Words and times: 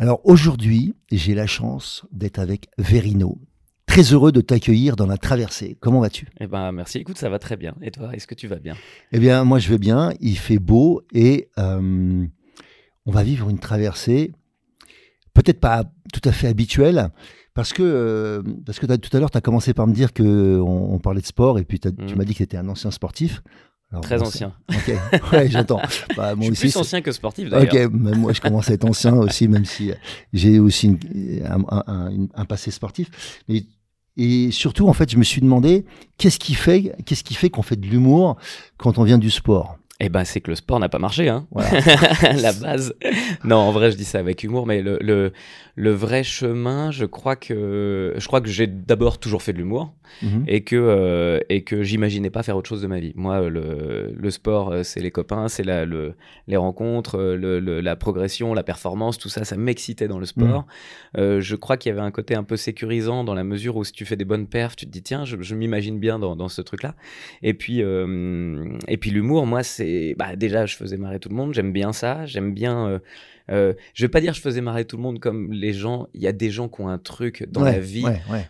Alors 0.00 0.22
aujourd'hui, 0.24 0.94
j'ai 1.12 1.34
la 1.34 1.46
chance 1.46 2.06
d'être 2.10 2.38
avec 2.38 2.70
Verino. 2.78 3.36
Très 3.84 4.00
heureux 4.14 4.32
de 4.32 4.40
t'accueillir 4.40 4.96
dans 4.96 5.04
la 5.04 5.18
traversée. 5.18 5.76
Comment 5.78 6.00
vas-tu? 6.00 6.26
Eh 6.40 6.46
ben 6.46 6.72
merci. 6.72 6.96
Écoute, 6.96 7.18
ça 7.18 7.28
va 7.28 7.38
très 7.38 7.58
bien. 7.58 7.74
Et 7.82 7.90
toi, 7.90 8.14
est-ce 8.14 8.26
que 8.26 8.34
tu 8.34 8.48
vas 8.48 8.56
bien? 8.56 8.76
Eh 9.12 9.18
bien, 9.18 9.44
moi 9.44 9.58
je 9.58 9.68
vais 9.68 9.76
bien. 9.76 10.14
Il 10.20 10.38
fait 10.38 10.58
beau 10.58 11.02
et 11.12 11.50
euh, 11.58 12.26
on 13.04 13.10
va 13.10 13.22
vivre 13.22 13.50
une 13.50 13.58
traversée 13.58 14.32
peut-être 15.34 15.60
pas 15.60 15.84
tout 16.12 16.26
à 16.26 16.32
fait 16.32 16.48
habituelle. 16.48 17.10
Parce 17.52 17.74
que, 17.74 17.82
euh, 17.82 18.42
parce 18.64 18.78
que 18.78 18.86
tout 18.86 19.14
à 19.14 19.20
l'heure, 19.20 19.30
tu 19.30 19.36
as 19.36 19.42
commencé 19.42 19.74
par 19.74 19.86
me 19.86 19.92
dire 19.92 20.14
qu'on 20.14 20.24
on 20.24 20.98
parlait 20.98 21.20
de 21.20 21.26
sport 21.26 21.58
et 21.58 21.64
puis 21.64 21.78
tu 21.78 21.88
mmh. 21.88 22.14
m'as 22.16 22.24
dit 22.24 22.32
que 22.32 22.38
tu 22.38 22.42
étais 22.44 22.56
un 22.56 22.68
ancien 22.68 22.90
sportif. 22.90 23.42
Très 24.02 24.22
ancien. 24.22 24.52
Ok, 24.68 24.94
ouais, 25.32 25.48
j'entends. 25.48 25.80
Bah, 26.16 26.34
je 26.38 26.42
suis 26.42 26.52
plus 26.52 26.76
ancien 26.76 27.00
que 27.00 27.10
sportif 27.10 27.48
d'ailleurs. 27.48 27.86
Ok, 27.86 27.92
moi 27.92 28.32
je 28.32 28.40
commence 28.40 28.70
à 28.70 28.74
être 28.74 28.84
ancien 28.84 29.14
aussi, 29.16 29.48
même 29.48 29.64
si 29.64 29.90
j'ai 30.32 30.60
aussi 30.60 30.96
un, 31.44 32.44
passé 32.44 32.70
sportif. 32.70 33.10
Mais, 33.48 33.64
et 34.16 34.50
surtout, 34.50 34.88
en 34.88 34.92
fait, 34.92 35.10
je 35.10 35.16
me 35.16 35.24
suis 35.24 35.40
demandé 35.40 35.84
qu'est-ce 36.18 36.38
qui 36.38 36.54
fait, 36.54 36.94
qu'est-ce 37.04 37.24
qui 37.24 37.34
fait 37.34 37.50
qu'on 37.50 37.62
fait 37.62 37.76
de 37.76 37.86
l'humour 37.86 38.36
quand 38.76 38.98
on 38.98 39.04
vient 39.04 39.18
du 39.18 39.30
sport? 39.30 39.76
Eh 40.02 40.08
ben, 40.08 40.24
c'est 40.24 40.40
que 40.40 40.50
le 40.50 40.54
sport 40.54 40.80
n'a 40.80 40.88
pas 40.88 40.98
marché, 40.98 41.28
hein. 41.28 41.46
la 41.54 42.54
base. 42.54 42.94
Non, 43.44 43.56
en 43.56 43.70
vrai, 43.70 43.90
je 43.90 43.96
dis 43.96 44.06
ça 44.06 44.18
avec 44.18 44.42
humour, 44.42 44.66
mais 44.66 44.80
le, 44.80 44.98
le, 45.02 45.32
le 45.80 45.92
vrai 45.92 46.22
chemin, 46.22 46.90
je 46.90 47.06
crois 47.06 47.36
que, 47.36 48.12
je 48.14 48.26
crois 48.26 48.42
que 48.42 48.50
j'ai 48.50 48.66
d'abord 48.66 49.18
toujours 49.18 49.40
fait 49.40 49.54
de 49.54 49.58
l'humour 49.58 49.94
mhm. 50.20 50.44
et 50.46 50.62
que, 50.62 50.76
euh, 50.76 51.40
et 51.48 51.64
que 51.64 51.82
j'imaginais 51.82 52.28
pas 52.28 52.42
faire 52.42 52.58
autre 52.58 52.68
chose 52.68 52.82
de 52.82 52.86
ma 52.86 53.00
vie. 53.00 53.14
Moi, 53.16 53.48
le, 53.48 54.12
le 54.14 54.30
sport, 54.30 54.72
euh, 54.72 54.82
c'est 54.82 55.00
les 55.00 55.10
copains, 55.10 55.48
c'est 55.48 55.62
la, 55.62 55.86
le, 55.86 56.16
les 56.48 56.58
rencontres, 56.58 57.18
euh, 57.18 57.34
le, 57.34 57.80
la 57.80 57.96
progression, 57.96 58.52
la 58.52 58.62
performance, 58.62 59.16
tout 59.16 59.30
ça, 59.30 59.46
ça 59.46 59.56
m'excitait 59.56 60.06
dans 60.06 60.18
le 60.18 60.26
sport. 60.26 60.66
Mhm. 61.16 61.40
je 61.40 61.56
crois 61.56 61.78
qu'il 61.78 61.88
y 61.88 61.92
avait 61.92 62.06
un 62.06 62.10
côté 62.10 62.34
un 62.34 62.44
peu 62.44 62.58
sécurisant 62.58 63.24
dans 63.24 63.34
la 63.34 63.44
mesure 63.44 63.76
où 63.76 63.84
si 63.84 63.92
tu 63.92 64.04
fais 64.04 64.16
des 64.16 64.26
bonnes 64.26 64.48
perfs, 64.48 64.76
tu 64.76 64.84
te 64.84 64.90
dis, 64.90 65.02
tiens, 65.02 65.24
je, 65.24 65.40
je 65.40 65.54
m'imagine 65.54 65.98
bien 65.98 66.18
dans, 66.18 66.36
dans 66.36 66.48
ce 66.48 66.60
truc-là. 66.60 66.94
Et 67.42 67.54
puis, 67.54 67.78
et 67.78 68.96
puis 68.98 69.10
l'humour, 69.10 69.46
moi, 69.46 69.62
c'est 69.62 70.14
bah, 70.18 70.36
déjà, 70.36 70.66
je 70.66 70.76
faisais 70.76 70.98
marrer 70.98 71.20
tout 71.20 71.30
le 71.30 71.36
monde. 71.36 71.54
J'aime 71.54 71.72
bien 71.72 71.94
ça. 71.94 72.26
J'aime 72.26 72.52
bien. 72.52 73.00
Euh, 73.50 73.74
je 73.94 74.04
vais 74.04 74.08
pas 74.08 74.20
dire 74.20 74.34
je 74.34 74.40
faisais 74.40 74.60
marrer 74.60 74.84
tout 74.84 74.96
le 74.96 75.02
monde 75.02 75.18
comme 75.18 75.52
les 75.52 75.72
gens. 75.72 76.08
Il 76.14 76.20
y 76.20 76.26
a 76.26 76.32
des 76.32 76.50
gens 76.50 76.68
qui 76.68 76.80
ont 76.80 76.88
un 76.88 76.98
truc 76.98 77.46
dans 77.50 77.62
la 77.62 77.80
vie 77.80 78.04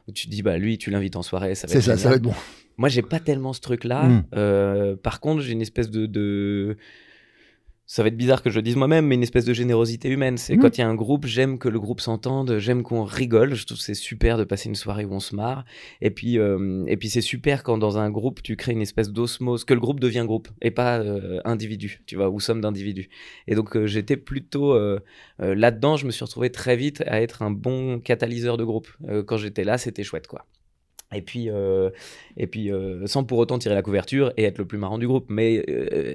où 0.09 0.13
tu 0.13 0.29
dis 0.29 0.43
bah 0.43 0.59
lui, 0.59 0.79
tu 0.79 0.91
l'invites 0.91 1.17
en 1.17 1.23
soirée, 1.23 1.55
ça 1.55 1.67
va 1.67 1.75
être 1.75 1.83
ça, 1.83 1.97
ça 1.97 2.09
va 2.11 2.17
être 2.17 2.23
bon. 2.23 2.35
Moi, 2.77 2.89
j'ai 2.89 3.03
pas 3.03 3.21
tellement 3.21 3.53
ce 3.53 3.61
truc-là. 3.61 4.05
Hmm. 4.05 4.23
Euh, 4.35 4.97
par 4.97 5.21
contre, 5.21 5.43
j'ai 5.43 5.53
une 5.53 5.61
espèce 5.61 5.91
de, 5.91 6.07
de 6.07 6.79
ça 7.91 8.05
va 8.05 8.09
être 8.09 8.17
bizarre 8.17 8.41
que 8.41 8.51
je 8.51 8.55
le 8.55 8.63
dise 8.63 8.77
moi-même, 8.77 9.05
mais 9.05 9.17
une 9.17 9.25
espèce 9.25 9.45
de 9.45 9.53
générosité 9.53 10.09
humaine. 10.11 10.39
C'est 10.39 10.55
mmh. 10.55 10.61
quand 10.61 10.79
il 10.79 10.81
y 10.81 10.85
a 10.85 10.89
un 10.89 10.95
groupe, 10.95 11.27
j'aime 11.27 11.59
que 11.59 11.69
le 11.69 11.81
groupe 11.81 12.01
s'entende, 12.01 12.59
j'aime 12.59 12.85
qu'on 12.85 13.03
rigole. 13.03 13.55
Je 13.55 13.67
trouve 13.67 13.81
c'est 13.81 13.95
super 13.95 14.39
de 14.39 14.45
passer 14.45 14.69
une 14.69 14.77
soirée 14.77 15.05
où 15.05 15.13
on 15.13 15.19
se 15.19 15.35
marre. 15.35 15.65
Et 16.01 16.11
puis, 16.11 16.39
euh, 16.39 16.85
et 16.87 16.97
puis 16.97 17.11
c'est 17.11 17.21
super 17.21 17.65
quand 17.65 17.79
dans 17.79 17.99
un 17.99 18.09
groupe, 18.09 18.45
tu 18.45 18.55
crées 18.55 18.71
une 18.71 18.81
espèce 18.81 19.11
d'osmose, 19.11 19.65
que 19.65 19.75
le 19.75 19.81
groupe 19.81 19.99
devient 19.99 20.23
groupe 20.25 20.47
et 20.63 20.71
pas 20.71 21.01
euh, 21.01 21.41
individu, 21.45 22.01
tu 22.07 22.15
vois, 22.15 22.31
ou 22.31 22.39
somme 22.39 22.61
d'individus. 22.61 23.09
Et 23.49 23.57
donc, 23.57 23.77
euh, 23.77 23.89
j'étais 23.89 24.17
plutôt 24.17 24.79
là-dedans, 25.41 25.97
je 25.97 26.07
me 26.07 26.13
suis 26.13 26.25
retrouvé 26.25 26.51
très 26.51 26.77
vite 26.77 27.03
à 27.09 27.21
être 27.21 27.43
un 27.43 27.51
bon 27.51 27.99
catalyseur 27.99 28.57
de 28.57 28.63
groupe. 28.63 28.87
quand 29.27 29.37
j'étais 29.37 29.65
là, 29.65 29.79
c'était 29.79 30.05
chouette, 30.05 30.29
quoi. 30.29 30.47
Et 31.13 31.23
puis, 31.23 31.49
et 32.37 32.47
puis 32.47 32.71
sans 33.07 33.25
pour 33.25 33.39
autant 33.39 33.59
tirer 33.59 33.75
la 33.75 33.83
couverture 33.83 34.33
et 34.37 34.45
être 34.45 34.59
le 34.59 34.65
plus 34.65 34.79
marrant 34.79 34.99
du 34.99 35.09
groupe, 35.09 35.27
mais 35.29 35.57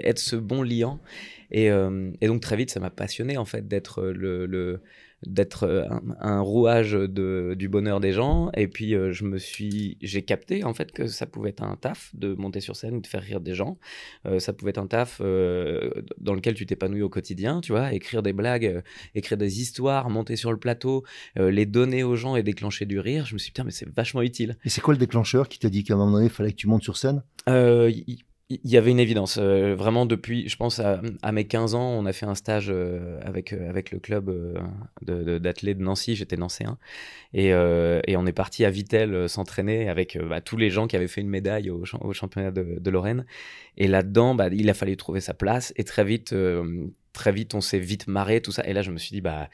être 0.03 0.19
ce 0.19 0.35
bon 0.37 0.61
liant. 0.61 0.99
Euh, 1.53 2.11
et, 2.21 2.27
donc 2.27 2.41
très 2.41 2.55
vite, 2.55 2.69
ça 2.69 2.79
m'a 2.79 2.89
passionné 2.89 3.37
en 3.37 3.45
fait 3.45 3.67
d'être 3.67 4.03
le, 4.03 4.81
d'être 5.27 5.63
euh, 5.63 5.85
un, 6.19 6.39
rouage 6.39 6.93
de, 6.93 7.55
du 7.57 7.69
bonheur 7.69 7.99
des 7.99 8.11
gens. 8.11 8.49
Et 8.55 8.67
puis 8.67 8.95
euh, 8.95 9.11
je 9.11 9.23
me 9.23 9.37
suis, 9.37 9.97
j'ai 10.01 10.23
capté 10.23 10.63
en 10.63 10.73
fait 10.73 10.91
que 10.91 11.07
ça 11.07 11.25
pouvait 11.25 11.49
être 11.49 11.63
un 11.63 11.75
taf 11.75 12.11
de 12.15 12.33
monter 12.33 12.59
sur 12.59 12.75
scène, 12.75 13.01
de 13.01 13.07
faire 13.07 13.21
rire 13.21 13.41
des 13.41 13.53
gens. 13.53 13.77
ça 14.39 14.53
pouvait 14.53 14.71
être 14.71 14.77
un 14.77 14.87
taf 14.87 15.19
dans 15.19 16.33
lequel 16.33 16.53
tu 16.55 16.65
t'épanouis 16.65 17.01
au 17.01 17.09
quotidien, 17.09 17.61
tu 17.61 17.71
vois, 17.71 17.93
écrire 17.93 18.23
des 18.23 18.33
blagues, 18.33 18.83
écrire 19.13 19.37
des 19.37 19.61
histoires, 19.61 20.09
monter 20.09 20.35
sur 20.35 20.51
le 20.51 20.57
plateau, 20.57 21.03
les 21.35 21.65
donner 21.65 22.03
aux 22.03 22.15
gens 22.15 22.35
et 22.35 22.43
déclencher 22.43 22.85
du 22.85 22.99
rire. 22.99 23.25
Je 23.25 23.33
me 23.33 23.39
suis 23.39 23.51
dit, 23.51 23.61
mais 23.63 23.71
c'est 23.71 23.89
vachement 23.89 24.21
utile. 24.21 24.57
Et 24.65 24.69
c'est 24.69 24.81
quoi 24.81 24.93
le 24.93 24.99
déclencheur 24.99 25.47
qui 25.49 25.59
t'a 25.59 25.69
dit 25.69 25.83
qu'à 25.83 25.93
un 25.93 25.97
moment 25.97 26.13
donné, 26.13 26.25
il 26.25 26.31
fallait 26.31 26.51
que 26.51 26.57
tu 26.57 26.67
montes 26.67 26.83
sur 26.83 26.97
scène? 26.97 27.23
Il 28.49 28.69
y 28.69 28.77
avait 28.77 28.91
une 28.91 28.99
évidence. 28.99 29.39
Euh, 29.41 29.73
vraiment, 29.75 30.05
depuis, 30.05 30.47
je 30.47 30.55
pense, 30.55 30.79
à, 30.79 31.01
mes 31.31 31.45
15 31.45 31.73
ans, 31.73 31.89
on 31.89 32.05
a 32.05 32.13
fait 32.13 32.27
un 32.27 32.35
stage 32.35 32.67
euh, 32.69 33.19
avec, 33.23 33.53
euh, 33.53 33.69
avec 33.69 33.89
le 33.89 33.99
club 33.99 34.29
d'athlètes 35.01 35.77
de, 35.77 35.81
de, 35.81 35.85
Nancy, 35.85 36.15
j'étais 36.15 36.37
nancéen. 36.37 36.77
Et, 37.33 37.47
et, 37.47 38.17
on 38.17 38.25
est 38.25 38.33
parti 38.33 38.63
à 38.63 38.69
Vitel 38.69 39.27
s'entraîner 39.27 39.89
avec 39.89 40.17
bah, 40.17 40.41
tous 40.41 40.57
les 40.57 40.69
gens 40.69 40.87
qui 40.87 40.95
avaient 40.95 41.07
fait 41.07 41.21
une 41.21 41.29
médaille 41.29 41.69
au, 41.71 41.83
championnat 42.13 42.51
de, 42.51 42.89
Lorraine. 42.89 43.25
Et 43.77 43.87
là-dedans, 43.87 44.35
bah, 44.35 44.49
il 44.51 44.69
a 44.69 44.73
fallu 44.73 44.95
trouver 44.95 45.21
sa 45.21 45.33
place. 45.33 45.73
Et 45.75 45.83
très 45.83 46.03
vite, 46.03 46.35
très 47.13 47.31
vite 47.31 47.55
on 47.55 47.61
s'est 47.61 47.79
vite 47.79 48.07
marré, 48.07 48.41
tout 48.41 48.51
ça. 48.51 48.65
Et 48.67 48.73
là, 48.73 48.83
je 48.83 48.91
me 48.91 48.97
suis 48.97 49.11
dit, 49.11 49.21
bah 49.21 49.49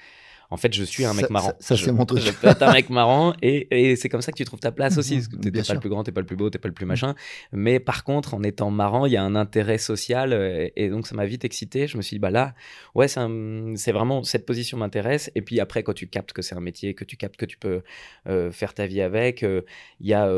en 0.51 0.57
fait, 0.57 0.73
je 0.73 0.83
suis 0.83 1.05
un 1.05 1.13
mec 1.13 1.29
marrant. 1.29 1.53
Ça, 1.59 1.77
c'est 1.77 1.93
mon 1.93 2.05
truc. 2.05 2.19
Je 2.19 2.31
peux 2.31 2.47
être 2.47 2.61
un 2.61 2.73
mec 2.73 2.89
marrant 2.89 3.33
et, 3.41 3.91
et 3.91 3.95
c'est 3.95 4.09
comme 4.09 4.21
ça 4.21 4.33
que 4.33 4.37
tu 4.37 4.43
trouves 4.43 4.59
ta 4.59 4.73
place 4.73 4.97
aussi. 4.97 5.15
Parce 5.15 5.29
que 5.29 5.37
t'es 5.37 5.63
pas 5.63 5.73
le 5.73 5.79
plus 5.79 5.89
grand, 5.89 6.03
t'es 6.03 6.11
pas 6.11 6.19
le 6.19 6.27
plus 6.27 6.35
beau, 6.35 6.49
t'es 6.49 6.59
pas 6.59 6.67
le 6.67 6.73
plus 6.73 6.85
machin. 6.85 7.15
Mais 7.53 7.79
par 7.79 8.03
contre, 8.03 8.33
en 8.33 8.43
étant 8.43 8.69
marrant, 8.69 9.05
il 9.05 9.13
y 9.13 9.17
a 9.17 9.23
un 9.23 9.35
intérêt 9.35 9.77
social 9.77 10.33
euh, 10.33 10.67
et 10.75 10.89
donc 10.89 11.07
ça 11.07 11.15
m'a 11.15 11.25
vite 11.25 11.45
excité. 11.45 11.87
Je 11.87 11.95
me 11.95 12.01
suis 12.01 12.15
dit, 12.15 12.19
bah 12.19 12.31
là, 12.31 12.53
ouais, 12.95 13.07
c'est 13.07 13.91
vraiment 13.93 14.23
cette 14.23 14.45
position 14.45 14.77
m'intéresse. 14.77 15.31
Et 15.35 15.41
puis 15.41 15.61
après, 15.61 15.83
quand 15.83 15.93
tu 15.93 16.07
captes 16.07 16.33
que 16.33 16.41
c'est 16.41 16.55
un 16.55 16.59
métier, 16.61 16.95
que 16.95 17.05
tu 17.05 17.15
captes 17.15 17.37
que 17.37 17.45
tu 17.45 17.57
peux 17.57 17.81
euh, 18.27 18.51
faire 18.51 18.73
ta 18.73 18.87
vie 18.87 19.01
avec, 19.01 19.43
euh, 19.43 19.61
il 20.01 20.07
y 20.07 20.13
a 20.13 20.29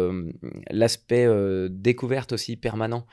l'aspect 0.69 1.27
découverte 1.69 2.33
aussi 2.33 2.55
permanent. 2.55 3.07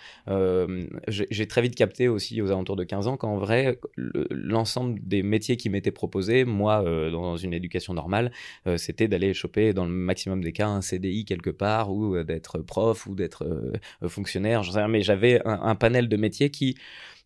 J'ai 1.09 1.49
très 1.49 1.63
vite 1.63 1.75
capté 1.75 2.09
aussi 2.09 2.43
aux 2.43 2.49
alentours 2.49 2.77
de 2.77 2.85
15 2.85 3.07
ans 3.09 3.17
qu'en 3.17 3.39
vrai, 3.39 3.79
l'ensemble 3.97 5.01
des 5.03 5.23
métiers 5.23 5.57
qui 5.57 5.71
m'étaient 5.71 5.91
proposés, 5.91 6.45
moi, 6.45 6.85
dans 7.11 7.37
une 7.37 7.55
éducation 7.55 7.95
normale, 7.95 8.33
euh, 8.67 8.77
c'était 8.77 9.09
d'aller 9.09 9.35
choper 9.35 9.73
dans 9.73 9.85
le 9.85 9.91
maximum 9.91 10.43
des 10.43 10.53
cas 10.53 10.69
un 10.69 10.81
CDI 10.81 11.25
quelque 11.25 11.51
part 11.51 11.93
ou 11.93 12.17
euh, 12.17 12.25
d'être 12.25 12.59
prof 12.59 13.07
ou 13.07 13.15
d'être 13.15 13.73
fonctionnaire, 14.07 14.65
sais 14.65 14.89
mais 14.89 15.03
j'avais 15.03 15.41
un, 15.45 15.75
panel 15.75 16.09
de 16.09 16.17
métiers 16.17 16.51
qui 16.51 16.77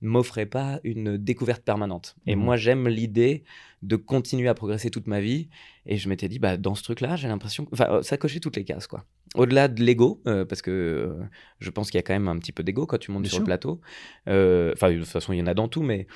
m'offrait 0.01 0.47
pas 0.47 0.81
une 0.85 1.17
découverte 1.17 1.63
permanente. 1.63 2.17
Et 2.27 2.37
mmh 2.37 2.39
moi, 2.39 2.57
j'aime 2.57 2.89
l'idée 2.89 3.45
de 3.83 3.97
continuer 3.97 4.49
à 4.49 4.55
progresser 4.55 4.91
toute 4.91 5.07
ma 5.07 5.21
vie. 5.21 5.49
Et 5.87 5.97
je 5.97 6.09
m'étais 6.09 6.29
dit, 6.29 6.39
bah, 6.39 6.57
dans 6.57 6.75
ce 6.75 6.83
truc-là, 6.83 7.17
j'ai 7.17 7.29
l'impression. 7.29 7.69
Enfin, 7.73 8.01
ça 8.03 8.17
cochait 8.17 8.41
toutes 8.41 8.57
les 8.57 8.65
cases, 8.65 8.87
quoi. 8.87 9.05
Au-delà 9.35 9.69
de 9.69 9.83
l'ego, 9.83 10.23
parce 10.25 10.63
que 10.63 11.17
je 11.59 11.71
pense 11.71 11.91
qu'il 11.91 11.99
y 11.99 12.01
a 12.01 12.03
quand 12.03 12.13
même 12.13 12.29
un 12.29 12.39
petit 12.39 12.53
peu 12.53 12.63
d'ego 12.63 12.87
quand 12.87 12.99
tu 12.99 13.11
montes 13.11 13.27
sur 13.27 13.41
le 13.41 13.45
plateau. 13.45 13.81
Enfin, 14.27 14.93
de 14.93 14.99
toute 14.99 15.09
façon, 15.09 15.33
il 15.33 15.39
y 15.39 15.43
en 15.43 15.47
a 15.47 15.55
dans 15.55 15.69
tout, 15.69 15.83
mais 15.83 16.07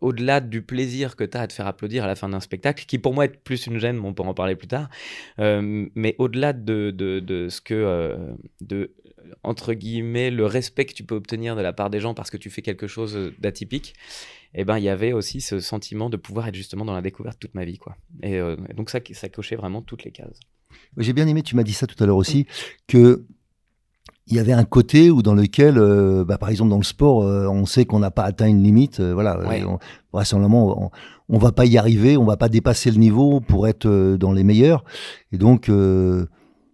au-delà 0.00 0.40
du 0.40 0.62
plaisir 0.62 1.16
que 1.16 1.24
tu 1.24 1.36
as 1.36 1.42
à 1.42 1.46
te 1.46 1.52
faire 1.52 1.66
applaudir 1.66 2.04
à 2.04 2.06
la 2.06 2.16
fin 2.16 2.28
d'un 2.28 2.40
spectacle, 2.40 2.84
qui 2.86 2.98
pour 2.98 3.14
moi 3.14 3.26
est 3.26 3.36
plus 3.36 3.66
une 3.66 3.78
gêne, 3.78 4.00
on 4.00 4.12
pourra 4.12 4.30
en 4.30 4.34
parler 4.34 4.56
plus 4.56 4.68
tard, 4.68 4.88
mais 5.38 6.14
au-delà 6.18 6.52
de, 6.52 6.90
de, 6.90 7.20
de, 7.20 7.48
ce 7.48 7.60
que. 7.60 8.16
de 8.60 8.92
entre 9.42 9.74
guillemets, 9.74 10.30
le 10.30 10.46
respect 10.46 10.86
que 10.86 10.94
tu 10.94 11.04
peux 11.04 11.14
obtenir 11.14 11.56
de 11.56 11.60
la 11.60 11.72
part 11.72 11.90
des 11.90 12.00
gens 12.00 12.14
parce 12.14 12.30
que 12.30 12.36
tu 12.36 12.50
fais 12.50 12.62
quelque 12.62 12.86
chose 12.86 13.32
d'atypique, 13.38 13.94
et 14.54 14.62
eh 14.62 14.64
ben 14.64 14.78
il 14.78 14.84
y 14.84 14.88
avait 14.88 15.12
aussi 15.12 15.40
ce 15.40 15.60
sentiment 15.60 16.08
de 16.08 16.16
pouvoir 16.16 16.48
être 16.48 16.54
justement 16.54 16.84
dans 16.84 16.94
la 16.94 17.02
découverte 17.02 17.38
toute 17.38 17.54
ma 17.54 17.64
vie, 17.64 17.78
quoi. 17.78 17.96
Et, 18.22 18.40
donc 18.74 18.88
ça, 18.88 18.98
ça 19.12 19.28
cochait 19.28 19.56
vraiment 19.56 19.82
toutes 19.82 20.04
les 20.04 20.10
cases. 20.10 20.40
J'ai 20.96 21.12
bien 21.12 21.26
aimé, 21.26 21.42
tu 21.42 21.54
m'as 21.54 21.62
dit 21.62 21.74
ça 21.74 21.86
tout 21.86 22.02
à 22.02 22.06
l'heure 22.06 22.16
aussi, 22.16 22.46
que 22.86 23.24
il 24.26 24.36
y 24.36 24.38
avait 24.38 24.52
un 24.52 24.64
côté 24.64 25.10
où 25.10 25.22
dans 25.22 25.34
lequel, 25.34 25.74
bah, 26.24 26.38
par 26.38 26.48
exemple 26.48 26.70
dans 26.70 26.78
le 26.78 26.84
sport, 26.84 27.18
on 27.18 27.66
sait 27.66 27.84
qu'on 27.84 27.98
n'a 27.98 28.10
pas 28.10 28.24
atteint 28.24 28.46
une 28.46 28.62
limite. 28.62 29.00
voilà, 29.00 29.38
on, 29.66 29.78
vraisemblablement, 30.12 30.82
on, 30.82 30.90
on, 31.28 31.38
va 31.38 31.52
pas 31.52 31.66
y 31.66 31.78
arriver, 31.78 32.16
on 32.16 32.24
va 32.24 32.36
pas 32.36 32.48
dépasser 32.48 32.90
le 32.90 32.98
niveau 32.98 33.40
pour 33.40 33.68
être 33.68 33.88
dans 34.16 34.32
les 34.32 34.44
meilleurs. 34.44 34.84
Et 35.32 35.38
donc, 35.38 35.70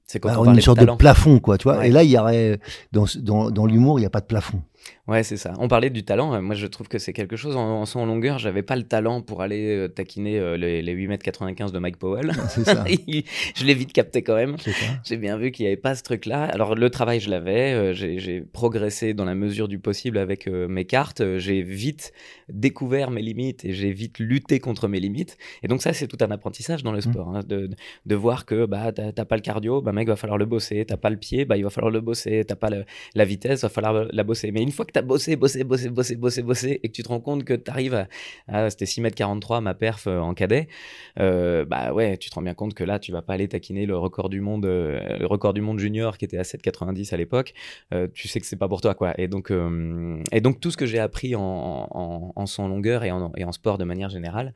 c'est 0.06 0.22
bah, 0.22 0.36
une 0.44 0.60
sorte 0.60 0.80
de, 0.80 0.96
plafond, 0.96 1.40
quoi, 1.40 1.56
tu 1.58 1.64
vois. 1.64 1.86
Et 1.86 1.90
là, 1.90 2.02
il 2.02 2.10
y 2.10 2.18
aurait 2.18 2.60
dans, 2.92 3.06
dans, 3.20 3.50
dans 3.50 3.66
l'humour, 3.66 3.98
il 3.98 4.02
n'y 4.02 4.06
a 4.06 4.10
pas 4.10 4.20
de 4.20 4.26
plafond. 4.26 4.62
Ouais, 5.06 5.22
c'est 5.22 5.36
ça. 5.36 5.52
On 5.58 5.68
parlait 5.68 5.90
du 5.90 6.02
talent. 6.02 6.40
Moi, 6.40 6.54
je 6.54 6.66
trouve 6.66 6.88
que 6.88 6.98
c'est 6.98 7.12
quelque 7.12 7.36
chose 7.36 7.56
en, 7.56 7.84
son 7.84 8.06
longueur. 8.06 8.38
J'avais 8.38 8.62
pas 8.62 8.74
le 8.74 8.84
talent 8.84 9.20
pour 9.20 9.42
aller 9.42 9.76
euh, 9.76 9.88
taquiner 9.88 10.38
euh, 10.38 10.56
les, 10.56 10.80
les 10.80 10.92
8 10.92 11.08
mètres 11.08 11.24
95 11.24 11.72
de 11.72 11.78
Mike 11.78 11.98
Powell. 11.98 12.32
C'est 12.48 12.64
ça. 12.64 12.84
je 13.54 13.64
l'ai 13.66 13.74
vite 13.74 13.92
capté 13.92 14.22
quand 14.22 14.34
même. 14.34 14.56
J'ai 15.04 15.18
bien 15.18 15.36
vu 15.36 15.50
qu'il 15.50 15.64
n'y 15.64 15.66
avait 15.66 15.80
pas 15.80 15.94
ce 15.94 16.02
truc-là. 16.02 16.44
Alors, 16.44 16.74
le 16.74 16.88
travail, 16.88 17.20
je 17.20 17.28
l'avais. 17.28 17.74
Euh, 17.74 17.92
j'ai 17.92 18.40
progressé 18.40 19.12
dans 19.12 19.26
la 19.26 19.34
mesure 19.34 19.68
du 19.68 19.78
possible 19.78 20.16
avec 20.16 20.46
mes 20.46 20.86
cartes. 20.86 21.36
J'ai 21.36 21.60
vite 21.60 22.12
découvert 22.48 23.10
mes 23.10 23.20
limites 23.20 23.66
et 23.66 23.74
j'ai 23.74 23.92
vite 23.92 24.18
lutté 24.18 24.58
contre 24.58 24.88
mes 24.88 25.00
limites. 25.00 25.36
Et 25.62 25.68
donc, 25.68 25.82
ça, 25.82 25.92
c'est 25.92 26.06
tout 26.06 26.18
un 26.22 26.30
apprentissage 26.30 26.82
dans 26.82 26.92
le 26.92 26.98
mmh. 26.98 27.12
sport. 27.12 27.28
Hein, 27.28 27.40
de, 27.46 27.68
de, 28.06 28.14
voir 28.14 28.46
que 28.46 28.64
bah, 28.64 28.90
t'as 28.90 29.24
pas 29.26 29.36
le 29.36 29.42
cardio, 29.42 29.82
bah, 29.82 29.92
mec, 29.92 30.08
va 30.08 30.16
falloir 30.16 30.38
le 30.38 30.46
bosser. 30.46 30.86
T'as 30.86 30.96
pas 30.96 31.10
le 31.10 31.18
pied, 31.18 31.44
bah, 31.44 31.58
il 31.58 31.64
va 31.64 31.68
falloir 31.70 31.92
le 31.92 32.00
bosser. 32.00 32.42
T'as 32.48 32.56
pas 32.56 32.70
la 33.14 33.24
vitesse, 33.26 33.60
va 33.60 33.68
falloir 33.68 34.06
la 34.10 34.24
bosser. 34.24 34.50
Mais 34.50 34.62
une 34.62 34.72
fois 34.72 34.86
que 34.86 34.93
tu 34.94 34.98
as 34.98 35.02
bossé, 35.02 35.36
bossé, 35.36 35.64
bossé, 35.64 35.90
bossé, 35.90 36.16
bossé, 36.16 36.42
bossé, 36.42 36.80
et 36.82 36.88
que 36.88 36.92
tu 36.92 37.02
te 37.02 37.08
rends 37.08 37.20
compte 37.20 37.44
que 37.44 37.54
tu 37.54 37.70
arrives 37.70 38.06
à, 38.48 38.70
c'était 38.70 38.86
6 38.86 39.00
mètres 39.00 39.16
43 39.16 39.60
ma 39.60 39.74
perf 39.74 40.06
euh, 40.06 40.20
en 40.20 40.34
cadet, 40.34 40.68
euh, 41.18 41.64
bah 41.64 41.92
ouais, 41.92 42.16
tu 42.16 42.30
te 42.30 42.34
rends 42.34 42.42
bien 42.42 42.54
compte 42.54 42.74
que 42.74 42.84
là, 42.84 42.98
tu 42.98 43.12
vas 43.12 43.22
pas 43.22 43.34
aller 43.34 43.48
taquiner 43.48 43.86
le 43.86 43.96
record 43.96 44.28
du 44.28 44.40
monde, 44.40 44.66
euh, 44.66 45.18
le 45.18 45.26
record 45.26 45.52
du 45.52 45.60
monde 45.60 45.78
junior 45.78 46.16
qui 46.16 46.24
était 46.24 46.38
à 46.38 46.42
7,90 46.42 47.12
à 47.12 47.16
l'époque. 47.16 47.54
tu 48.14 48.28
sais 48.28 48.40
que 48.40 48.46
c'est 48.46 48.56
pas 48.56 48.68
pour 48.68 48.80
toi, 48.80 48.94
quoi. 48.94 49.12
Et 49.18 49.28
donc, 49.28 49.52
et 50.32 50.40
donc 50.40 50.60
tout 50.60 50.70
ce 50.70 50.76
que 50.76 50.86
j'ai 50.86 50.98
appris 50.98 51.34
en, 51.34 52.32
en, 52.34 52.46
son 52.46 52.68
longueur 52.68 53.04
et 53.04 53.10
en, 53.10 53.32
et 53.36 53.44
en 53.44 53.52
sport 53.52 53.78
de 53.78 53.84
manière 53.84 54.10
générale, 54.10 54.54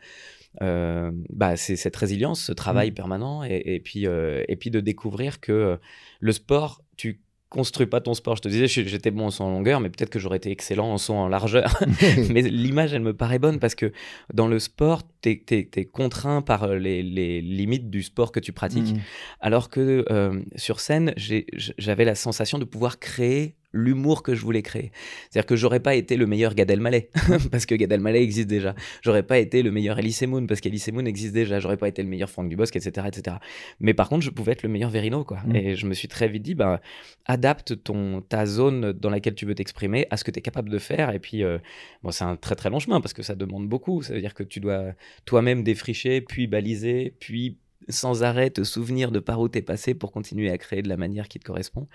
bah, 0.61 1.57
c'est 1.57 1.77
cette 1.77 1.97
résilience, 1.97 2.43
ce 2.43 2.53
travail 2.53 2.91
mmh. 2.91 2.95
permanent, 2.95 3.45
et, 3.45 3.63
et 3.65 3.81
puis, 3.81 4.05
et 4.05 4.57
puis 4.57 4.71
de 4.71 4.81
découvrir 4.81 5.41
que 5.41 5.79
le 6.21 6.33
sport, 6.33 6.83
tu 6.97 7.21
construis 7.49 7.87
pas 7.87 8.01
ton 8.01 8.15
sport. 8.15 8.37
Je 8.37 8.43
te 8.43 8.49
disais, 8.49 8.67
j'étais 8.67 9.11
bon 9.11 9.27
en 9.27 9.31
son 9.31 9.45
en 9.45 9.51
longueur, 9.51 9.81
mais 9.81 9.89
peut-être 9.89 10.11
que 10.11 10.19
j'aurais 10.19 10.37
été 10.37 10.51
excellent 10.51 10.93
en 10.93 10.99
son 10.99 11.15
en 11.15 11.29
largeur. 11.29 11.79
mais 12.31 12.43
l'image, 12.43 12.93
elle 12.93 13.03
me 13.03 13.15
paraît 13.15 13.39
bonne 13.39 13.59
parce 13.59 13.75
que 13.75 13.93
dans 14.35 14.49
le 14.49 14.59
sport, 14.59 15.03
tu 15.23 15.43
es, 15.51 15.85
contraint 15.87 16.43
par 16.43 16.65
euh, 16.65 16.79
les, 16.79 17.03
limites 17.41 17.91
du 17.91 18.03
sport 18.03 18.33
que 18.33 18.41
tu 18.41 18.53
pratiques. 18.53 18.95
Mmh. 18.95 19.01
Alors 19.41 19.71
que 19.71 20.05
euh, 20.11 20.41
sur 20.57 20.81
scène, 20.81 21.15
j'avais 21.17 22.05
la 22.05 22.15
sensation 22.15 22.59
de 22.59 22.65
pouvoir 22.65 22.99
créer 22.99 23.55
l'humour 23.73 24.23
que 24.23 24.35
je 24.35 24.43
voulais 24.43 24.63
créer. 24.63 24.93
C'est-à-dire 25.31 25.47
que 25.47 25.57
j'aurais 25.57 25.81
pas 25.81 25.95
été 25.95 26.17
le 26.17 26.27
meilleur 26.27 26.55
Gad 26.55 26.71
Elmaleh 26.71 27.11
parce 27.51 27.67
que 27.67 27.75
Gad 27.75 27.93
Elmaleh 27.93 28.23
existe 28.23 28.49
déjà. 28.49 28.75
J'aurais 29.03 29.23
pas 29.23 29.39
été 29.39 29.63
le 29.63 29.71
meilleur 29.71 29.99
Elise 29.99 30.23
Moon 30.23 30.47
parce 30.47 30.61
qu'Elise 30.61 30.91
Moon 30.93 31.05
existe 31.05 31.35
déjà. 31.35 31.61
J'aurais 31.61 31.77
pas 31.77 31.89
été 31.89 32.03
le 32.03 32.09
meilleur 32.09 32.31
Franck 32.31 32.49
Dubosc, 32.49 32.75
etc., 32.75 33.07
etc. 33.09 33.37
Mais 33.81 33.95
par 33.95 34.09
contre, 34.09 34.25
je 34.25 34.31
pouvais 34.31 34.53
être 34.53 34.63
le 34.63 34.69
meilleur 34.69 34.91
Verino, 34.91 35.25
quoi. 35.25 35.41
Mm. 35.47 35.57
Et 35.57 35.77
je 35.77 35.87
me 35.87 35.95
suis 35.95 36.09
très 36.09 36.29
vite 36.29 36.43
dit, 36.43 36.55
bah, 36.55 36.81
adapte 37.27 37.83
ton 37.83 38.23
ta 38.23 38.47
zone 38.47 38.93
dans 38.93 39.11
laquelle 39.11 39.35
tu 39.35 39.45
veux 39.47 39.55
t'exprimer 39.55 40.07
à 40.11 40.17
ce 40.17 40.25
que 40.25 40.31
tu 40.31 40.39
es 40.39 40.43
capable 40.43 40.71
de 40.71 40.79
faire. 40.79 41.11
Et 41.11 41.19
puis, 41.19 41.45
euh, 41.45 41.59
bon, 42.03 42.11
c'est 42.11 42.25
un 42.25 42.37
très 42.37 42.55
très 42.55 42.71
long 42.71 42.79
chemin 42.79 43.01
parce 43.01 43.13
que 43.13 43.23
ça 43.23 43.35
demande 43.35 43.69
beaucoup. 43.69 44.03
Ça 44.03 44.15
veut 44.15 44.21
dire 44.21 44.35
que 44.35 44.43
tu 44.43 44.61
dois 44.61 44.95
toi-même 45.25 45.63
défricher, 45.63 46.21
puis 46.21 46.47
baliser, 46.47 47.15
puis 47.21 47.59
sans 47.89 48.23
arrêt 48.23 48.51
te 48.51 48.65
souvenir 48.65 49.11
de 49.11 49.19
par 49.19 49.41
où 49.41 49.49
t'es 49.49 49.63
passé 49.63 49.95
pour 49.95 50.13
continuer 50.13 50.51
à 50.51 50.59
créer 50.59 50.83
de 50.83 50.89
la 50.89 50.97
manière 50.97 51.29
qui 51.29 51.39
te 51.39 51.45
correspond. 51.45 51.87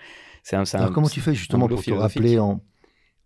C'est 0.42 0.56
un, 0.56 0.64
Alors 0.74 0.92
comment 0.92 1.08
tu 1.08 1.20
fais 1.20 1.34
justement 1.34 1.68
pour 1.68 1.82
te 1.82 1.90
rappeler 1.92 2.38
en, 2.38 2.60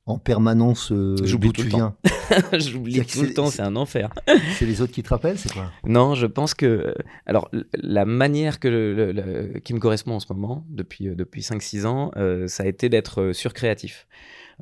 en 0.09 0.19
permanence 0.19 0.91
euh, 0.91 1.17
d'où 1.17 1.53
tu 1.53 1.65
viens 1.65 1.95
J'oublie 2.53 3.05
tout 3.05 3.23
le 3.23 3.35
temps, 3.35 3.51
c'est 3.51 3.63
un 3.63 3.77
enfer. 3.77 4.11
c'est 4.59 4.65
les 4.65 4.81
autres 4.81 4.93
qui 4.93 5.03
te 5.03 5.11
rappellent, 5.11 5.39
c'est 5.39 5.53
quoi? 5.53 5.71
Non, 5.85 6.15
je 6.15 6.27
pense 6.27 6.55
que 6.55 6.95
alors 7.27 7.51
la 7.75 8.05
manière 8.07 8.59
que 8.59 9.59
qui 9.65 9.75
me 9.75 9.79
correspond 9.79 10.13
en 10.13 10.21
ce 10.21 10.33
moment 10.33 10.65
depuis 10.71 11.09
euh, 11.09 11.15
depuis 11.15 11.43
5-6 11.43 11.87
ans, 11.87 12.11
euh, 12.17 12.49
ça 12.49 12.63
a 12.63 12.67
été 12.67 12.89
d'être 12.89 13.33
surcréatif. 13.33 14.07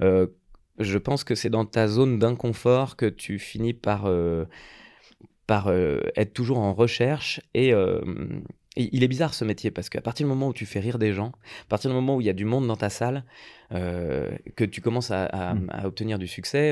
je 0.01 0.99
pense 0.99 1.25
que 1.25 1.35
c'est 1.35 1.51
dans 1.51 1.65
ta 1.65 1.89
zone 1.89 2.19
d'inconfort 2.19 2.97
que 2.97 3.07
tu 3.07 3.39
finis 3.39 3.73
par 3.73 4.11
par 5.47 5.69
euh, 5.69 6.01
être 6.17 6.33
toujours 6.33 6.59
en 6.59 6.75
recherche 6.75 7.41
euh, 7.57 8.01
et, 8.77 8.91
il 8.95 9.03
est 9.03 9.09
bizarre 9.09 9.33
ce 9.33 9.45
métier 9.45 9.71
parce 9.71 9.89
qu'à 9.89 10.03
partir 10.03 10.27
du 10.27 10.29
moment 10.29 10.49
où 10.49 10.53
tu 10.53 10.67
fais 10.67 10.81
rire 10.81 10.99
des 10.99 11.13
gens, 11.13 11.33
à 11.63 11.69
partir 11.69 11.91
du 11.91 11.95
moment 11.95 12.17
où 12.17 12.21
il 12.21 12.27
y 12.27 12.31
a 12.31 12.35
du 12.35 12.45
monde 12.45 12.67
dans 12.67 12.77
ta 12.77 12.91
salle, 12.91 13.25
euh, 13.73 14.31
que 14.55 14.65
tu 14.65 14.83
commences 14.83 15.11
à, 15.11 15.55
mmh. 15.55 15.85
obtenir 15.85 16.19
du 16.19 16.27
succès, 16.27 16.71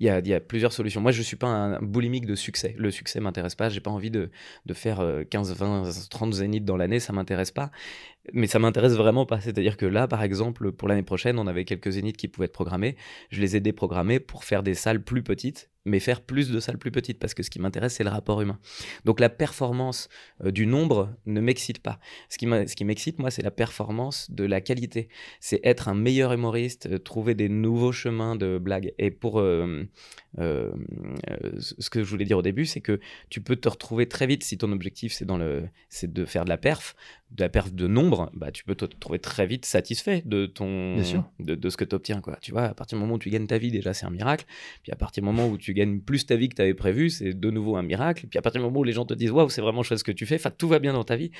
il 0.00 0.06
y, 0.06 0.08
a, 0.08 0.18
il 0.18 0.26
y, 0.26 0.34
a, 0.34 0.40
plusieurs 0.40 0.72
solutions. 0.72 1.02
Moi, 1.02 1.12
je 1.12 1.18
ne 1.18 1.24
suis 1.24 1.36
pas 1.36 1.46
un 1.46 1.78
boulimique 1.82 2.24
de 2.26 2.34
succès. 2.34 2.74
Le 2.78 2.90
succès 2.90 3.20
m'intéresse 3.20 3.54
pas. 3.54 3.68
J'ai 3.68 3.80
pas 3.80 3.90
envie 3.90 4.10
de, 4.10 4.30
de, 4.64 4.74
faire 4.74 5.06
15, 5.30 5.54
20, 5.54 6.08
30 6.08 6.32
zéniths 6.32 6.64
dans 6.64 6.78
l'année. 6.78 6.98
Ça 7.00 7.12
m'intéresse 7.12 7.50
pas. 7.50 7.70
Mais 8.32 8.46
ça 8.46 8.58
m'intéresse 8.58 8.94
vraiment 8.94 9.26
pas. 9.26 9.40
C'est-à-dire 9.40 9.76
que 9.76 9.86
là, 9.86 10.06
par 10.06 10.22
exemple, 10.22 10.72
pour 10.72 10.88
l'année 10.88 11.02
prochaine, 11.02 11.38
on 11.38 11.46
avait 11.46 11.64
quelques 11.64 11.90
zéniths 11.90 12.16
qui 12.16 12.28
pouvaient 12.28 12.46
être 12.46 12.52
programmés. 12.52 12.96
Je 13.30 13.40
les 13.40 13.56
ai 13.56 13.60
déprogrammés 13.60 14.20
pour 14.20 14.44
faire 14.44 14.62
des 14.62 14.74
salles 14.74 15.02
plus 15.02 15.22
petites 15.22 15.72
mais 15.84 16.00
faire 16.00 16.20
plus 16.20 16.50
de 16.50 16.60
salles 16.60 16.78
plus 16.78 16.90
petites, 16.90 17.18
parce 17.18 17.34
que 17.34 17.42
ce 17.42 17.50
qui 17.50 17.58
m'intéresse, 17.58 17.94
c'est 17.94 18.04
le 18.04 18.10
rapport 18.10 18.40
humain. 18.40 18.58
Donc 19.04 19.20
la 19.20 19.28
performance 19.28 20.08
euh, 20.44 20.50
du 20.50 20.66
nombre 20.66 21.14
ne 21.26 21.40
m'excite 21.40 21.80
pas. 21.80 21.98
Ce 22.28 22.38
qui 22.38 22.84
m'excite, 22.84 23.18
moi, 23.18 23.30
c'est 23.30 23.42
la 23.42 23.50
performance 23.50 24.30
de 24.30 24.44
la 24.44 24.60
qualité. 24.60 25.08
C'est 25.40 25.60
être 25.64 25.88
un 25.88 25.94
meilleur 25.94 26.32
humoriste, 26.32 26.86
euh, 26.86 26.98
trouver 26.98 27.34
des 27.34 27.48
nouveaux 27.48 27.92
chemins 27.92 28.36
de 28.36 28.58
blagues. 28.58 28.92
Et 28.98 29.10
pour 29.10 29.40
euh, 29.40 29.84
ce 30.38 31.90
que 31.90 32.04
je 32.04 32.10
voulais 32.10 32.24
dire 32.24 32.38
au 32.38 32.42
début, 32.42 32.66
c'est 32.66 32.80
que 32.80 33.00
tu 33.28 33.40
peux 33.40 33.56
te 33.56 33.68
retrouver 33.68 34.06
très 34.08 34.26
vite 34.26 34.44
si 34.44 34.58
ton 34.58 34.72
objectif, 34.72 35.12
c'est 35.12 36.12
de 36.12 36.24
faire 36.24 36.44
de 36.44 36.48
la 36.48 36.58
perf, 36.58 36.94
de 37.34 37.42
la 37.42 37.48
perf 37.48 37.72
de 37.72 37.86
nombre, 37.86 38.30
bah, 38.34 38.50
tu 38.50 38.64
peux 38.64 38.74
te 38.74 38.84
trouver 38.84 39.18
très 39.18 39.46
vite 39.46 39.64
satisfait 39.64 40.22
de, 40.26 40.46
ton, 40.46 40.96
de, 41.40 41.54
de, 41.54 41.70
ce 41.70 41.76
que 41.76 41.84
tu 41.84 41.94
obtiens. 41.94 42.20
Quoi. 42.20 42.36
Tu 42.40 42.52
vois, 42.52 42.64
à 42.64 42.74
partir 42.74 42.98
du 42.98 43.02
moment 43.02 43.14
où 43.14 43.18
tu 43.18 43.30
gagnes 43.30 43.46
ta 43.46 43.58
vie, 43.58 43.70
déjà, 43.70 43.94
c'est 43.94 44.06
un 44.06 44.10
miracle. 44.10 44.44
Puis 44.82 44.92
à 44.92 44.96
partir 44.96 45.22
du 45.22 45.26
moment 45.26 45.48
où 45.48 45.56
tu 45.56 45.72
gagnes 45.72 46.00
plus 46.00 46.26
ta 46.26 46.36
vie 46.36 46.48
que 46.48 46.56
tu 46.56 46.62
avais 46.62 46.74
prévu, 46.74 47.10
c'est 47.10 47.32
de 47.32 47.50
nouveau 47.50 47.76
un 47.76 47.82
miracle. 47.82 48.26
Puis 48.28 48.38
à 48.38 48.42
partir 48.42 48.60
du 48.60 48.66
moment 48.66 48.80
où 48.80 48.84
les 48.84 48.92
gens 48.92 49.06
te 49.06 49.14
disent, 49.14 49.30
waouh, 49.30 49.48
c'est 49.48 49.62
vraiment 49.62 49.82
chouette 49.82 50.00
ce 50.00 50.04
que 50.04 50.12
tu 50.12 50.26
fais, 50.26 50.38
tout 50.58 50.68
va 50.68 50.78
bien 50.78 50.92
dans 50.92 51.04
ta 51.04 51.16
vie. 51.16 51.30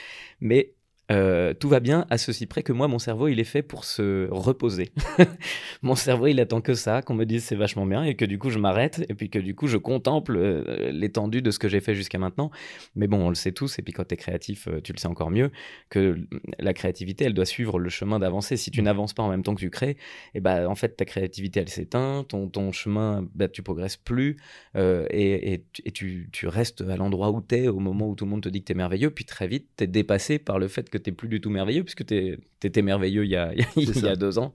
Mais 0.40 0.75
euh, 1.11 1.52
tout 1.52 1.68
va 1.68 1.80
bien 1.80 2.06
à 2.11 2.18
ceci 2.18 2.47
près 2.47 2.62
que 2.62 2.73
moi, 2.73 2.87
mon 2.87 2.99
cerveau, 2.99 3.28
il 3.28 3.40
est 3.40 3.44
fait 3.44 3.62
pour 3.62 3.85
se 3.85 4.28
reposer. 4.30 4.90
mon 5.82 5.97
cerveau, 5.97 6.28
il 6.28 6.38
attend 6.40 6.61
que 6.61 6.75
ça, 6.75 7.02
qu'on 7.02 7.14
me 7.14 7.25
dise 7.25 7.44
c'est 7.44 7.56
vachement 7.56 7.87
bien 7.87 8.04
et 8.04 8.14
que 8.14 8.25
du 8.25 8.38
coup, 8.38 8.50
je 8.50 8.59
m'arrête 8.59 9.04
et 9.09 9.14
puis 9.14 9.28
que 9.28 9.38
du 9.38 9.54
coup, 9.54 9.66
je 9.66 9.76
contemple 9.76 10.37
euh, 10.37 10.92
l'étendue 10.92 11.42
de 11.42 11.50
ce 11.50 11.59
que 11.59 11.68
j'ai 11.68 11.80
fait 11.80 11.94
jusqu'à 11.94 12.18
maintenant. 12.18 12.50
Mais 12.94 13.09
bon, 13.09 13.26
on 13.26 13.28
le 13.28 13.35
sait 13.35 13.52
tous 13.52 13.78
et 13.78 13.82
puis 13.82 13.92
quand 13.92 14.06
tu 14.06 14.14
es 14.14 14.16
créatif, 14.16 14.68
euh, 14.68 14.80
tu 14.80 14.92
le 14.92 14.99
sais 14.99 15.09
encore 15.09 15.30
mieux, 15.30 15.50
que 15.90 16.16
la 16.59 16.73
créativité, 16.73 17.25
elle 17.25 17.35
doit 17.35 17.47
suivre 17.47 17.78
le 17.78 17.90
chemin 17.90 18.21
d'avancer. 18.21 18.56
Si 18.56 18.71
tu 18.71 18.80
mmh. 18.80 18.85
n'avances 18.85 19.12
pas 19.12 19.23
en 19.23 19.28
même 19.28 19.42
temps 19.42 19.54
que 19.54 19.61
tu 19.61 19.71
crées, 19.71 19.90
et 19.90 19.97
eh 20.37 20.40
ben 20.40 20.66
en 20.66 20.75
fait, 20.75 20.97
ta 20.97 21.04
créativité, 21.04 21.61
elle 21.61 21.68
s'éteint, 21.68 22.25
ton, 22.28 22.49
ton 22.49 22.71
chemin, 22.71 23.26
bah, 23.35 23.49
tu 23.49 23.62
progresses 23.62 23.97
plus 23.97 24.37
et, 24.75 25.62
et, 25.85 25.90
tu, 25.92 26.28
tu, 26.32 26.47
restes 26.47 26.82
à 26.82 26.97
l'endroit 26.97 27.30
où 27.30 27.42
tu 27.42 27.56
es 27.56 27.68
au 27.68 27.78
moment 27.78 28.09
où 28.09 28.14
tout 28.14 28.25
le 28.25 28.30
monde 28.30 28.42
te 28.42 28.49
dit 28.49 28.61
que 28.61 28.66
tu 28.66 28.73
es 28.73 28.76
merveilleux, 28.76 29.11
puis 29.11 29.25
très 29.25 29.47
vite, 29.47 29.68
tu 29.76 29.85
es 29.85 29.87
dépassé 29.87 30.38
par 30.38 30.59
le 30.59 30.68
fait 30.68 30.90
que 30.93 30.99
t'es 30.99 31.11
plus 31.11 31.29
du 31.29 31.41
tout 31.41 31.51
merveilleux 31.51 31.83
puisque 31.83 32.07
tu 32.07 32.39
étais 32.63 32.83
merveilleux 32.83 33.25
il 33.25 33.31
y, 33.31 33.37
a, 33.37 33.53
il 33.77 33.99
y 33.99 34.07
a 34.07 34.15
deux 34.15 34.39
ans. 34.39 34.55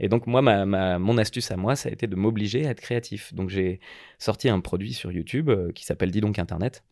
Et 0.00 0.08
donc 0.08 0.26
moi, 0.26 0.42
ma, 0.42 0.98
mon 0.98 1.18
astuce 1.18 1.50
à 1.52 1.56
moi, 1.56 1.76
ça 1.76 1.88
a 1.88 1.92
été 1.92 2.06
de 2.06 2.16
m'obliger 2.16 2.66
à 2.66 2.70
être 2.70 2.80
créatif. 2.80 3.32
Donc 3.34 3.50
j'ai 3.50 3.78
sorti 4.18 4.48
un 4.48 4.60
produit 4.60 4.94
sur 4.94 5.12
YouTube 5.12 5.50
euh, 5.50 5.70
qui 5.72 5.84
s'appelle 5.84 6.10
Dis 6.10 6.20
donc 6.20 6.38
Internet 6.38 6.82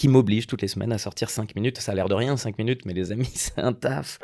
qui 0.00 0.08
m'oblige 0.08 0.46
toutes 0.46 0.62
les 0.62 0.68
semaines 0.68 0.92
à 0.92 0.96
sortir 0.96 1.28
5 1.28 1.54
minutes. 1.54 1.76
Ça 1.76 1.92
a 1.92 1.94
l'air 1.94 2.08
de 2.08 2.14
rien, 2.14 2.38
5 2.38 2.56
minutes, 2.56 2.86
mais 2.86 2.94
les 2.94 3.12
amis, 3.12 3.28
c'est 3.34 3.58
un 3.58 3.74
taf. 3.74 4.18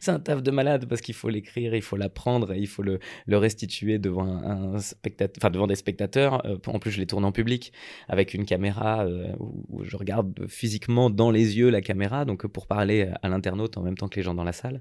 c'est 0.00 0.10
un 0.10 0.18
taf 0.18 0.42
de 0.42 0.50
malade 0.50 0.86
parce 0.88 1.02
qu'il 1.02 1.14
faut 1.14 1.28
l'écrire, 1.28 1.74
il 1.74 1.82
faut 1.82 1.98
l'apprendre, 1.98 2.54
il 2.54 2.66
faut 2.66 2.82
le, 2.82 2.98
le 3.26 3.36
restituer 3.36 3.98
devant, 3.98 4.24
un, 4.24 4.78
spectateur, 4.78 5.34
enfin, 5.38 5.50
devant 5.50 5.66
des 5.66 5.74
spectateurs. 5.74 6.46
Euh, 6.46 6.56
en 6.66 6.78
plus, 6.78 6.92
je 6.92 6.98
les 6.98 7.06
tourne 7.06 7.26
en 7.26 7.32
public 7.32 7.74
avec 8.08 8.32
une 8.32 8.46
caméra 8.46 9.04
euh, 9.04 9.34
où, 9.38 9.84
je 9.84 9.98
regarde 9.98 10.46
physiquement 10.48 11.10
dans 11.10 11.30
les 11.30 11.58
yeux 11.58 11.68
la 11.68 11.82
caméra, 11.82 12.24
donc 12.24 12.46
pour 12.46 12.66
parler 12.66 13.10
à 13.22 13.28
l'internaute 13.28 13.76
en 13.76 13.82
même 13.82 13.98
temps 13.98 14.08
que 14.08 14.16
les 14.16 14.22
gens 14.22 14.32
dans 14.32 14.44
la 14.44 14.54
salle 14.54 14.80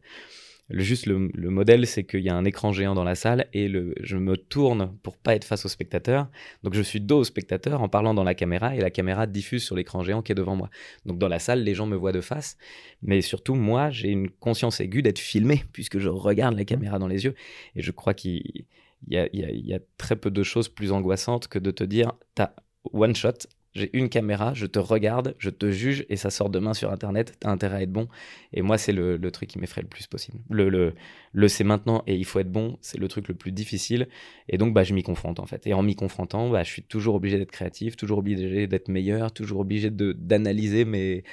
juste 0.69 1.05
le, 1.05 1.17
modèle, 1.49 1.87
c'est 1.87 2.03
qu'il 2.03 2.21
y 2.21 2.29
a 2.29 2.35
un 2.35 2.43
écran 2.43 2.73
géant 2.73 2.93
dans 2.93 3.03
la 3.03 3.15
salle 3.15 3.47
et 3.53 3.67
le, 3.67 3.95
je 4.01 4.17
me 4.17 4.35
tourne 4.35 4.97
pour 5.01 5.17
pas 5.17 5.35
être 5.35 5.45
face 5.45 5.65
au 5.65 5.69
spectateur. 5.69 6.27
Donc 6.63 6.73
je 6.73 6.81
suis 6.81 6.99
dos 6.99 7.19
au 7.19 7.23
spectateur 7.23 7.81
en 7.81 7.89
parlant 7.89 8.13
dans 8.13 8.23
la 8.23 8.35
caméra 8.35 8.75
et 8.75 8.81
la 8.81 8.89
caméra 8.89 9.27
diffuse 9.27 9.63
sur 9.63 9.75
l'écran 9.75 10.03
géant 10.03 10.21
qui 10.21 10.33
est 10.33 10.35
devant 10.35 10.55
moi. 10.55 10.69
Donc 11.05 11.19
dans 11.19 11.29
la 11.29 11.39
salle, 11.39 11.63
les 11.63 11.73
gens 11.73 11.85
me 11.85 11.95
voient 11.95 12.11
de 12.11 12.21
face, 12.21 12.57
mais 13.01 13.21
surtout 13.21 13.55
moi, 13.55 13.89
j'ai 13.89 14.09
une 14.09 14.29
conscience 14.29 14.79
aiguë 14.81 15.01
d'être 15.01 15.19
filmé 15.19 15.63
puisque 15.71 15.99
je 15.99 16.09
regarde 16.09 16.57
la 16.57 16.65
caméra 16.65 16.99
dans 16.99 17.07
les 17.07 17.23
yeux 17.23 17.35
et 17.75 17.81
je 17.81 17.91
crois 17.91 18.13
qu'il 18.13 18.65
il 19.07 19.29
y 19.33 19.67
y 19.67 19.73
a, 19.73 19.79
très 19.97 20.15
peu 20.15 20.31
de 20.31 20.43
choses 20.43 20.69
plus 20.69 20.91
angoissantes 20.91 21.47
que 21.47 21.59
de 21.59 21.71
te 21.71 21.83
dire, 21.83 22.13
t'as 22.35 22.51
one 22.93 23.15
shot, 23.15 23.47
j'ai 23.77 23.95
une 23.95 24.09
caméra, 24.09 24.53
je 24.53 24.65
te 24.65 24.79
regarde, 24.79 25.35
je 25.37 25.49
te 25.49 25.69
juge 25.69 26.05
et 26.09 26.15
ça 26.15 26.29
sort 26.29 26.49
demain 26.49 26.73
sur 26.73 26.91
Internet, 26.91 27.37
t'as 27.39 27.49
intérêt 27.49 27.77
à 27.77 27.81
être 27.83 27.91
bon. 27.91 28.07
Et 28.53 28.61
moi, 28.61 28.77
c'est 28.77 28.91
le, 28.91 29.19
truc 29.31 29.49
qui 29.49 29.59
m'effraie 29.59 29.81
le 29.81 29.87
plus 29.87 30.07
possible. 30.07 30.39
Le, 30.49 30.69
le, 30.69 30.93
le 31.33 31.47
c'est 31.47 31.63
maintenant 31.63 32.03
et 32.07 32.15
il 32.15 32.25
faut 32.25 32.39
être 32.39 32.51
bon, 32.51 32.77
c'est 32.81 32.97
le 32.97 33.07
truc 33.07 33.27
le 33.27 33.35
plus 33.35 33.51
difficile. 33.51 34.07
Et 34.49 34.57
donc, 34.57 34.73
bah, 34.73 34.83
je 34.83 34.93
m'y 34.93 35.03
confronte 35.03 35.39
en 35.39 35.45
fait. 35.45 35.67
Et 35.67 35.73
en 35.73 35.83
m'y 35.83 35.95
confrontant, 35.95 36.49
bah, 36.49 36.63
je 36.63 36.69
suis 36.69 36.83
toujours 36.83 37.15
obligé 37.15 37.37
d'être 37.37 37.51
créatif, 37.51 37.95
toujours 37.95 38.17
obligé 38.17 38.67
d'être 38.67 38.87
meilleur, 38.87 39.31
toujours 39.31 39.59
obligé 39.59 39.89
d'analyser 39.91 40.83
mes 40.83 41.23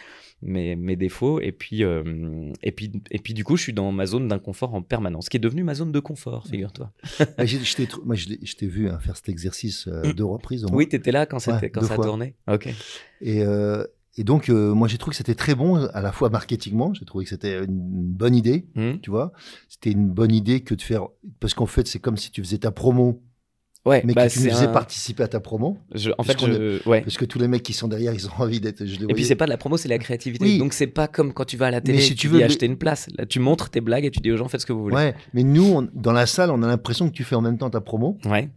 mes, 0.43 0.77
mes 0.77 0.97
défauts. 0.97 1.41
Et 1.41 1.53
puis, 1.53 1.85
euh, 1.85 2.53
et, 2.63 2.73
puis, 2.73 2.93
et 3.11 3.19
puis, 3.19 3.35
du 3.35 3.45
coup, 3.45 3.57
je 3.57 3.63
suis 3.63 3.73
dans 3.73 3.93
ma 3.93 4.07
zone 4.07 4.29
d'inconfort 4.29 4.75
en 4.75 4.83
permanence, 4.83 5.29
qui 5.29 5.37
est 5.37 5.41
devenue 5.41 5.65
ma 5.65 5.75
zone 5.75 5.93
de 5.93 6.01
confort, 6.01 6.47
figure-toi. 6.47 6.93
Moi, 8.05 8.15
je 8.15 8.55
t'ai 8.55 8.67
vu 8.67 8.89
hein, 8.89 8.99
faire 8.99 9.17
cet 9.17 9.29
exercice 9.29 9.89
euh, 9.89 10.13
deux 10.13 10.25
reprises. 10.25 10.65
Au 10.65 10.69
moins. 10.69 10.79
Oui, 10.79 10.89
tu 10.89 10.97
étais 10.97 11.13
là 11.13 11.27
quand, 11.27 11.39
ça 11.39 11.61
tournait. 11.97 12.35
Ok. 12.49 12.69
Et, 13.21 13.43
euh, 13.43 13.85
et 14.17 14.25
donc, 14.25 14.49
moi, 14.49 14.87
j'ai 14.87 14.99
trouvé 14.99 15.11
que 15.11 15.17
c'était 15.17 15.35
très 15.35 15.55
bon, 15.55 15.87
à 15.87 16.01
la 16.01 16.13
fois 16.13 16.31
marketingement. 16.31 16.95
J'ai 16.95 17.05
trouvé 17.05 17.25
que 17.25 17.31
c'était 17.31 17.65
une 17.65 18.13
bonne 18.13 18.37
idée, 18.37 18.69
mmh. 18.77 19.01
tu 19.03 19.11
vois. 19.11 19.33
C'était 19.69 19.91
une 19.91 20.09
bonne 20.09 20.33
idée 20.33 20.61
que 20.61 20.75
de 20.75 20.83
faire. 20.83 21.09
Parce 21.41 21.55
qu'en 21.55 21.67
fait, 21.67 21.89
c'est 21.89 21.99
comme 21.99 22.17
si 22.17 22.31
tu 22.31 22.43
faisais 22.43 22.59
ta 22.59 22.71
promo 22.71 23.23
Ouais, 23.85 24.03
mais 24.05 24.15
bah, 24.15 24.29
que 24.29 24.33
tu 24.33 24.41
nous 24.41 24.51
faisais 24.51 24.73
participer 24.73 25.25
à 25.25 25.29
ta 25.29 25.41
promo. 25.41 25.77
en 26.17 26.23
fait, 26.23 26.41
je, 26.41 26.89
ouais. 26.89 27.03
Parce 27.03 27.19
que 27.19 27.27
tous 27.27 27.39
les 27.39 27.49
mecs 27.49 27.63
qui 27.63 27.75
sont 27.75 27.87
derrière, 27.87 28.15
ils 28.15 28.27
ont 28.29 28.33
envie 28.39 28.61
d'être. 28.61 28.81
Et 28.81 29.15
puis 29.15 29.25
c'est 29.25 29.35
pas 29.35 29.45
de 29.45 29.51
la 29.51 29.59
promo, 29.59 29.77
c'est 29.77 29.89
la 29.89 29.99
créativité. 29.99 30.59
Donc 30.59 30.73
c'est 30.73 30.87
pas 30.87 31.07
comme 31.07 31.33
quand 31.33 31.45
tu 31.45 31.57
vas 31.57 31.67
à 31.67 31.71
la 31.71 31.81
télé, 31.81 32.01
si 32.01 32.15
tu 32.15 32.29
veux 32.29 32.43
acheter 32.43 32.67
une 32.67 32.79
place. 32.79 33.09
Là, 33.19 33.27
tu 33.27 33.41
montres 33.41 33.71
tes 33.71 33.81
blagues 33.81 34.05
et 34.05 34.11
tu 34.11 34.21
dis 34.21 34.33
aux 34.33 34.37
gens 34.37 34.49
faites 34.49 34.61
ce 34.61 34.67
que 34.67 34.73
vous 34.73 34.83
voulez. 34.83 34.97
Ouais, 34.97 35.15
mais 35.33 35.43
nous, 35.43 35.89
dans 35.95 36.13
la 36.13 36.27
salle, 36.27 36.51
on 36.51 36.63
a 36.63 36.67
l'impression 36.67 37.09
que 37.09 37.15
tu 37.15 37.25
fais 37.25 37.35
en 37.35 37.43
même 37.43 37.59
temps 37.59 37.71
ta 37.71 37.81
promo. 37.81 38.19
Ouais. 38.25 38.49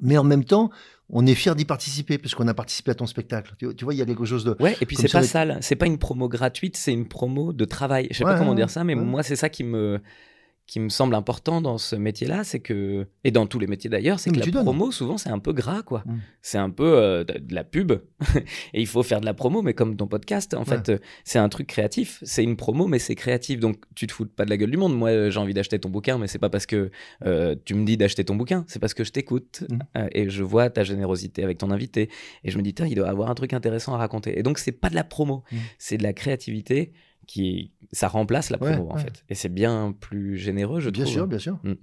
Mais 0.00 0.18
en 0.18 0.24
même 0.24 0.44
temps, 0.44 0.70
on 1.10 1.26
est 1.26 1.34
fier 1.34 1.54
d'y 1.54 1.64
participer 1.64 2.18
parce 2.18 2.34
qu'on 2.34 2.48
a 2.48 2.54
participé 2.54 2.90
à 2.90 2.94
ton 2.94 3.06
spectacle. 3.06 3.54
Tu, 3.58 3.84
vois, 3.84 3.94
il 3.94 3.98
y 3.98 4.02
a 4.02 4.06
quelque 4.06 4.24
chose 4.24 4.44
de. 4.44 4.56
Ouais, 4.60 4.76
et 4.80 4.86
puis 4.86 4.96
c'est 4.96 5.12
pas 5.12 5.22
sale. 5.22 5.58
C'est 5.60 5.76
pas 5.76 5.86
une 5.86 5.98
promo 5.98 6.28
gratuite, 6.28 6.76
c'est 6.76 6.92
une 6.92 7.06
promo 7.06 7.52
de 7.52 7.64
travail. 7.64 8.08
Je 8.10 8.18
sais 8.18 8.24
pas 8.24 8.38
comment 8.38 8.54
dire 8.54 8.70
ça, 8.70 8.82
mais 8.84 8.94
moi, 8.94 9.22
c'est 9.22 9.36
ça 9.36 9.48
qui 9.48 9.64
me 9.64 10.00
qui 10.66 10.80
me 10.80 10.88
semble 10.88 11.14
important 11.14 11.60
dans 11.60 11.76
ce 11.76 11.94
métier-là, 11.94 12.42
c'est 12.42 12.60
que, 12.60 13.06
et 13.22 13.30
dans 13.30 13.46
tous 13.46 13.58
les 13.58 13.66
métiers 13.66 13.90
d'ailleurs, 13.90 14.18
c'est 14.18 14.30
que 14.30 14.38
la 14.38 14.62
promo, 14.62 14.90
souvent, 14.92 15.18
c'est 15.18 15.28
un 15.28 15.38
peu 15.38 15.52
gras, 15.52 15.82
quoi. 15.82 16.02
Mm. 16.06 16.20
C'est 16.40 16.58
un 16.58 16.70
peu 16.70 16.96
euh, 16.96 17.24
de 17.24 17.54
la 17.54 17.64
pub. 17.64 17.92
et 18.72 18.80
il 18.80 18.86
faut 18.86 19.02
faire 19.02 19.20
de 19.20 19.26
la 19.26 19.34
promo, 19.34 19.60
mais 19.60 19.74
comme 19.74 19.96
ton 19.96 20.06
podcast, 20.06 20.54
en 20.54 20.64
fait, 20.64 20.88
euh, 20.88 20.98
c'est 21.24 21.38
un 21.38 21.50
truc 21.50 21.66
créatif. 21.66 22.18
C'est 22.22 22.42
une 22.42 22.56
promo, 22.56 22.86
mais 22.86 22.98
c'est 22.98 23.14
créatif. 23.14 23.60
Donc, 23.60 23.76
tu 23.94 24.06
te 24.06 24.12
fous 24.12 24.24
pas 24.24 24.46
de 24.46 24.50
la 24.50 24.56
gueule 24.56 24.70
du 24.70 24.78
monde. 24.78 24.96
Moi, 24.96 25.10
euh, 25.10 25.30
j'ai 25.30 25.38
envie 25.38 25.52
d'acheter 25.52 25.78
ton 25.78 25.90
bouquin, 25.90 26.16
mais 26.16 26.28
c'est 26.28 26.38
pas 26.38 26.50
parce 26.50 26.66
que 26.66 26.90
tu 27.64 27.74
me 27.74 27.84
dis 27.84 27.96
d'acheter 27.98 28.24
ton 28.24 28.36
bouquin, 28.36 28.64
c'est 28.66 28.78
parce 28.78 28.94
que 28.94 29.04
je 29.04 29.12
t'écoute 29.12 29.64
mm. 29.68 30.08
et 30.12 30.30
je 30.30 30.42
vois 30.42 30.70
ta 30.70 30.82
générosité 30.82 31.44
avec 31.44 31.58
ton 31.58 31.70
invité. 31.70 32.08
Et 32.42 32.50
je 32.50 32.56
me 32.56 32.62
dis, 32.62 32.74
il 32.86 32.94
doit 32.94 33.08
avoir 33.08 33.30
un 33.30 33.34
truc 33.34 33.52
intéressant 33.52 33.94
à 33.94 33.98
raconter. 33.98 34.38
Et 34.38 34.42
donc, 34.42 34.58
c'est 34.58 34.72
pas 34.72 34.88
de 34.88 34.94
la 34.94 35.04
promo, 35.04 35.44
mm. 35.52 35.56
c'est 35.78 35.98
de 35.98 36.02
la 36.02 36.14
créativité 36.14 36.92
qui 37.26 37.72
ça 37.92 38.08
remplace 38.08 38.50
la 38.50 38.58
promo 38.58 38.90
en 38.90 38.96
fait. 38.96 39.24
Et 39.28 39.34
c'est 39.34 39.48
bien 39.48 39.94
plus 39.98 40.36
généreux 40.36 40.80
je 40.80 40.90
bien 40.90 41.04
trouve. 41.04 41.26
bien 41.28 41.38
sûr 41.38 41.58
bien 41.62 41.72
sûr. 41.72 41.78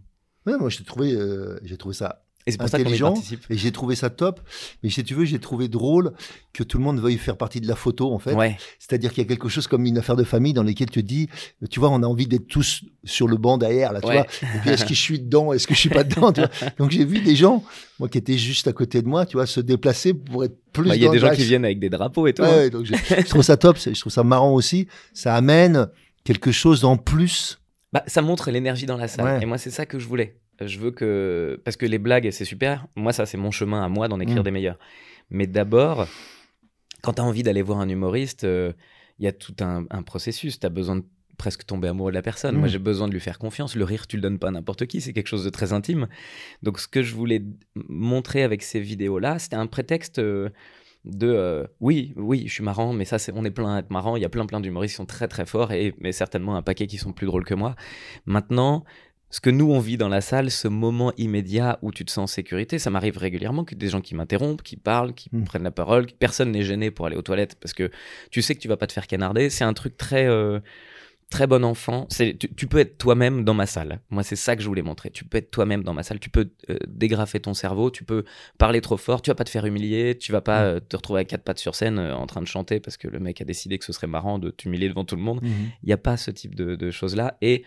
Mm. 0.45 0.57
moi 0.57 0.69
j'ai 0.69 0.83
trouvé 0.83 1.13
euh, 1.13 1.59
j'ai 1.63 1.77
trouvé 1.77 1.93
ça 1.93 2.25
et 2.45 2.51
c'est 2.51 2.57
pour 2.57 2.69
ça 2.69 2.81
qu'on 2.81 2.91
y 2.91 2.99
participe. 2.99 3.45
Et 3.49 3.57
j'ai 3.57 3.71
trouvé 3.71 3.95
ça 3.95 4.09
top. 4.09 4.39
Mais 4.83 4.89
si 4.89 5.03
tu 5.03 5.13
veux, 5.13 5.25
j'ai 5.25 5.39
trouvé 5.39 5.67
drôle 5.67 6.13
que 6.53 6.63
tout 6.63 6.77
le 6.77 6.83
monde 6.83 6.99
veuille 6.99 7.17
faire 7.17 7.37
partie 7.37 7.61
de 7.61 7.67
la 7.67 7.75
photo, 7.75 8.11
en 8.11 8.19
fait. 8.19 8.33
Ouais. 8.33 8.57
C'est-à-dire 8.79 9.11
qu'il 9.11 9.23
y 9.23 9.25
a 9.25 9.29
quelque 9.29 9.49
chose 9.49 9.67
comme 9.67 9.85
une 9.85 9.97
affaire 9.97 10.15
de 10.15 10.23
famille 10.23 10.53
dans 10.53 10.63
laquelle 10.63 10.89
tu 10.89 11.01
te 11.01 11.07
dis, 11.07 11.29
tu 11.69 11.79
vois, 11.79 11.89
on 11.89 12.01
a 12.03 12.07
envie 12.07 12.27
d'être 12.27 12.47
tous 12.47 12.83
sur 13.03 13.27
le 13.27 13.37
banc 13.37 13.57
derrière, 13.57 13.93
là, 13.93 14.01
tu 14.01 14.11
vois. 14.11 14.25
Et 14.41 14.59
puis, 14.61 14.69
est-ce 14.71 14.85
que 14.85 14.93
je 14.93 15.01
suis 15.01 15.19
dedans? 15.19 15.53
Est-ce 15.53 15.67
que 15.67 15.73
je 15.73 15.79
suis 15.79 15.89
pas 15.89 16.03
dedans? 16.03 16.31
Tu 16.31 16.41
vois 16.41 16.49
donc, 16.79 16.91
j'ai 16.91 17.05
vu 17.05 17.19
des 17.19 17.35
gens, 17.35 17.63
moi, 17.99 18.09
qui 18.09 18.17
étaient 18.17 18.37
juste 18.37 18.67
à 18.67 18.73
côté 18.73 19.01
de 19.01 19.07
moi, 19.07 19.25
tu 19.25 19.37
vois, 19.37 19.45
se 19.45 19.59
déplacer 19.59 20.13
pour 20.13 20.43
être 20.43 20.57
plus 20.73 20.89
bah, 20.89 20.95
Il 20.95 21.01
y 21.01 21.07
a 21.07 21.11
des 21.11 21.19
gens 21.19 21.31
qui 21.31 21.43
viennent 21.43 21.65
avec 21.65 21.79
des 21.79 21.89
drapeaux 21.89 22.27
et 22.27 22.33
tout. 22.33 22.41
Ouais, 22.41 22.65
hein. 22.65 22.69
donc 22.69 22.85
je 22.85 23.29
trouve 23.29 23.43
ça 23.43 23.57
top. 23.57 23.77
Je 23.77 23.99
trouve 23.99 24.11
ça 24.11 24.23
marrant 24.23 24.53
aussi. 24.53 24.87
Ça 25.13 25.35
amène 25.35 25.87
quelque 26.23 26.51
chose 26.51 26.85
en 26.85 26.97
plus. 26.97 27.59
Bah, 27.93 28.03
ça 28.07 28.21
montre 28.21 28.51
l'énergie 28.51 28.85
dans 28.85 28.97
la 28.97 29.07
salle. 29.07 29.43
Et 29.43 29.45
moi, 29.45 29.57
c'est 29.57 29.71
ça 29.71 29.85
que 29.85 29.99
je 29.99 30.07
voulais 30.07 30.40
je 30.65 30.79
veux 30.79 30.91
que. 30.91 31.59
Parce 31.63 31.77
que 31.77 31.85
les 31.85 31.97
blagues, 31.97 32.29
c'est 32.31 32.45
super. 32.45 32.87
Moi, 32.95 33.13
ça, 33.13 33.25
c'est 33.25 33.37
mon 33.37 33.51
chemin 33.51 33.83
à 33.83 33.89
moi 33.89 34.07
d'en 34.07 34.19
écrire 34.19 34.41
mm. 34.41 34.43
des 34.43 34.51
meilleurs. 34.51 34.79
Mais 35.29 35.47
d'abord, 35.47 36.07
quand 37.01 37.13
tu 37.13 37.21
as 37.21 37.25
envie 37.25 37.43
d'aller 37.43 37.61
voir 37.61 37.79
un 37.79 37.89
humoriste, 37.89 38.43
euh, 38.43 38.73
il 39.19 39.25
y 39.25 39.27
a 39.27 39.31
tout 39.31 39.55
un, 39.59 39.85
processus. 40.03 40.59
Tu 40.59 40.65
as 40.65 40.69
besoin 40.69 40.97
de 40.97 41.03
presque 41.37 41.65
tomber 41.65 41.87
amoureux 41.87 42.11
de 42.11 42.15
la 42.15 42.21
personne. 42.21 42.55
Moi, 42.55 42.67
mm. 42.67 42.71
j'ai 42.71 42.79
besoin 42.79 43.07
de 43.07 43.13
lui 43.13 43.19
faire 43.19 43.39
confiance. 43.39 43.75
Le 43.75 43.83
rire, 43.83 44.07
tu 44.07 44.17
le 44.17 44.21
donnes 44.21 44.39
pas 44.39 44.49
à 44.49 44.51
n'importe 44.51 44.85
qui. 44.85 45.01
C'est 45.01 45.13
quelque 45.13 45.27
chose 45.27 45.45
de 45.45 45.49
très 45.49 45.73
intime. 45.73 46.07
Donc, 46.63 46.79
ce 46.79 46.87
que 46.87 47.01
je 47.01 47.15
voulais 47.15 47.43
montrer 47.75 48.43
avec 48.43 48.63
ces 48.63 48.79
vidéos-là, 48.79 49.39
c'était 49.39 49.57
un 49.57 49.67
prétexte. 49.67 50.19
Euh, 50.19 50.49
de 51.03 51.27
euh, 51.27 51.65
oui, 51.79 52.13
oui, 52.15 52.43
je 52.45 52.53
suis 52.53 52.63
marrant, 52.63 52.93
mais 52.93 53.05
ça, 53.05 53.17
c'est, 53.17 53.31
on 53.33 53.43
est 53.43 53.51
plein 53.51 53.75
à 53.75 53.79
être 53.79 53.89
marrant. 53.89 54.17
Il 54.17 54.21
y 54.21 54.25
a 54.25 54.29
plein, 54.29 54.45
plein 54.45 54.59
d'humoristes 54.59 54.93
qui 54.93 54.97
sont 54.97 55.05
très, 55.05 55.27
très 55.27 55.45
forts 55.45 55.71
et 55.71 55.95
mais 55.99 56.11
certainement 56.11 56.55
un 56.55 56.61
paquet 56.61 56.85
qui 56.87 56.97
sont 56.97 57.11
plus 57.11 57.25
drôles 57.25 57.43
que 57.43 57.55
moi. 57.55 57.75
Maintenant, 58.25 58.83
ce 59.31 59.39
que 59.39 59.49
nous 59.49 59.71
on 59.71 59.79
vit 59.79 59.97
dans 59.97 60.09
la 60.09 60.21
salle, 60.21 60.51
ce 60.51 60.67
moment 60.67 61.13
immédiat 61.17 61.79
où 61.81 61.91
tu 61.91 62.05
te 62.05 62.11
sens 62.11 62.29
en 62.29 62.33
sécurité, 62.33 62.79
ça 62.79 62.89
m'arrive 62.89 63.17
régulièrement 63.17 63.63
que 63.63 63.75
des 63.75 63.87
gens 63.87 64.01
qui 64.01 64.13
m'interrompent, 64.13 64.61
qui 64.61 64.75
parlent, 64.75 65.13
qui 65.13 65.29
hmm. 65.31 65.45
prennent 65.45 65.63
la 65.63 65.71
parole, 65.71 66.07
personne 66.19 66.51
n'est 66.51 66.63
gêné 66.63 66.91
pour 66.91 67.05
aller 67.05 67.15
aux 67.15 67.21
toilettes 67.21 67.55
parce 67.55 67.73
que 67.73 67.89
tu 68.29 68.41
sais 68.41 68.55
que 68.55 68.59
tu 68.59 68.67
vas 68.67 68.77
pas 68.77 68.87
te 68.87 68.93
faire 68.93 69.07
canarder. 69.07 69.49
C'est 69.49 69.63
un 69.63 69.73
truc 69.73 69.95
très 69.95 70.27
euh, 70.27 70.59
très 71.29 71.47
bon 71.47 71.63
enfant. 71.63 72.07
Tu, 72.09 72.67
peux 72.67 72.79
être 72.79 72.97
toi-même 72.97 73.45
dans 73.45 73.53
ma 73.53 73.65
salle. 73.65 74.01
Moi 74.09 74.21
c'est 74.23 74.35
ça 74.35 74.57
que 74.57 74.61
je 74.61 74.67
voulais 74.67 74.81
montrer. 74.81 75.11
Tu 75.11 75.23
peux 75.23 75.37
être 75.37 75.49
toi-même 75.49 75.81
dans 75.81 75.93
ma 75.93 76.03
salle. 76.03 76.19
Tu 76.19 76.29
peux 76.29 76.49
euh, 76.69 76.77
dégrafer 76.89 77.39
ton 77.39 77.53
cerveau. 77.53 77.89
Tu 77.89 78.03
peux 78.03 78.25
parler 78.57 78.81
trop 78.81 78.97
fort. 78.97 79.21
Tu 79.21 79.29
vas 79.29 79.35
pas 79.35 79.45
te 79.45 79.49
faire 79.49 79.65
humilier. 79.65 80.17
Tu 80.17 80.33
vas 80.33 80.41
pas 80.41 80.61
hmm. 80.61 80.75
euh, 80.75 80.79
te 80.81 80.97
retrouver 80.97 81.21
à 81.21 81.23
quatre 81.23 81.43
pattes 81.43 81.59
sur 81.59 81.75
scène 81.75 81.99
en 81.99 82.27
train 82.27 82.41
de 82.41 82.47
chanter 82.47 82.81
parce 82.81 82.97
que 82.97 83.07
le 83.07 83.21
mec 83.21 83.39
a 83.39 83.45
décidé 83.45 83.79
que 83.79 83.85
ce 83.85 83.93
serait 83.93 84.07
marrant 84.07 84.39
de 84.39 84.49
t'humilier 84.49 84.89
devant 84.89 85.05
tout 85.05 85.15
le 85.15 85.21
monde. 85.21 85.41
Hmm. 85.41 85.69
Il 85.83 85.87
n'y 85.87 85.93
a 85.93 85.97
pas 85.97 86.17
ce 86.17 86.31
type 86.31 86.53
de, 86.53 86.75
de 86.75 86.91
choses 86.91 87.15
là 87.15 87.37
et 87.41 87.63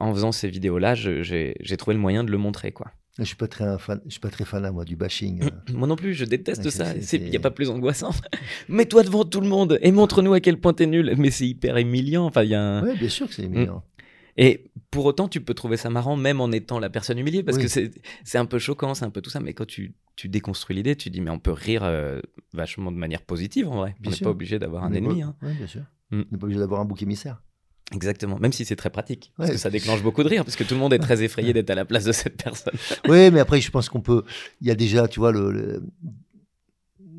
en 0.00 0.12
faisant 0.12 0.32
ces 0.32 0.48
vidéos-là, 0.48 0.94
j'ai 0.94 1.76
trouvé 1.76 1.94
le 1.94 2.00
moyen 2.00 2.24
de 2.24 2.30
le 2.30 2.38
montrer, 2.38 2.72
quoi. 2.72 2.92
Je 3.18 3.24
suis 3.24 3.36
pas 3.36 3.46
très 3.46 3.78
fan, 3.78 4.00
je 4.06 4.10
suis 4.10 4.20
pas 4.20 4.30
très 4.30 4.44
fan 4.44 4.68
moi 4.72 4.84
du 4.84 4.96
bashing. 4.96 5.44
Euh. 5.44 5.50
moi 5.72 5.86
non 5.86 5.94
plus, 5.94 6.14
je 6.14 6.24
déteste 6.24 6.68
ça. 6.70 6.94
Il 7.12 7.30
n'y 7.30 7.36
a 7.36 7.40
pas 7.40 7.52
plus 7.52 7.70
angoissant. 7.70 8.10
Mets-toi 8.68 9.04
devant 9.04 9.24
tout 9.24 9.40
le 9.40 9.48
monde 9.48 9.78
et 9.82 9.92
montre-nous 9.92 10.32
à 10.32 10.40
quel 10.40 10.58
point 10.58 10.72
t'es 10.72 10.86
nul. 10.86 11.14
Mais 11.16 11.30
c'est 11.30 11.46
hyper 11.46 11.76
humiliant. 11.76 12.26
Enfin, 12.26 12.42
il 12.42 12.50
y 12.50 12.54
a 12.54 12.60
un... 12.60 12.84
Oui, 12.84 12.98
bien 12.98 13.08
sûr 13.08 13.28
que 13.28 13.34
c'est 13.34 13.44
humiliant. 13.44 13.76
Mm. 13.76 14.02
Et 14.36 14.64
pour 14.90 15.04
autant, 15.04 15.28
tu 15.28 15.40
peux 15.40 15.54
trouver 15.54 15.76
ça 15.76 15.90
marrant 15.90 16.16
même 16.16 16.40
en 16.40 16.50
étant 16.50 16.80
la 16.80 16.90
personne 16.90 17.18
humiliée 17.20 17.44
parce 17.44 17.56
que 17.56 17.68
c'est 17.68 18.38
un 18.38 18.46
peu 18.46 18.58
choquant, 18.58 18.94
c'est 18.94 19.04
un 19.04 19.10
peu 19.10 19.20
tout 19.20 19.30
ça. 19.30 19.38
Mais 19.38 19.54
quand 19.54 19.66
tu, 19.66 19.94
tu 20.16 20.28
déconstruis 20.28 20.74
l'idée, 20.74 20.96
tu 20.96 21.08
dis 21.08 21.20
mais 21.20 21.30
on 21.30 21.38
peut 21.38 21.52
rire 21.52 21.84
euh, 21.84 22.20
vachement 22.52 22.90
de 22.90 22.96
manière 22.96 23.22
positive 23.22 23.68
en 23.68 23.76
vrai. 23.76 23.94
on 24.04 24.10
n'est 24.10 24.16
pas 24.16 24.30
obligé 24.30 24.58
d'avoir 24.58 24.82
un 24.82 24.92
ennemi. 24.92 25.22
Hein. 25.22 25.36
Oui, 25.40 25.52
bien 25.54 25.68
sûr. 25.68 25.82
Mm. 26.10 26.22
On 26.22 26.32
n'est 26.32 26.38
pas 26.38 26.46
obligé 26.46 26.58
d'avoir 26.58 26.80
un 26.80 26.84
bouc 26.84 27.00
émissaire. 27.00 27.43
Exactement, 27.92 28.38
même 28.38 28.52
si 28.52 28.64
c'est 28.64 28.76
très 28.76 28.90
pratique, 28.90 29.32
parce 29.36 29.50
que 29.50 29.56
ça 29.58 29.68
déclenche 29.70 30.02
beaucoup 30.02 30.22
de 30.22 30.28
rire, 30.28 30.44
parce 30.44 30.56
que 30.56 30.64
tout 30.64 30.74
le 30.74 30.80
monde 30.80 30.94
est 30.94 30.98
très 30.98 31.22
effrayé 31.22 31.52
d'être 31.52 31.68
à 31.68 31.74
la 31.74 31.84
place 31.84 32.04
de 32.04 32.12
cette 32.12 32.42
personne. 32.42 32.72
Oui, 33.08 33.30
mais 33.30 33.40
après, 33.40 33.60
je 33.60 33.70
pense 33.70 33.88
qu'on 33.90 34.00
peut. 34.00 34.24
Il 34.62 34.66
y 34.66 34.70
a 34.70 34.74
déjà, 34.74 35.06
tu 35.06 35.20
vois, 35.20 35.32
le, 35.32 35.82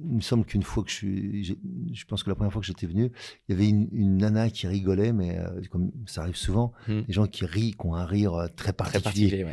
il 0.09 0.15
me 0.15 0.21
semble 0.21 0.45
qu'une 0.45 0.63
fois 0.63 0.83
que 0.83 0.89
je 0.89 0.95
suis, 0.95 1.59
je 1.93 2.05
pense 2.05 2.23
que 2.23 2.29
la 2.29 2.35
première 2.35 2.51
fois 2.51 2.61
que 2.61 2.67
j'étais 2.67 2.87
venu, 2.87 3.11
il 3.47 3.53
y 3.53 3.55
avait 3.55 3.67
une, 3.67 4.17
nana 4.17 4.49
qui 4.49 4.67
rigolait, 4.67 5.13
mais 5.13 5.37
euh, 5.37 5.61
comme 5.69 5.91
ça 6.05 6.21
arrive 6.21 6.35
souvent, 6.35 6.73
hmm. 6.87 7.01
des 7.01 7.13
gens 7.13 7.27
qui 7.27 7.45
rient, 7.45 7.71
qui 7.71 7.85
ont 7.85 7.95
un 7.95 8.05
rire 8.05 8.33
euh, 8.33 8.47
très 8.55 8.73
particulier, 8.73 9.45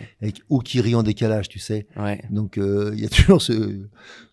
ou 0.48 0.60
qui 0.60 0.80
rient 0.80 0.94
en 0.94 1.02
décalage, 1.02 1.48
tu 1.48 1.58
sais. 1.58 1.86
Donc 2.30 2.58
euh, 2.58 2.92
il 2.94 3.00
y 3.00 3.06
a 3.06 3.08
toujours 3.08 3.40
ce, 3.40 3.86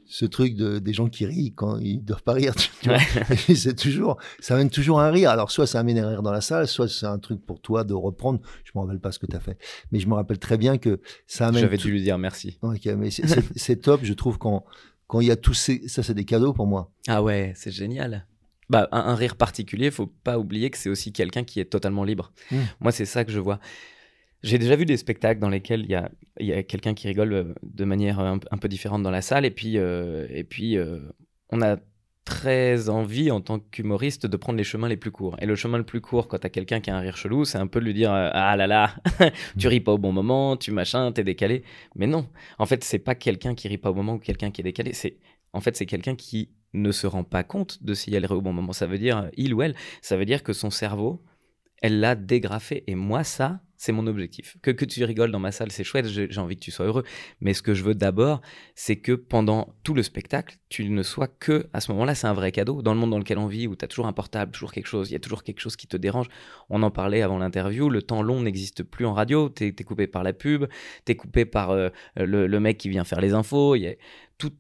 ce 0.10 0.26
truc 0.26 0.56
de, 0.56 0.80
des 0.80 0.92
gens 0.92 1.08
qui 1.08 1.26
rient 1.26 1.54
quand 1.54 1.78
ils 1.78 2.04
doivent 2.04 2.24
pas 2.24 2.34
rire. 2.34 2.56
C'est 3.56 3.76
toujours, 3.76 4.18
ça 4.40 4.56
amène 4.56 4.72
toujours 4.72 5.00
un 5.00 5.12
rire. 5.12 5.30
Alors, 5.30 5.52
soit 5.52 5.68
ça 5.68 5.80
amène 5.80 6.00
un 6.00 6.10
rire 6.10 6.24
dans 6.24 6.32
la 6.32 6.42
salle, 6.42 6.68
soit 6.68 6.90
c'est 6.90 7.06
un 7.06 7.20
truc 7.20 7.46
pour 7.46 7.62
toi 7.62 7.84
de 7.84 7.94
reprendre. 7.94 8.40
Je 8.64 8.72
me 8.74 8.82
rappelle 8.82 9.00
pas 9.00 9.12
ce 9.12 9.20
que 9.20 9.28
tu 9.28 9.36
as 9.36 9.40
fait. 9.40 9.58
Mais 9.92 10.00
je 10.00 10.08
me 10.08 10.16
rappelle 10.16 10.40
très 10.40 10.58
bien 10.58 10.80
que 10.80 11.00
ça 11.28 11.48
amène. 11.48 11.62
J'avais 11.62 11.78
dû 11.78 11.92
lui 11.92 12.02
dire 12.02 12.18
merci. 12.18 12.58
Ok, 12.64 12.86
mais 12.98 13.10
c'est 13.12 13.76
top. 13.78 14.02
Je 14.04 14.14
trouve 14.14 14.40
quand, 14.40 14.66
quand 15.10 15.22
il 15.22 15.28
y 15.28 15.32
a 15.32 15.36
tous 15.36 15.56
ces, 15.56 15.88
ça, 15.88 16.04
c'est 16.04 16.14
des 16.14 16.24
cadeaux 16.24 16.54
pour 16.54 16.68
moi. 16.68 16.92
Ah 17.08 17.24
ouais, 17.24 17.52
c'est 17.56 17.72
génial. 17.72 18.28
Bah, 18.70 18.88
un, 18.92 19.16
rire 19.16 19.36
particulier, 19.36 19.90
faut 19.90 20.06
pas 20.06 20.38
oublier 20.38 20.70
que 20.70 20.78
c'est 20.78 20.90
aussi 20.90 21.12
quelqu'un 21.12 21.44
qui 21.44 21.60
est 21.60 21.66
totalement 21.66 22.04
libre. 22.04 22.32
Mmh. 22.52 22.58
Moi, 22.80 22.92
c'est 22.92 23.06
ça 23.06 23.26
que 23.26 23.32
je 23.32 23.40
vois. 23.40 23.60
J'ai 24.44 24.60
déjà 24.60 24.76
vu 24.76 24.86
des 24.86 24.98
spectacles 24.98 25.40
dans 25.40 25.50
lesquels 25.50 25.82
il 25.82 25.90
y 25.90 25.96
a, 25.96 26.12
y 26.40 26.54
a 26.54 26.62
quelqu'un 26.62 26.94
qui 26.94 27.08
rigole 27.08 27.34
euh, 27.34 27.54
de 27.64 27.86
manière 27.86 28.20
un, 28.20 28.38
peu 28.38 28.68
différente 28.68 29.02
dans 29.02 29.10
la 29.10 29.24
salle, 29.24 29.46
et 29.46 29.52
puis, 29.52 29.80
euh, 29.80 30.28
et 30.30 30.44
puis 30.44 30.78
euh, 30.78 31.00
on 31.50 31.64
a 31.64 31.78
très 32.30 32.90
envie 32.90 33.32
en 33.32 33.42
tant 33.42 33.60
qu'humoriste 33.60 34.28
de 34.28 34.38
prendre 34.38 34.58
les 34.58 34.64
chemins 34.64 34.88
les 34.88 34.98
plus 34.98 35.10
courts. 35.10 35.36
Et 35.42 35.48
le 35.48 35.56
chemin 35.56 35.80
le 35.80 35.84
plus 35.84 36.00
court 36.00 36.28
quand 36.28 36.38
t'as 36.38 36.50
quelqu'un 36.50 36.80
qui 36.80 36.92
a 36.92 36.96
un 36.96 37.00
rire 37.00 37.18
chelou, 37.18 37.44
c'est 37.44 37.58
un 37.58 37.66
peu 37.66 37.80
de 37.80 37.86
lui 37.86 37.94
dire 37.96 38.12
ah 38.12 38.56
là 38.56 38.68
là, 38.68 38.96
tu 39.58 39.68
ris 39.68 39.80
pas 39.80 39.94
au 39.94 39.98
bon 39.98 40.12
moment, 40.12 40.56
tu 40.56 40.72
machin, 40.72 41.12
t'es 41.12 41.24
décalé. 41.24 41.64
Mais 41.96 42.06
non, 42.06 42.28
en 42.60 42.68
fait 42.68 42.84
c'est 42.84 43.00
pas 43.00 43.16
quelqu'un 43.16 43.56
qui 43.56 43.68
rit 43.68 43.80
pas 43.80 43.90
au 43.90 43.96
moment 43.96 44.14
ou 44.14 44.20
quelqu'un 44.20 44.52
qui 44.52 44.62
est 44.62 44.64
décalé. 44.64 44.94
C'est 44.94 45.18
en 45.54 45.60
fait 45.60 45.76
c'est 45.76 45.88
quelqu'un 45.88 46.16
qui 46.16 46.52
ne 46.74 46.92
se 46.92 47.08
rend 47.08 47.24
pas 47.24 47.44
compte 47.44 47.84
de 47.84 47.96
si 47.96 48.14
elle 48.14 48.28
rit 48.28 48.36
au 48.36 48.42
bon 48.42 48.54
moment. 48.54 48.74
Ça 48.74 48.86
veut 48.86 49.00
dire 49.00 49.30
il 49.36 49.54
ou 49.56 49.64
elle, 49.64 49.76
ça 50.02 50.16
veut 50.16 50.26
dire 50.26 50.44
que 50.44 50.54
son 50.54 50.70
cerveau, 50.70 51.24
elle 51.82 52.00
l'a 52.00 52.14
dégrafé. 52.14 52.84
Et 52.86 52.94
moi 52.94 53.24
ça, 53.24 53.60
c'est 53.80 53.94
mon 53.94 54.08
objectif. 54.08 54.58
Que, 54.62 54.72
que 54.72 54.84
tu 54.84 55.02
rigoles 55.06 55.32
dans 55.32 55.40
ma 55.40 55.54
salle, 55.54 55.72
c'est 55.72 55.86
chouette, 55.86 56.06
j'ai 56.06 56.38
envie 56.38 56.58
que 56.58 56.62
tu 56.62 56.70
sois 56.70 56.86
heureux. 56.86 57.06
Mais 57.40 57.54
ce 57.54 57.62
que 57.62 57.74
je 57.74 57.82
veux 57.82 57.96
d'abord, 57.96 58.42
c'est 58.76 58.98
que 58.98 59.14
pendant 59.14 59.74
tout 59.84 59.94
le 59.94 60.04
spectacle, 60.04 60.58
tu 60.68 60.90
ne 60.90 61.02
sois 61.02 61.30
que, 61.30 61.68
à 61.72 61.80
ce 61.80 61.90
moment-là, 61.94 62.14
c'est 62.14 62.28
un 62.28 62.34
vrai 62.34 62.52
cadeau. 62.52 62.82
Dans 62.82 62.94
le 62.94 63.00
monde 63.00 63.12
dans 63.12 63.18
lequel 63.18 63.38
on 63.38 63.48
vit, 63.48 63.68
où 63.68 63.78
tu 63.78 63.86
as 63.86 63.88
toujours 63.88 64.08
un 64.08 64.12
portable, 64.12 64.52
toujours 64.52 64.74
quelque 64.74 64.88
chose, 64.88 65.10
il 65.10 65.14
y 65.14 65.16
a 65.16 65.20
toujours 65.20 65.44
quelque 65.44 65.62
chose 65.62 65.78
qui 65.78 65.88
te 65.88 65.96
dérange. 65.96 66.28
On 66.70 66.84
en 66.84 66.92
parlait 66.92 67.22
avant 67.22 67.38
l'interview, 67.38 67.90
le 67.90 68.02
temps 68.02 68.22
long 68.22 68.42
n'existe 68.42 68.84
plus 68.84 69.06
en 69.06 69.14
radio, 69.14 69.50
tu 69.50 69.68
es, 69.68 69.84
coupé 69.86 70.08
par 70.08 70.24
la 70.24 70.34
pub, 70.34 70.66
tu 71.06 71.14
es 71.14 71.16
coupé 71.16 71.46
par 71.46 71.70
euh, 71.72 71.88
le, 72.18 72.60
mec 72.60 72.78
qui 72.78 72.90
vient 72.90 73.06
faire 73.06 73.22
les 73.22 73.34
infos. 73.34 73.76
Y 73.76 73.88
a 73.88 73.94
tout, 74.38 74.52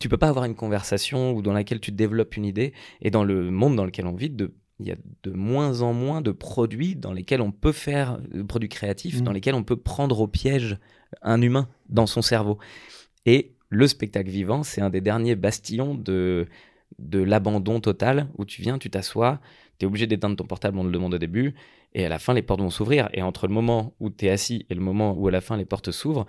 tu 0.00 0.08
peux 0.08 0.16
pas 0.16 0.28
avoir 0.28 0.44
une 0.44 0.54
conversation 0.54 1.40
dans 1.40 1.52
laquelle 1.52 1.80
tu 1.80 1.90
développes 1.90 2.36
une 2.36 2.44
idée. 2.44 2.72
Et 3.02 3.10
dans 3.10 3.24
le 3.24 3.50
monde 3.50 3.74
dans 3.74 3.84
lequel 3.84 4.06
on 4.06 4.14
vit, 4.14 4.30
de 4.30 4.54
il 4.80 4.88
y 4.88 4.92
a 4.92 4.96
de 5.22 5.30
moins 5.30 5.82
en 5.82 5.92
moins 5.92 6.22
de 6.22 6.32
produits 6.32 6.96
dans 6.96 7.12
lesquels 7.12 7.40
on 7.40 7.52
peut 7.52 7.72
faire, 7.72 8.18
de 8.32 8.42
produits 8.42 8.68
créatifs, 8.68 9.22
dans 9.22 9.30
mm. 9.30 9.34
lesquels 9.34 9.54
on 9.54 9.62
peut 9.62 9.76
prendre 9.76 10.20
au 10.20 10.26
piège 10.26 10.78
un 11.22 11.40
humain 11.42 11.68
dans 11.88 12.06
son 12.06 12.22
cerveau. 12.22 12.58
Et 13.26 13.52
le 13.68 13.86
spectacle 13.86 14.30
vivant, 14.30 14.62
c'est 14.62 14.80
un 14.80 14.90
des 14.90 15.00
derniers 15.00 15.36
bastions 15.36 15.94
de, 15.94 16.46
de 16.98 17.22
l'abandon 17.22 17.80
total, 17.80 18.28
où 18.38 18.44
tu 18.44 18.62
viens, 18.62 18.78
tu 18.78 18.90
t'assois, 18.90 19.40
tu 19.78 19.84
es 19.84 19.86
obligé 19.86 20.06
d'éteindre 20.06 20.36
ton 20.36 20.44
portable, 20.44 20.78
on 20.78 20.84
le 20.84 20.90
demande 20.90 21.14
au 21.14 21.18
début, 21.18 21.54
et 21.94 22.04
à 22.04 22.08
la 22.08 22.18
fin, 22.18 22.34
les 22.34 22.42
portes 22.42 22.60
vont 22.60 22.70
s'ouvrir. 22.70 23.08
Et 23.12 23.22
entre 23.22 23.46
le 23.46 23.52
moment 23.52 23.94
où 24.00 24.10
tu 24.10 24.26
es 24.26 24.30
assis 24.30 24.66
et 24.70 24.74
le 24.74 24.80
moment 24.80 25.12
où 25.12 25.28
à 25.28 25.30
la 25.30 25.40
fin, 25.40 25.56
les 25.56 25.64
portes 25.64 25.90
s'ouvrent, 25.90 26.26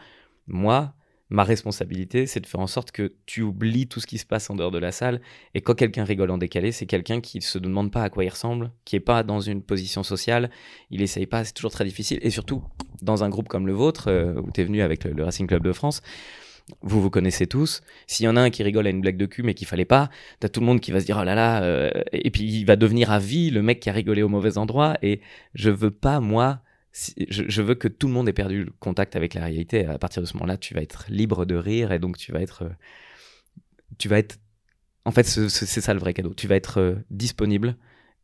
moi, 0.47 0.93
ma 1.31 1.45
responsabilité, 1.45 2.27
c'est 2.27 2.41
de 2.41 2.45
faire 2.45 2.59
en 2.59 2.67
sorte 2.67 2.91
que 2.91 3.13
tu 3.25 3.41
oublies 3.41 3.87
tout 3.87 4.01
ce 4.01 4.05
qui 4.05 4.17
se 4.17 4.25
passe 4.25 4.49
en 4.49 4.55
dehors 4.55 4.69
de 4.69 4.77
la 4.77 4.91
salle. 4.91 5.21
Et 5.55 5.61
quand 5.61 5.73
quelqu'un 5.73 6.03
rigole 6.03 6.29
en 6.29 6.37
décalé, 6.37 6.73
c'est 6.73 6.85
quelqu'un 6.85 7.21
qui 7.21 7.37
ne 7.37 7.43
se 7.43 7.57
demande 7.57 7.89
pas 7.89 8.03
à 8.03 8.09
quoi 8.09 8.25
il 8.25 8.29
ressemble, 8.29 8.71
qui 8.83 8.97
n'est 8.97 9.01
pas 9.01 9.23
dans 9.23 9.39
une 9.39 9.63
position 9.63 10.03
sociale, 10.03 10.51
il 10.89 11.01
essaye 11.01 11.25
pas, 11.25 11.45
c'est 11.45 11.53
toujours 11.53 11.71
très 11.71 11.85
difficile. 11.85 12.19
Et 12.21 12.29
surtout, 12.31 12.61
dans 13.01 13.23
un 13.23 13.29
groupe 13.29 13.47
comme 13.47 13.65
le 13.65 13.71
vôtre, 13.71 14.09
euh, 14.09 14.41
où 14.41 14.51
tu 14.51 14.59
es 14.59 14.65
venu 14.65 14.81
avec 14.81 15.05
le, 15.05 15.23
Racing 15.23 15.47
Club 15.47 15.63
de 15.63 15.71
France, 15.71 16.01
vous 16.81 17.01
vous 17.01 17.09
connaissez 17.09 17.47
tous. 17.47 17.81
S'il 18.07 18.25
y 18.25 18.29
en 18.29 18.35
a 18.35 18.41
un 18.41 18.49
qui 18.49 18.61
rigole 18.61 18.85
à 18.85 18.89
une 18.89 19.01
blague 19.01 19.17
de 19.17 19.25
cul 19.25 19.41
mais 19.41 19.53
qu'il 19.53 19.67
fallait 19.67 19.85
pas, 19.85 20.09
t'as 20.41 20.49
tout 20.49 20.59
le 20.59 20.65
monde 20.65 20.81
qui 20.81 20.91
va 20.91 20.99
se 20.99 21.05
dire 21.05 21.17
oh 21.19 21.23
là 21.23 21.33
là, 21.33 21.63
euh, 21.63 21.89
et 22.11 22.29
puis 22.29 22.43
il 22.43 22.65
va 22.65 22.75
devenir 22.75 23.09
à 23.09 23.19
vie 23.19 23.51
le 23.51 23.61
mec 23.61 23.79
qui 23.79 23.89
a 23.89 23.93
rigolé 23.93 24.21
au 24.21 24.29
mauvais 24.29 24.57
endroit. 24.57 24.97
Et 25.01 25.21
je 25.53 25.69
veux 25.69 25.91
pas 25.91 26.19
moi 26.19 26.61
je, 26.93 27.61
veux 27.61 27.75
que 27.75 27.87
tout 27.87 28.07
le 28.07 28.13
monde 28.13 28.27
ait 28.27 28.33
perdu 28.33 28.65
le 28.65 28.71
contact 28.79 29.15
avec 29.15 29.33
la 29.33 29.45
réalité. 29.45 29.85
À 29.85 29.97
partir 29.97 30.21
de 30.21 30.27
ce 30.27 30.33
moment-là, 30.35 30.57
tu 30.57 30.73
vas 30.73 30.81
être 30.81 31.05
libre 31.09 31.45
de 31.45 31.55
rire 31.55 31.91
et 31.91 31.99
donc 31.99 32.17
tu 32.17 32.31
vas 32.31 32.41
être, 32.41 32.63
euh, 32.63 32.69
tu 33.97 34.09
vas 34.09 34.19
être, 34.19 34.37
en 35.05 35.11
fait, 35.11 35.23
c'est 35.23 35.81
ça 35.81 35.93
le 35.93 35.99
vrai 35.99 36.13
cadeau. 36.13 36.33
Tu 36.33 36.47
vas 36.47 36.55
être 36.55 36.79
euh, 36.79 36.95
disponible 37.09 37.77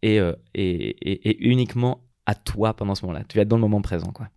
euh, 0.05 0.35
et, 0.53 0.63
et, 0.63 1.29
et, 1.29 1.47
uniquement 1.47 2.03
à 2.25 2.35
toi 2.35 2.75
pendant 2.75 2.93
ce 2.93 3.05
moment-là. 3.05 3.23
Tu 3.27 3.37
vas 3.37 3.43
être 3.43 3.47
dans 3.47 3.57
le 3.57 3.61
moment 3.61 3.81
présent, 3.81 4.11
quoi. 4.11 4.29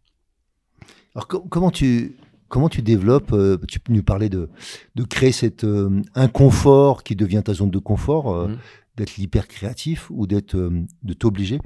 Alors 1.16 1.26
comment 1.26 1.72
tu 1.72 2.16
comment 2.46 2.68
tu 2.68 2.82
développes 2.82 3.34
Tu 3.66 3.80
nous 3.88 4.04
parlais 4.04 4.28
de 4.28 4.49
de 4.94 5.02
créer 5.02 5.32
cet 5.32 5.66
inconfort 6.14 7.02
qui 7.02 7.16
devient 7.16 7.42
ta 7.44 7.52
zone 7.52 7.72
de 7.72 7.80
confort, 7.80 8.49
mmh. 8.49 8.58
d'être 8.96 9.18
hyper 9.18 9.49
créatif 9.49 10.08
ou 10.10 10.28
d'être 10.28 10.56
de 10.56 11.12
t'obliger? 11.14 11.58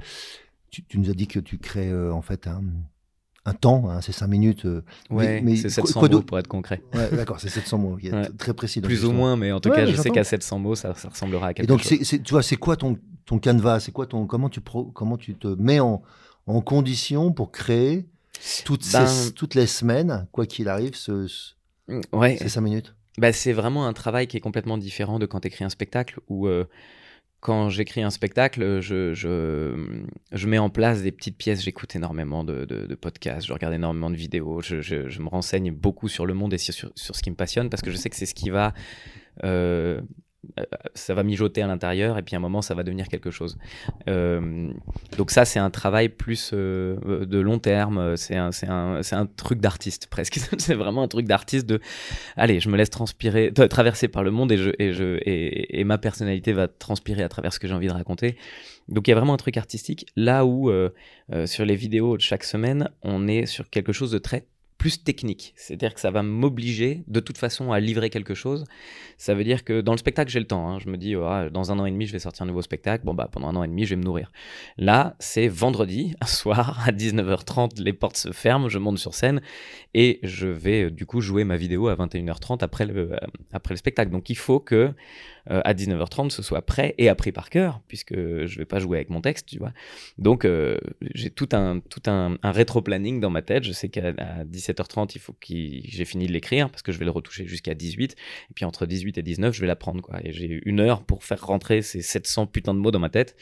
Tu, 0.83 0.99
nous 0.99 1.09
as 1.09 1.13
dit 1.13 1.27
que 1.27 1.39
tu 1.39 1.57
crées 1.57 1.89
euh, 1.89 2.11
en 2.11 2.21
fait 2.21 2.47
un, 2.47 2.61
un 3.45 3.53
temps, 3.53 3.89
hein, 3.89 4.01
c'est 4.01 4.11
5 4.11 4.27
minutes. 4.27 4.65
Euh, 4.65 4.83
ouais, 5.09 5.41
mais, 5.41 5.55
c'est 5.55 5.69
700 5.69 6.01
mots 6.09 6.21
pour 6.21 6.39
être 6.39 6.47
concret. 6.47 6.81
Ouais, 6.93 7.09
d'accord, 7.11 7.39
c'est 7.39 7.49
700 7.49 7.77
mots, 7.77 7.97
très 8.37 8.53
précis. 8.53 8.81
Plus 8.81 9.05
ou 9.05 9.11
moins, 9.11 9.35
mais 9.35 9.51
en 9.51 9.59
tout 9.59 9.69
cas, 9.69 9.85
je 9.85 9.95
sais 9.95 10.09
qu'à 10.09 10.23
700 10.23 10.59
mots, 10.59 10.75
ça, 10.75 10.93
ça, 10.95 11.09
ressemblera 11.09 11.47
à 11.47 11.53
quelque 11.53 11.65
Et 11.65 11.67
donc, 11.67 11.81
chose. 11.81 11.99
tu 11.99 12.31
vois, 12.31 12.43
c'est 12.43 12.57
quoi 12.57 12.75
ton, 12.75 12.97
ton 13.25 13.39
canevas? 13.39 13.79
C'est 13.81 13.91
quoi 13.91 14.07
ton, 14.07 14.25
comment, 14.25 14.49
tu 14.49 14.61
pro, 14.61 14.85
comment 14.85 15.17
tu 15.17 15.35
te 15.35 15.47
mets 15.47 15.79
en, 15.79 16.01
en 16.47 16.61
condition 16.61 17.31
pour 17.31 17.51
créer 17.51 18.07
toutes, 18.65 18.91
ben 18.91 19.07
ces, 19.07 19.31
toutes 19.31 19.55
les 19.55 19.67
semaines, 19.67 20.27
quoi 20.31 20.45
qu'il 20.45 20.67
arrive, 20.67 20.95
ce, 20.95 21.27
ouais. 22.13 22.37
ces 22.37 22.49
5 22.49 22.61
minutes? 22.61 22.95
Bah, 23.17 23.31
C'est 23.31 23.53
vraiment 23.53 23.87
un 23.87 23.93
travail 23.93 24.27
qui 24.27 24.37
est 24.37 24.41
complètement 24.41 24.77
différent 24.77 25.19
de 25.19 25.25
quand 25.25 25.41
tu 25.41 25.47
écris 25.47 25.63
un 25.63 25.69
spectacle 25.69 26.19
où. 26.27 26.47
Euh, 26.47 26.65
quand 27.45 27.69
j'écris 27.69 28.01
un 28.01 28.09
spectacle, 28.09 28.79
je, 28.81 30.47
mets 30.47 30.57
en 30.57 30.71
place 30.71 31.03
des 31.03 31.11
petites 31.11 31.37
pièces, 31.37 31.61
j'écoute 31.61 31.95
énormément 31.95 32.43
de, 32.43 32.95
podcasts, 32.99 33.45
je 33.45 33.53
regarde 33.53 33.75
énormément 33.75 34.09
de 34.09 34.15
vidéos, 34.15 34.61
je, 34.61 35.21
me 35.21 35.29
renseigne 35.29 35.69
beaucoup 35.69 36.07
sur 36.07 36.25
le 36.25 36.33
monde 36.33 36.55
et 36.55 36.57
sur, 36.57 36.91
ce 36.95 37.21
qui 37.21 37.29
me 37.29 37.35
passionne 37.35 37.69
parce 37.69 37.83
que 37.83 37.91
je 37.91 37.97
sais 37.97 38.09
que 38.09 38.15
c'est 38.15 38.25
ce 38.25 38.33
qui 38.33 38.49
va 38.49 38.73
euh, 39.43 40.01
ça 40.93 41.13
va 41.13 41.23
mijoter 41.23 41.61
à 41.61 41.67
l'intérieur 41.67 42.17
et 42.17 42.21
puis 42.21 42.35
à 42.35 42.39
un 42.39 42.41
moment 42.41 42.61
ça 42.61 42.73
va 42.73 42.83
devenir 42.83 43.07
quelque 43.07 43.31
chose. 43.31 43.57
Euh, 44.07 44.71
donc 45.17 45.31
ça 45.31 45.45
c'est 45.45 45.59
un 45.59 45.69
travail 45.69 46.09
plus 46.09 46.51
euh, 46.53 47.25
de 47.25 47.39
long 47.39 47.59
terme, 47.59 48.15
c'est 48.17 48.35
un, 48.35 49.25
truc 49.37 49.59
d'artiste 49.59 50.07
presque. 50.07 50.39
c'est 50.57 50.75
vraiment 50.75 51.03
un 51.03 51.07
truc 51.07 51.27
d'artiste 51.27 51.65
de, 51.65 51.79
allez, 52.35 52.59
je 52.59 52.69
me 52.69 52.77
laisse 52.77 52.89
transpirer, 52.89 53.51
traverser 53.69 54.07
par 54.07 54.23
le 54.23 54.31
monde 54.31 54.51
et, 54.51 54.57
je, 54.57 54.71
et, 54.79 54.93
je, 54.93 55.19
et, 55.23 55.83
ma 55.83 55.97
personnalité 55.97 56.53
va 56.53 56.67
transpirer 56.67 57.23
à 57.23 57.29
travers 57.29 57.53
ce 57.53 57.59
que 57.59 57.67
j'ai 57.67 57.73
envie 57.73 57.87
de 57.87 57.93
raconter. 57.93 58.37
Donc 58.87 59.07
il 59.07 59.11
y 59.11 59.13
a 59.13 59.15
vraiment 59.15 59.33
un 59.33 59.37
truc 59.37 59.57
artistique 59.57 60.07
là 60.15 60.45
où 60.45 60.71
sur 61.45 61.65
les 61.65 61.75
vidéos 61.75 62.17
de 62.17 62.21
chaque 62.21 62.43
semaine 62.43 62.89
on 63.01 63.27
est 63.27 63.45
sur 63.45 63.69
quelque 63.69 63.93
chose 63.93 64.11
de 64.11 64.19
très 64.19 64.45
plus 64.77 65.03
technique. 65.03 65.53
C'est-à-dire 65.55 65.93
que 65.93 65.99
ça 65.99 66.11
va 66.11 66.21
m'obliger 66.23 67.03
de 67.07 67.19
toute 67.19 67.37
façon 67.37 67.71
à 67.71 67.79
livrer 67.79 68.09
quelque 68.09 68.33
chose. 68.33 68.65
Ça 69.17 69.33
veut 69.33 69.43
dire 69.43 69.63
que 69.63 69.81
dans 69.81 69.93
le 69.93 69.97
spectacle, 69.97 70.29
j'ai 70.31 70.39
le 70.39 70.47
temps. 70.47 70.69
Hein. 70.69 70.79
Je 70.79 70.89
me 70.89 70.97
dis, 70.97 71.15
oh, 71.15 71.49
dans 71.51 71.71
un 71.71 71.79
an 71.79 71.85
et 71.85 71.91
demi, 71.91 72.05
je 72.05 72.11
vais 72.11 72.19
sortir 72.19 72.43
un 72.43 72.45
nouveau 72.47 72.61
spectacle. 72.61 73.05
Bon, 73.05 73.13
bah, 73.13 73.29
pendant 73.31 73.47
un 73.47 73.55
an 73.55 73.63
et 73.63 73.67
demi, 73.67 73.85
je 73.85 73.91
vais 73.91 73.95
me 73.95 74.03
nourrir. 74.03 74.31
Là, 74.77 75.15
c'est 75.19 75.47
vendredi, 75.47 76.13
un 76.21 76.25
soir, 76.25 76.87
à 76.87 76.91
19h30, 76.91 77.81
les 77.81 77.93
portes 77.93 78.17
se 78.17 78.31
ferment, 78.31 78.69
je 78.69 78.79
monte 78.79 78.97
sur 78.97 79.13
scène 79.13 79.41
et 79.93 80.19
je 80.23 80.47
vais 80.47 80.83
euh, 80.83 80.91
du 80.91 81.05
coup 81.05 81.21
jouer 81.21 81.43
ma 81.45 81.57
vidéo 81.57 81.87
à 81.87 81.95
21h30 81.95 82.63
après 82.63 82.85
le, 82.85 83.13
euh, 83.13 83.17
après 83.53 83.73
le 83.73 83.77
spectacle. 83.77 84.11
Donc 84.11 84.29
il 84.29 84.37
faut 84.37 84.59
que 84.59 84.93
euh, 85.49 85.61
à 85.63 85.73
19h30 85.73 86.29
ce 86.29 86.41
soit 86.41 86.61
prêt 86.61 86.95
et 86.97 87.09
appris 87.09 87.31
par 87.31 87.49
cœur, 87.49 87.81
puisque 87.87 88.15
je 88.15 88.57
vais 88.57 88.65
pas 88.65 88.79
jouer 88.79 88.97
avec 88.97 89.09
mon 89.09 89.21
texte, 89.21 89.47
tu 89.47 89.59
vois. 89.59 89.73
Donc 90.17 90.47
j'ai 91.13 91.29
tout 91.29 91.49
un, 91.53 91.79
tout 91.79 92.01
un, 92.07 92.37
un 92.41 92.51
rétro-planning 92.51 93.19
dans 93.19 93.29
ma 93.29 93.41
tête. 93.41 93.63
Je 93.63 93.71
sais 93.71 93.89
qu'à 93.89 94.11
17h30, 94.11 95.11
il 95.15 95.19
faut 95.19 95.33
que 95.33 95.47
j'ai 95.49 96.05
fini 96.05 96.27
de 96.27 96.31
l'écrire 96.31 96.69
parce 96.69 96.81
que 96.81 96.91
je 96.91 96.99
vais 96.99 97.05
le 97.05 97.11
retoucher 97.11 97.45
jusqu'à 97.47 97.73
18. 97.73 98.15
Et 98.49 98.53
puis 98.53 98.65
entre 98.65 98.85
18 98.85 99.17
et 99.17 99.23
19, 99.23 99.53
je 99.53 99.61
vais 99.61 99.67
l'apprendre, 99.67 100.01
quoi. 100.01 100.19
Et 100.23 100.31
j'ai 100.31 100.61
une 100.65 100.79
heure 100.79 101.03
pour 101.03 101.23
faire 101.23 101.45
rentrer 101.45 101.81
ces 101.81 102.01
700 102.01 102.47
putains 102.47 102.73
de 102.73 102.79
mots 102.79 102.91
dans 102.91 102.99
ma 102.99 103.09
tête. 103.09 103.35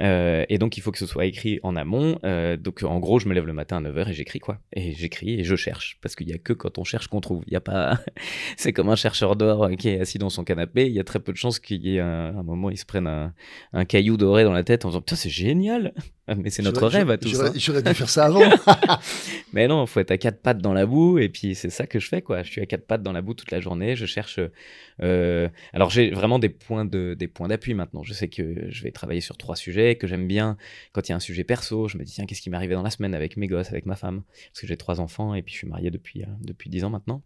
Euh, 0.00 0.44
et 0.48 0.58
donc, 0.58 0.76
il 0.76 0.80
faut 0.80 0.90
que 0.90 0.98
ce 0.98 1.06
soit 1.06 1.26
écrit 1.26 1.60
en 1.62 1.76
amont. 1.76 2.18
Euh, 2.24 2.56
donc, 2.56 2.82
en 2.82 2.98
gros, 2.98 3.18
je 3.18 3.28
me 3.28 3.34
lève 3.34 3.46
le 3.46 3.52
matin 3.52 3.78
à 3.78 3.88
9h 3.88 4.10
et 4.10 4.12
j'écris 4.12 4.40
quoi 4.40 4.58
Et 4.72 4.92
j'écris 4.92 5.40
et 5.40 5.44
je 5.44 5.56
cherche. 5.56 5.98
Parce 6.00 6.16
qu'il 6.16 6.26
n'y 6.26 6.32
a 6.32 6.38
que 6.38 6.52
quand 6.52 6.78
on 6.78 6.84
cherche 6.84 7.08
qu'on 7.08 7.20
trouve. 7.20 7.44
Il 7.46 7.52
y 7.52 7.56
a 7.56 7.60
pas. 7.60 8.00
c'est 8.56 8.72
comme 8.72 8.88
un 8.88 8.96
chercheur 8.96 9.36
d'or 9.36 9.70
qui 9.78 9.88
est 9.88 10.00
assis 10.00 10.18
dans 10.18 10.30
son 10.30 10.44
canapé. 10.44 10.86
Il 10.86 10.92
y 10.92 11.00
a 11.00 11.04
très 11.04 11.20
peu 11.20 11.32
de 11.32 11.36
chances 11.36 11.58
qu'il 11.58 11.86
y 11.86 11.96
ait 11.96 12.00
un, 12.00 12.36
un 12.36 12.42
moment, 12.42 12.70
il 12.70 12.78
se 12.78 12.86
prenne 12.86 13.06
un, 13.06 13.32
un, 13.72 13.84
caillou 13.84 14.16
doré 14.16 14.44
dans 14.44 14.52
la 14.52 14.64
tête 14.64 14.84
en 14.84 14.88
disant 14.88 15.00
Putain, 15.00 15.16
c'est 15.16 15.30
génial 15.30 15.92
Mais 16.42 16.48
c'est 16.50 16.62
notre 16.62 16.86
rêve 16.86 17.10
à 17.10 17.18
tous. 17.18 17.36
J'aurais 17.56 17.82
dû 17.82 17.94
faire 17.94 18.08
ça 18.08 18.24
avant. 18.26 18.40
Mais 19.52 19.68
non, 19.68 19.84
il 19.84 19.88
faut 19.88 20.00
être 20.00 20.10
à 20.10 20.18
quatre 20.18 20.40
pattes 20.40 20.58
dans 20.58 20.72
la 20.72 20.86
boue. 20.86 21.18
Et 21.18 21.28
puis, 21.28 21.54
c'est 21.54 21.70
ça 21.70 21.86
que 21.86 21.98
je 21.98 22.08
fais, 22.08 22.22
quoi. 22.22 22.42
Je 22.42 22.50
suis 22.50 22.60
à 22.62 22.66
quatre 22.66 22.86
pattes 22.86 23.02
dans 23.02 23.12
la 23.12 23.20
boue 23.20 23.34
toute 23.34 23.50
la 23.50 23.60
journée. 23.60 23.94
Je 23.94 24.06
cherche. 24.06 24.40
Euh... 25.02 25.48
Alors, 25.74 25.90
j'ai 25.90 26.10
vraiment 26.10 26.38
des 26.38 26.48
points 26.48 26.86
de, 26.86 27.14
des 27.14 27.28
points 27.28 27.48
d'appui 27.48 27.74
maintenant. 27.74 28.02
Je 28.02 28.14
sais 28.14 28.28
que 28.28 28.70
je 28.70 28.82
vais 28.82 28.90
travailler 28.90 29.20
sur 29.20 29.36
trois 29.36 29.56
sujets, 29.56 29.83
que 29.92 30.06
j'aime 30.06 30.26
bien. 30.26 30.56
Quand 30.92 31.08
il 31.08 31.10
y 31.10 31.12
a 31.12 31.16
un 31.16 31.20
sujet 31.20 31.44
perso, 31.44 31.88
je 31.88 31.98
me 31.98 32.04
dis, 32.04 32.12
tiens, 32.12 32.26
qu'est-ce 32.26 32.40
qui 32.40 32.50
m'est 32.50 32.56
arrivé 32.56 32.74
dans 32.74 32.82
la 32.82 32.90
semaine 32.90 33.14
avec 33.14 33.36
mes 33.36 33.46
gosses, 33.46 33.68
avec 33.68 33.86
ma 33.86 33.96
femme? 33.96 34.22
Parce 34.50 34.60
que 34.60 34.66
j'ai 34.66 34.76
trois 34.76 35.00
enfants 35.00 35.34
et 35.34 35.42
puis 35.42 35.52
je 35.52 35.58
suis 35.58 35.68
marié 35.68 35.90
depuis, 35.90 36.22
euh, 36.22 36.26
depuis 36.40 36.70
dix 36.70 36.84
ans 36.84 36.90
maintenant. 36.90 37.22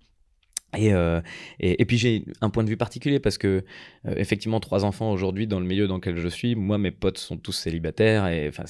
Euh, 0.76 1.22
et, 1.60 1.80
et, 1.80 1.84
puis 1.86 1.96
j'ai 1.96 2.24
un 2.42 2.50
point 2.50 2.62
de 2.62 2.68
vue 2.68 2.76
particulier 2.76 3.20
parce 3.20 3.38
que 3.38 3.64
euh, 4.06 4.14
effectivement 4.16 4.60
trois 4.60 4.84
enfants 4.84 5.10
aujourd'hui 5.10 5.46
dans 5.46 5.60
le 5.60 5.66
milieu 5.66 5.88
dans 5.88 5.94
lequel 5.94 6.18
je 6.18 6.28
suis, 6.28 6.54
moi 6.56 6.76
mes 6.76 6.90
potes 6.90 7.16
sont 7.16 7.38
tous 7.38 7.52
célibataires 7.52 8.26
et 8.26 8.48
enfin 8.48 8.64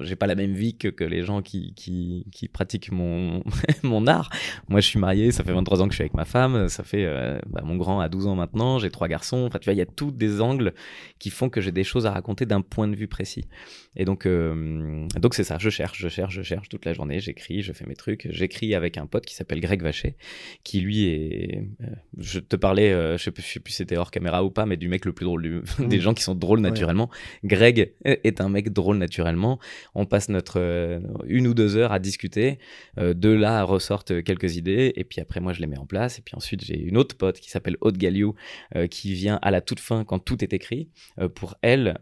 j'ai 0.00 0.16
pas 0.16 0.26
la 0.26 0.34
même 0.34 0.54
vie 0.54 0.76
que, 0.76 0.88
que 0.88 1.04
les 1.04 1.22
gens 1.22 1.40
qui, 1.40 1.74
qui, 1.74 2.26
qui 2.32 2.48
pratiquent 2.48 2.90
mon 2.90 3.44
mon 3.84 4.08
art. 4.08 4.30
Moi 4.68 4.80
je 4.80 4.88
suis 4.88 4.98
marié, 4.98 5.30
ça 5.30 5.44
fait 5.44 5.52
23 5.52 5.80
ans 5.80 5.86
que 5.86 5.92
je 5.92 5.98
suis 5.98 6.02
avec 6.02 6.14
ma 6.14 6.24
femme, 6.24 6.68
ça 6.68 6.82
fait 6.82 7.04
euh, 7.04 7.38
bah, 7.46 7.62
mon 7.64 7.76
grand 7.76 8.00
a 8.00 8.08
12 8.08 8.26
ans 8.26 8.34
maintenant, 8.34 8.80
j'ai 8.80 8.90
trois 8.90 9.06
garçons. 9.06 9.44
Enfin 9.46 9.60
tu 9.60 9.66
vois 9.66 9.74
il 9.74 9.78
y 9.78 9.82
a 9.82 9.86
tous 9.86 10.10
des 10.10 10.40
angles 10.40 10.74
qui 11.20 11.30
font 11.30 11.48
que 11.48 11.60
j'ai 11.60 11.72
des 11.72 11.84
choses 11.84 12.04
à 12.04 12.10
raconter 12.10 12.46
d'un 12.46 12.62
point 12.62 12.88
de 12.88 12.96
vue 12.96 13.08
précis. 13.08 13.44
Et 13.94 14.04
donc 14.04 14.26
donc 14.26 15.34
c'est 15.34 15.44
ça, 15.44 15.56
je 15.58 15.70
cherche, 15.70 15.98
je 16.00 16.08
cherche, 16.08 16.34
je 16.34 16.42
cherche 16.42 16.68
toute 16.68 16.84
la 16.84 16.94
journée, 16.94 17.20
j'écris, 17.20 17.62
je 17.62 17.72
fais 17.72 17.86
mes 17.86 17.96
trucs, 17.96 18.26
j'écris 18.30 18.74
avec 18.74 18.98
un 18.98 19.06
pote 19.06 19.24
qui 19.24 19.36
s'appelle 19.36 19.60
Greg 19.60 19.82
Vacher 19.82 20.16
qui 20.64 20.80
lui 20.80 21.04
est 21.06 21.27
Euh, 21.32 21.86
je 22.16 22.40
te 22.40 22.56
parlais, 22.56 22.92
euh, 22.92 23.16
je 23.16 23.24
sais 23.24 23.30
plus, 23.30 23.42
sais 23.42 23.60
plus 23.60 23.72
si 23.72 23.78
c'était 23.78 23.96
hors 23.96 24.10
caméra 24.10 24.44
ou 24.44 24.50
pas, 24.50 24.66
mais 24.66 24.76
du 24.76 24.88
mec 24.88 25.04
le 25.04 25.12
plus 25.12 25.24
drôle, 25.24 25.42
du... 25.42 25.60
des 25.86 25.98
mmh. 25.98 26.00
gens 26.00 26.14
qui 26.14 26.22
sont 26.22 26.34
drôles 26.34 26.60
naturellement. 26.60 27.10
Greg 27.44 27.92
est 28.04 28.40
un 28.40 28.48
mec 28.48 28.72
drôle 28.72 28.98
naturellement. 28.98 29.58
On 29.94 30.06
passe 30.06 30.28
notre 30.28 30.58
euh, 30.60 31.00
une 31.26 31.46
ou 31.46 31.54
deux 31.54 31.76
heures 31.76 31.92
à 31.92 31.98
discuter. 31.98 32.58
de 32.96 33.28
là 33.28 33.62
ressortent 33.62 34.22
quelques 34.22 34.56
idées, 34.56 34.92
et 34.96 35.04
puis 35.04 35.20
après, 35.20 35.40
moi, 35.40 35.52
je 35.52 35.60
les 35.60 35.66
mets 35.66 35.78
en 35.78 35.86
place. 35.86 36.18
Et 36.18 36.22
puis 36.22 36.34
ensuite, 36.36 36.64
j'ai 36.64 36.80
une 36.80 36.96
autre 36.96 37.16
pote 37.16 37.40
qui 37.40 37.50
s'appelle 37.50 37.76
Aude 37.80 37.96
Galliou, 37.96 38.34
qui 38.90 39.14
vient 39.14 39.38
à 39.42 39.50
la 39.50 39.60
toute 39.60 39.80
fin, 39.80 40.04
quand 40.04 40.18
tout 40.18 40.42
est 40.42 40.52
écrit, 40.52 40.88
pour 41.34 41.56
elle 41.62 41.98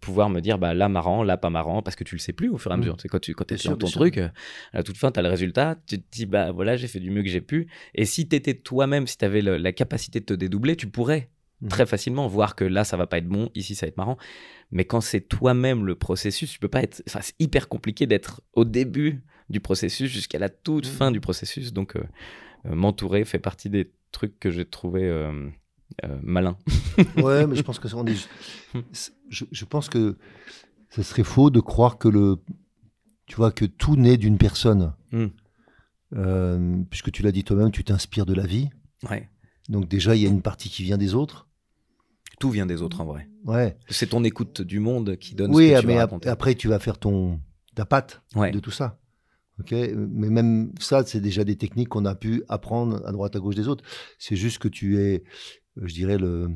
pouvoir 0.00 0.30
me 0.30 0.40
dire, 0.40 0.58
bah 0.58 0.74
là, 0.74 0.88
marrant, 0.88 1.22
là, 1.22 1.36
pas 1.36 1.50
marrant, 1.50 1.82
parce 1.82 1.96
que 1.96 2.04
tu 2.04 2.14
le 2.14 2.20
sais 2.20 2.32
plus 2.32 2.48
au 2.48 2.58
fur 2.58 2.70
et 2.70 2.74
à 2.74 2.76
mmh. 2.76 2.80
mesure. 2.80 2.96
C'est 3.00 3.08
quand 3.08 3.20
tu 3.20 3.34
quand 3.34 3.50
es 3.52 3.56
sur 3.56 3.76
ton 3.78 3.88
truc, 3.88 4.18
à 4.18 4.32
la 4.72 4.82
toute 4.82 4.96
fin, 4.96 5.10
tu 5.10 5.18
as 5.18 5.22
le 5.22 5.28
résultat, 5.28 5.76
tu 5.86 5.98
te 5.98 6.04
dis, 6.10 6.26
bah 6.26 6.52
voilà, 6.52 6.76
j'ai 6.76 6.88
fait 6.88 7.00
du 7.00 7.10
mieux 7.10 7.22
que 7.22 7.28
j'ai 7.28 7.40
pu. 7.40 7.68
Et 7.94 8.04
si 8.04 8.28
tu 8.28 8.41
toi-même, 8.42 9.06
si 9.06 9.18
tu 9.18 9.24
avais 9.24 9.40
la 9.40 9.72
capacité 9.72 10.20
de 10.20 10.24
te 10.24 10.34
dédoubler, 10.34 10.76
tu 10.76 10.88
pourrais 10.88 11.30
mmh. 11.60 11.68
très 11.68 11.86
facilement 11.86 12.26
voir 12.28 12.54
que 12.56 12.64
là, 12.64 12.84
ça 12.84 12.96
va 12.96 13.06
pas 13.06 13.18
être 13.18 13.28
bon, 13.28 13.50
ici, 13.54 13.74
ça 13.74 13.86
va 13.86 13.88
être 13.88 13.96
marrant. 13.96 14.18
Mais 14.70 14.84
quand 14.84 15.00
c'est 15.00 15.20
toi-même 15.20 15.86
le 15.86 15.94
processus, 15.94 16.50
tu 16.52 16.58
peux 16.58 16.68
pas 16.68 16.82
être. 16.82 17.02
Enfin, 17.08 17.20
c'est 17.22 17.34
hyper 17.38 17.68
compliqué 17.68 18.06
d'être 18.06 18.42
au 18.54 18.64
début 18.64 19.22
du 19.50 19.60
processus 19.60 20.10
jusqu'à 20.10 20.38
la 20.38 20.48
toute 20.48 20.86
mmh. 20.86 20.90
fin 20.90 21.10
du 21.10 21.20
processus. 21.20 21.72
Donc, 21.72 21.96
euh, 21.96 22.02
euh, 22.66 22.74
m'entourer 22.74 23.24
fait 23.24 23.38
partie 23.38 23.70
des 23.70 23.92
trucs 24.12 24.38
que 24.38 24.50
j'ai 24.50 24.64
trouvé 24.64 25.04
euh, 25.04 25.50
malins. 26.22 26.56
ouais, 27.16 27.46
mais 27.46 27.56
je 27.56 27.62
pense 27.62 27.78
que 27.78 27.88
ça, 27.88 27.96
je, 29.30 29.44
je 29.50 29.64
pense 29.64 29.88
que 29.88 30.16
ce 30.90 31.02
serait 31.02 31.24
faux 31.24 31.50
de 31.50 31.60
croire 31.60 31.98
que 31.98 32.08
le, 32.08 32.36
tu 33.26 33.36
vois, 33.36 33.50
que 33.50 33.64
tout 33.64 33.96
naît 33.96 34.16
d'une 34.16 34.38
personne. 34.38 34.94
Mmh. 35.10 35.26
Euh, 36.14 36.82
puisque 36.90 37.10
tu 37.10 37.22
l'as 37.22 37.32
dit 37.32 37.44
toi-même, 37.44 37.70
tu 37.70 37.84
t'inspires 37.84 38.26
de 38.26 38.34
la 38.34 38.46
vie. 38.46 38.68
Ouais. 39.08 39.28
Donc 39.68 39.88
déjà, 39.88 40.14
il 40.14 40.22
y 40.22 40.26
a 40.26 40.28
une 40.28 40.42
partie 40.42 40.68
qui 40.68 40.82
vient 40.82 40.98
des 40.98 41.14
autres. 41.14 41.48
Tout 42.38 42.50
vient 42.50 42.66
des 42.66 42.82
autres 42.82 43.00
en 43.00 43.04
vrai. 43.04 43.28
Ouais. 43.44 43.76
C'est 43.88 44.08
ton 44.08 44.24
écoute 44.24 44.62
du 44.62 44.80
monde 44.80 45.16
qui 45.16 45.34
donne 45.34 45.54
oui, 45.54 45.70
ce 45.70 45.76
que 45.76 45.80
tu 45.80 45.86
mais 45.86 45.98
raconter. 45.98 46.28
après 46.28 46.54
tu 46.54 46.68
vas 46.68 46.78
faire 46.78 46.98
ton 46.98 47.40
ta 47.74 47.86
patte 47.86 48.22
de 48.34 48.58
tout 48.58 48.70
ça. 48.70 48.98
Ok, 49.60 49.72
mais 49.72 50.30
même 50.30 50.72
ça, 50.80 51.04
c'est 51.04 51.20
déjà 51.20 51.44
des 51.44 51.56
techniques 51.56 51.90
qu'on 51.90 52.04
a 52.04 52.14
pu 52.14 52.42
apprendre 52.48 53.06
à 53.06 53.12
droite 53.12 53.36
à 53.36 53.38
gauche 53.38 53.54
des 53.54 53.68
autres. 53.68 53.84
C'est 54.18 54.34
juste 54.34 54.58
que 54.58 54.68
tu 54.68 54.98
es, 54.98 55.24
je 55.76 55.92
dirais 55.92 56.18
le 56.18 56.50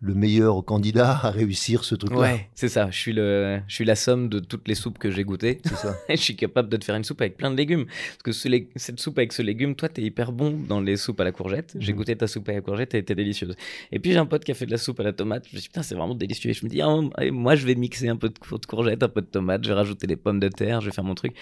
le 0.00 0.14
meilleur 0.14 0.64
candidat 0.64 1.18
à 1.22 1.30
réussir 1.30 1.84
ce 1.84 1.94
truc-là. 1.94 2.18
Ouais, 2.18 2.48
c'est 2.54 2.68
ça. 2.68 2.88
Je 2.90 2.98
suis, 2.98 3.12
le, 3.12 3.60
je 3.66 3.74
suis 3.74 3.84
la 3.84 3.96
somme 3.96 4.28
de 4.28 4.38
toutes 4.38 4.68
les 4.68 4.74
soupes 4.74 4.98
que 4.98 5.10
j'ai 5.10 5.24
goûtées. 5.24 5.60
C'est 5.64 5.76
ça. 5.76 5.96
je 6.08 6.16
suis 6.16 6.36
capable 6.36 6.68
de 6.68 6.76
te 6.76 6.84
faire 6.84 6.94
une 6.94 7.04
soupe 7.04 7.20
avec 7.20 7.36
plein 7.36 7.50
de 7.50 7.56
légumes. 7.56 7.86
Parce 7.86 8.22
que 8.22 8.32
ce, 8.32 8.48
cette 8.76 9.00
soupe 9.00 9.18
avec 9.18 9.32
ce 9.32 9.42
légume, 9.42 9.74
toi, 9.74 9.88
t'es 9.88 10.02
hyper 10.02 10.30
bon 10.30 10.50
dans 10.68 10.80
les 10.80 10.96
soupes 10.96 11.20
à 11.20 11.24
la 11.24 11.32
courgette. 11.32 11.76
J'ai 11.80 11.92
mhm. 11.92 11.98
goûté 11.98 12.16
ta 12.16 12.28
soupe 12.28 12.48
à 12.48 12.52
la 12.52 12.60
courgette, 12.60 12.94
elle 12.94 13.00
était 13.00 13.16
délicieuse. 13.16 13.56
Et 13.90 13.98
puis 13.98 14.12
j'ai 14.12 14.18
un 14.18 14.26
pote 14.26 14.44
qui 14.44 14.52
a 14.52 14.54
fait 14.54 14.66
de 14.66 14.70
la 14.70 14.78
soupe 14.78 15.00
à 15.00 15.02
la 15.02 15.12
tomate. 15.12 15.44
Je 15.50 15.56
me 15.56 15.60
suis 15.60 15.62
dit, 15.62 15.68
putain, 15.68 15.82
c'est 15.82 15.96
vraiment 15.96 16.14
délicieux. 16.14 16.50
Et 16.50 16.54
je 16.54 16.64
me 16.64 16.70
dis, 16.70 16.80
ah, 16.80 16.96
moi, 17.32 17.56
je 17.56 17.66
vais 17.66 17.74
mixer 17.74 18.08
un 18.08 18.16
peu 18.16 18.28
de, 18.28 18.66
courgette, 18.66 19.02
un 19.02 19.08
peu 19.08 19.20
de 19.20 19.26
tomate, 19.26 19.64
je 19.64 19.68
vais 19.68 19.74
rajouter 19.74 20.06
des 20.06 20.16
pommes 20.16 20.40
de 20.40 20.48
terre, 20.48 20.80
je 20.80 20.86
vais 20.86 20.92
faire 20.92 21.04
mon 21.04 21.14
truc. 21.14 21.34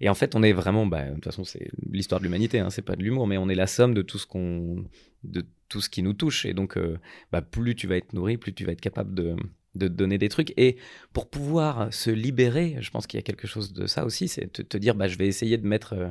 Et 0.00 0.08
en 0.08 0.14
fait, 0.14 0.34
on 0.34 0.42
est 0.42 0.52
vraiment, 0.52 0.86
bah, 0.86 1.04
de 1.04 1.14
toute 1.14 1.24
façon, 1.24 1.44
c'est 1.44 1.70
l'histoire 1.92 2.20
de 2.20 2.24
l'humanité, 2.24 2.58
hein, 2.58 2.70
c'est 2.70 2.82
pas 2.82 2.96
de 2.96 3.02
l'humour, 3.02 3.28
mais 3.28 3.38
on 3.38 3.48
est 3.48 3.54
la 3.54 3.68
somme 3.68 3.94
de 3.94 4.02
tout 4.02 4.18
ce 4.18 4.26
qu'on 4.26 4.84
de 5.24 5.44
tout 5.68 5.80
ce 5.80 5.88
qui 5.88 6.02
nous 6.02 6.12
touche. 6.12 6.46
Et 6.46 6.52
donc, 6.52 6.76
euh, 6.76 6.98
bah, 7.32 7.42
plus 7.42 7.74
tu 7.74 7.86
vas 7.86 7.96
être 7.96 8.12
nourri, 8.12 8.36
plus 8.36 8.52
tu 8.52 8.64
vas 8.64 8.72
être 8.72 8.80
capable 8.80 9.14
de, 9.14 9.36
donner 9.74 10.18
des 10.18 10.28
trucs. 10.28 10.52
Et 10.56 10.76
pour 11.12 11.30
pouvoir 11.30 11.92
se 11.94 12.10
libérer, 12.10 12.76
je 12.80 12.90
pense 12.90 13.06
qu'il 13.06 13.18
y 13.18 13.22
a 13.22 13.22
quelque 13.22 13.46
chose 13.46 13.72
de 13.72 13.86
ça 13.86 14.04
aussi, 14.04 14.28
c'est 14.28 14.52
te, 14.52 14.62
te 14.62 14.76
dire, 14.76 14.94
bah, 14.94 15.08
je 15.08 15.16
vais 15.16 15.28
essayer 15.28 15.56
de 15.58 15.66
mettre 15.66 15.94
euh, 15.94 16.08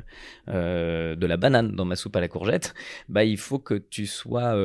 euh, 0.48 1.16
de 1.16 1.28
la 1.28 1.38
banane 1.38 1.76
dans 1.76 1.86
ma 1.86 1.96
soupe 1.96 2.16
à 2.16 2.22
la 2.22 2.30
courgette. 2.30 2.74
Bah, 3.10 3.24
il 3.26 3.38
faut 3.38 3.60
que 3.60 3.76
tu 3.76 4.08
sois 4.08 4.56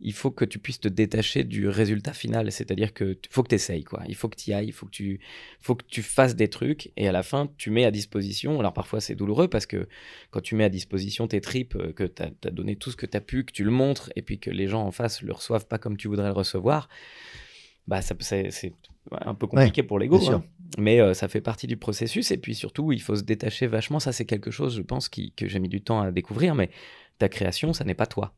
il 0.00 0.12
faut 0.12 0.30
que 0.30 0.44
tu 0.44 0.58
puisses 0.58 0.80
te 0.80 0.88
détacher 0.88 1.44
du 1.44 1.68
résultat 1.68 2.12
final. 2.12 2.52
C'est-à-dire 2.52 2.92
que 2.92 3.16
faut 3.30 3.42
que 3.42 3.48
tu 3.48 3.54
essayes, 3.54 3.84
quoi. 3.84 4.02
Il 4.08 4.14
faut 4.14 4.28
que 4.28 4.36
tu 4.36 4.50
y 4.50 4.54
ailles, 4.54 4.68
il 4.68 4.72
faut 4.72 4.86
que 4.86 4.90
tu, 4.90 5.20
faut 5.60 5.74
que 5.74 5.84
tu 5.86 6.02
fasses 6.02 6.36
des 6.36 6.48
trucs 6.48 6.92
et 6.96 7.08
à 7.08 7.12
la 7.12 7.22
fin, 7.22 7.48
tu 7.56 7.70
mets 7.70 7.84
à 7.84 7.90
disposition. 7.90 8.60
Alors 8.60 8.72
parfois, 8.72 9.00
c'est 9.00 9.14
douloureux 9.14 9.48
parce 9.48 9.66
que 9.66 9.88
quand 10.30 10.40
tu 10.40 10.54
mets 10.54 10.64
à 10.64 10.68
disposition 10.68 11.26
tes 11.26 11.40
tripes, 11.40 11.76
euh, 11.76 11.92
que 11.92 12.04
tu 12.04 12.22
as, 12.22 12.50
donné 12.50 12.76
tout 12.76 12.90
ce 12.90 12.96
que 12.96 13.06
tu 13.06 13.16
as 13.16 13.20
pu, 13.20 13.44
que 13.44 13.52
tu 13.52 13.64
le 13.64 13.70
montres 13.70 14.10
et 14.16 14.22
puis 14.22 14.38
que 14.38 14.50
les 14.50 14.68
gens 14.68 14.82
en 14.82 14.90
face 14.90 15.22
le 15.22 15.32
reçoivent 15.32 15.66
pas 15.66 15.78
comme 15.78 15.96
tu 15.96 16.08
voudrais 16.08 16.28
le 16.28 16.34
recevoir, 16.34 16.88
bah, 17.86 18.00
c'est 18.02 18.74
un 19.12 19.34
peu 19.34 19.46
compliqué 19.46 19.82
pour 19.82 19.98
l'ego. 19.98 20.20
Hein. 20.30 20.44
Mais 20.78 21.00
euh, 21.00 21.14
ça 21.14 21.28
fait 21.28 21.40
partie 21.40 21.66
du 21.66 21.76
processus 21.76 22.32
et 22.32 22.36
puis 22.36 22.54
surtout, 22.54 22.92
il 22.92 23.00
faut 23.00 23.16
se 23.16 23.22
détacher 23.22 23.66
vachement. 23.66 24.00
Ça, 24.00 24.12
c'est 24.12 24.24
quelque 24.26 24.50
chose, 24.50 24.76
je 24.76 24.82
pense, 24.82 25.08
qui, 25.08 25.32
que 25.32 25.48
j'ai 25.48 25.60
mis 25.60 25.68
du 25.68 25.80
temps 25.80 26.00
à 26.00 26.10
découvrir. 26.10 26.54
Mais 26.54 26.70
ta 27.18 27.28
création, 27.28 27.72
ça 27.72 27.84
n'est 27.84 27.94
pas 27.94 28.06
toi 28.06 28.34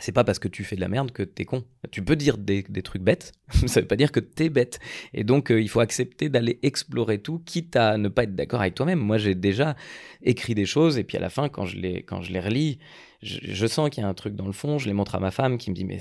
c'est 0.00 0.12
pas 0.12 0.24
parce 0.24 0.38
que 0.38 0.48
tu 0.48 0.64
fais 0.64 0.76
de 0.76 0.80
la 0.80 0.88
merde 0.88 1.12
que 1.12 1.22
t'es 1.22 1.44
con. 1.44 1.64
Tu 1.90 2.02
peux 2.02 2.16
dire 2.16 2.36
des, 2.38 2.64
trucs 2.82 3.02
bêtes, 3.02 3.32
ça 3.66 3.80
veut 3.80 3.86
pas 3.86 3.96
dire 3.96 4.12
que 4.12 4.20
t'es 4.20 4.48
bête. 4.48 4.80
Et 5.12 5.24
donc, 5.24 5.50
euh, 5.50 5.60
il 5.60 5.68
faut 5.68 5.80
accepter 5.80 6.28
d'aller 6.28 6.58
explorer 6.62 7.18
tout, 7.18 7.40
quitte 7.44 7.76
à 7.76 7.96
ne 7.96 8.08
pas 8.08 8.24
être 8.24 8.34
d'accord 8.34 8.60
avec 8.60 8.74
toi-même. 8.74 8.98
Moi, 8.98 9.18
j'ai 9.18 9.34
déjà 9.34 9.76
écrit 10.22 10.54
des 10.54 10.66
choses, 10.66 10.98
et 10.98 11.04
puis 11.04 11.16
à 11.16 11.20
la 11.20 11.30
fin, 11.30 11.48
quand 11.48 11.64
je 11.64 11.76
les, 11.76 12.02
quand 12.02 12.22
je 12.22 12.32
les 12.32 12.40
relis, 12.40 12.78
je, 13.24 13.66
sens 13.66 13.88
qu'il 13.88 14.02
y 14.02 14.04
a 14.04 14.08
un 14.08 14.14
truc 14.14 14.34
dans 14.34 14.46
le 14.46 14.52
fond. 14.52 14.78
Je 14.78 14.86
les 14.86 14.92
montre 14.92 15.14
à 15.14 15.20
ma 15.20 15.30
femme 15.30 15.56
qui 15.56 15.70
me 15.70 15.74
dit, 15.74 15.84
mais 15.84 15.98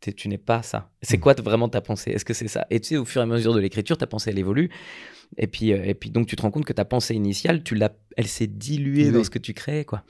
tu 0.00 0.28
n'es 0.28 0.38
pas 0.38 0.62
ça. 0.62 0.90
C'est 1.00 1.16
mm. 1.16 1.20
quoi 1.20 1.34
vraiment 1.34 1.68
ta 1.68 1.80
pensée? 1.80 2.10
Est-ce 2.10 2.24
que 2.24 2.34
c'est 2.34 2.48
ça? 2.48 2.66
Et 2.70 2.80
tu 2.80 2.88
sais, 2.88 2.96
au 2.98 3.04
fur 3.04 3.22
et 3.22 3.24
à 3.24 3.26
mesure 3.26 3.54
de 3.54 3.60
l'écriture, 3.60 3.96
ta 3.96 4.06
pensée, 4.06 4.30
elle 4.30 4.38
évolue. 4.38 4.70
Et 5.38 5.46
puis, 5.46 5.72
euh, 5.72 5.82
et 5.84 5.94
puis 5.94 6.10
donc, 6.10 6.26
tu 6.26 6.36
te 6.36 6.42
rends 6.42 6.50
compte 6.50 6.64
que 6.64 6.72
ta 6.72 6.84
pensée 6.84 7.14
initiale, 7.14 7.62
tu 7.62 7.74
l'as, 7.74 7.92
elle 8.16 8.26
s'est 8.26 8.48
diluée 8.48 9.10
dans 9.12 9.24
ce 9.24 9.30
que 9.30 9.38
tu 9.38 9.54
crées, 9.54 9.84
quoi. 9.84 10.04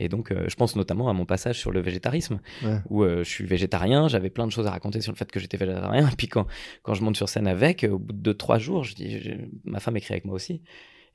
Et 0.00 0.08
donc, 0.08 0.30
euh, 0.30 0.44
je 0.48 0.54
pense 0.54 0.76
notamment 0.76 1.08
à 1.10 1.12
mon 1.12 1.26
passage 1.26 1.58
sur 1.58 1.72
le 1.72 1.80
végétarisme, 1.80 2.40
où 2.88 3.02
euh, 3.02 3.24
je 3.24 3.28
suis 3.28 3.44
végétarien, 3.44 4.06
j'avais 4.06 4.30
plein 4.30 4.46
de 4.46 4.52
choses 4.52 4.66
à 4.66 4.70
raconter 4.70 5.00
sur 5.00 5.12
le 5.12 5.16
fait 5.16 5.30
que 5.30 5.40
j'étais 5.40 5.56
végétarien. 5.56 6.08
Et 6.08 6.16
puis, 6.16 6.28
quand, 6.28 6.46
quand 6.82 6.94
je 6.94 7.02
monte 7.02 7.16
sur 7.16 7.28
scène 7.28 7.48
avec, 7.48 7.84
au 7.90 7.98
bout 7.98 8.12
de 8.12 8.32
trois 8.32 8.58
jours, 8.58 8.84
je 8.84 8.94
dis, 8.94 9.20
ma 9.64 9.80
femme 9.80 9.96
écrit 9.96 10.14
avec 10.14 10.24
moi 10.24 10.36
aussi. 10.36 10.62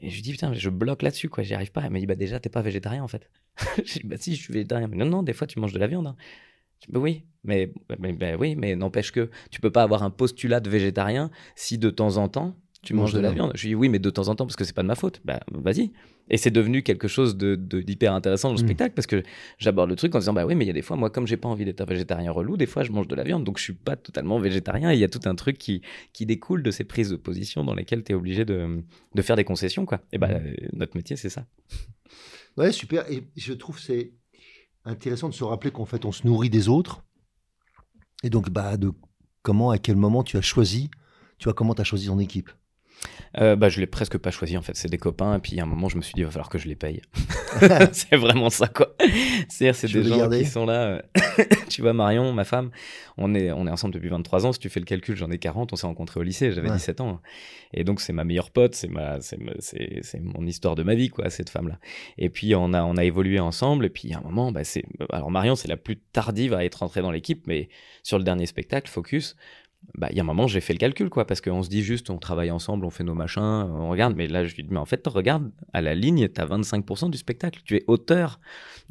Et 0.01 0.09
je 0.09 0.15
lui 0.15 0.21
dis, 0.21 0.31
putain, 0.33 0.53
je 0.53 0.69
bloque 0.69 1.01
là-dessus, 1.01 1.29
quoi, 1.29 1.43
j'y 1.43 1.53
arrive 1.53 1.71
pas. 1.71 1.81
Elle 1.85 1.91
me 1.91 1.99
dit, 1.99 2.05
bah 2.05 2.15
déjà, 2.15 2.39
t'es 2.39 2.49
pas 2.49 2.61
végétarien 2.61 3.03
en 3.03 3.07
fait. 3.07 3.29
je 3.77 3.99
dis, 3.99 4.01
bah 4.03 4.17
si, 4.19 4.35
je 4.35 4.41
suis 4.41 4.53
végétarien. 4.53 4.87
Mais 4.89 4.97
non, 4.97 5.05
non, 5.05 5.23
des 5.23 5.33
fois, 5.33 5.47
tu 5.47 5.59
manges 5.59 5.73
de 5.73 5.79
la 5.79 5.87
viande. 5.87 6.07
Hein. 6.07 6.17
bah, 6.89 6.99
oui, 6.99 7.23
mais, 7.45 7.71
mais, 7.99 8.11
bah, 8.11 8.35
oui, 8.37 8.55
mais 8.55 8.75
n'empêche 8.75 9.13
que 9.13 9.29
tu 9.49 9.61
peux 9.61 9.71
pas 9.71 9.83
avoir 9.83 10.03
un 10.03 10.09
postulat 10.09 10.59
de 10.59 10.69
végétarien 10.69 11.31
si 11.55 11.77
de 11.77 11.89
temps 11.89 12.17
en 12.17 12.27
temps, 12.27 12.57
tu 12.83 12.93
manges 12.93 13.13
de 13.13 13.19
la 13.19 13.31
viande. 13.31 13.51
Je 13.55 13.63
lui 13.63 13.69
dis 13.69 13.75
oui, 13.75 13.89
mais 13.89 13.99
de 13.99 14.09
temps 14.09 14.27
en 14.27 14.35
temps, 14.35 14.45
parce 14.45 14.57
que 14.57 14.65
c'est 14.65 14.75
pas 14.75 14.81
de 14.81 14.87
ma 14.87 14.95
faute. 14.95 15.21
Bah, 15.23 15.39
vas-y. 15.51 15.91
Et 16.29 16.37
c'est 16.37 16.51
devenu 16.51 16.83
quelque 16.83 17.07
chose 17.07 17.37
de, 17.37 17.55
d'hyper 17.55 18.13
intéressant 18.13 18.49
dans 18.49 18.55
le 18.55 18.61
mm. 18.61 18.65
spectacle 18.65 18.93
parce 18.93 19.07
que 19.07 19.23
j'aborde 19.57 19.89
le 19.89 19.95
truc 19.95 20.13
en 20.15 20.19
disant 20.19 20.33
bah 20.33 20.45
oui, 20.45 20.55
mais 20.55 20.65
il 20.65 20.67
y 20.67 20.71
a 20.71 20.73
des 20.73 20.81
fois, 20.81 20.95
moi, 20.97 21.09
comme 21.09 21.25
j'ai 21.25 21.37
pas 21.37 21.49
envie 21.49 21.65
d'être 21.65 21.81
un 21.81 21.85
végétarien 21.85 22.31
relou, 22.31 22.57
des 22.57 22.65
fois, 22.65 22.83
je 22.83 22.91
mange 22.91 23.07
de 23.07 23.15
la 23.15 23.23
viande, 23.23 23.43
donc 23.43 23.57
je 23.57 23.63
suis 23.63 23.73
pas 23.73 23.95
totalement 23.95 24.37
végétarien. 24.37 24.91
Et 24.91 24.95
il 24.95 24.99
y 24.99 25.03
a 25.03 25.09
tout 25.09 25.21
un 25.25 25.35
truc 25.35 25.57
qui, 25.57 25.81
qui 26.11 26.25
découle 26.25 26.61
de 26.61 26.71
ces 26.71 26.83
prises 26.83 27.09
de 27.09 27.15
position 27.15 27.63
dans 27.63 27.73
lesquelles 27.73 28.03
tu 28.03 28.11
es 28.11 28.15
obligé 28.15 28.45
de, 28.45 28.83
de, 29.15 29.21
faire 29.21 29.35
des 29.35 29.45
concessions, 29.45 29.85
quoi. 29.85 30.01
Et 30.11 30.17
bah, 30.17 30.39
mm. 30.39 30.77
notre 30.77 30.95
métier, 30.97 31.15
c'est 31.15 31.29
ça. 31.29 31.45
Ouais, 32.57 32.71
super. 32.71 33.09
Et 33.09 33.23
je 33.35 33.53
trouve 33.53 33.79
c'est 33.79 34.11
intéressant 34.85 35.29
de 35.29 35.33
se 35.33 35.43
rappeler 35.43 35.71
qu'en 35.71 35.85
fait, 35.85 36.05
on 36.05 36.11
se 36.11 36.27
nourrit 36.27 36.49
des 36.49 36.67
autres. 36.67 37.03
Et 38.23 38.29
donc, 38.29 38.49
bah, 38.49 38.77
de 38.77 38.91
comment, 39.41 39.71
à 39.71 39.77
quel 39.77 39.95
moment 39.95 40.23
tu 40.23 40.37
as 40.37 40.41
choisi, 40.41 40.89
tu 41.37 41.45
vois, 41.45 41.53
comment 41.53 41.73
tu 41.73 41.81
as 41.81 41.85
choisi 41.85 42.07
ton 42.07 42.19
équipe 42.19 42.51
euh, 43.39 43.55
bah, 43.55 43.69
je 43.69 43.79
l'ai 43.79 43.87
presque 43.87 44.17
pas 44.17 44.31
choisi 44.31 44.57
en 44.57 44.61
fait, 44.61 44.75
c'est 44.75 44.89
des 44.89 44.97
copains. 44.97 45.35
Et 45.35 45.39
puis 45.39 45.59
à 45.59 45.63
un 45.63 45.65
moment, 45.65 45.89
je 45.89 45.97
me 45.97 46.01
suis 46.01 46.13
dit, 46.13 46.21
il 46.21 46.25
va 46.25 46.31
falloir 46.31 46.49
que 46.49 46.57
je 46.57 46.67
les 46.67 46.75
paye. 46.75 47.01
c'est 47.91 48.15
vraiment 48.15 48.49
ça 48.49 48.67
quoi. 48.67 48.95
C'est-à-dire, 49.49 49.75
c'est 49.75 49.91
des 49.91 50.03
gens 50.03 50.29
qui 50.29 50.45
sont 50.45 50.65
là. 50.65 50.83
Euh, 50.83 51.01
tu 51.69 51.81
vois, 51.81 51.93
Marion, 51.93 52.31
ma 52.33 52.43
femme, 52.43 52.71
on 53.17 53.33
est, 53.35 53.51
on 53.51 53.67
est 53.67 53.71
ensemble 53.71 53.93
depuis 53.93 54.09
23 54.09 54.45
ans. 54.45 54.53
Si 54.53 54.59
tu 54.59 54.69
fais 54.69 54.79
le 54.79 54.85
calcul, 54.85 55.15
j'en 55.15 55.31
ai 55.31 55.37
40. 55.37 55.73
On 55.73 55.75
s'est 55.75 55.87
rencontrés 55.87 56.19
au 56.19 56.23
lycée, 56.23 56.51
j'avais 56.51 56.69
17 56.69 57.01
ans. 57.01 57.21
Et 57.73 57.83
donc, 57.83 58.01
c'est 58.01 58.13
ma 58.13 58.23
meilleure 58.23 58.51
pote, 58.51 58.75
c'est 58.75 58.87
ma, 58.87 59.19
c'est, 59.21 59.39
c'est, 59.59 60.19
mon 60.19 60.45
histoire 60.45 60.75
de 60.75 60.83
ma 60.83 60.95
vie 60.95 61.09
quoi, 61.09 61.29
cette 61.29 61.49
femme-là. 61.49 61.79
Et 62.17 62.29
puis, 62.29 62.55
on 62.55 62.73
a, 62.73 62.83
on 62.83 62.97
a 62.97 63.03
évolué 63.03 63.39
ensemble. 63.39 63.85
Et 63.85 63.89
puis, 63.89 64.13
à 64.13 64.19
un 64.19 64.21
moment, 64.21 64.51
bah, 64.51 64.63
c'est, 64.63 64.83
alors 65.11 65.31
Marion, 65.31 65.55
c'est 65.55 65.67
la 65.67 65.77
plus 65.77 65.97
tardive 65.97 66.53
à 66.53 66.63
être 66.63 66.75
rentrée 66.75 67.01
dans 67.01 67.11
l'équipe, 67.11 67.45
mais 67.47 67.69
sur 68.03 68.17
le 68.17 68.23
dernier 68.23 68.45
spectacle, 68.45 68.89
Focus, 68.89 69.35
bah, 69.95 70.07
il 70.09 70.17
y 70.17 70.19
a 70.19 70.23
un 70.23 70.25
moment, 70.25 70.47
j'ai 70.47 70.61
fait 70.61 70.73
le 70.73 70.79
calcul, 70.79 71.09
quoi, 71.09 71.25
parce 71.25 71.39
qu'on 71.39 71.61
se 71.61 71.69
dit 71.69 71.83
juste, 71.83 72.09
on 72.09 72.17
travaille 72.17 72.49
ensemble, 72.49 72.85
on 72.85 72.89
fait 72.89 73.03
nos 73.03 73.13
machins, 73.13 73.41
on 73.41 73.89
regarde, 73.89 74.15
mais 74.15 74.27
là, 74.27 74.43
je 74.43 74.55
lui 74.55 74.63
dis, 74.63 74.69
mais 74.71 74.79
en 74.79 74.85
fait, 74.85 75.05
regarde, 75.07 75.51
à 75.71 75.81
la 75.81 75.93
ligne, 75.93 76.27
tu 76.27 76.41
as 76.41 76.45
25% 76.45 77.11
du 77.11 77.17
spectacle, 77.17 77.61
tu 77.63 77.75
es 77.75 77.83
auteur 77.87 78.39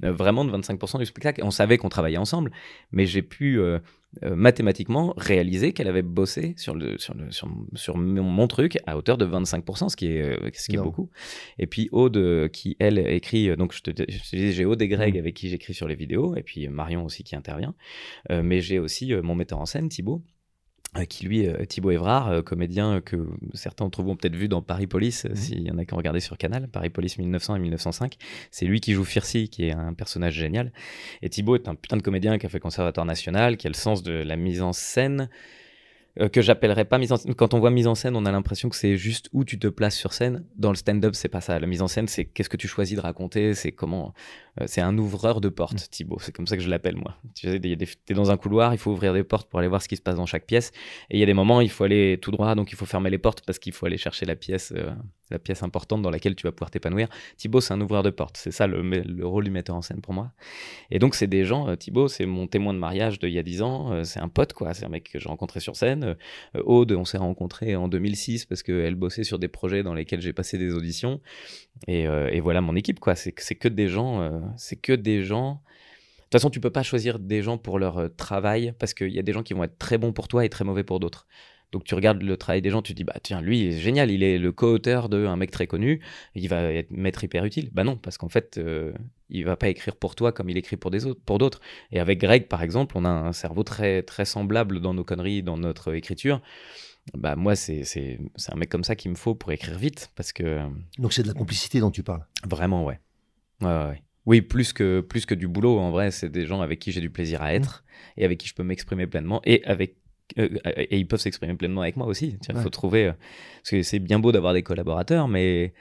euh, 0.04 0.12
vraiment 0.12 0.44
de 0.44 0.52
25% 0.52 0.98
du 0.98 1.06
spectacle. 1.06 1.40
Et 1.40 1.44
on 1.44 1.50
savait 1.50 1.76
qu'on 1.76 1.88
travaillait 1.88 2.18
ensemble, 2.18 2.52
mais 2.92 3.04
j'ai 3.06 3.22
pu 3.22 3.58
euh, 3.58 3.80
euh, 4.22 4.36
mathématiquement 4.36 5.12
réaliser 5.16 5.72
qu'elle 5.72 5.88
avait 5.88 6.02
bossé 6.02 6.54
sur, 6.56 6.74
le, 6.74 6.96
sur, 6.98 7.14
le, 7.14 7.32
sur, 7.32 7.48
sur 7.74 7.96
mon, 7.96 8.46
truc 8.46 8.78
à 8.86 8.96
hauteur 8.96 9.18
de 9.18 9.26
25%, 9.26 9.88
ce 9.88 9.96
qui 9.96 10.06
est, 10.06 10.56
ce 10.56 10.68
qui 10.68 10.76
est 10.76 10.80
beaucoup. 10.80 11.10
Et 11.58 11.66
puis 11.66 11.88
Aude, 11.90 12.48
qui 12.52 12.76
elle 12.78 12.98
écrit, 12.98 13.56
donc 13.56 13.72
je 13.72 13.82
te, 13.82 13.90
disais, 13.90 14.52
j'ai 14.52 14.64
Aude 14.64 14.80
et 14.82 14.88
Greg 14.88 15.16
mmh. 15.16 15.18
avec 15.18 15.34
qui 15.34 15.48
j'écris 15.48 15.74
sur 15.74 15.88
les 15.88 15.94
vidéos, 15.96 16.36
et 16.36 16.42
puis 16.42 16.68
Marion 16.68 17.04
aussi 17.04 17.24
qui 17.24 17.34
intervient, 17.34 17.74
mais 18.30 18.60
j'ai 18.60 18.78
aussi 18.78 19.14
mon 19.14 19.34
metteur 19.34 19.60
en 19.60 19.66
scène, 19.66 19.88
Thibaut 19.88 20.22
qui 21.08 21.24
lui, 21.24 21.46
euh, 21.46 21.64
Thibaut 21.64 21.90
Évrard, 21.90 22.28
euh, 22.28 22.42
comédien 22.42 23.00
que 23.00 23.16
certains 23.54 23.84
d'entre 23.86 24.02
vous 24.02 24.10
ont 24.10 24.16
peut-être 24.16 24.36
vu 24.36 24.48
dans 24.48 24.60
Paris 24.60 24.86
Police, 24.86 25.24
mhm. 25.24 25.34
s'il 25.34 25.62
y 25.62 25.70
en 25.70 25.78
a 25.78 25.84
qui 25.84 25.94
ont 25.94 25.96
regardé 25.96 26.20
sur 26.20 26.36
Canal, 26.36 26.68
Paris 26.68 26.90
Police 26.90 27.18
1900 27.18 27.56
et 27.56 27.58
1905. 27.60 28.16
C'est 28.50 28.66
lui 28.66 28.80
qui 28.80 28.92
joue 28.92 29.04
Firsi, 29.04 29.48
qui 29.48 29.64
est 29.64 29.72
un 29.72 29.94
personnage 29.94 30.34
génial. 30.34 30.72
Et 31.22 31.30
Thibaut 31.30 31.56
est 31.56 31.68
un 31.68 31.74
putain 31.74 31.96
de 31.96 32.02
comédien 32.02 32.38
qui 32.38 32.46
a 32.46 32.48
fait 32.48 32.60
conservatoire 32.60 33.06
national, 33.06 33.56
qui 33.56 33.66
a 33.66 33.70
le 33.70 33.74
sens 33.74 34.02
de 34.02 34.12
la 34.12 34.36
mise 34.36 34.60
en 34.60 34.72
scène, 34.72 35.30
euh, 36.20 36.28
que 36.28 36.42
j'appellerais 36.42 36.84
pas 36.84 36.98
mise 36.98 37.12
en 37.12 37.16
scène. 37.16 37.34
Quand 37.34 37.54
on 37.54 37.58
voit 37.58 37.70
mise 37.70 37.86
en 37.86 37.94
scène, 37.94 38.16
on 38.16 38.26
a 38.26 38.32
l'impression 38.32 38.68
que 38.68 38.76
c'est 38.76 38.96
juste 38.96 39.30
où 39.32 39.44
tu 39.44 39.58
te 39.58 39.68
places 39.68 39.96
sur 39.96 40.12
scène. 40.12 40.44
Dans 40.56 40.70
le 40.70 40.76
stand-up, 40.76 41.14
c'est 41.14 41.28
pas 41.28 41.40
ça. 41.40 41.58
La 41.58 41.66
mise 41.66 41.80
en 41.80 41.88
scène, 41.88 42.06
c'est 42.06 42.26
qu'est-ce 42.26 42.50
que 42.50 42.58
tu 42.58 42.68
choisis 42.68 42.96
de 42.96 43.00
raconter, 43.00 43.54
c'est 43.54 43.72
comment. 43.72 44.12
Euh, 44.60 44.64
c'est 44.66 44.82
un 44.82 44.98
ouvreur 44.98 45.40
de 45.40 45.48
portes, 45.48 45.74
mm. 45.74 45.90
Thibaut. 45.90 46.18
C'est 46.20 46.32
comme 46.32 46.46
ça 46.46 46.56
que 46.56 46.62
je 46.62 46.68
l'appelle, 46.68 46.96
moi. 46.96 47.16
Tu 47.34 47.48
sais, 47.48 47.60
t'es 48.04 48.14
dans 48.14 48.30
un 48.30 48.36
couloir, 48.36 48.74
il 48.74 48.78
faut 48.78 48.90
ouvrir 48.90 49.14
des 49.14 49.24
portes 49.24 49.48
pour 49.48 49.58
aller 49.58 49.68
voir 49.68 49.80
ce 49.80 49.88
qui 49.88 49.96
se 49.96 50.02
passe 50.02 50.16
dans 50.16 50.26
chaque 50.26 50.44
pièce. 50.44 50.72
Et 51.08 51.16
il 51.16 51.20
y 51.20 51.22
a 51.22 51.26
des 51.26 51.34
moments, 51.34 51.62
il 51.62 51.70
faut 51.70 51.84
aller 51.84 52.18
tout 52.20 52.30
droit, 52.30 52.54
donc 52.54 52.72
il 52.72 52.76
faut 52.76 52.86
fermer 52.86 53.08
les 53.08 53.18
portes 53.18 53.42
parce 53.46 53.58
qu'il 53.58 53.72
faut 53.72 53.86
aller 53.86 53.96
chercher 53.96 54.26
la 54.26 54.36
pièce, 54.36 54.72
euh, 54.76 54.90
la 55.32 55.38
pièce 55.38 55.62
importante 55.62 56.02
dans 56.02 56.10
laquelle 56.10 56.36
tu 56.36 56.46
vas 56.46 56.52
pouvoir 56.52 56.70
t'épanouir. 56.70 57.08
Thibaut, 57.36 57.60
c'est 57.60 57.74
un 57.74 57.80
ouvreur 57.80 58.02
de 58.02 58.10
portes. 58.10 58.36
C'est 58.36 58.52
ça 58.52 58.66
le, 58.66 58.82
le, 58.82 59.26
rôle 59.26 59.44
du 59.44 59.50
metteur 59.50 59.76
en 59.76 59.82
scène 59.82 60.00
pour 60.00 60.14
moi. 60.14 60.32
Et 60.90 60.98
donc, 60.98 61.14
c'est 61.14 61.26
des 61.26 61.44
gens. 61.44 61.74
Thibaut, 61.76 62.08
c'est 62.08 62.26
mon 62.26 62.46
témoin 62.46 62.74
de 62.74 62.78
mariage 62.78 63.18
d'il 63.18 63.30
y 63.30 63.38
a 63.38 63.42
10 63.42 63.62
ans. 63.62 64.04
c'est 64.04 64.20
un 64.20 64.28
pote, 64.28 64.52
quoi. 64.52 64.74
C'est 64.74 64.84
un 64.84 64.88
mec 64.88 65.10
que 65.10 65.18
j'ai 65.18 65.28
rencontré 65.28 65.60
sur 65.60 65.76
scène 65.76 66.16
on 66.94 67.04
s'est 67.04 67.18
rencontrés 67.18 67.76
en 67.76 67.88
2006 67.88 68.46
parce 68.46 68.62
qu'elle 68.62 68.94
bossait 68.94 69.24
sur 69.24 69.38
des 69.38 69.48
projets 69.48 69.82
dans 69.82 69.94
lesquels 69.94 70.20
j'ai 70.20 70.32
passé 70.32 70.58
des 70.58 70.72
auditions. 70.72 71.20
Et, 71.88 72.06
euh, 72.06 72.38
voilà 72.42 72.60
mon 72.60 72.76
équipe, 72.76 73.00
quoi. 73.00 73.14
C'est 73.14 73.32
que 73.32 73.68
des 73.68 73.88
gens. 73.88 74.22
Euh, 74.22 74.40
c'est 74.56 74.76
que 74.76 74.92
des 74.92 75.22
gens. 75.22 75.52
De 75.54 76.24
toute 76.24 76.40
façon, 76.40 76.50
tu 76.50 76.60
peux 76.60 76.70
pas 76.70 76.82
choisir 76.82 77.18
des 77.18 77.42
gens 77.42 77.58
pour 77.58 77.78
leur 77.78 77.98
euh, 77.98 78.08
travail 78.08 78.72
parce 78.78 78.94
qu'il 78.94 79.10
y 79.10 79.18
a 79.18 79.22
des 79.22 79.32
gens 79.32 79.42
qui 79.42 79.52
vont 79.52 79.64
être 79.64 79.78
très 79.78 79.98
bons 79.98 80.12
pour 80.12 80.28
toi 80.28 80.44
et 80.44 80.48
très 80.48 80.64
mauvais 80.64 80.84
pour 80.84 80.98
d'autres. 80.98 81.26
Donc 81.72 81.84
tu 81.84 81.94
regardes 81.94 82.22
le 82.22 82.36
travail 82.36 82.60
des 82.60 82.70
gens, 82.70 82.82
tu 82.82 82.92
te 82.92 82.96
dis 82.96 83.04
bah 83.04 83.16
tiens 83.22 83.40
lui 83.40 83.60
il 83.60 83.66
est 83.68 83.78
génial, 83.78 84.10
il 84.10 84.22
est 84.22 84.38
le 84.38 84.52
co-auteur 84.52 85.08
d'un 85.08 85.36
mec 85.36 85.50
très 85.50 85.66
connu, 85.66 86.00
il 86.34 86.48
va 86.48 86.62
être 86.72 86.90
maître 86.90 87.24
hyper 87.24 87.44
utile. 87.44 87.70
Bah 87.72 87.82
non 87.82 87.96
parce 87.96 88.18
qu'en 88.18 88.28
fait 88.28 88.58
euh, 88.58 88.92
il 89.30 89.44
va 89.46 89.56
pas 89.56 89.68
écrire 89.68 89.96
pour 89.96 90.14
toi 90.14 90.32
comme 90.32 90.50
il 90.50 90.58
écrit 90.58 90.76
pour 90.76 90.90
des 90.90 91.06
autres, 91.06 91.20
pour 91.24 91.38
d'autres. 91.38 91.60
Et 91.90 91.98
avec 91.98 92.20
Greg 92.20 92.46
par 92.46 92.62
exemple, 92.62 92.96
on 92.98 93.06
a 93.06 93.10
un 93.10 93.32
cerveau 93.32 93.62
très 93.62 94.02
très 94.02 94.26
semblable 94.26 94.80
dans 94.80 94.92
nos 94.92 95.04
conneries, 95.04 95.42
dans 95.42 95.56
notre 95.56 95.94
écriture. 95.94 96.42
Bah 97.14 97.34
moi 97.34 97.56
c'est 97.56 97.84
c'est 97.84 98.18
un 98.48 98.56
mec 98.56 98.68
comme 98.68 98.84
ça 98.84 98.94
qu'il 98.94 99.10
me 99.10 99.16
faut 99.16 99.34
pour 99.34 99.50
écrire 99.50 99.78
vite 99.78 100.12
parce 100.14 100.32
que. 100.32 100.60
Donc 100.98 101.14
c'est 101.14 101.22
de 101.22 101.28
la 101.28 101.34
complicité 101.34 101.80
dont 101.80 101.90
tu 101.90 102.02
parles. 102.02 102.26
Vraiment 102.46 102.84
ouais. 102.84 103.00
Ouais 103.62 103.68
ouais. 103.68 104.02
Oui, 104.24 104.40
plus 104.40 104.72
que, 104.72 105.00
plus 105.00 105.26
que 105.26 105.34
du 105.34 105.48
boulot, 105.48 105.78
en 105.80 105.90
vrai, 105.90 106.12
c'est 106.12 106.28
des 106.28 106.46
gens 106.46 106.60
avec 106.60 106.78
qui 106.78 106.92
j'ai 106.92 107.00
du 107.00 107.10
plaisir 107.10 107.42
à 107.42 107.54
être 107.54 107.82
mmh. 107.82 108.20
et 108.20 108.24
avec 108.24 108.38
qui 108.38 108.46
je 108.46 108.54
peux 108.54 108.62
m'exprimer 108.62 109.08
pleinement 109.08 109.40
et 109.44 109.64
avec 109.64 109.96
euh, 110.38 110.48
et 110.76 110.98
ils 110.98 111.06
peuvent 111.06 111.20
s'exprimer 111.20 111.54
pleinement 111.54 111.82
avec 111.82 111.96
moi 111.96 112.06
aussi. 112.06 112.36
Il 112.48 112.56
faut 112.56 112.70
trouver. 112.70 113.08
Euh, 113.08 113.12
parce 113.62 113.70
que 113.70 113.82
c'est 113.82 113.98
bien 113.98 114.18
beau 114.18 114.32
d'avoir 114.32 114.54
des 114.54 114.62
collaborateurs, 114.62 115.28
mais 115.28 115.72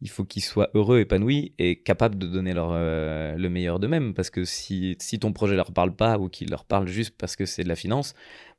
il 0.00 0.08
faut 0.08 0.24
qu'ils 0.24 0.44
soient 0.44 0.70
heureux, 0.74 1.00
épanouis 1.00 1.54
et 1.58 1.80
capables 1.80 2.16
de 2.16 2.26
donner 2.26 2.52
leur, 2.54 2.70
euh, 2.72 3.34
le 3.36 3.48
meilleur 3.50 3.80
d'eux-mêmes. 3.80 4.14
Parce 4.14 4.30
que 4.30 4.44
si, 4.44 4.96
si 5.00 5.18
ton 5.18 5.32
projet 5.32 5.56
leur 5.56 5.72
parle 5.72 5.94
pas 5.94 6.18
ou 6.18 6.28
qu'il 6.28 6.50
leur 6.50 6.64
parle 6.64 6.88
juste 6.88 7.14
parce 7.18 7.36
que 7.36 7.44
c'est 7.46 7.64
de 7.64 7.68
la 7.68 7.76
finance, 7.76 8.14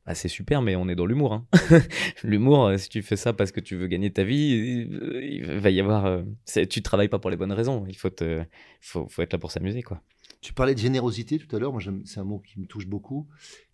bah 0.06 0.16
c'est 0.16 0.28
super, 0.28 0.62
mais 0.62 0.76
on 0.76 0.88
est 0.88 0.96
dans 0.96 1.06
l'humour. 1.06 1.34
Hein. 1.34 1.48
l'humour, 2.24 2.72
si 2.78 2.90
tu 2.90 3.02
fais 3.02 3.18
ça 3.18 3.34
parce 3.34 3.52
que 3.52 3.60
tu 3.60 3.76
veux 3.76 3.88
gagner 3.88 4.12
ta 4.12 4.24
vie, 4.24 4.88
il 5.22 5.44
va 5.46 5.70
y 5.70 5.80
avoir. 5.80 6.24
tu 6.70 6.82
travailles 6.82 7.10
pas 7.10 7.20
pour 7.20 7.30
les 7.30 7.38
bonnes 7.38 7.52
raisons. 7.52 7.86
Il 7.88 7.98
faut, 7.98 8.10
te, 8.10 8.44
faut, 8.82 9.08
faut 9.08 9.22
être 9.22 9.34
là 9.34 9.40
pour 9.40 9.52
s'amuser, 9.52 9.82
quoi. 9.82 10.02
Tu 10.42 10.54
parlais 10.54 10.74
de 10.74 10.80
générosité 10.80 11.38
tout 11.38 11.54
à 11.54 11.60
l'heure. 11.60 11.74
Moi, 11.74 11.82
c'est 12.06 12.20
un 12.20 12.24
mot 12.24 12.40
qui 12.40 12.60
me 12.60 12.66
touche 12.66 12.88
beaucoup. 12.88 13.28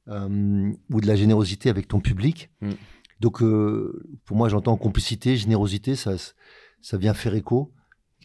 Euh, 0.08 0.72
ou 0.92 1.02
de 1.02 1.08
la 1.08 1.16
générosité 1.16 1.70
avec 1.70 1.88
ton 1.88 2.00
public. 2.00 2.52
Mm. 2.62 2.72
Donc, 3.22 3.42
euh, 3.42 4.04
pour 4.26 4.38
moi, 4.38 4.50
j'entends 4.50 4.78
complicité, 4.78 5.36
générosité, 5.36 5.96
ça, 5.96 6.14
ça 6.82 6.98
vient 6.98 7.16
faire 7.16 7.34
écho. 7.34 7.74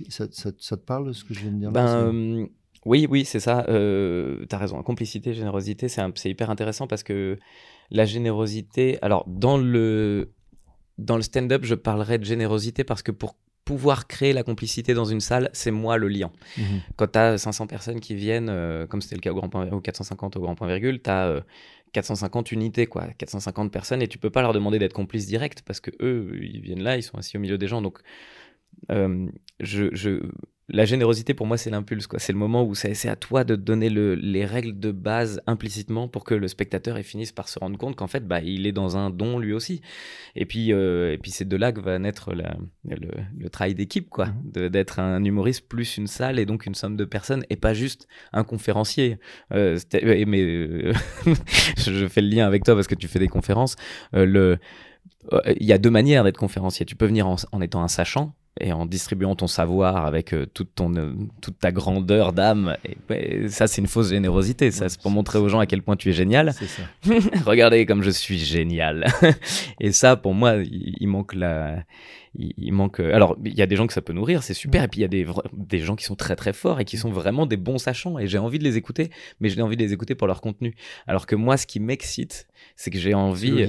Ça, 0.08 0.26
ça, 0.30 0.52
te 0.52 0.74
parle, 0.84 1.14
ce 1.14 1.24
que 1.24 1.32
je 1.32 1.40
viens 1.40 1.52
de 1.52 1.58
dire 1.58 1.72
ben, 1.72 1.86
euh, 1.86 2.46
Oui, 2.84 3.06
oui, 3.08 3.24
c'est 3.24 3.40
ça. 3.40 3.64
tu 3.66 3.72
as 3.72 4.58
raison. 4.58 4.82
Complicité, 4.82 5.32
générosité, 5.32 5.88
c'est 5.88 6.30
hyper 6.30 6.50
intéressant 6.50 6.86
parce 6.86 7.02
que 7.02 7.38
la 7.90 8.04
générosité. 8.04 8.98
Alors, 9.02 9.26
dans 9.26 9.56
le, 9.56 10.32
dans 10.98 11.16
le 11.16 11.22
stand-up, 11.22 11.64
je 11.64 11.74
parlerai 11.74 12.18
de 12.18 12.24
générosité 12.24 12.84
parce 12.84 13.02
que 13.02 13.12
pour 13.12 13.36
pouvoir 13.70 14.09
créer 14.09 14.33
la 14.33 14.42
complicité 14.42 14.94
dans 14.94 15.04
une 15.04 15.20
salle, 15.20 15.48
c'est 15.52 15.70
moi 15.70 15.96
le 15.96 16.09
lien. 16.09 16.33
Mhm. 16.59 16.80
Quand 16.96 17.12
tu 17.12 17.18
as 17.20 17.38
500 17.38 17.68
personnes 17.68 18.00
qui 18.00 18.16
viennent, 18.16 18.48
euh, 18.50 18.85
comme 18.88 19.00
c'était 19.00 19.14
le 19.14 19.20
cas 19.20 19.30
au 19.30 19.37
grand 19.37 19.48
point, 19.48 19.70
ou 19.70 19.80
450 19.80 20.37
au 20.37 20.40
grand 20.40 20.56
point 20.56 20.66
virgule, 20.66 21.00
tu 21.00 21.09
as 21.09 21.44
450 21.92 22.50
unités, 22.50 22.87
quoi, 22.87 23.06
450 23.18 23.70
personnes, 23.70 24.02
et 24.02 24.09
tu 24.09 24.18
peux 24.18 24.30
pas 24.30 24.42
leur 24.42 24.52
demander 24.52 24.80
d'être 24.80 24.92
complice 24.92 25.26
direct 25.28 25.62
parce 25.64 25.78
que 25.78 25.92
eux, 26.00 26.37
ils 26.42 26.61
viennent 26.61 26.83
là, 26.83 26.96
ils 26.96 27.04
sont 27.04 27.16
assis 27.16 27.37
au 27.37 27.40
milieu 27.40 27.59
des 27.59 27.68
gens. 27.68 27.80
Donc, 27.80 28.00
euh, 28.90 29.28
je, 29.61 29.85
je, 29.92 30.20
la 30.72 30.85
générosité 30.85 31.35
pour 31.35 31.46
moi 31.46 31.56
c'est 31.56 31.70
l'impulse 31.70 32.06
quoi 32.06 32.18
c'est 32.18 32.33
le 32.33 32.38
moment 32.38 32.64
où 32.64 32.74
c'est 32.74 33.09
à 33.09 33.16
toi 33.16 33.44
de 33.44 33.56
donner 33.56 33.90
le, 33.90 34.14
les 34.14 34.44
règles 34.44 34.78
de 34.78 34.92
base 34.92 35.40
implicitement 35.46 36.09
pour 36.09 36.24
que 36.24 36.35
le 36.35 36.48
spectateur 36.48 36.98
finisse 36.98 37.33
par 37.33 37.48
se 37.48 37.59
rendre 37.59 37.78
compte 37.78 37.96
qu'en 37.96 38.06
fait 38.06 38.26
bah 38.26 38.40
il 38.40 38.66
est 38.66 38.72
dans 38.72 38.96
un 38.96 39.11
don 39.11 39.38
lui 39.38 39.52
aussi 39.52 39.80
et 40.37 40.46
puis 40.46 40.72
euh, 40.72 41.12
et 41.12 41.18
puis 41.18 41.30
c'est 41.30 41.46
de 41.46 41.56
là 41.56 41.72
que 41.72 41.80
va 41.80 41.98
naître 41.98 42.35
la, 42.35 42.56
le, 42.85 43.48
travail 43.50 43.74
d'équipe 43.74 44.09
quoi 44.09 44.26
mmh. 44.26 44.68
d'être 44.68 45.00
un 45.00 45.24
humoriste 45.24 45.68
plus 45.68 45.96
une 45.96 46.06
salle 46.06 46.38
et 46.38 46.46
donc 46.46 46.66
une 46.66 46.74
somme 46.74 46.96
de 46.96 47.04
personnes 47.04 47.44
et 47.50 47.56
pas 47.56 47.74
juste 47.74 48.06
un 48.33 48.44
conférencier 48.44 49.18
euh, 49.52 49.78
mais 49.92 50.92
je 51.76 52.06
fais 52.09 52.20
le 52.20 52.28
lien 52.28 52.46
avec 52.46 52.64
toi 52.64 52.74
parce 52.74 52.87
que 52.87 52.94
tu 52.94 53.09
fais 53.09 53.18
des 53.18 53.28
conférences 53.28 53.76
le 54.12 54.59
il 55.56 55.66
y 55.66 55.72
a 55.72 55.78
deux 55.78 55.90
manières 55.90 56.24
d'être 56.24 56.38
conférencier. 56.38 56.87
Tu 56.87 56.96
peux 56.96 57.06
venir 57.06 57.26
en 57.28 57.61
étant 57.61 57.83
un 57.83 57.88
sachant, 57.88 58.35
et 58.58 58.72
en 58.72 58.84
distribuant 58.84 59.36
ton 59.36 59.46
savoir 59.46 60.04
avec 60.04 60.34
euh, 60.34 60.44
toute, 60.46 60.74
ton, 60.74 60.94
euh, 60.96 61.12
toute 61.40 61.58
ta 61.58 61.70
grandeur 61.70 62.32
d'âme. 62.32 62.76
Et, 63.10 63.48
ça, 63.48 63.66
c'est 63.66 63.80
une 63.80 63.86
fausse 63.86 64.10
générosité. 64.10 64.70
Ça, 64.70 64.88
c'est 64.88 65.00
pour 65.00 65.10
montrer 65.10 65.38
aux 65.38 65.48
gens 65.48 65.60
à 65.60 65.66
quel 65.66 65.82
point 65.82 65.96
tu 65.96 66.10
es 66.10 66.12
génial. 66.12 66.52
Ça. 66.52 66.82
Regardez 67.46 67.86
comme 67.86 68.02
je 68.02 68.10
suis 68.10 68.38
génial. 68.38 69.06
et 69.80 69.92
ça, 69.92 70.16
pour 70.16 70.34
moi, 70.34 70.56
il, 70.56 71.06
manque 71.06 71.34
la. 71.34 71.84
Il, 72.34 72.72
manque. 72.72 73.00
Euh, 73.00 73.14
alors, 73.14 73.36
il 73.44 73.54
y 73.54 73.62
a 73.62 73.66
des 73.66 73.76
gens 73.76 73.86
que 73.86 73.92
ça 73.92 74.02
peut 74.02 74.12
nourrir, 74.12 74.42
c'est 74.42 74.54
super. 74.54 74.82
Et 74.82 74.88
puis, 74.88 74.98
il 75.00 75.02
y 75.02 75.06
a 75.06 75.08
des, 75.08 75.26
des 75.52 75.78
gens 75.78 75.94
qui 75.94 76.04
sont 76.04 76.16
très 76.16 76.34
très 76.34 76.52
forts 76.52 76.80
et 76.80 76.84
qui 76.84 76.98
sont 76.98 77.10
vraiment 77.10 77.46
des 77.46 77.56
bons 77.56 77.78
sachants. 77.78 78.18
Et 78.18 78.26
j'ai 78.26 78.38
envie 78.38 78.58
de 78.58 78.64
les 78.64 78.76
écouter, 78.76 79.10
mais 79.38 79.48
j'ai 79.48 79.62
envie 79.62 79.76
de 79.76 79.82
les 79.82 79.92
écouter 79.92 80.16
pour 80.16 80.26
leur 80.26 80.40
contenu. 80.40 80.74
Alors 81.06 81.26
que 81.26 81.36
moi, 81.36 81.56
ce 81.56 81.66
qui 81.66 81.78
m'excite, 81.78 82.48
c'est 82.74 82.90
que 82.90 82.98
j'ai 82.98 83.14
envie. 83.14 83.66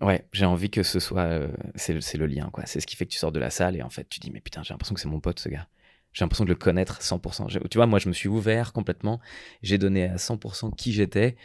Ouais, 0.00 0.24
j'ai 0.32 0.44
envie 0.44 0.70
que 0.70 0.82
ce 0.82 1.00
soit. 1.00 1.22
Euh, 1.22 1.48
c'est 1.74 2.16
le 2.16 2.26
lien, 2.26 2.50
quoi. 2.52 2.64
C'est 2.66 2.80
ce 2.80 2.86
qui 2.86 2.96
fait 2.96 3.06
que 3.06 3.12
tu 3.12 3.18
sors 3.18 3.32
de 3.32 3.40
la 3.40 3.50
salle 3.50 3.76
et 3.76 3.82
en 3.82 3.90
fait, 3.90 4.08
tu 4.08 4.20
dis, 4.20 4.30
mais 4.30 4.40
putain, 4.40 4.62
j'ai 4.62 4.72
l'impression 4.72 4.94
que 4.94 5.00
c'est 5.00 5.08
mon 5.08 5.20
pote, 5.20 5.38
ce 5.38 5.48
gars. 5.48 5.66
J'ai 6.12 6.24
l'impression 6.24 6.44
de 6.44 6.50
le 6.50 6.56
connaître 6.56 7.00
100%. 7.00 7.68
Tu 7.68 7.78
vois, 7.78 7.86
moi, 7.86 7.98
je 7.98 8.08
me 8.08 8.12
suis 8.12 8.28
ouvert 8.28 8.72
complètement. 8.72 9.18
J'ai 9.62 9.78
donné 9.78 10.04
à 10.04 10.16
100% 10.16 10.74
qui 10.74 10.92
j'étais. 10.92 11.36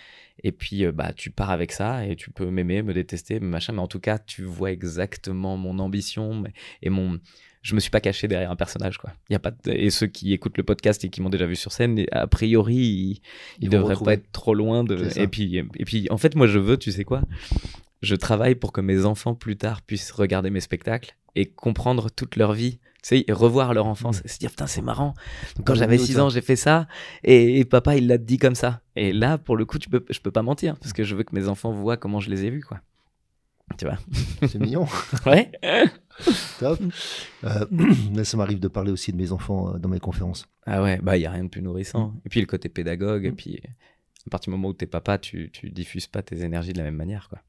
Et 0.44 0.52
puis, 0.52 0.86
euh, 0.86 0.92
bah, 0.92 1.14
tu 1.14 1.32
pars 1.32 1.52
avec 1.52 1.72
ça 1.72 2.06
et 2.06 2.16
tu 2.16 2.32
peux 2.32 2.50
m'aimer, 2.50 2.82
me 2.82 2.94
détester, 2.94 3.40
machin. 3.40 3.74
Mais 3.74 3.80
en 3.80 3.88
tout 3.88 4.02
cas, 4.02 4.20
tu 4.20 4.44
vois 4.44 4.72
exactement 4.72 5.56
mon 5.56 5.80
ambition 5.80 6.44
et 6.82 6.90
mon. 6.90 7.20
Je 7.64 7.76
me 7.76 7.80
suis 7.80 7.90
pas 7.90 8.02
caché 8.02 8.28
derrière 8.28 8.52
un 8.52 8.56
personnage, 8.56 8.98
quoi. 8.98 9.14
Y 9.30 9.36
a 9.36 9.40
pas 9.40 9.52
Et 9.66 9.90
ceux 9.90 10.08
qui 10.08 10.32
écoutent 10.34 10.58
le 10.58 10.64
podcast 10.64 11.04
et 11.04 11.10
qui 11.10 11.22
m'ont 11.22 11.30
déjà 11.30 11.46
vu 11.46 11.56
sur 11.56 11.72
scène, 11.72 12.06
a 12.12 12.28
priori, 12.28 12.76
ils, 12.76 13.22
ils, 13.60 13.70
devraient 13.70 13.96
pas 13.96 14.14
être 14.14 14.32
trop 14.32 14.54
loin 14.54 14.84
de. 14.84 15.18
Et 15.18 15.28
puis, 15.28 15.58
et 15.58 15.86
puis, 15.86 16.08
en 16.10 16.18
fait, 16.18 16.36
moi, 16.36 16.48
je 16.48 16.60
veux, 16.60 16.78
tu 16.78 16.92
sais 16.92 17.04
quoi? 17.04 17.22
Je 18.02 18.16
travaille 18.16 18.56
pour 18.56 18.72
que 18.72 18.82
mes 18.82 19.06
enfants 19.06 19.36
plus 19.36 19.58
tard 19.58 19.82
puissent 19.82 20.12
regarder 20.12 20.50
mes 20.50 20.60
spectacles 20.60 21.16
et 21.36 21.46
comprendre 21.46 22.10
toute 22.10 22.36
leur 22.36 22.54
vie, 22.54 22.80
tu 23.04 23.24
sais, 23.26 23.26
revoir 23.30 23.74
leur 23.74 23.86
enfance, 23.86 24.22
et 24.26 24.28
se 24.28 24.40
dire 24.40 24.50
putain 24.50 24.68
c'est 24.68 24.82
marrant. 24.82 25.14
quand 25.66 25.76
j'avais 25.76 25.98
6 25.98 26.20
ans, 26.20 26.30
j'ai 26.30 26.42
fait 26.42 26.56
ça 26.56 26.88
et, 27.24 27.64
papa 27.66 27.96
il 27.96 28.08
l'a 28.08 28.18
dit 28.18 28.38
comme 28.38 28.56
ça. 28.56 28.82
Et 28.96 29.14
là 29.14 29.38
pour 29.38 29.56
le 29.56 29.66
coup, 29.66 29.78
tu 29.80 29.90
peux 29.90 30.04
je 30.10 30.20
peux 30.20 30.32
pas 30.32 30.42
mentir 30.42 30.78
parce 30.78 30.94
que 30.94 31.04
je 31.04 31.16
veux 31.16 31.24
que 31.24 31.36
mes 31.36 31.48
enfants 31.48 31.72
voient 31.72 31.98
comment 31.98 32.20
je 32.20 32.30
les 32.30 32.46
ai 32.46 32.50
vus 32.50 32.64
quoi. 32.64 32.82
Tu 33.78 33.86
vois. 33.86 33.98
C'est 34.48 34.56
mignon. 34.60 34.88
ouais. 35.26 35.52
Top. 36.60 36.80
Euh, 37.44 37.66
ça 38.24 38.38
m'arrive 38.38 38.60
de 38.60 38.68
parler 38.70 38.92
aussi 38.92 39.12
de 39.12 39.18
mes 39.18 39.32
enfants 39.32 39.76
euh, 39.76 39.78
dans 39.78 39.90
mes 39.90 40.00
conférences. 40.00 40.48
Ah 40.66 40.82
ouais, 40.82 41.00
bah 41.04 41.18
il 41.18 41.22
y 41.22 41.26
a 41.26 41.32
rien 41.32 41.44
de 41.44 41.50
plus 41.50 41.62
nourrissant. 41.62 42.14
Et 42.26 42.30
puis 42.30 42.40
le 42.40 42.48
côté 42.48 42.70
pédagogue 42.70 43.26
et 43.26 43.32
mm. 43.32 43.36
puis 43.36 43.62
à 44.26 44.30
partir 44.30 44.52
du 44.52 44.58
moment 44.58 44.70
où 44.70 44.74
tu 44.74 44.86
es 44.86 44.88
papa, 44.88 45.18
tu 45.18 45.50
tu 45.52 45.70
diffuses 45.70 46.08
pas 46.08 46.24
tes 46.24 46.44
énergies 46.44 46.74
de 46.74 46.78
la 46.78 46.86
même 46.86 46.96
manière 46.96 47.28
quoi. 47.30 47.40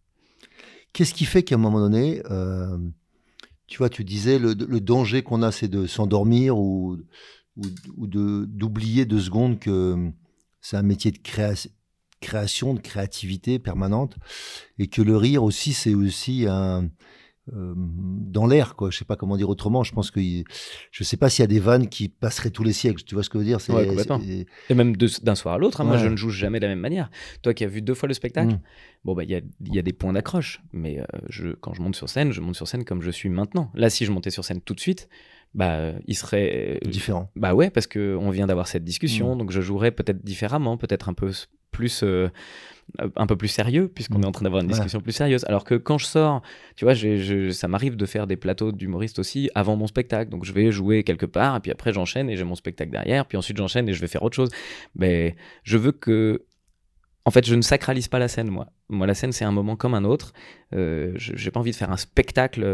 Qu'est-ce 0.92 1.14
qui 1.14 1.24
fait 1.24 1.42
qu'à 1.42 1.56
un 1.56 1.58
moment 1.58 1.80
donné, 1.80 2.22
euh, 2.30 2.78
tu 3.66 3.78
vois, 3.78 3.88
tu 3.88 4.04
disais, 4.04 4.38
le, 4.38 4.54
danger 4.54 5.22
qu'on 5.22 5.42
a, 5.42 5.52
c'est 5.52 5.68
de 5.68 5.86
s'endormir 5.86 6.58
ou, 6.58 6.98
ou, 7.56 8.06
d'oublier 8.06 9.04
deux 9.04 9.20
secondes 9.20 9.58
que 9.58 10.10
c'est 10.60 10.76
un 10.76 10.82
métier 10.82 11.10
de 11.10 11.18
création, 12.20 12.74
de 12.74 12.80
créativité 12.80 13.58
permanente, 13.58 14.16
et 14.78 14.88
que 14.88 15.02
le 15.02 15.16
rire 15.16 15.44
aussi, 15.44 15.72
c'est 15.72 15.94
aussi 15.94 16.46
un, 16.48 16.88
dans 17.52 18.46
l'air, 18.46 18.76
quoi. 18.76 18.90
Je 18.90 18.98
sais 18.98 19.04
pas 19.04 19.16
comment 19.16 19.36
dire 19.36 19.48
autrement. 19.48 19.82
Je 19.82 19.92
pense 19.92 20.10
que 20.10 20.20
je 20.90 21.04
sais 21.04 21.16
pas 21.16 21.28
s'il 21.28 21.42
y 21.42 21.44
a 21.44 21.48
des 21.48 21.60
vannes 21.60 21.88
qui 21.88 22.08
passeraient 22.08 22.50
tous 22.50 22.64
les 22.64 22.72
siècles. 22.72 23.02
Tu 23.04 23.14
vois 23.14 23.22
ce 23.22 23.30
que 23.30 23.38
je 23.38 23.44
veux 23.44 23.48
dire? 23.48 23.58
Ouais, 23.68 24.46
Et 24.68 24.74
même 24.74 24.96
d'un 24.96 25.34
soir 25.34 25.54
à 25.54 25.58
l'autre. 25.58 25.80
Hein, 25.80 25.84
moi, 25.84 25.96
je 25.96 26.06
ne 26.06 26.16
joue 26.16 26.30
jamais 26.30 26.60
de 26.60 26.66
la 26.66 26.70
même 26.70 26.80
manière. 26.80 27.10
Toi 27.42 27.54
qui 27.54 27.64
as 27.64 27.68
vu 27.68 27.82
deux 27.82 27.94
fois 27.94 28.08
le 28.08 28.14
spectacle, 28.14 28.54
mm. 28.54 28.60
bon 29.04 29.14
bah 29.14 29.24
il 29.24 29.30
y 29.30 29.34
a, 29.34 29.40
y 29.64 29.78
a, 29.78 29.82
des 29.82 29.92
points 29.92 30.12
d'accroche. 30.12 30.62
Mais 30.72 31.00
euh, 31.00 31.04
je, 31.28 31.48
quand 31.48 31.74
je 31.74 31.82
monte 31.82 31.96
sur 31.96 32.08
scène, 32.08 32.32
je 32.32 32.40
monte 32.40 32.56
sur 32.56 32.68
scène 32.68 32.84
comme 32.84 33.02
je 33.02 33.10
suis 33.10 33.28
maintenant. 33.28 33.70
Là, 33.74 33.90
si 33.90 34.04
je 34.04 34.12
montais 34.12 34.30
sur 34.30 34.44
scène 34.44 34.60
tout 34.60 34.74
de 34.74 34.80
suite, 34.80 35.08
bah, 35.54 35.92
il 36.06 36.14
serait 36.14 36.78
différent. 36.84 37.30
Bah 37.36 37.54
ouais, 37.54 37.70
parce 37.70 37.86
que 37.86 38.16
on 38.20 38.30
vient 38.30 38.46
d'avoir 38.46 38.68
cette 38.68 38.84
discussion, 38.84 39.34
mm. 39.34 39.38
donc 39.38 39.50
je 39.50 39.60
jouerais 39.60 39.90
peut-être 39.90 40.24
différemment, 40.24 40.76
peut-être 40.76 41.08
un 41.08 41.14
peu 41.14 41.32
plus 41.78 42.02
un 43.16 43.26
peu 43.26 43.36
plus 43.36 43.48
sérieux, 43.48 43.88
puisqu'on 43.88 44.22
est 44.22 44.26
en 44.26 44.32
train 44.32 44.44
d'avoir 44.44 44.62
une 44.62 44.68
discussion 44.68 45.00
plus 45.00 45.12
sérieuse. 45.12 45.44
Alors 45.46 45.64
que 45.64 45.74
quand 45.74 45.98
je 45.98 46.06
sors, 46.06 46.42
tu 46.74 46.84
vois, 46.84 46.94
ça 47.52 47.68
m'arrive 47.68 47.96
de 47.96 48.06
faire 48.06 48.26
des 48.26 48.36
plateaux 48.36 48.72
d'humoristes 48.72 49.18
aussi 49.18 49.50
avant 49.54 49.76
mon 49.76 49.86
spectacle. 49.86 50.30
Donc 50.30 50.44
je 50.44 50.52
vais 50.52 50.70
jouer 50.70 51.04
quelque 51.04 51.26
part, 51.26 51.56
et 51.56 51.60
puis 51.60 51.70
après 51.70 51.92
j'enchaîne 51.92 52.30
et 52.30 52.36
j'ai 52.36 52.44
mon 52.44 52.54
spectacle 52.54 52.90
derrière, 52.90 53.26
puis 53.26 53.36
ensuite 53.36 53.58
j'enchaîne 53.58 53.88
et 53.88 53.92
je 53.92 54.00
vais 54.00 54.06
faire 54.06 54.22
autre 54.22 54.36
chose. 54.36 54.50
Mais 54.96 55.36
je 55.64 55.76
veux 55.76 55.92
que. 55.92 56.44
En 57.24 57.30
fait, 57.30 57.44
je 57.46 57.54
ne 57.54 57.60
sacralise 57.60 58.08
pas 58.08 58.18
la 58.18 58.28
scène, 58.28 58.48
moi. 58.48 58.68
Moi, 58.88 59.06
la 59.06 59.12
scène, 59.12 59.32
c'est 59.32 59.44
un 59.44 59.52
moment 59.52 59.76
comme 59.76 59.92
un 59.92 60.04
autre. 60.04 60.32
Euh, 60.74 61.12
je 61.16 61.36
j'ai 61.36 61.50
pas 61.50 61.60
envie 61.60 61.72
de 61.72 61.76
faire 61.76 61.92
un 61.92 61.98
spectacle. 61.98 62.64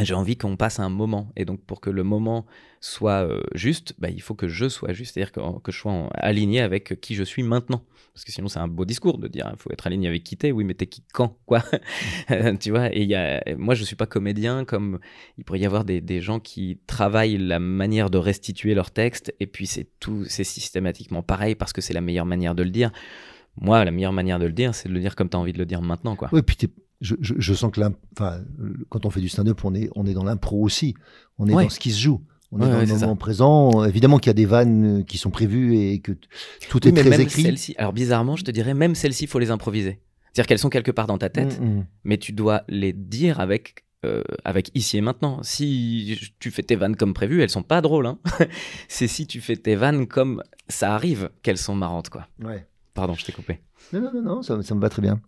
J'ai 0.00 0.14
envie 0.14 0.36
qu'on 0.36 0.56
passe 0.56 0.80
un 0.80 0.88
moment. 0.88 1.30
Et 1.36 1.44
donc, 1.44 1.62
pour 1.62 1.80
que 1.80 1.88
le 1.88 2.02
moment 2.02 2.46
soit 2.80 3.24
euh, 3.24 3.40
juste, 3.54 3.94
bah, 3.98 4.10
il 4.10 4.20
faut 4.20 4.34
que 4.34 4.48
je 4.48 4.68
sois 4.68 4.92
juste, 4.92 5.14
c'est-à-dire 5.14 5.30
que, 5.30 5.70
je 5.70 5.78
sois 5.78 6.08
aligné 6.14 6.60
avec 6.60 7.00
qui 7.00 7.14
je 7.14 7.22
suis 7.22 7.44
maintenant. 7.44 7.84
Parce 8.12 8.24
que 8.24 8.32
sinon, 8.32 8.48
c'est 8.48 8.58
un 8.58 8.68
beau 8.68 8.84
discours 8.84 9.18
de 9.18 9.28
dire 9.28 9.48
il 9.52 9.58
faut 9.58 9.70
être 9.72 9.86
aligné 9.86 10.08
avec 10.08 10.24
qui 10.24 10.36
t'es. 10.36 10.50
Oui, 10.50 10.64
mais 10.64 10.74
t'es 10.74 10.86
qui 10.86 11.02
quand 11.12 11.38
Quoi? 11.46 11.62
Tu 12.60 12.70
vois? 12.70 12.92
Et 12.92 13.54
moi, 13.56 13.74
je 13.74 13.84
suis 13.84 13.96
pas 13.96 14.06
comédien 14.06 14.64
comme 14.64 14.98
il 15.38 15.44
pourrait 15.44 15.60
y 15.60 15.66
avoir 15.66 15.84
des, 15.84 16.00
des, 16.00 16.20
gens 16.20 16.40
qui 16.40 16.78
travaillent 16.86 17.38
la 17.38 17.60
manière 17.60 18.10
de 18.10 18.18
restituer 18.18 18.74
leur 18.74 18.90
texte, 18.90 19.34
et 19.38 19.46
puis 19.46 19.66
c'est 19.66 19.88
tout, 20.00 20.24
c'est 20.28 20.44
systématiquement 20.44 21.22
pareil 21.22 21.54
parce 21.54 21.72
que 21.72 21.80
c'est 21.80 21.94
la 21.94 22.00
meilleure 22.00 22.26
manière 22.26 22.54
de 22.54 22.62
le 22.62 22.70
dire. 22.70 22.90
Moi, 23.60 23.84
la 23.84 23.90
meilleure 23.92 24.12
manière 24.12 24.40
de 24.40 24.46
le 24.46 24.52
dire, 24.52 24.74
c'est 24.74 24.88
de 24.88 24.94
le 24.94 25.00
dire 25.00 25.14
comme 25.14 25.28
tu 25.28 25.36
as 25.36 25.40
envie 25.40 25.52
de 25.52 25.58
le 25.58 25.66
dire 25.66 25.82
maintenant. 25.82 26.16
Quoi. 26.16 26.28
Oui, 26.32 26.42
puis 26.42 26.56
je, 27.00 27.14
je, 27.20 27.34
je, 27.38 27.54
sens 27.54 27.70
que 27.70 27.80
quand 28.88 29.06
on 29.06 29.10
fait 29.10 29.20
du 29.20 29.28
stand-up, 29.28 29.64
on 29.64 29.74
est, 29.74 29.90
on 29.94 30.06
est 30.06 30.14
dans 30.14 30.24
l'impro 30.24 30.62
aussi. 30.62 30.94
On 31.38 31.46
est 31.46 31.52
dans 31.52 31.68
ce 31.68 31.80
qui 31.80 31.90
se 31.90 32.00
joue. 32.00 32.20
On 32.52 32.58
est 32.58 32.70
dans 32.70 32.80
le 32.80 32.86
moment 32.86 33.16
présent. 33.16 33.84
Évidemment 33.84 34.18
qu'il 34.18 34.28
y 34.28 34.30
a 34.30 34.34
des 34.34 34.46
vannes 34.46 35.00
euh, 35.00 35.02
qui 35.02 35.18
sont 35.18 35.30
prévues 35.30 35.76
et 35.76 35.98
que 35.98 36.12
tout 36.68 36.86
est 36.86 36.92
très 36.92 37.20
écrit. 37.20 37.74
Alors 37.78 37.92
bizarrement, 37.92 38.36
je 38.36 38.44
te 38.44 38.50
dirais, 38.50 38.74
même 38.74 38.94
celles-ci, 38.94 39.24
il 39.24 39.26
faut 39.26 39.40
les 39.40 39.50
improviser. 39.50 39.98
C'est-à-dire 40.32 40.46
qu'elles 40.46 40.58
sont 40.58 40.70
quelque 40.70 40.90
part 40.90 41.06
dans 41.06 41.18
ta 41.18 41.28
tête, 41.28 41.60
mm, 41.60 41.64
mm. 41.64 41.86
mais 42.04 42.18
tu 42.18 42.32
dois 42.32 42.62
les 42.68 42.92
dire 42.92 43.40
avec 43.40 43.84
euh, 44.04 44.22
avec 44.44 44.70
ici 44.74 44.98
et 44.98 45.00
maintenant. 45.00 45.42
Si 45.42 46.18
tu 46.38 46.50
fais 46.50 46.62
tes 46.62 46.76
vannes 46.76 46.96
comme 46.96 47.14
prévu, 47.14 47.42
elles 47.42 47.50
sont 47.50 47.62
pas 47.62 47.80
drôles. 47.80 48.06
Hein. 48.06 48.18
C'est 48.88 49.08
si 49.08 49.26
tu 49.26 49.40
fais 49.40 49.56
tes 49.56 49.76
vannes 49.76 50.06
comme 50.06 50.42
ça 50.68 50.94
arrive 50.94 51.30
qu'elles 51.42 51.58
sont 51.58 51.74
marrantes, 51.74 52.10
quoi. 52.10 52.28
Ouais. 52.42 52.66
Pardon, 52.94 53.14
je 53.14 53.24
t'ai 53.24 53.32
coupé. 53.32 53.60
Non, 53.92 54.00
non, 54.00 54.12
non, 54.14 54.22
non 54.22 54.42
ça, 54.42 54.56
me 54.56 54.80
va 54.80 54.88
très 54.88 55.02
bien. 55.02 55.20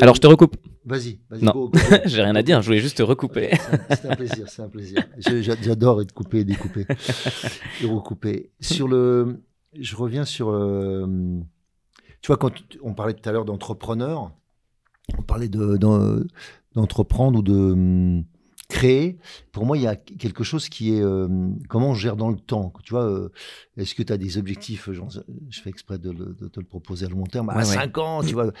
Alors, 0.00 0.14
je 0.14 0.20
te 0.20 0.26
recoupe. 0.28 0.56
Vas-y, 0.84 1.18
vas-y. 1.28 1.42
Non, 1.42 1.72
j'ai 2.04 2.22
rien 2.22 2.36
à 2.36 2.42
dire, 2.42 2.62
je 2.62 2.66
voulais 2.66 2.78
juste 2.78 2.98
te 2.98 3.02
recouper. 3.02 3.50
c'est 3.90 4.06
un 4.06 4.14
plaisir, 4.14 4.48
c'est 4.48 4.62
un 4.62 4.68
plaisir. 4.68 5.04
J'adore 5.18 6.00
être 6.02 6.12
coupé 6.12 6.44
découpé. 6.44 6.86
et 7.82 7.86
recouper. 7.86 8.50
Sur 8.60 8.86
le. 8.86 9.42
Je 9.76 9.96
reviens 9.96 10.24
sur. 10.24 10.50
Euh, 10.50 11.06
tu 12.20 12.28
vois, 12.28 12.36
quand 12.36 12.52
on 12.82 12.94
parlait 12.94 13.14
tout 13.14 13.28
à 13.28 13.32
l'heure 13.32 13.44
d'entrepreneur, 13.44 14.30
on 15.18 15.22
parlait 15.22 15.48
d'entreprendre 15.48 17.40
ou 17.40 17.42
de 17.42 18.22
créer, 18.68 19.18
pour 19.52 19.66
moi, 19.66 19.76
il 19.76 19.82
y 19.82 19.86
a 19.86 19.96
quelque 19.96 20.44
chose 20.44 20.68
qui 20.68 20.96
est 20.96 21.02
euh, 21.02 21.28
comment 21.68 21.90
on 21.90 21.94
gère 21.94 22.16
dans 22.16 22.30
le 22.30 22.38
temps. 22.38 22.72
Tu 22.84 22.94
vois, 22.94 23.04
euh, 23.04 23.30
est-ce 23.76 23.94
que 23.94 24.02
tu 24.02 24.12
as 24.12 24.16
des 24.16 24.38
objectifs 24.38 24.88
Je 24.90 25.60
fais 25.60 25.68
exprès 25.68 25.98
de, 25.98 26.12
te 26.48 26.58
le 26.58 26.66
proposer 26.66 27.06
à 27.06 27.08
long 27.10 27.24
terme. 27.24 27.50
À 27.50 27.62
5 27.64 27.98
ans, 27.98 28.22
tu 28.22 28.32
vois. 28.32 28.52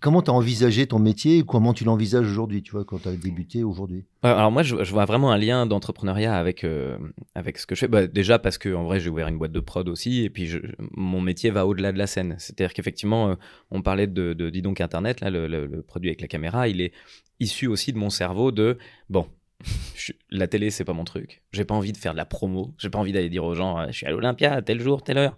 Comment 0.00 0.20
tu 0.20 0.30
as 0.30 0.34
envisagé 0.34 0.86
ton 0.86 0.98
métier 0.98 1.44
Comment 1.46 1.72
tu 1.72 1.84
l'envisages 1.84 2.26
aujourd'hui, 2.28 2.62
tu 2.62 2.72
vois, 2.72 2.84
quand 2.84 2.98
tu 2.98 3.08
as 3.08 3.16
débuté 3.16 3.64
aujourd'hui? 3.64 4.04
Alors, 4.22 4.52
moi, 4.52 4.62
je, 4.62 4.74
vois 4.92 5.06
vraiment 5.06 5.32
un 5.32 5.38
lien 5.38 5.66
d'entrepreneuriat 5.66 6.36
avec, 6.36 6.64
euh, 6.64 6.98
avec 7.34 7.58
ce 7.58 7.66
que 7.66 7.74
je 7.74 7.80
fais. 7.80 7.88
Bah, 7.88 8.06
déjà, 8.06 8.38
parce 8.38 8.58
que 8.58 8.74
en 8.74 8.84
vrai, 8.84 9.00
j'ai 9.00 9.08
ouvert 9.08 9.28
une 9.28 9.38
boîte 9.38 9.52
de 9.52 9.60
prod 9.60 9.88
aussi. 9.88 10.24
Et 10.24 10.30
puis, 10.30 10.50
mon 10.92 11.22
métier 11.22 11.50
va 11.50 11.66
au-delà 11.66 11.92
de 11.92 11.98
la 11.98 12.06
scène. 12.06 12.36
C'est-à-dire 12.38 12.74
qu'effectivement, 12.74 13.36
on 13.70 13.80
parlait 13.80 14.06
de, 14.06 14.34
de 14.34 14.50
Dis 14.50 14.62
donc 14.62 14.80
Internet, 14.82 15.20
là, 15.20 15.30
le, 15.30 15.46
le 15.46 15.82
produit 15.82 16.10
avec 16.10 16.20
la 16.20 16.28
caméra, 16.28 16.68
il 16.68 16.80
est 16.80 16.92
issu 17.40 17.66
aussi 17.66 17.92
de 17.92 17.98
mon 17.98 18.10
cerveau 18.10 18.52
de 18.52 18.78
bon 19.08 19.26
la 20.30 20.46
télé, 20.46 20.70
c'est 20.70 20.84
pas 20.84 20.92
mon 20.92 21.04
truc. 21.04 21.42
J'ai 21.52 21.64
pas 21.64 21.74
envie 21.74 21.92
de 21.92 21.96
faire 21.96 22.12
de 22.12 22.16
la 22.16 22.24
promo. 22.24 22.74
J'ai 22.78 22.90
pas 22.90 22.98
envie 22.98 23.12
d'aller 23.12 23.30
dire 23.30 23.44
aux 23.44 23.54
gens, 23.54 23.86
je 23.86 23.92
suis 23.92 24.06
à 24.06 24.10
l'Olympia, 24.10 24.60
tel 24.62 24.80
jour, 24.80 25.02
telle 25.02 25.18
heure. 25.18 25.36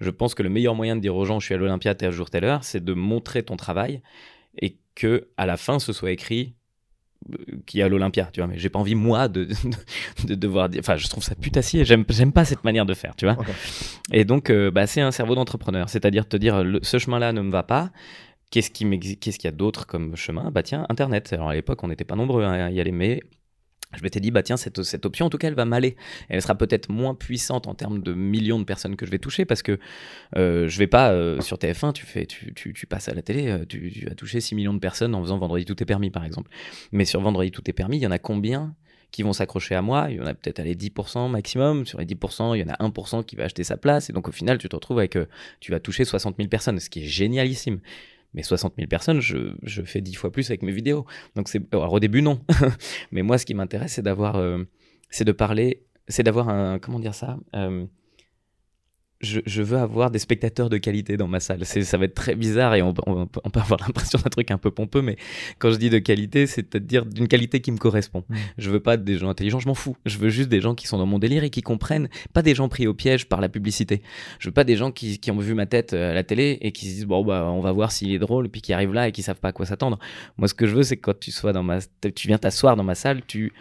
Je 0.00 0.10
pense 0.10 0.34
que 0.34 0.42
le 0.42 0.48
meilleur 0.48 0.74
moyen 0.74 0.96
de 0.96 1.00
dire 1.00 1.16
aux 1.16 1.24
gens, 1.24 1.40
je 1.40 1.46
suis 1.46 1.54
à 1.54 1.58
l'Olympia, 1.58 1.94
tel 1.94 2.12
jour, 2.12 2.30
telle 2.30 2.44
heure, 2.44 2.64
c'est 2.64 2.84
de 2.84 2.92
montrer 2.94 3.42
ton 3.42 3.56
travail 3.56 4.02
et 4.60 4.76
que 4.94 5.28
à 5.36 5.46
la 5.46 5.56
fin, 5.56 5.78
ce 5.78 5.92
soit 5.92 6.10
écrit 6.10 6.54
euh, 7.30 7.56
qui 7.66 7.80
est 7.80 7.82
à 7.82 7.88
l'Olympia, 7.88 8.28
tu 8.32 8.40
vois. 8.40 8.48
Mais 8.48 8.58
j'ai 8.58 8.68
pas 8.68 8.78
envie, 8.78 8.94
moi, 8.94 9.28
de, 9.28 9.48
de, 10.24 10.34
devoir 10.34 10.68
dire. 10.68 10.80
Enfin, 10.80 10.96
je 10.96 11.08
trouve 11.08 11.24
ça 11.24 11.34
putassier. 11.34 11.84
J'aime, 11.84 12.04
j'aime 12.08 12.32
pas 12.32 12.44
cette 12.44 12.64
manière 12.64 12.86
de 12.86 12.94
faire, 12.94 13.14
tu 13.16 13.26
vois. 13.26 13.36
Et 14.12 14.24
donc, 14.24 14.50
euh, 14.50 14.70
bah, 14.70 14.86
c'est 14.86 15.00
un 15.00 15.10
cerveau 15.10 15.34
d'entrepreneur. 15.34 15.88
C'est-à-dire 15.88 16.28
te 16.28 16.36
dire, 16.36 16.62
ce 16.82 16.98
chemin-là 16.98 17.32
ne 17.32 17.40
me 17.40 17.50
va 17.50 17.62
pas. 17.62 17.90
Qu'est-ce, 18.50 18.70
qui 18.70 19.18
qu'est-ce 19.18 19.38
qu'il 19.38 19.48
y 19.48 19.52
a 19.52 19.56
d'autre 19.56 19.86
comme 19.86 20.16
chemin? 20.16 20.50
Bah 20.50 20.62
tiens, 20.62 20.86
Internet. 20.88 21.32
Alors 21.32 21.48
à 21.48 21.54
l'époque, 21.54 21.82
on 21.82 21.88
n'était 21.88 22.04
pas 22.04 22.16
nombreux 22.16 22.44
à 22.44 22.70
y 22.70 22.80
aller, 22.80 22.92
mais 22.92 23.22
je 23.94 24.02
m'étais 24.02 24.20
dit, 24.20 24.30
bah 24.30 24.42
tiens, 24.42 24.56
cette, 24.56 25.06
option, 25.06 25.26
en 25.26 25.30
tout 25.30 25.38
cas, 25.38 25.48
elle 25.48 25.54
va 25.54 25.64
m'aller. 25.64 25.96
Elle 26.28 26.42
sera 26.42 26.54
peut-être 26.56 26.90
moins 26.90 27.14
puissante 27.14 27.66
en 27.66 27.74
termes 27.74 28.02
de 28.02 28.14
millions 28.14 28.58
de 28.58 28.64
personnes 28.64 28.96
que 28.96 29.06
je 29.06 29.10
vais 29.10 29.18
toucher 29.18 29.44
parce 29.44 29.62
que 29.62 29.78
euh, 30.36 30.68
je 30.68 30.78
vais 30.78 30.86
pas 30.88 31.12
euh, 31.12 31.40
sur 31.40 31.56
TF1, 31.56 31.92
tu, 31.92 32.04
fais, 32.04 32.26
tu, 32.26 32.86
passes 32.86 33.08
à 33.08 33.14
la 33.14 33.22
télé, 33.22 33.48
euh, 33.48 33.64
tu, 33.64 34.04
vas 34.08 34.14
toucher 34.14 34.40
6 34.40 34.54
millions 34.54 34.74
de 34.74 34.80
personnes 34.80 35.14
en 35.14 35.22
faisant 35.22 35.38
Vendredi 35.38 35.64
tout 35.64 35.80
est 35.80 35.86
permis, 35.86 36.10
par 36.10 36.24
exemple. 36.24 36.50
Mais 36.92 37.04
sur 37.04 37.20
Vendredi 37.20 37.50
tout 37.50 37.62
est 37.70 37.72
permis, 37.72 37.98
il 37.98 38.02
y 38.02 38.06
en 38.06 38.10
a 38.10 38.18
combien 38.18 38.74
qui 39.12 39.22
vont 39.22 39.32
s'accrocher 39.32 39.76
à 39.76 39.82
moi? 39.82 40.08
Il 40.10 40.16
y 40.16 40.20
en 40.20 40.26
a 40.26 40.34
peut-être 40.34 40.60
les 40.62 40.74
10% 40.74 41.30
maximum. 41.30 41.86
Sur 41.86 42.00
les 42.00 42.06
10%, 42.06 42.56
il 42.56 42.60
y 42.60 42.64
en 42.64 42.74
a 42.74 42.88
1% 42.88 43.24
qui 43.24 43.36
va 43.36 43.44
acheter 43.44 43.62
sa 43.62 43.76
place. 43.76 44.10
Et 44.10 44.12
donc, 44.12 44.28
au 44.28 44.32
final, 44.32 44.58
tu 44.58 44.68
te 44.68 44.74
retrouves 44.74 44.98
avec. 44.98 45.16
tu 45.60 45.70
vas 45.70 45.78
toucher 45.78 46.04
60 46.04 46.36
000 46.36 46.48
personnes, 46.48 46.80
ce 46.80 46.90
qui 46.90 47.04
est 47.04 47.06
génialissime 47.06 47.80
mais 48.36 48.42
60 48.42 48.74
000 48.76 48.86
personnes, 48.86 49.20
je, 49.20 49.82
fais 49.84 50.00
10 50.00 50.14
fois 50.14 50.30
plus 50.30 50.48
avec 50.50 50.62
mes 50.62 50.72
vidéos. 50.72 51.06
Donc 51.34 51.48
c'est, 51.48 51.62
alors 51.74 51.94
au 51.94 52.00
début 52.00 52.22
non, 52.22 52.40
mais 53.10 53.22
moi 53.22 53.38
ce 53.38 53.46
qui 53.46 53.54
m'intéresse 53.54 53.94
c'est 53.94 54.02
d'avoir, 54.02 54.36
euh, 54.36 54.62
c'est 55.10 55.24
de 55.24 55.32
parler, 55.32 55.82
c'est 56.06 56.22
d'avoir 56.22 56.48
un, 56.48 56.78
comment 56.78 57.00
dire 57.00 57.14
ça, 57.14 57.38
euh, 57.56 57.86
je, 59.20 59.62
veux 59.62 59.78
avoir 59.78 60.10
des 60.10 60.18
spectateurs 60.18 60.68
de 60.68 60.76
qualité 60.76 61.16
dans 61.16 61.28
ma 61.28 61.40
salle. 61.40 61.64
Ça 61.64 61.98
va 61.98 62.04
être 62.04 62.14
très 62.14 62.34
bizarre 62.34 62.74
et 62.74 62.82
on, 62.82 62.92
on, 63.06 63.26
peut 63.26 63.60
avoir 63.60 63.80
l'impression 63.86 64.18
d'un 64.18 64.30
truc 64.30 64.50
un 64.50 64.58
peu 64.58 64.70
pompeux, 64.70 65.02
mais 65.02 65.16
quand 65.58 65.70
je 65.70 65.76
dis 65.76 65.90
de 65.90 65.98
qualité, 65.98 66.46
c'est-à-dire 66.46 67.06
d'une 67.06 67.28
qualité 67.28 67.60
qui 67.60 67.72
me 67.72 67.78
correspond. 67.78 68.24
Je 68.58 68.70
veux 68.70 68.80
pas 68.80 68.96
des 68.96 69.16
gens 69.16 69.28
intelligents, 69.28 69.58
je 69.58 69.68
m'en 69.68 69.74
fous. 69.74 69.96
Je 70.04 70.18
veux 70.18 70.28
juste 70.28 70.48
des 70.48 70.60
gens 70.60 70.74
qui 70.74 70.86
sont 70.86 70.98
dans 70.98 71.06
mon 71.06 71.18
délire 71.18 71.44
et 71.44 71.50
qui 71.50 71.62
comprennent, 71.62 72.08
pas 72.32 72.42
des 72.42 72.54
gens 72.54 72.68
pris 72.68 72.86
au 72.86 72.94
piège 72.94 73.26
par 73.26 73.40
la 73.40 73.48
publicité. 73.48 74.02
Je 74.38 74.48
veux 74.48 74.54
pas 74.54 74.64
des 74.64 74.76
gens 74.76 74.92
qui, 74.92 75.18
qui 75.18 75.30
ont 75.30 75.38
vu 75.38 75.54
ma 75.54 75.66
tête 75.66 75.94
euh, 75.94 76.10
à 76.10 76.14
la 76.14 76.22
télé 76.22 76.58
et 76.60 76.72
qui 76.72 76.86
se 76.86 76.94
disent 76.94 77.06
bon 77.06 77.24
bah 77.24 77.44
on 77.46 77.60
va 77.60 77.72
voir 77.72 77.92
s'il 77.92 78.12
est 78.12 78.18
drôle, 78.18 78.48
puis 78.48 78.60
qui 78.60 78.72
arrivent 78.72 78.92
là 78.92 79.08
et 79.08 79.12
qui 79.12 79.22
savent 79.22 79.40
pas 79.40 79.48
à 79.48 79.52
quoi 79.52 79.66
s'attendre. 79.66 79.98
Moi, 80.36 80.48
ce 80.48 80.54
que 80.54 80.66
je 80.66 80.74
veux, 80.74 80.82
c'est 80.82 80.96
que 80.96 81.02
quand 81.02 81.18
tu 81.18 81.30
sois 81.30 81.52
dans 81.52 81.62
ma, 81.62 81.78
tu 82.14 82.28
viens 82.28 82.38
t'asseoir 82.38 82.76
dans 82.76 82.84
ma 82.84 82.94
salle, 82.94 83.22
tu 83.26 83.52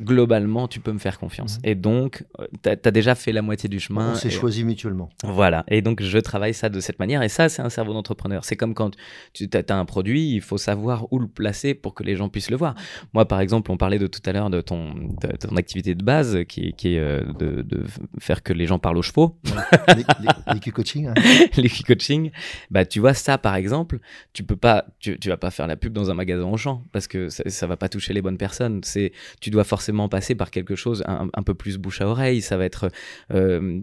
globalement, 0.00 0.68
tu 0.68 0.80
peux 0.80 0.92
me 0.92 0.98
faire 0.98 1.18
confiance. 1.18 1.58
Et 1.64 1.74
donc, 1.74 2.24
euh, 2.40 2.46
tu 2.62 2.68
as, 2.70 2.90
déjà 2.90 3.14
fait 3.14 3.32
la 3.32 3.42
moitié 3.42 3.68
du 3.68 3.80
chemin. 3.80 4.12
On 4.12 4.14
s'est 4.14 4.30
choisi 4.30 4.64
mutuellement. 4.64 5.08
Voilà. 5.24 5.64
Et 5.68 5.82
donc, 5.82 6.02
je 6.02 6.18
travaille 6.18 6.54
ça 6.54 6.68
de 6.68 6.80
cette 6.80 6.98
manière. 6.98 7.22
Et 7.22 7.28
ça, 7.28 7.48
c'est 7.48 7.62
un 7.62 7.68
cerveau 7.68 7.92
d'entrepreneur. 7.92 8.44
C'est 8.44 8.56
comme 8.56 8.74
quand 8.74 8.96
tu 9.32 9.48
as, 9.52 9.74
un 9.74 9.84
produit, 9.84 10.34
il 10.34 10.40
faut 10.40 10.58
savoir 10.58 11.12
où 11.12 11.18
le 11.18 11.28
placer 11.28 11.74
pour 11.74 11.94
que 11.94 12.02
les 12.02 12.16
gens 12.16 12.28
puissent 12.28 12.50
le 12.50 12.56
voir. 12.56 12.74
Moi, 13.12 13.26
par 13.26 13.40
exemple, 13.40 13.70
on 13.70 13.76
parlait 13.76 13.98
de 13.98 14.06
tout 14.06 14.22
à 14.24 14.32
l'heure 14.32 14.50
de 14.50 14.60
ton, 14.60 14.94
ton 15.40 15.56
activité 15.56 15.94
de 15.94 16.02
base, 16.02 16.38
qui, 16.48 16.72
qui 16.72 16.94
est 16.94 16.98
euh, 16.98 17.22
de, 17.38 17.62
de, 17.62 17.84
faire 18.18 18.42
que 18.42 18.52
les 18.52 18.66
gens 18.66 18.78
parlent 18.78 18.98
aux 18.98 19.02
chevaux. 19.02 19.38
L'équipe 20.52 20.74
coaching. 20.74 21.08
Hein. 21.08 21.14
coaching. 21.86 22.30
Bah, 22.70 22.84
tu 22.84 23.00
vois, 23.00 23.14
ça, 23.14 23.38
par 23.38 23.56
exemple, 23.56 23.98
tu 24.32 24.44
peux 24.44 24.56
pas, 24.56 24.86
tu, 25.00 25.18
tu 25.18 25.28
vas 25.28 25.36
pas 25.36 25.50
faire 25.50 25.66
la 25.66 25.76
pub 25.76 25.92
dans 25.92 26.10
un 26.10 26.14
magasin 26.14 26.44
en 26.44 26.56
champ 26.56 26.84
parce 26.92 27.06
que 27.06 27.28
ça, 27.28 27.42
ça 27.46 27.66
va 27.66 27.76
pas 27.76 27.88
toucher 27.88 28.12
les 28.12 28.22
bonnes 28.22 28.38
personnes. 28.38 28.80
C'est, 28.84 29.12
tu 29.40 29.50
dois 29.50 29.64
forcément 29.64 29.87
passer 30.08 30.34
par 30.34 30.50
quelque 30.50 30.76
chose 30.76 31.04
un, 31.06 31.42
peu 31.42 31.54
plus 31.54 31.78
bouche 31.78 32.00
à 32.00 32.08
oreille. 32.08 32.42
Ça 32.42 32.56
va 32.56 32.64
être 32.64 32.90
euh, 33.32 33.80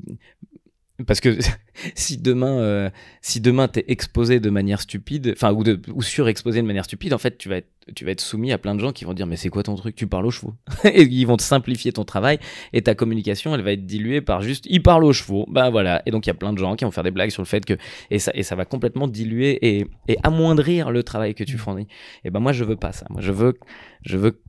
parce 1.06 1.20
que 1.20 1.38
si 1.96 2.18
demain, 2.18 2.60
euh, 2.60 2.90
si 3.22 3.42
demain 3.42 3.68
t'es 3.68 3.84
exposé 3.88 4.40
de 4.40 4.50
manière 4.50 4.80
stupide, 4.80 5.34
enfin 5.36 5.52
ou, 5.52 5.64
ou 5.94 6.02
surexposé 6.02 6.62
de 6.62 6.68
manière 6.68 6.86
stupide, 6.86 7.14
en 7.14 7.18
fait, 7.18 7.38
tu 7.38 7.50
vas 7.50 7.58
être, 7.58 7.70
tu 7.96 8.06
vas 8.06 8.12
être 8.12 8.22
soumis 8.22 8.52
à 8.54 8.58
plein 8.58 8.76
de 8.76 8.80
gens 8.80 8.94
qui 8.94 9.04
vont 9.04 9.14
dire 9.14 9.28
mais 9.28 9.36
c'est 9.36 9.50
quoi 9.50 9.64
ton 9.64 9.76
truc? 9.76 9.96
Tu 9.96 10.08
parles 10.08 10.26
aux 10.26 10.32
chevaux 10.32 10.54
et 10.86 11.04
ils 11.04 11.26
vont 11.26 11.36
te 11.36 11.44
simplifier 11.44 11.92
ton 11.92 12.06
travail 12.06 12.40
et 12.72 12.82
ta 12.82 12.96
communication, 12.96 13.54
elle 13.54 13.62
va 13.62 13.74
être 13.74 13.86
diluée 13.86 14.22
par 14.22 14.42
juste 14.42 14.66
il 14.70 14.82
parle 14.82 15.04
aux 15.04 15.14
chevaux. 15.14 15.46
Ben 15.50 15.70
voilà. 15.70 16.02
Et 16.06 16.12
donc 16.12 16.26
il 16.26 16.30
y 16.30 16.32
a 16.32 16.36
plein 16.36 16.54
de 16.54 16.58
gens 16.58 16.76
qui 16.76 16.86
vont 16.86 16.92
faire 16.92 17.04
des 17.04 17.12
blagues 17.12 17.32
sur 17.32 17.42
le 17.42 17.48
fait 17.48 17.66
que 17.66 17.74
et 18.10 18.20
ça 18.20 18.32
et 18.34 18.44
ça 18.44 18.56
va 18.56 18.66
complètement 18.66 19.08
diluer 19.08 19.60
et, 19.62 19.88
et 20.08 20.18
amoindrir 20.24 20.92
le 20.92 21.04
travail 21.04 21.36
que 21.36 21.44
tu 21.44 21.58
fournis. 21.58 21.88
Et 22.24 22.30
ben 22.30 22.40
moi 22.40 22.54
je 22.54 22.64
veux 22.64 22.78
pas 22.78 22.94
ça. 22.94 23.06
Moi 23.10 23.22
je 23.22 23.34
veux 23.34 23.60
je 24.04 24.18
veux 24.18 24.40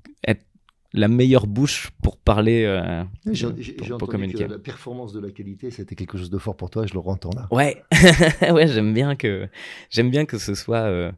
la 0.96 1.08
meilleure 1.08 1.46
bouche 1.46 1.90
pour 2.02 2.16
parler, 2.16 2.64
euh, 2.64 3.04
j'ai, 3.30 3.46
pour, 3.98 4.08
communiquer. 4.08 4.46
Que 4.46 4.52
la 4.52 4.58
performance 4.58 5.12
de 5.12 5.20
la 5.20 5.30
qualité, 5.30 5.70
c'était 5.70 5.94
quelque 5.94 6.18
chose 6.18 6.30
de 6.30 6.38
fort 6.38 6.56
pour 6.56 6.70
toi, 6.70 6.86
je 6.86 6.94
le 6.94 7.00
rentends 7.00 7.30
là. 7.36 7.46
Ouais, 7.50 7.84
ouais, 8.50 8.66
j'aime 8.66 8.94
bien 8.94 9.14
que 9.14 9.48
j'aime 9.90 10.10
bien 10.10 10.24
que 10.24 10.38
ce 10.38 10.54
soit. 10.54 10.78
Euh, 10.78 11.12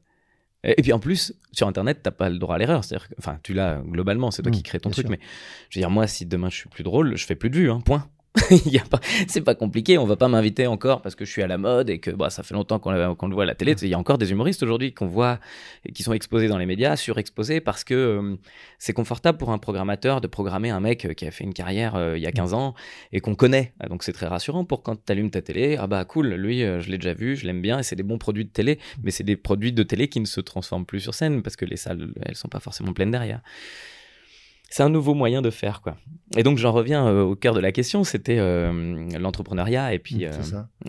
et 0.64 0.83
puis 0.83 0.93
en 0.93 0.99
plus, 0.99 1.33
sur 1.53 1.68
Internet, 1.68 2.01
t'as 2.03 2.11
pas 2.11 2.29
le 2.29 2.39
droit 2.39 2.57
à 2.57 2.59
l'erreur. 2.59 2.83
C'est-à-dire, 2.83 3.09
enfin, 3.18 3.39
tu 3.43 3.55
l'as 3.55 3.81
globalement, 3.87 4.33
c'est 4.33 4.43
toi 4.43 4.51
qui 4.51 4.61
mmh, 4.61 4.64
crée 4.64 4.81
ton 4.81 4.91
truc. 4.91 5.09
Mais 5.09 5.20
je 5.70 5.79
veux 5.79 5.83
dire, 5.83 5.91
moi, 5.91 6.09
si 6.09 6.26
demain 6.26 6.51
je 6.51 6.57
suis 6.57 6.68
plus 6.68 6.83
drôle, 6.83 7.16
je 7.16 7.24
fais 7.24 7.37
plus 7.37 7.49
de 7.49 7.57
vues, 7.57 7.70
hein, 7.70 7.81
point. 7.81 8.09
c'est 9.28 9.41
pas 9.41 9.55
compliqué. 9.55 9.99
On 9.99 10.05
va 10.05 10.16
pas 10.16 10.28
m'inviter 10.28 10.66
encore 10.66 11.03
parce 11.03 11.14
que 11.14 11.24
je 11.24 11.30
suis 11.30 11.43
à 11.43 11.47
la 11.47 11.59
mode 11.59 11.91
et 11.91 11.99
que 11.99 12.11
bah, 12.11 12.30
ça 12.30 12.43
fait 12.43 12.55
longtemps 12.55 12.78
qu'on, 12.78 12.93
le 12.93 13.34
voit 13.34 13.43
à 13.43 13.47
la 13.47 13.55
télé. 13.55 13.74
Il 13.82 13.89
y 13.89 13.95
a 13.95 13.99
encore 13.99 14.18
des 14.18 14.30
humoristes 14.30 14.62
aujourd'hui 14.62 14.93
qu'on 14.93 15.07
voit 15.07 15.39
qui 15.95 16.03
sont 16.03 16.12
exposés 16.12 16.49
dans 16.49 16.59
les 16.59 16.66
médias, 16.66 16.97
surexposés 16.97 17.61
parce 17.61 17.84
que 17.84 17.95
euh, 17.95 18.36
c'est 18.78 18.93
confortable 18.93 19.39
pour 19.39 19.51
un 19.51 19.59
programmateur 19.59 20.20
de 20.20 20.26
programmer 20.26 20.70
un 20.70 20.80
mec 20.80 21.14
qui 21.14 21.26
a 21.26 21.30
fait 21.30 21.45
une 21.45 21.55
carrière 21.55 21.95
euh, 21.97 22.16
il 22.16 22.22
y 22.22 22.26
a 22.26 22.32
15 22.32 22.55
ans 22.55 22.74
et 23.12 23.20
qu'on 23.20 23.34
connaît. 23.34 23.72
Donc 23.89 24.03
c'est 24.03 24.12
très 24.12 24.26
rassurant 24.26 24.64
pour 24.64 24.82
quand 24.82 25.05
tu 25.05 25.12
allumes 25.12 25.30
ta 25.30 25.43
télé. 25.43 25.76
Ah 25.78 25.86
bah 25.86 26.05
cool, 26.05 26.34
lui, 26.34 26.62
euh, 26.62 26.80
je 26.80 26.91
l'ai 26.91 26.99
déjà 26.99 27.14
vu, 27.14 27.36
je 27.36 27.47
l'aime 27.47 27.62
bien 27.62 27.78
et 27.78 27.82
c'est 27.82 27.97
des 27.97 28.03
bons 28.03 28.18
produits 28.18 28.45
de 28.45 28.51
télé. 28.51 28.78
Mais 29.03 29.11
c'est 29.11 29.24
des 29.24 29.36
produits 29.36 29.72
de 29.72 29.82
télé 29.82 30.09
qui 30.09 30.20
ne 30.20 30.26
se 30.26 30.41
transforment 30.41 30.86
plus 30.86 31.01
sur 31.01 31.14
scène 31.14 31.43
parce 31.43 31.57
que 31.57 31.64
les 31.64 31.76
salles, 31.76 32.12
elles 32.22 32.36
sont 32.36 32.49
pas 32.49 32.61
forcément 32.61 32.93
pleines 32.93 33.11
derrière 33.11 33.41
c'est 34.69 34.83
un 34.83 34.91
nouveau 34.91 35.14
moyen 35.14 35.43
de 35.43 35.51
faire 35.51 35.81
quoi. 35.81 35.97
Et 36.37 36.43
donc 36.43 36.59
j'en 36.59 36.73
reviens 36.73 37.07
euh, 37.07 37.23
au 37.23 37.37
cœur 37.37 37.55
de 37.55 37.61
la 37.61 37.73
question, 37.73 38.05
c'était 38.05 38.39
euh, 38.39 39.09
l'entrepreneuriat 39.19 39.95
et 39.95 39.99
puis 39.99 40.27
euh, 40.27 40.33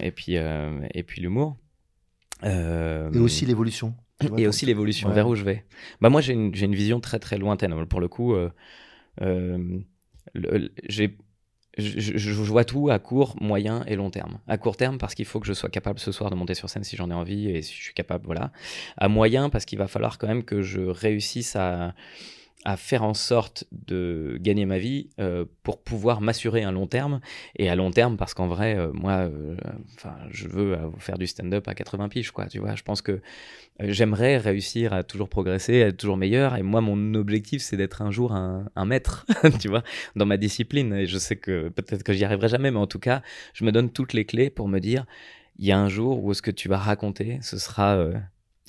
et 0.01 0.11
puis 0.11 0.35
et 0.35 1.03
puis 1.03 1.21
l'humour. 1.21 1.57
et 2.43 3.19
aussi 3.19 3.45
l'évolution. 3.45 3.95
Et 4.37 4.47
aussi 4.47 4.65
l'évolution 4.65 5.09
vers 5.11 5.29
où 5.29 5.35
je 5.35 5.45
vais. 5.45 5.63
Bah 6.01 6.09
moi 6.09 6.19
j'ai 6.19 6.33
une, 6.33 6.53
une, 6.53 6.75
vision 6.75 6.99
très 6.99 7.19
très 7.19 7.37
lointaine 7.37 7.85
pour 7.85 8.01
le 8.01 8.09
coup. 8.09 8.35
j'ai 10.89 11.17
je, 11.77 12.17
je, 12.17 12.31
vois 12.33 12.65
tout 12.65 12.89
à 12.89 12.99
court, 12.99 13.37
moyen 13.39 13.85
et 13.85 13.95
long 13.95 14.09
terme. 14.09 14.39
À 14.47 14.57
court 14.57 14.75
terme, 14.75 14.97
parce 14.97 15.15
qu'il 15.15 15.23
faut 15.23 15.39
que 15.39 15.47
je 15.47 15.53
sois 15.53 15.69
capable 15.69 15.99
ce 15.99 16.11
soir 16.11 16.29
de 16.29 16.35
monter 16.35 16.53
sur 16.53 16.69
scène 16.69 16.83
si 16.83 16.97
j'en 16.97 17.09
ai 17.09 17.13
envie 17.13 17.49
et 17.49 17.61
si 17.61 17.73
je 17.73 17.81
suis 17.81 17.93
capable, 17.93 18.25
voilà. 18.25 18.51
À 18.97 19.07
moyen, 19.07 19.49
parce 19.49 19.63
qu'il 19.63 19.77
va 19.77 19.87
falloir 19.87 20.17
quand 20.17 20.27
même 20.27 20.43
que 20.43 20.61
je 20.61 20.81
réussisse 20.81 21.55
à, 21.55 21.93
à 22.65 22.75
faire 22.75 23.03
en 23.03 23.13
sorte 23.13 23.63
de 23.71 24.37
gagner 24.41 24.65
ma 24.65 24.79
vie 24.79 25.09
euh, 25.19 25.45
pour 25.63 25.81
pouvoir 25.81 26.19
m'assurer 26.19 26.63
un 26.63 26.71
long 26.71 26.87
terme. 26.87 27.21
Et 27.55 27.69
à 27.69 27.75
long 27.75 27.89
terme, 27.91 28.17
parce 28.17 28.33
qu'en 28.33 28.47
vrai, 28.47 28.75
euh, 28.75 28.91
moi, 28.93 29.29
euh, 29.29 29.55
je 30.29 30.47
veux 30.47 30.77
faire 30.97 31.17
du 31.17 31.25
stand-up 31.25 31.67
à 31.67 31.73
80 31.73 32.09
piges, 32.09 32.31
quoi. 32.31 32.47
Tu 32.47 32.59
vois, 32.59 32.75
je 32.75 32.83
pense 32.83 33.01
que 33.01 33.21
j'aimerais 33.79 34.37
réussir 34.37 34.91
à 34.91 35.03
toujours 35.03 35.29
progresser, 35.29 35.83
à 35.83 35.87
être 35.87 35.97
toujours 35.97 36.17
meilleur. 36.17 36.57
Et 36.57 36.61
moi, 36.61 36.81
mon 36.81 37.13
objectif, 37.13 37.61
c'est 37.61 37.77
d'être 37.77 38.01
un 38.01 38.11
jour 38.11 38.33
un, 38.33 38.65
un 38.75 38.85
maître, 38.85 39.25
tu 39.59 39.69
vois, 39.69 39.83
dans 40.17 40.25
ma 40.25 40.35
discipline. 40.35 40.93
Et 40.93 41.05
je 41.05 41.17
sais 41.17 41.37
que 41.37 41.69
peut-être 41.69 42.03
que 42.03 42.11
j'y 42.11 42.25
arriverai 42.25 42.49
jamais, 42.49 42.71
mais 42.71 42.79
en 42.79 42.87
tout 42.87 42.99
cas, 42.99 43.21
je 43.53 43.63
me 43.63 43.71
donne 43.71 43.89
toutes 43.89 44.11
les 44.11 44.25
clés 44.25 44.49
pour 44.49 44.67
me 44.67 44.79
dire, 44.79 45.05
il 45.57 45.65
y 45.65 45.71
a 45.71 45.79
un 45.79 45.89
jour 45.89 46.23
où 46.23 46.33
ce 46.33 46.41
que 46.41 46.51
tu 46.51 46.67
vas 46.67 46.77
raconter, 46.77 47.39
ce 47.41 47.57
sera 47.57 48.05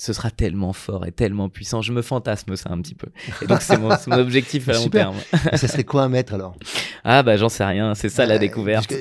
ce 0.01 0.13
sera 0.13 0.31
tellement 0.31 0.73
fort 0.73 1.05
et 1.05 1.11
tellement 1.11 1.47
puissant. 1.47 1.83
Je 1.83 1.93
me 1.93 2.01
fantasme 2.01 2.55
ça 2.55 2.71
un 2.71 2.81
petit 2.81 2.95
peu. 2.95 3.09
Et 3.43 3.45
donc, 3.45 3.61
c'est 3.61 3.77
mon, 3.77 3.91
objectif 4.17 4.67
à 4.67 4.73
long 4.73 4.89
terme. 4.89 5.15
ça 5.53 5.67
serait 5.67 5.83
quoi 5.83 6.01
un 6.01 6.09
mètre 6.09 6.33
alors? 6.33 6.55
Ah, 7.03 7.21
bah, 7.21 7.37
j'en 7.37 7.49
sais 7.49 7.63
rien. 7.63 7.93
C'est 7.93 8.09
ça 8.09 8.25
la 8.25 8.39
découverte. 8.39 8.91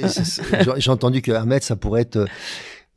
J'ai 0.76 0.90
entendu 0.90 1.22
qu'un 1.22 1.46
mètre, 1.46 1.64
ça 1.64 1.74
pourrait 1.74 2.02
être 2.02 2.26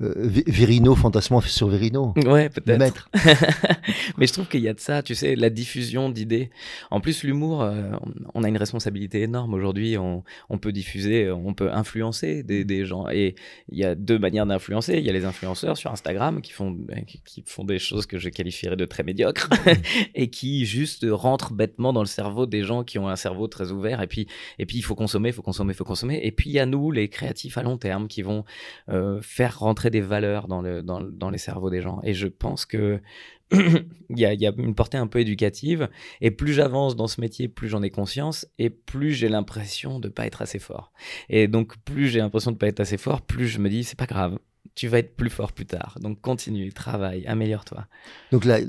euh, 0.01 0.13
Virino, 0.47 0.95
fantasmant 0.95 1.41
sur 1.41 1.67
Virino. 1.67 2.13
Ouais, 2.25 2.49
peut-être. 2.49 3.09
Mais 4.17 4.27
je 4.27 4.33
trouve 4.33 4.47
qu'il 4.47 4.61
y 4.61 4.67
a 4.67 4.73
de 4.73 4.79
ça, 4.79 5.03
tu 5.03 5.15
sais, 5.15 5.35
la 5.35 5.49
diffusion 5.49 6.09
d'idées. 6.09 6.49
En 6.91 6.99
plus, 6.99 7.23
l'humour, 7.23 7.61
euh, 7.61 7.91
on 8.33 8.43
a 8.43 8.47
une 8.47 8.57
responsabilité 8.57 9.21
énorme 9.21 9.53
aujourd'hui. 9.53 9.97
On, 9.97 10.23
on, 10.49 10.57
peut 10.57 10.71
diffuser, 10.71 11.31
on 11.31 11.53
peut 11.53 11.71
influencer 11.71 12.43
des, 12.43 12.65
des 12.65 12.85
gens. 12.85 13.07
Et 13.09 13.35
il 13.69 13.77
y 13.77 13.85
a 13.85 13.95
deux 13.95 14.19
manières 14.19 14.45
d'influencer. 14.45 14.97
Il 14.97 15.05
y 15.05 15.09
a 15.09 15.13
les 15.13 15.25
influenceurs 15.25 15.77
sur 15.77 15.91
Instagram 15.91 16.41
qui 16.41 16.51
font, 16.51 16.77
qui 17.25 17.43
font 17.45 17.63
des 17.63 17.79
choses 17.79 18.05
que 18.05 18.17
je 18.17 18.29
qualifierais 18.29 18.75
de 18.75 18.85
très 18.85 19.03
médiocres 19.03 19.49
et 20.15 20.29
qui 20.29 20.65
juste 20.65 21.05
rentrent 21.09 21.53
bêtement 21.53 21.93
dans 21.93 22.01
le 22.01 22.07
cerveau 22.07 22.45
des 22.45 22.63
gens 22.63 22.83
qui 22.83 22.99
ont 22.99 23.07
un 23.07 23.15
cerveau 23.15 23.47
très 23.47 23.71
ouvert. 23.71 24.01
Et 24.01 24.07
puis, 24.07 24.27
et 24.59 24.65
puis 24.65 24.77
il 24.77 24.81
faut 24.81 24.95
consommer, 24.95 25.29
il 25.29 25.33
faut 25.33 25.41
consommer, 25.41 25.73
il 25.73 25.75
faut 25.75 25.83
consommer. 25.83 26.19
Et 26.23 26.31
puis, 26.31 26.49
il 26.49 26.53
y 26.53 26.59
a 26.59 26.65
nous, 26.65 26.91
les 26.91 27.09
créatifs 27.09 27.57
à 27.57 27.63
long 27.63 27.77
terme, 27.77 28.07
qui 28.07 28.21
vont 28.21 28.43
euh, 28.89 29.21
faire 29.21 29.59
rentrer 29.59 29.82
des 29.89 30.01
valeurs 30.01 30.47
dans, 30.47 30.61
le, 30.61 30.81
dans, 30.83 31.01
dans, 31.01 31.29
les 31.29 31.37
cerveaux 31.37 31.69
des 31.69 31.81
gens. 31.81 31.99
Et 32.03 32.13
je 32.13 32.27
pense 32.27 32.65
que 32.65 32.99
il 33.51 34.19
y, 34.19 34.25
a, 34.25 34.33
y, 34.33 34.47
a, 34.47 34.53
une 34.57 34.75
portée 34.75 34.97
un 34.97 35.07
peu 35.07 35.19
éducative. 35.19 35.89
Et 36.21 36.31
plus 36.31 36.53
j'avance 36.53 36.95
dans 36.95 37.07
ce 37.07 37.21
métier, 37.21 37.47
plus 37.47 37.69
j'en 37.69 37.81
ai 37.83 37.89
conscience 37.89 38.47
et 38.57 38.69
plus 38.69 39.11
j'ai 39.13 39.29
l'impression 39.29 39.99
de 39.99 40.09
pas 40.09 40.25
être 40.25 40.41
assez 40.41 40.59
fort. 40.59 40.91
Et 41.29 41.47
donc, 41.47 41.77
plus 41.85 42.07
j'ai 42.07 42.19
l'impression 42.19 42.51
de 42.51 42.57
pas 42.57 42.67
être 42.67 42.79
assez 42.79 42.97
fort, 42.97 43.21
plus 43.21 43.47
je 43.47 43.59
me 43.59 43.69
dis, 43.69 43.83
c'est 43.83 43.97
pas 43.97 44.07
grave. 44.07 44.39
Tu 44.75 44.87
vas 44.87 44.99
être 44.99 45.15
plus 45.15 45.29
fort 45.29 45.51
plus 45.51 45.67
tard. 45.67 45.97
Donc 46.01 46.19
continue, 46.21 46.73
travaille, 46.73 47.27
améliore-toi. 47.27 47.85
Donc 48.31 48.45
là, 48.45 48.59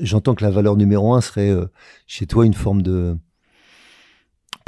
j'entends 0.00 0.34
que 0.34 0.44
la 0.44 0.50
valeur 0.50 0.76
numéro 0.76 1.14
un 1.14 1.20
serait 1.20 1.50
euh, 1.50 1.66
chez 2.06 2.26
toi 2.26 2.44
une 2.44 2.54
forme 2.54 2.82
de 2.82 3.16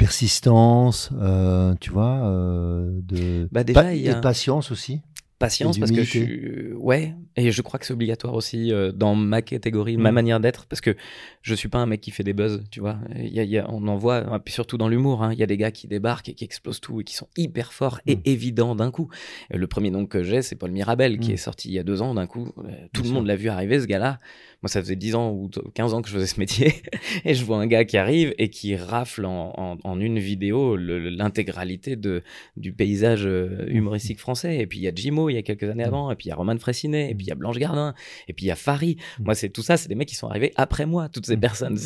persistance, 0.01 1.11
euh, 1.21 1.75
tu 1.79 1.91
vois, 1.91 2.25
euh, 2.25 2.89
de, 3.03 3.47
bah 3.51 3.63
déjà, 3.63 3.93
y 3.93 4.09
a... 4.09 4.15
de 4.15 4.19
patience 4.19 4.71
aussi 4.71 5.01
patience 5.41 5.77
parce 5.77 5.91
que 5.91 6.03
je 6.03 6.09
suis 6.09 6.73
ouais 6.73 7.13
et 7.35 7.51
je 7.51 7.61
crois 7.61 7.79
que 7.79 7.85
c'est 7.85 7.93
obligatoire 7.93 8.33
aussi 8.33 8.71
euh, 8.71 8.91
dans 8.91 9.15
ma 9.15 9.41
catégorie 9.41 9.97
ma 9.97 10.11
mm. 10.11 10.15
manière 10.15 10.39
d'être 10.39 10.65
parce 10.67 10.81
que 10.81 10.95
je 11.41 11.55
suis 11.55 11.67
pas 11.67 11.79
un 11.79 11.85
mec 11.85 12.01
qui 12.01 12.11
fait 12.11 12.23
des 12.23 12.33
buzz 12.33 12.63
tu 12.71 12.79
vois 12.79 12.97
y 13.15 13.57
a, 13.57 13.69
on 13.69 13.87
en 13.87 13.97
voit 13.97 14.41
surtout 14.47 14.77
dans 14.77 14.87
l'humour 14.87 15.23
hein, 15.23 15.33
il 15.33 15.39
y 15.39 15.43
a 15.43 15.47
des 15.47 15.57
gars 15.57 15.71
qui 15.71 15.87
débarquent 15.87 16.29
et 16.29 16.33
qui 16.33 16.43
explosent 16.43 16.79
tout 16.79 17.01
et 17.01 17.03
qui 17.03 17.15
sont 17.15 17.27
hyper 17.35 17.73
forts 17.73 17.99
et 18.05 18.17
mm. 18.17 18.21
évidents 18.25 18.75
d'un 18.75 18.91
coup 18.91 19.09
le 19.49 19.67
premier 19.67 19.91
nom 19.91 20.05
que 20.05 20.23
j'ai 20.23 20.41
c'est 20.41 20.55
Paul 20.55 20.71
Mirabel 20.71 21.19
qui 21.19 21.31
mm. 21.31 21.33
est 21.33 21.37
sorti 21.37 21.69
il 21.69 21.73
y 21.73 21.79
a 21.79 21.83
deux 21.83 22.01
ans 22.01 22.13
d'un 22.13 22.27
coup 22.27 22.53
euh, 22.59 22.71
tout 22.93 23.03
le 23.03 23.09
monde 23.09 23.27
l'a 23.27 23.35
vu 23.35 23.49
arriver 23.49 23.79
ce 23.79 23.85
gars 23.85 23.99
là 23.99 24.19
moi, 24.61 24.69
ça 24.69 24.79
faisait 24.79 24.95
10 24.95 25.15
ans 25.15 25.31
ou 25.31 25.49
15 25.73 25.93
ans 25.95 26.01
que 26.03 26.09
je 26.09 26.13
faisais 26.13 26.27
ce 26.27 26.39
métier 26.39 26.83
et 27.25 27.33
je 27.33 27.43
vois 27.43 27.57
un 27.57 27.65
gars 27.65 27.83
qui 27.83 27.97
arrive 27.97 28.35
et 28.37 28.49
qui 28.49 28.75
rafle 28.75 29.25
en, 29.25 29.77
en, 29.83 29.99
une 29.99 30.19
vidéo 30.19 30.77
l'intégralité 30.77 31.95
du 31.95 32.73
paysage 32.73 33.25
euh, 33.25 33.65
humoristique 33.67 34.19
français. 34.19 34.59
Et 34.59 34.67
puis 34.67 34.77
il 34.77 34.83
y 34.83 34.87
a 34.87 34.93
Jimo 34.93 35.29
il 35.29 35.33
y 35.33 35.37
a 35.37 35.41
quelques 35.41 35.63
années 35.63 35.83
avant, 35.83 36.11
et 36.11 36.15
puis 36.15 36.27
il 36.27 36.29
y 36.29 36.31
a 36.31 36.35
Roman 36.35 36.57
Fressinet, 36.59 37.09
et 37.09 37.15
puis 37.15 37.25
il 37.25 37.29
y 37.29 37.31
a 37.31 37.35
Blanche 37.35 37.57
Gardin, 37.57 37.95
et 38.27 38.33
puis 38.33 38.45
il 38.45 38.49
y 38.49 38.51
a 38.51 38.55
Fari. 38.55 38.97
Moi, 39.19 39.33
c'est 39.33 39.49
tout 39.49 39.63
ça, 39.63 39.77
c'est 39.77 39.87
des 39.87 39.95
mecs 39.95 40.07
qui 40.07 40.15
sont 40.15 40.27
arrivés 40.27 40.51
après 40.55 40.85
moi, 40.85 41.09
toutes 41.09 41.25
ces 41.25 41.37
personnes. 41.37 41.77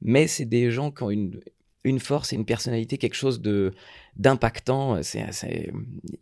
Mais 0.00 0.28
c'est 0.28 0.44
des 0.44 0.70
gens 0.70 0.92
qui 0.92 1.02
ont 1.02 1.10
une, 1.10 1.40
une 1.82 1.98
force 1.98 2.32
et 2.32 2.36
une 2.36 2.44
personnalité, 2.44 2.96
quelque 2.96 3.16
chose 3.16 3.40
de 3.40 3.72
d'impactant. 4.16 5.02
C'est, 5.02 5.72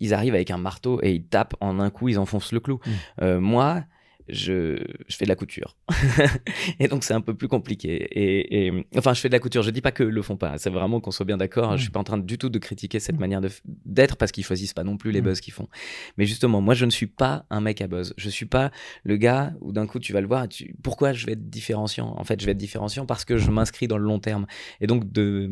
ils 0.00 0.14
arrivent 0.14 0.34
avec 0.34 0.50
un 0.50 0.56
marteau 0.56 1.00
et 1.02 1.12
ils 1.12 1.24
tapent 1.24 1.54
en 1.60 1.80
un 1.80 1.90
coup, 1.90 2.08
ils 2.08 2.18
enfoncent 2.18 2.52
le 2.52 2.60
clou. 2.60 2.80
Mmh. 2.84 2.90
Euh, 3.22 3.40
moi, 3.40 3.84
je, 4.28 4.78
je, 5.08 5.16
fais 5.16 5.24
de 5.24 5.28
la 5.28 5.36
couture. 5.36 5.76
et 6.78 6.88
donc, 6.88 7.04
c'est 7.04 7.14
un 7.14 7.20
peu 7.20 7.34
plus 7.34 7.48
compliqué. 7.48 7.94
Et, 7.94 8.66
et, 8.66 8.86
enfin, 8.96 9.14
je 9.14 9.20
fais 9.20 9.28
de 9.28 9.32
la 9.32 9.38
couture. 9.38 9.62
Je 9.62 9.70
dis 9.70 9.80
pas 9.80 9.92
que 9.92 10.02
le 10.02 10.22
font 10.22 10.36
pas. 10.36 10.58
C'est 10.58 10.70
vraiment 10.70 11.00
qu'on 11.00 11.10
soit 11.10 11.26
bien 11.26 11.36
d'accord. 11.36 11.76
Je 11.76 11.82
suis 11.82 11.90
pas 11.90 12.00
en 12.00 12.04
train 12.04 12.18
du 12.18 12.38
tout 12.38 12.48
de 12.48 12.58
critiquer 12.58 13.00
cette 13.00 13.18
manière 13.18 13.40
d'être 13.84 14.16
parce 14.16 14.32
qu'ils 14.32 14.44
choisissent 14.44 14.74
pas 14.74 14.84
non 14.84 14.96
plus 14.96 15.12
les 15.12 15.20
buzz 15.20 15.40
qu'ils 15.40 15.52
font. 15.52 15.68
Mais 16.18 16.26
justement, 16.26 16.60
moi, 16.60 16.74
je 16.74 16.84
ne 16.84 16.90
suis 16.90 17.06
pas 17.06 17.44
un 17.50 17.60
mec 17.60 17.80
à 17.80 17.86
buzz. 17.86 18.14
Je 18.16 18.28
suis 18.28 18.46
pas 18.46 18.70
le 19.04 19.16
gars 19.16 19.52
où 19.60 19.72
d'un 19.72 19.86
coup, 19.86 19.98
tu 19.98 20.12
vas 20.12 20.20
le 20.20 20.26
voir. 20.26 20.48
Tu... 20.48 20.74
Pourquoi 20.82 21.12
je 21.12 21.26
vais 21.26 21.32
être 21.32 21.48
différenciant? 21.50 22.14
En 22.16 22.24
fait, 22.24 22.40
je 22.40 22.46
vais 22.46 22.52
être 22.52 22.58
différenciant 22.58 23.06
parce 23.06 23.24
que 23.24 23.36
je 23.36 23.50
m'inscris 23.50 23.88
dans 23.88 23.98
le 23.98 24.04
long 24.04 24.18
terme. 24.18 24.46
Et 24.80 24.86
donc, 24.86 25.10
de... 25.10 25.50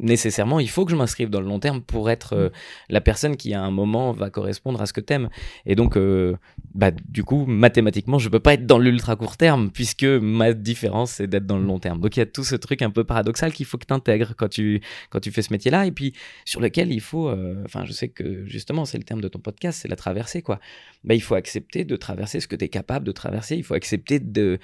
nécessairement, 0.00 0.60
il 0.60 0.68
faut 0.70 0.84
que 0.84 0.90
je 0.90 0.96
m'inscrive 0.96 1.30
dans 1.30 1.40
le 1.40 1.46
long 1.46 1.60
terme 1.60 1.82
pour 1.82 2.10
être 2.10 2.34
euh, 2.34 2.48
la 2.88 3.00
personne 3.00 3.36
qui, 3.36 3.54
à 3.54 3.62
un 3.62 3.70
moment, 3.70 4.12
va 4.12 4.30
correspondre 4.30 4.80
à 4.80 4.86
ce 4.86 4.92
que 4.92 5.00
t'aimes. 5.00 5.28
Et 5.64 5.74
donc, 5.74 5.96
euh, 5.96 6.36
bah, 6.74 6.90
du 6.90 7.24
coup, 7.24 7.44
mathématiquement, 7.66 8.20
je 8.20 8.28
peux 8.28 8.38
pas 8.38 8.54
être 8.54 8.64
dans 8.64 8.78
l'ultra 8.78 9.16
court 9.16 9.36
terme 9.36 9.70
puisque 9.72 10.04
ma 10.04 10.52
différence 10.52 11.14
c'est 11.14 11.26
d'être 11.26 11.46
dans 11.46 11.58
le 11.58 11.64
long 11.64 11.80
terme. 11.80 12.00
Donc 12.00 12.16
il 12.16 12.20
y 12.20 12.22
a 12.22 12.26
tout 12.26 12.44
ce 12.44 12.54
truc 12.54 12.80
un 12.80 12.90
peu 12.90 13.02
paradoxal 13.02 13.52
qu'il 13.52 13.66
faut 13.66 13.76
que 13.76 13.86
tu 13.86 13.92
intègres 13.92 14.34
quand 14.36 14.48
tu 14.48 14.80
quand 15.10 15.18
tu 15.18 15.32
fais 15.32 15.42
ce 15.42 15.52
métier-là 15.52 15.84
et 15.84 15.90
puis 15.90 16.12
sur 16.44 16.60
lequel 16.60 16.92
il 16.92 17.00
faut 17.00 17.28
euh, 17.28 17.60
enfin 17.64 17.84
je 17.84 17.90
sais 17.90 18.08
que 18.08 18.46
justement 18.46 18.84
c'est 18.84 18.98
le 18.98 19.04
terme 19.04 19.20
de 19.20 19.26
ton 19.26 19.40
podcast, 19.40 19.80
c'est 19.82 19.88
la 19.88 19.96
traversée 19.96 20.42
quoi. 20.42 20.60
Bah, 21.02 21.14
il 21.14 21.20
faut 21.20 21.34
accepter 21.34 21.84
de 21.84 21.96
traverser 21.96 22.38
ce 22.38 22.46
que 22.46 22.54
tu 22.54 22.64
es 22.66 22.68
capable 22.68 23.04
de 23.04 23.12
traverser, 23.12 23.56
il 23.56 23.64
faut 23.64 23.74
accepter 23.74 24.20
de 24.20 24.58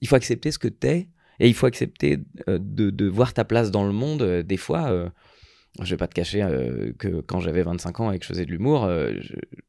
il 0.00 0.08
faut 0.08 0.16
accepter 0.16 0.50
ce 0.50 0.58
que 0.58 0.68
tu 0.68 0.86
es 0.86 1.08
et 1.40 1.48
il 1.48 1.54
faut 1.54 1.66
accepter 1.66 2.18
euh, 2.48 2.58
de, 2.58 2.88
de, 2.88 3.06
voir 3.06 3.34
ta 3.34 3.44
place 3.44 3.70
dans 3.70 3.84
le 3.84 3.92
monde 3.92 4.22
euh, 4.22 4.42
des 4.42 4.56
fois 4.56 5.10
je 5.80 5.90
vais 5.90 5.96
pas 5.96 6.08
te 6.08 6.14
cacher 6.14 6.42
euh, 6.42 6.92
que 6.98 7.20
quand 7.20 7.40
j'avais 7.40 7.62
25 7.62 8.00
ans 8.00 8.12
et 8.12 8.18
que 8.18 8.24
je 8.24 8.28
faisais 8.28 8.44
de 8.44 8.50
l'humour, 8.50 8.84
euh, 8.84 9.12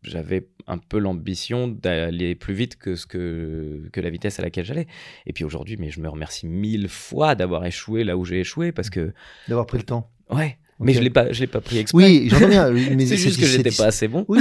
j'avais 0.01 0.47
un 0.67 0.77
peu 0.77 0.97
l'ambition 0.97 1.67
d'aller 1.67 2.35
plus 2.35 2.53
vite 2.53 2.77
que, 2.77 2.95
ce 2.95 3.05
que, 3.05 3.87
que 3.91 4.01
la 4.01 4.09
vitesse 4.09 4.39
à 4.39 4.41
laquelle 4.41 4.65
j'allais. 4.65 4.87
Et 5.25 5.33
puis 5.33 5.43
aujourd'hui, 5.43 5.77
mais 5.77 5.91
je 5.91 5.99
me 5.99 6.09
remercie 6.09 6.47
mille 6.47 6.89
fois 6.89 7.35
d'avoir 7.35 7.65
échoué 7.65 8.03
là 8.03 8.17
où 8.17 8.25
j'ai 8.25 8.39
échoué 8.39 8.71
parce 8.71 8.89
que. 8.89 9.13
D'avoir 9.47 9.67
pris 9.67 9.77
le 9.77 9.83
temps. 9.83 10.09
Ouais. 10.29 10.57
Mais 10.79 10.93
je 10.93 11.01
l'ai 11.01 11.09
pas, 11.09 11.31
je 11.31 11.41
l'ai 11.41 11.47
pas 11.47 11.61
pris 11.61 11.77
exprès. 11.77 12.03
Oui, 12.03 12.29
j'entends 12.29 12.47
bien. 12.47 12.73
c'est 12.99 13.17
juste 13.17 13.39
que 13.39 13.45
j'étais 13.45 13.71
pas 13.71 13.87
assez 13.87 14.07
bon. 14.07 14.25
Oui. 14.29 14.39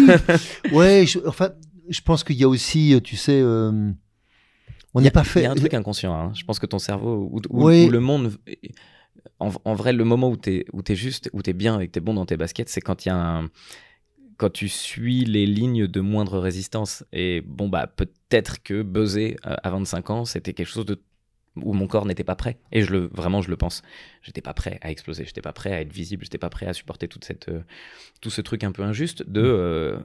ouais. 0.73 1.05
enfin, 1.27 1.51
je 1.89 2.01
pense 2.01 2.23
qu'il 2.23 2.37
y 2.37 2.45
a 2.45 2.49
aussi, 2.49 2.99
tu 3.03 3.17
sais. 3.17 3.41
Euh, 3.43 3.91
on 4.95 5.01
n'est 5.01 5.11
pas 5.11 5.25
fait. 5.25 5.41
Il 5.41 5.45
y 5.45 5.47
a 5.47 5.51
un 5.51 5.57
truc 5.57 5.75
inconscient. 5.75 6.15
Hein. 6.15 6.33
Je 6.35 6.45
pense 6.45 6.59
que 6.59 6.67
ton 6.67 6.79
cerveau 6.79 7.29
ou, 7.31 7.41
ou 7.51 7.69
le 7.69 8.01
monde 8.01 8.33
en, 9.41 9.75
vrai, 9.75 9.93
le 9.93 10.05
moment 10.05 10.29
où 10.29 10.37
tu 10.37 10.57
es, 10.57 10.65
où 10.73 10.83
es 10.87 10.95
juste, 10.95 11.31
où 11.33 11.43
tu 11.43 11.51
es 11.51 11.53
bien 11.53 11.79
et 11.81 11.87
que 11.87 11.93
tu 11.93 11.99
es 11.99 12.03
bon 12.03 12.15
dans 12.15 12.27
tes 12.27 12.37
baskets, 12.37 12.69
c'est 12.69 12.81
quand 12.81 13.05
il 13.05 13.09
y 13.09 13.13
a 13.13 13.17
un 13.17 13.51
quand 14.39 14.51
tu 14.51 14.69
suis 14.69 15.25
les 15.25 15.47
lignes 15.47 15.89
de 15.89 16.01
moindre 16.01 16.39
résistance. 16.39 17.05
Et 17.13 17.41
bon, 17.41 17.69
bah, 17.69 17.89
peut-être 17.89 18.63
que 18.63 18.83
buzzer 18.83 19.37
euh, 19.45 19.57
à 19.63 19.71
25 19.71 20.11
ans, 20.11 20.25
c'était 20.25 20.55
quelque 20.55 20.69
chose 20.69 20.87
de 20.87 21.03
où 21.57 21.73
mon 21.73 21.89
corps 21.89 22.07
n'était 22.07 22.25
pas 22.25 22.37
prêt. 22.37 22.59
Et 22.71 22.83
je 22.83 22.93
le, 22.93 23.11
vraiment, 23.13 23.43
je 23.43 23.51
le 23.51 23.57
pense. 23.57 23.83
J'étais 24.23 24.41
pas 24.41 24.55
prêt 24.55 24.79
à 24.81 24.91
exploser, 24.91 25.25
j'étais 25.25 25.41
pas 25.41 25.53
prêt 25.53 25.73
à 25.73 25.81
être 25.81 25.93
visible, 25.93 26.25
j'étais 26.25 26.39
pas 26.39 26.51
prêt 26.51 26.67
à 26.67 26.73
supporter 26.73 27.09
toute 27.09 27.25
cette, 27.25 27.49
euh, 27.49 27.63
tout 28.21 28.31
ce 28.31 28.41
truc 28.41 28.65
un 28.65 28.73
peu 28.73 28.83
injuste 28.83 29.29
de. 29.29 29.43
Euh, 29.43 29.99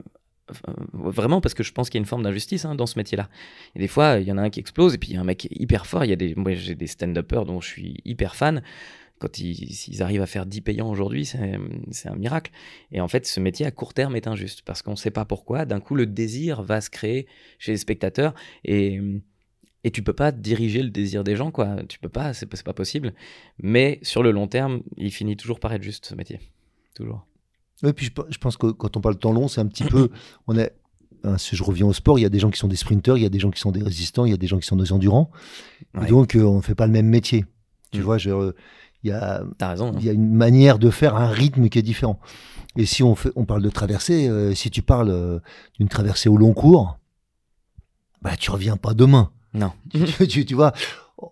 vraiment 0.92 1.40
parce 1.40 1.54
que 1.54 1.62
je 1.62 1.72
pense 1.72 1.88
qu'il 1.88 1.98
y 1.98 2.02
a 2.02 2.02
une 2.02 2.08
forme 2.08 2.22
d'injustice 2.22 2.66
hein, 2.66 2.74
dans 2.74 2.86
ce 2.86 2.98
métier-là. 2.98 3.30
Et 3.76 3.78
des 3.78 3.88
fois, 3.88 4.18
il 4.18 4.26
y 4.26 4.32
en 4.32 4.36
a 4.36 4.42
un 4.42 4.50
qui 4.50 4.60
explose 4.60 4.94
et 4.94 4.98
puis 4.98 5.10
il 5.10 5.14
y 5.14 5.16
a 5.16 5.20
un 5.20 5.24
mec 5.24 5.46
hyper 5.50 5.86
fort. 5.86 6.04
Il 6.04 6.10
y 6.10 6.12
a 6.12 6.16
des, 6.16 6.34
moi, 6.34 6.54
j'ai 6.54 6.74
des 6.74 6.86
stand-uppers 6.86 7.46
dont 7.46 7.60
je 7.60 7.68
suis 7.68 7.96
hyper 8.04 8.36
fan. 8.36 8.62
Quand 9.20 9.38
ils, 9.38 10.02
arrivent 10.02 10.22
à 10.22 10.26
faire 10.26 10.44
10 10.44 10.60
payants 10.60 10.90
aujourd'hui, 10.90 11.24
c'est 11.24 12.08
un 12.08 12.16
miracle. 12.16 12.50
Et 12.92 13.00
en 13.00 13.08
fait, 13.08 13.26
ce 13.26 13.40
métier 13.40 13.64
à 13.64 13.70
court 13.70 13.94
terme 13.94 14.16
est 14.16 14.26
injuste 14.26 14.62
parce 14.62 14.82
qu'on 14.82 14.92
ne 14.92 14.96
sait 14.96 15.10
pas 15.10 15.24
pourquoi. 15.24 15.64
D'un 15.64 15.80
coup, 15.80 15.94
le 15.94 16.06
désir 16.06 16.62
va 16.62 16.80
se 16.80 16.90
créer 16.90 17.26
chez 17.58 17.72
les 17.72 17.78
spectateurs 17.78 18.34
et 18.64 19.00
et 19.84 19.90
tu 19.90 20.02
peux 20.02 20.14
pas 20.14 20.32
diriger 20.32 20.82
le 20.82 20.88
désir 20.88 21.24
des 21.24 21.36
gens, 21.36 21.50
quoi. 21.50 21.76
Tu 21.88 21.98
peux 21.98 22.08
pas, 22.08 22.32
c'est 22.32 22.46
pas 22.64 22.72
possible. 22.72 23.12
Mais 23.62 23.98
sur 24.02 24.22
le 24.22 24.30
long 24.30 24.48
terme, 24.48 24.80
il 24.96 25.12
finit 25.12 25.36
toujours 25.36 25.60
par 25.60 25.72
être 25.74 25.82
juste 25.82 26.06
ce 26.06 26.14
métier. 26.14 26.40
Toujours. 26.94 27.26
Oui, 27.82 27.92
puis 27.92 28.06
je, 28.06 28.38
pense 28.38 28.56
que 28.56 28.68
quand 28.68 28.96
on 28.96 29.00
parle 29.02 29.16
de 29.16 29.20
temps 29.20 29.32
long, 29.32 29.46
c'est 29.46 29.60
un 29.60 29.66
petit 29.66 29.84
peu. 29.84 30.08
On 30.46 30.56
est, 30.56 30.72
hein, 31.22 31.36
si 31.36 31.54
je 31.54 31.62
reviens 31.62 31.86
au 31.86 31.92
sport, 31.92 32.18
il 32.18 32.22
y 32.22 32.24
a 32.24 32.30
des 32.30 32.38
gens 32.38 32.50
qui 32.50 32.58
sont 32.58 32.68
des 32.68 32.76
sprinteurs, 32.76 33.18
il 33.18 33.22
y 33.22 33.26
a 33.26 33.28
des 33.28 33.40
gens 33.40 33.50
qui 33.50 33.60
sont 33.60 33.72
des 33.72 33.82
résistants, 33.82 34.24
il 34.24 34.30
y 34.30 34.34
a 34.34 34.38
des 34.38 34.46
gens 34.46 34.58
qui 34.58 34.66
sont 34.66 34.76
des 34.76 34.92
endurants. 34.92 35.30
donc, 36.08 36.34
euh, 36.34 36.44
on 36.44 36.56
ne 36.56 36.62
fait 36.62 36.74
pas 36.74 36.86
le 36.86 36.92
même 36.92 37.08
métier. 37.08 37.44
Tu 37.92 37.98
mm. 38.00 38.02
vois, 38.02 38.16
il 39.04 39.10
y 39.10 39.12
a, 39.12 39.44
raison, 39.60 39.94
il 39.98 40.04
y 40.04 40.08
a 40.08 40.12
une 40.12 40.34
manière 40.34 40.78
de 40.78 40.90
faire 40.90 41.16
un 41.16 41.28
rythme 41.28 41.68
qui 41.68 41.78
est 41.78 41.82
différent. 41.82 42.18
Et 42.76 42.86
si 42.86 43.02
on, 43.02 43.14
fait, 43.14 43.30
on 43.36 43.44
parle 43.44 43.62
de 43.62 43.68
traversée, 43.68 44.28
euh, 44.28 44.54
si 44.54 44.70
tu 44.70 44.82
parles 44.82 45.10
euh, 45.10 45.38
d'une 45.78 45.88
traversée 45.88 46.28
au 46.28 46.36
long 46.36 46.54
cours, 46.54 46.98
bah, 48.22 48.32
tu 48.38 48.50
reviens 48.50 48.76
pas 48.76 48.94
demain. 48.94 49.30
Non. 49.52 49.72
tu, 50.28 50.46
tu, 50.46 50.54
vois, 50.54 50.72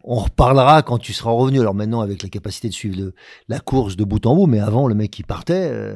on 0.04 0.16
reparlera 0.16 0.82
quand 0.82 0.98
tu 0.98 1.12
seras 1.12 1.30
revenu. 1.30 1.60
Alors 1.60 1.74
maintenant, 1.74 2.00
avec 2.00 2.22
la 2.22 2.28
capacité 2.28 2.68
de 2.68 2.72
suivre 2.72 3.12
la 3.48 3.58
course 3.58 3.96
de 3.96 4.04
bout 4.04 4.24
en 4.26 4.36
bout, 4.36 4.46
mais 4.46 4.60
avant, 4.60 4.86
le 4.86 4.94
mec 4.94 5.10
qui 5.10 5.22
partait, 5.22 5.70
euh, 5.72 5.94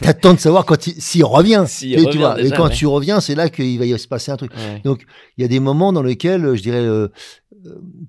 t'attends 0.00 0.34
de 0.34 0.38
savoir 0.38 0.64
quand 0.64 0.80
s'il 0.80 1.24
revient. 1.24 1.64
et, 1.82 2.04
tu 2.06 2.18
vois, 2.18 2.40
et 2.40 2.50
quand 2.50 2.68
tu 2.68 2.86
reviens, 2.86 3.20
c'est 3.20 3.34
là 3.34 3.48
qu'il 3.48 3.78
va 3.78 3.86
y 3.86 3.98
se 3.98 4.08
passer 4.08 4.30
un 4.30 4.36
truc. 4.36 4.52
Donc, 4.84 5.04
il 5.36 5.42
y 5.42 5.44
a 5.44 5.48
des 5.48 5.60
moments 5.60 5.92
dans 5.92 6.02
lesquels, 6.02 6.54
je 6.54 6.62
dirais, 6.62 6.78
euh, 6.78 6.92
euh, 7.02 7.08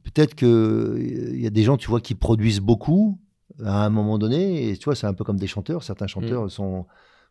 peut-être 0.04 0.36
que 0.36 0.98
il 1.00 1.42
y 1.42 1.48
a 1.48 1.50
des 1.50 1.64
gens, 1.64 1.78
tu 1.78 1.90
vois, 1.90 2.02
qui 2.02 2.16
produisent 2.16 2.60
beaucoup 2.60 3.20
à 3.64 3.86
un 3.86 3.90
moment 3.90 4.18
donné. 4.18 4.70
Et 4.70 4.78
tu 4.78 4.86
vois, 4.86 4.96
c'est 4.96 5.08
un 5.08 5.14
peu 5.14 5.24
comme 5.24 5.38
des 5.38 5.48
chanteurs. 5.48 5.84
Certains 5.84 6.08
chanteurs 6.08 6.46
mm. 6.46 6.50
sont 6.50 6.86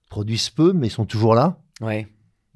produisent 0.09 0.51
peu, 0.51 0.73
mais 0.73 0.89
sont 0.89 1.07
toujours 1.07 1.35
là. 1.35 1.59
Ouais. 1.81 2.07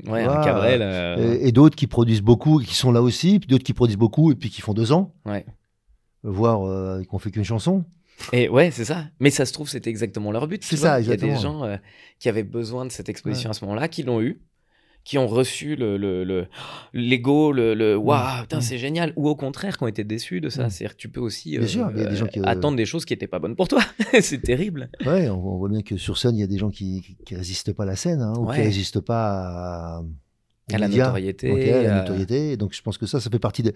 Ouais, 0.06 0.24
un 0.24 0.44
Cabrel. 0.44 0.82
Euh, 0.82 1.38
et, 1.40 1.52
d'autres 1.52 1.74
qui 1.74 1.86
produisent 1.86 2.20
beaucoup, 2.20 2.58
qui 2.58 2.74
sont 2.74 2.92
là 2.92 3.00
aussi, 3.00 3.38
puis 3.38 3.48
d'autres 3.48 3.64
qui 3.64 3.72
produisent 3.72 3.96
beaucoup 3.96 4.30
et 4.30 4.34
puis 4.34 4.50
qui 4.50 4.60
font 4.60 4.74
deux 4.74 4.92
ans. 4.92 5.14
Ouais. 5.24 5.46
Voire 6.22 6.66
euh, 6.66 7.02
qu'on 7.04 7.18
fait 7.18 7.30
qu'une 7.30 7.44
chanson. 7.44 7.84
Et 8.32 8.48
ouais, 8.48 8.70
c'est 8.70 8.84
ça. 8.84 9.06
Mais 9.20 9.30
ça 9.30 9.46
se 9.46 9.52
trouve, 9.52 9.68
c'était 9.68 9.88
exactement 9.88 10.32
leur 10.32 10.46
but. 10.48 10.62
C'est 10.64 10.76
ça, 10.76 10.98
exactement. 10.98 11.28
Il 11.28 11.30
y 11.30 11.32
a 11.32 11.36
des 11.36 11.42
gens 11.42 11.64
euh, 11.64 11.76
qui 12.18 12.28
avaient 12.28 12.42
besoin 12.42 12.84
de 12.84 12.90
cette 12.90 13.08
exposition 13.08 13.50
à 13.50 13.52
ce 13.54 13.64
moment-là, 13.64 13.88
qui 13.88 14.02
l'ont 14.02 14.20
eu 14.20 14.40
qui 15.06 15.18
ont 15.18 15.28
reçu 15.28 15.76
le 15.76 15.96
l'ego, 16.92 17.52
le, 17.52 17.74
le, 17.74 17.96
waouh, 17.96 18.44
c'est 18.58 18.76
génial, 18.76 19.12
ou 19.14 19.28
au 19.28 19.36
contraire 19.36 19.78
qui 19.78 19.84
ont 19.84 19.86
été 19.86 20.02
déçus 20.02 20.40
de 20.40 20.48
ça. 20.48 20.68
C'est-à-dire 20.68 20.96
que 20.96 21.00
tu 21.00 21.08
peux 21.08 21.20
aussi 21.20 21.56
euh, 21.56 22.04
attendre 22.42 22.76
des 22.76 22.86
choses 22.86 23.04
qui 23.04 23.12
n'étaient 23.12 23.28
pas 23.28 23.38
bonnes 23.38 23.54
pour 23.54 23.68
toi. 23.68 23.82
c'est 24.20 24.42
terrible. 24.42 24.90
Ouais, 25.06 25.30
on, 25.30 25.58
voit 25.58 25.68
bien 25.68 25.82
que 25.82 25.96
sur 25.96 26.18
scène, 26.18 26.34
il 26.36 26.40
y 26.40 26.42
a 26.42 26.48
des 26.48 26.58
gens 26.58 26.70
qui 26.70 27.16
ne 27.30 27.36
résistent 27.36 27.72
pas 27.72 27.84
à 27.84 27.86
la 27.86 27.94
scène, 27.94 28.20
hein, 28.20 28.32
ou 28.36 28.50
qui 28.50 28.60
résistent 28.60 29.00
pas 29.00 30.02
à, 30.72 30.78
la 30.78 30.88
notoriété. 30.88 31.72
à 31.72 31.82
la 31.84 32.00
notoriété. 32.00 32.56
Donc 32.56 32.74
je 32.74 32.82
pense 32.82 32.98
que 32.98 33.06
ça, 33.06 33.20
ça 33.20 33.30
fait 33.30 33.38
partie 33.38 33.62
de 33.62 33.74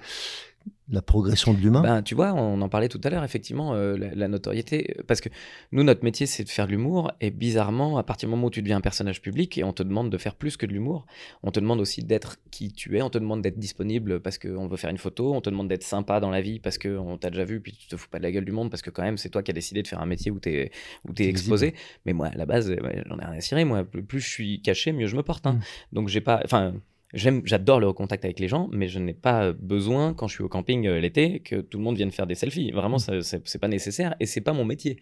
la 0.91 1.03
progression 1.03 1.55
de 1.55 1.59
l'humain 1.59 1.83
ben, 1.83 2.03
Tu 2.03 2.15
vois, 2.15 2.33
on 2.33 2.61
en 2.61 2.69
parlait 2.69 2.89
tout 2.89 3.01
à 3.05 3.11
l'heure, 3.11 3.23
effectivement, 3.23 3.75
euh, 3.75 3.97
la, 3.97 4.29
notoriété. 4.29 4.97
Parce 5.07 5.21
que 5.21 5.29
nous, 5.73 5.85
notre 5.85 6.05
métier, 6.05 6.27
c'est 6.27 6.45
de 6.45 6.49
faire 6.49 6.67
de 6.67 6.73
l'humour. 6.73 7.13
Et 7.21 7.31
bizarrement, 7.31 7.97
à 7.97 8.03
partir 8.03 8.29
du 8.29 8.35
moment 8.35 8.49
où 8.49 8.51
tu 8.51 8.61
deviens 8.61 8.79
un 8.79 8.81
personnage 8.81 9.23
public 9.23 9.57
et 9.59 9.65
on 9.65 9.73
te 9.73 9.83
demande 9.83 10.11
de 10.11 10.19
faire 10.19 10.35
plus 10.35 10.57
que 10.57 10.67
de 10.67 10.73
l'humour, 10.73 11.07
on 11.43 11.51
te 11.51 11.61
demande 11.61 11.81
aussi 11.81 12.03
d'être 12.03 12.39
qui 12.51 12.73
tu 12.73 12.97
es, 12.99 13.03
on 13.03 13.11
te 13.11 13.19
demande 13.19 13.43
d'être 13.43 13.59
disponible 13.59 14.21
parce 14.21 14.39
qu'on 14.39 14.67
veut 14.67 14.77
faire 14.77 14.91
une 14.91 14.99
photo, 14.99 15.33
on 15.33 15.41
te 15.41 15.51
demande 15.51 15.69
d'être 15.69 15.85
sympa 15.85 16.19
dans 16.19 16.31
la 16.31 16.41
vie 16.41 16.59
parce 16.59 16.79
qu'on 16.79 17.19
t'a 17.19 17.31
déjà 17.31 17.45
vu, 17.45 17.61
puis 17.61 17.73
tu 17.73 17.87
te 17.87 17.97
fous 17.97 18.09
pas 18.09 18.19
de 18.19 18.25
la 18.25 18.33
gueule 18.33 18.45
du 18.45 18.53
monde 18.53 18.71
parce 18.71 18.83
que 18.83 18.91
quand 18.91 19.03
même, 19.03 19.17
c'est 19.17 19.31
toi 19.31 19.43
qui 19.43 19.51
as 19.53 19.55
décidé 19.55 19.83
de 19.83 19.89
faire 19.89 20.01
un 20.01 20.07
métier 20.07 20.31
où 20.31 20.41
tu 20.41 20.51
es, 20.51 20.73
où 21.09 21.13
es 21.17 21.29
exposé. 21.29 21.75
Mais 22.05 22.13
moi, 22.13 22.29
à 22.29 22.37
la 22.37 22.47
base, 22.47 22.75
j'en 23.07 23.19
ai 23.19 23.25
rien 23.25 23.37
à 23.37 23.41
cirer. 23.41 23.65
Moi, 23.65 23.85
plus 23.85 24.21
je 24.21 24.29
suis 24.29 24.63
caché, 24.63 24.93
mieux 24.93 25.07
je 25.07 25.17
me 25.17 25.23
porte. 25.23 25.47
Hein. 25.47 25.55
Mm. 25.55 25.61
Donc, 25.93 26.09
j'ai 26.09 26.21
pas. 26.21 26.41
Enfin 26.45 26.75
j'adore 27.13 27.81
le 27.81 27.93
contact 27.93 28.25
avec 28.25 28.39
les 28.39 28.49
gens, 28.49 28.69
mais 28.73 28.89
je 28.89 28.99
n'ai 28.99 29.15
pas 29.15 29.53
besoin, 29.53 30.15
quand 30.15 30.29
je 30.29 30.35
suis 30.35 30.45
au 30.45 30.49
camping 30.49 30.87
euh, 30.87 31.01
l'été, 31.01 31.41
que 31.41 31.57
tout 31.57 31.79
le 31.79 31.85
monde 31.85 31.97
vienne 31.97 32.11
faire 32.11 32.27
des 32.27 32.35
selfies. 32.35 32.71
Vraiment, 32.71 32.97
mmh. 32.97 33.23
ce 33.23 33.39
c'est 33.45 33.59
pas 33.59 33.69
nécessaire 33.69 34.15
et 34.21 34.27
c'est 34.27 34.41
pas 34.41 34.53
mon 34.53 34.65
métier. 34.65 34.99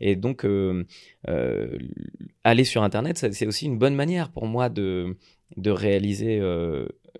Et 0.00 0.16
donc, 0.16 0.44
euh, 0.44 0.84
euh, 1.28 1.78
aller 2.44 2.64
sur 2.64 2.82
Internet, 2.82 3.18
c'est 3.32 3.46
aussi 3.46 3.66
une 3.66 3.78
bonne 3.78 3.94
manière 3.94 4.30
pour 4.30 4.46
moi 4.46 4.68
de, 4.68 5.16
de 5.56 5.70
réaliser 5.70 6.40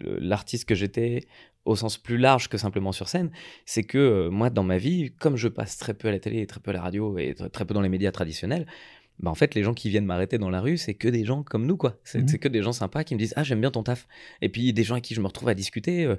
l'artiste 0.01 0.69
que 0.69 0.75
j'étais 0.75 1.21
au 1.65 1.77
sens 1.77 1.97
plus 1.97 2.19
large 2.19 2.49
que 2.49 2.59
simplement 2.59 2.91
sur 2.91 3.09
scène. 3.09 3.31
C'est 3.67 3.85
que 3.85 4.29
moi, 4.29 4.51
dans 4.51 4.65
ma 4.65 4.79
vie, 4.79 5.13
comme 5.21 5.37
je 5.37 5.47
passe 5.49 5.79
très 5.79 5.95
peu 5.95 6.09
à 6.09 6.11
la 6.11 6.19
télé, 6.19 6.47
très 6.47 6.59
peu 6.59 6.71
à 6.71 6.75
la 6.75 6.83
radio 6.83 7.17
et 7.19 7.35
très 7.53 7.65
peu 7.65 7.75
dans 7.75 7.81
les 7.81 7.89
médias 7.89 8.11
traditionnels, 8.11 8.67
bah 9.23 9.31
en 9.31 9.37
fait, 9.37 9.55
les 9.55 9.63
gens 9.63 9.73
qui 9.73 9.89
viennent 9.89 10.05
m'arrêter 10.05 10.37
dans 10.37 10.51
la 10.51 10.61
rue, 10.61 10.77
c'est 10.77 10.95
que 10.95 11.07
des 11.07 11.25
gens 11.25 11.45
comme 11.45 11.65
nous, 11.65 11.77
quoi. 11.77 11.97
C'est 12.03 12.19
mmh 12.19 12.39
que 12.39 12.49
des 12.49 12.63
gens 12.63 12.73
sympas 12.73 13.05
qui 13.05 13.15
me 13.15 13.21
disent 13.21 13.35
Ah, 13.37 13.45
j'aime 13.45 13.61
bien 13.61 13.71
ton 13.71 13.85
taf. 13.85 14.09
Et 14.41 14.49
puis, 14.49 14.73
des 14.73 14.83
gens 14.83 14.95
avec 14.95 15.05
qui 15.05 15.15
je 15.15 15.21
me 15.21 15.27
retrouve 15.27 15.49
à 15.49 15.55
discuter. 15.55 16.05
Euh, 16.05 16.17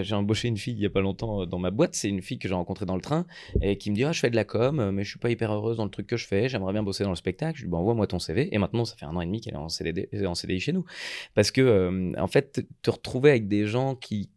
j'ai 0.00 0.14
embauché 0.14 0.48
une 0.48 0.56
fille 0.56 0.72
il 0.74 0.80
y 0.80 0.86
a 0.86 0.90
pas 0.90 1.02
longtemps 1.02 1.42
euh, 1.42 1.46
dans 1.46 1.58
ma 1.58 1.70
boîte. 1.70 1.94
C'est 1.94 2.08
une 2.08 2.22
fille 2.22 2.38
que 2.38 2.48
j'ai 2.48 2.54
rencontrée 2.54 2.86
dans 2.86 2.94
le 2.94 3.02
train 3.02 3.26
et 3.60 3.76
qui 3.76 3.90
me 3.90 3.96
dit 3.96 4.04
Ah, 4.04 4.12
je 4.12 4.20
fais 4.20 4.30
de 4.30 4.36
la 4.36 4.44
com, 4.44 4.80
euh, 4.80 4.92
mais 4.92 5.04
je 5.04 5.10
suis 5.10 5.18
pas 5.18 5.30
hyper 5.30 5.52
heureuse 5.52 5.76
dans 5.76 5.84
le 5.84 5.90
truc 5.90 6.06
que 6.06 6.16
je 6.16 6.26
fais. 6.26 6.48
J'aimerais 6.48 6.72
bien 6.72 6.82
bosser 6.82 7.04
dans 7.04 7.10
le 7.10 7.16
spectacle. 7.16 7.58
Je 7.58 7.64
lui 7.64 7.68
dis 7.68 7.72
bah, 7.72 7.78
Envoie-moi 7.78 8.06
ton 8.06 8.18
CV. 8.18 8.48
Et 8.54 8.58
maintenant, 8.58 8.86
ça 8.86 8.96
fait 8.96 9.04
un 9.04 9.14
an 9.14 9.20
et 9.20 9.26
demi 9.26 9.42
qu'elle 9.42 9.54
est 9.54 9.58
en, 9.58 9.68
CDD, 9.68 10.08
en 10.24 10.34
CDI 10.34 10.60
chez 10.60 10.72
nous. 10.72 10.86
Parce 11.34 11.50
que, 11.50 12.14
en 12.18 12.28
fait, 12.28 12.66
te 12.80 12.90
retrouver 12.90 13.30
avec 13.30 13.48
des 13.48 13.66
gens 13.66 13.94
qui, 13.94 14.30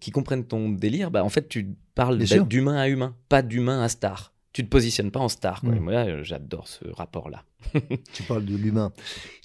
qui 0.00 0.10
comprennent 0.10 0.46
ton 0.46 0.70
délire, 0.70 1.12
bah, 1.12 1.22
en 1.22 1.28
fait, 1.28 1.48
tu 1.48 1.76
parles 1.94 2.18
d'humain 2.18 2.76
à 2.76 2.88
humain, 2.88 3.14
pas 3.28 3.42
d'humain 3.42 3.82
à 3.82 3.88
star 3.88 4.32
tu 4.52 4.64
te 4.64 4.68
positionnes 4.68 5.10
pas 5.10 5.20
en 5.20 5.28
star. 5.28 5.60
Quoi. 5.60 5.70
Mm. 5.70 5.80
moi, 5.80 6.22
j'adore 6.22 6.66
ce 6.66 6.84
rapport-là. 6.88 7.44
tu 8.12 8.22
parles 8.24 8.44
de 8.44 8.56
l'humain. 8.56 8.92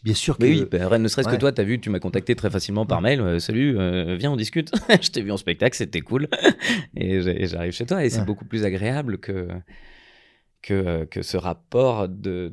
Bien 0.03 0.14
sûr 0.14 0.38
que. 0.38 0.43
oui, 0.43 0.66
bah, 0.70 0.97
ne 0.97 1.08
serait-ce 1.08 1.30
que 1.30 1.36
toi, 1.36 1.51
tu 1.51 1.62
as 1.62 1.64
vu, 1.64 1.80
tu 1.80 1.89
m'as 1.89 1.99
contacté 1.99 2.36
très 2.36 2.49
facilement 2.49 2.86
par 2.86 3.01
mail. 3.01 3.22
Euh, 3.22 3.39
Salut, 3.39 3.78
euh, 3.78 4.16
viens, 4.16 4.32
on 4.32 4.36
discute. 4.36 4.72
je 5.01 5.12
t'ai 5.12 5.22
vu 5.22 5.32
en 5.32 5.38
spectacle, 5.38 5.76
c'était 5.76 6.01
cool. 6.01 6.28
et 6.95 7.45
j'arrive 7.45 7.72
chez 7.72 7.86
toi 7.86 8.03
et 8.03 8.10
c'est 8.10 8.26
beaucoup 8.26 8.45
plus 8.45 8.64
agréable 8.64 9.20
que. 9.20 9.47
Que, 10.62 11.06
que 11.06 11.22
ce 11.22 11.38
rapport 11.38 12.10
de. 12.10 12.51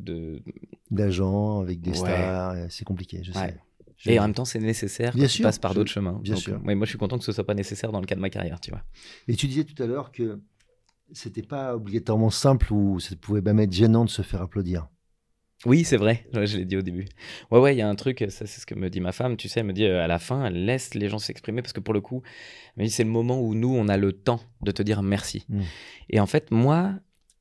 D'agents 0.90 1.60
avec 1.60 1.80
des 1.80 1.94
stars, 1.94 2.54
c'est 2.68 2.84
compliqué, 2.84 3.20
je 3.22 3.32
sais. 3.32 3.56
Et 4.04 4.18
en 4.18 4.22
même 4.22 4.34
temps, 4.34 4.44
c'est 4.44 4.58
nécessaire. 4.58 5.14
Bien 5.14 5.28
sûr. 5.28 5.36
Tu 5.36 5.42
passes 5.42 5.58
par 5.58 5.74
d'autres 5.74 5.90
chemins. 5.90 6.18
Bien 6.22 6.36
sûr. 6.36 6.60
moi, 6.60 6.74
je 6.82 6.90
suis 6.90 6.98
content 6.98 7.18
que 7.18 7.24
ce 7.24 7.32
soit 7.32 7.46
pas 7.46 7.54
nécessaire 7.54 7.92
dans 7.92 8.00
le 8.00 8.06
cas 8.06 8.16
de 8.16 8.20
ma 8.20 8.30
carrière, 8.30 8.60
tu 8.60 8.70
vois. 8.70 8.82
Et 9.28 9.36
tu 9.36 9.46
disais 9.46 9.64
tout 9.64 9.80
à 9.82 9.86
l'heure 9.86 10.12
que 10.12 10.40
c'était 11.12 11.42
pas 11.42 11.74
obligatoirement 11.74 12.30
simple 12.30 12.72
ou 12.72 13.00
ça 13.00 13.14
pouvait 13.16 13.42
même 13.42 13.60
être 13.60 13.72
gênant 13.72 14.04
de 14.04 14.10
se 14.10 14.22
faire 14.22 14.42
applaudir. 14.42 14.88
Oui, 15.64 15.84
c'est 15.84 15.96
vrai, 15.96 16.26
je 16.32 16.56
l'ai 16.56 16.64
dit 16.64 16.76
au 16.76 16.82
début. 16.82 17.06
Ouais, 17.50 17.60
ouais, 17.60 17.74
il 17.74 17.78
y 17.78 17.82
a 17.82 17.88
un 17.88 17.94
truc, 17.94 18.24
ça 18.28 18.46
c'est 18.46 18.60
ce 18.60 18.66
que 18.66 18.74
me 18.74 18.90
dit 18.90 19.00
ma 19.00 19.12
femme, 19.12 19.36
tu 19.36 19.48
sais, 19.48 19.60
elle 19.60 19.66
me 19.66 19.72
dit 19.72 19.84
euh, 19.84 20.02
à 20.02 20.06
la 20.06 20.18
fin, 20.18 20.44
elle 20.44 20.64
laisse 20.64 20.94
les 20.94 21.08
gens 21.08 21.18
s'exprimer 21.18 21.62
parce 21.62 21.72
que 21.72 21.80
pour 21.80 21.94
le 21.94 22.00
coup, 22.00 22.22
c'est 22.88 23.04
le 23.04 23.10
moment 23.10 23.40
où 23.40 23.54
nous, 23.54 23.72
on 23.74 23.88
a 23.88 23.96
le 23.96 24.12
temps 24.12 24.40
de 24.62 24.70
te 24.72 24.82
dire 24.82 25.02
merci. 25.02 25.44
Mm. 25.48 25.60
Et 26.10 26.20
en 26.20 26.26
fait, 26.26 26.50
moi, 26.50 26.94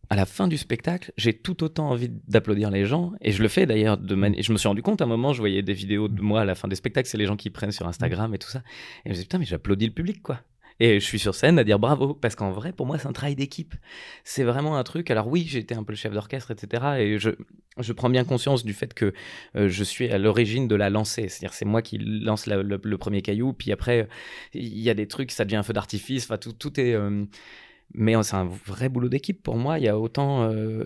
à 0.09 0.15
la 0.15 0.25
fin 0.25 0.47
du 0.47 0.57
spectacle, 0.57 1.11
j'ai 1.17 1.33
tout 1.33 1.63
autant 1.63 1.89
envie 1.89 2.09
d'applaudir 2.27 2.69
les 2.69 2.85
gens, 2.85 3.13
et 3.21 3.31
je 3.31 3.41
le 3.41 3.47
fais 3.47 3.65
d'ailleurs. 3.65 3.97
De 3.97 4.13
mm. 4.13 4.35
Je 4.39 4.51
me 4.51 4.57
suis 4.57 4.67
rendu 4.67 4.83
compte 4.83 5.01
à 5.01 5.05
un 5.05 5.07
moment, 5.07 5.33
je 5.33 5.39
voyais 5.39 5.63
des 5.63 5.73
vidéos 5.73 6.07
de 6.07 6.21
moi 6.21 6.41
à 6.41 6.45
la 6.45 6.53
fin 6.53 6.67
des 6.67 6.75
spectacles, 6.75 7.09
c'est 7.09 7.17
les 7.17 7.25
gens 7.25 7.37
qui 7.37 7.49
prennent 7.49 7.71
sur 7.71 7.87
Instagram 7.87 8.33
et 8.35 8.37
tout 8.37 8.49
ça. 8.49 8.59
Et 8.59 8.63
je 9.05 9.09
me 9.09 9.13
disais, 9.13 9.25
putain, 9.25 9.39
mais 9.39 9.45
j'applaudis 9.45 9.87
le 9.87 9.93
public, 9.93 10.21
quoi. 10.21 10.41
Et 10.83 10.99
je 10.99 11.05
suis 11.05 11.19
sur 11.19 11.35
scène 11.35 11.59
à 11.59 11.63
dire 11.63 11.77
bravo, 11.77 12.15
parce 12.15 12.33
qu'en 12.33 12.49
vrai, 12.49 12.73
pour 12.73 12.87
moi, 12.87 12.97
c'est 12.97 13.07
un 13.07 13.13
travail 13.13 13.35
d'équipe. 13.35 13.75
C'est 14.23 14.43
vraiment 14.43 14.77
un 14.77 14.83
truc. 14.83 15.11
Alors 15.11 15.27
oui, 15.27 15.45
j'étais 15.47 15.75
un 15.75 15.83
peu 15.83 15.93
le 15.93 15.95
chef 15.95 16.11
d'orchestre, 16.11 16.49
etc. 16.49 16.95
Et 16.97 17.19
je, 17.19 17.29
je 17.77 17.93
prends 17.93 18.09
bien 18.09 18.23
conscience 18.23 18.65
du 18.65 18.73
fait 18.73 18.95
que 18.95 19.13
euh, 19.55 19.69
je 19.69 19.83
suis 19.83 20.09
à 20.09 20.17
l'origine 20.17 20.67
de 20.67 20.73
la 20.73 20.89
lancée. 20.89 21.29
C'est-à-dire, 21.29 21.53
c'est 21.53 21.65
moi 21.65 21.83
qui 21.83 21.99
lance 21.99 22.47
le, 22.47 22.97
premier 22.97 23.21
caillou, 23.21 23.53
puis 23.53 23.71
après, 23.71 24.07
il 24.55 24.79
y 24.79 24.89
a 24.89 24.95
des 24.95 25.07
trucs, 25.07 25.29
ça 25.29 25.45
devient 25.45 25.57
un 25.57 25.63
feu 25.63 25.73
d'artifice. 25.73 26.23
Enfin, 26.23 26.39
tout, 26.39 26.53
tout 26.53 26.79
est. 26.79 26.95
Euh, 26.95 27.25
mais 27.93 28.15
c'est 28.23 28.35
un 28.35 28.49
vrai 28.65 28.89
boulot 28.89 29.09
d'équipe 29.09 29.43
pour 29.43 29.57
moi. 29.57 29.77
Il 29.77 29.85
y 29.85 29.87
a 29.87 29.99
autant, 29.99 30.49
euh, 30.49 30.83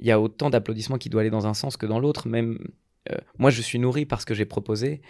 il 0.00 0.06
y 0.06 0.10
a 0.10 0.20
autant 0.20 0.50
d'applaudissements 0.50 0.98
qui 0.98 1.10
doivent 1.10 1.20
aller 1.20 1.30
dans 1.30 1.46
un 1.46 1.54
sens 1.54 1.76
que 1.76 1.86
dans 1.86 2.00
l'autre. 2.00 2.26
Même 2.26 2.58
moi, 3.38 3.50
je 3.50 3.62
suis 3.62 3.78
nourri 3.78 4.04
par 4.04 4.20
ce 4.20 4.26
que 4.26 4.34
j'ai 4.34 4.46
proposé, 4.46 5.00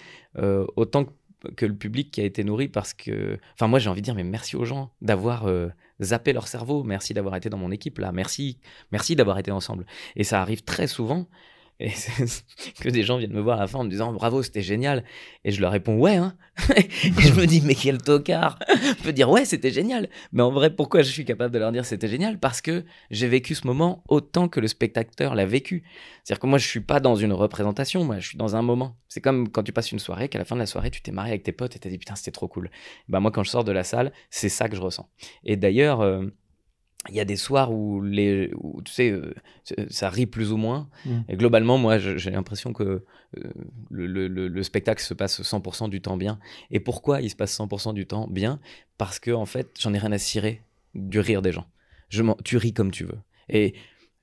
autant 0.76 1.04
que 1.04 1.12
que 1.57 1.66
le 1.66 1.74
public 1.74 2.11
qui 2.11 2.20
a 2.20 2.24
été 2.24 2.45
nourri 2.45 2.68
parce 2.68 2.95
que. 2.95 3.38
Enfin, 3.55 3.68
moi, 3.68 3.78
j'ai 3.78 3.90
envie 3.90 4.01
de 4.01 4.05
dire, 4.05 4.14
mais 4.14 4.24
merci 4.24 4.57
aux 4.57 4.64
gens 4.64 4.90
d'avoir 5.01 5.47
euh, 5.47 5.68
zapper 6.01 6.32
leur 6.32 6.49
cerveau. 6.49 6.82
Merci 6.82 7.14
d'avoir 7.14 7.36
été 7.36 7.49
dans 7.49 7.59
mon 7.59 7.70
équipe 7.70 7.99
là. 7.99 8.12
Merci, 8.12 8.59
merci 8.90 9.16
d'avoir 9.16 9.38
été 9.38 9.51
ensemble. 9.51 9.86
Et 10.16 10.24
ça 10.24 10.40
arrive 10.40 10.62
très 10.62 10.86
souvent 10.86 11.26
et 11.82 11.90
que 12.80 12.88
des 12.88 13.02
gens 13.02 13.16
viennent 13.16 13.32
me 13.32 13.40
voir 13.40 13.58
à 13.58 13.62
la 13.62 13.66
fin 13.66 13.80
en 13.80 13.84
me 13.84 13.90
disant 13.90 14.12
bravo, 14.12 14.42
c'était 14.42 14.62
génial. 14.62 15.02
Et 15.44 15.50
je 15.50 15.60
leur 15.60 15.72
réponds 15.72 15.98
ouais. 15.98 16.14
Hein 16.14 16.36
et 16.76 17.22
je 17.22 17.34
me 17.34 17.44
dis 17.44 17.60
mais 17.60 17.74
quel 17.74 17.98
tocard 17.98 18.58
Je 18.68 19.02
peux 19.02 19.12
dire 19.12 19.28
ouais, 19.28 19.44
c'était 19.44 19.72
génial. 19.72 20.08
Mais 20.30 20.42
en 20.42 20.52
vrai, 20.52 20.70
pourquoi 20.74 21.02
je 21.02 21.10
suis 21.10 21.24
capable 21.24 21.52
de 21.52 21.58
leur 21.58 21.72
dire 21.72 21.84
c'était 21.84 22.06
génial? 22.06 22.38
Parce 22.38 22.60
que 22.60 22.84
j'ai 23.10 23.26
vécu 23.26 23.56
ce 23.56 23.66
moment 23.66 24.04
autant 24.08 24.48
que 24.48 24.60
le 24.60 24.68
spectateur 24.68 25.34
l'a 25.34 25.44
vécu. 25.44 25.82
C'est-à-dire 26.22 26.40
que 26.40 26.46
moi, 26.46 26.58
je 26.58 26.68
suis 26.68 26.80
pas 26.80 27.00
dans 27.00 27.16
une 27.16 27.32
représentation, 27.32 28.04
moi, 28.04 28.20
je 28.20 28.28
suis 28.28 28.38
dans 28.38 28.54
un 28.54 28.62
moment. 28.62 28.96
C'est 29.08 29.20
comme 29.20 29.48
quand 29.48 29.64
tu 29.64 29.72
passes 29.72 29.90
une 29.90 29.98
soirée, 29.98 30.28
qu'à 30.28 30.38
la 30.38 30.44
fin 30.44 30.54
de 30.54 30.60
la 30.60 30.66
soirée, 30.66 30.90
tu 30.90 31.02
t'es 31.02 31.10
marié 31.10 31.32
avec 31.32 31.42
tes 31.42 31.52
potes 31.52 31.74
et 31.74 31.80
t'as 31.80 31.88
dit 31.88 31.98
putain, 31.98 32.14
c'était 32.14 32.30
trop 32.30 32.46
cool. 32.46 32.70
Bah 33.08 33.18
moi, 33.18 33.32
quand 33.32 33.42
je 33.42 33.50
sors 33.50 33.64
de 33.64 33.72
la 33.72 33.82
salle, 33.82 34.12
c'est 34.30 34.48
ça 34.48 34.68
que 34.68 34.76
je 34.76 34.80
ressens. 34.80 35.08
Et 35.44 35.56
d'ailleurs. 35.56 36.00
Euh, 36.00 36.26
il 37.09 37.16
y 37.16 37.20
a 37.20 37.24
des 37.24 37.36
soirs 37.36 37.72
où, 37.72 38.00
les, 38.00 38.50
tu 38.84 38.92
sais, 38.92 39.11
euh, 39.11 39.34
ça 39.90 40.09
rit 40.09 40.26
plus 40.26 40.53
ou 40.53 40.57
moins. 40.57 40.88
Mm. 41.05 41.20
Et 41.28 41.36
globalement, 41.36 41.78
moi, 41.78 41.98
j'ai 41.98 42.30
l'impression 42.30 42.72
que 42.72 43.05
euh, 43.38 43.53
le, 43.90 44.07
le, 44.28 44.62
spectacle 44.62 45.03
se 45.03 45.14
passe 45.14 45.42
100% 45.42 45.88
du 45.88 46.00
temps 46.00 46.16
bien. 46.16 46.38
Et 46.70 46.80
pourquoi 46.80 47.20
il 47.20 47.30
se 47.30 47.36
passe 47.36 47.59
100% 47.59 47.94
du 47.94 48.07
temps 48.07 48.28
bien? 48.28 48.61
Parce 48.98 49.18
que, 49.18 49.32
en 49.32 49.46
fait, 49.46 49.76
j'en 49.80 49.92
ai 49.94 49.98
rien 49.98 50.12
à 50.12 50.18
cirer 50.18 50.62
du 50.94 51.18
rire 51.18 51.42
des 51.42 51.53
gens. 51.53 51.66
Je 52.09 52.22
tu 52.44 52.57
ris 52.57 52.72
comme 52.72 52.90
tu 52.90 53.05
veux. 53.05 53.18
Et 53.48 53.74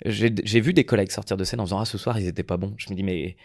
j'ai 0.05 0.61
vu 0.61 0.73
des 0.73 0.85
collègues 0.85 1.11
sortir 1.11 1.35
de 1.35 1.43
scène 1.43 1.59
en 1.59 1.63
disant 1.63 1.79
Ah, 1.79 1.85
ce 1.85 1.97
soir, 1.97 2.19
ils 2.19 2.27
étaient 2.27 2.43
pas 2.43 2.57
bons. 2.57 2.73
Je 2.77 2.89
me 2.91 2.95
dis 2.95 3.03
Mais 3.03 3.35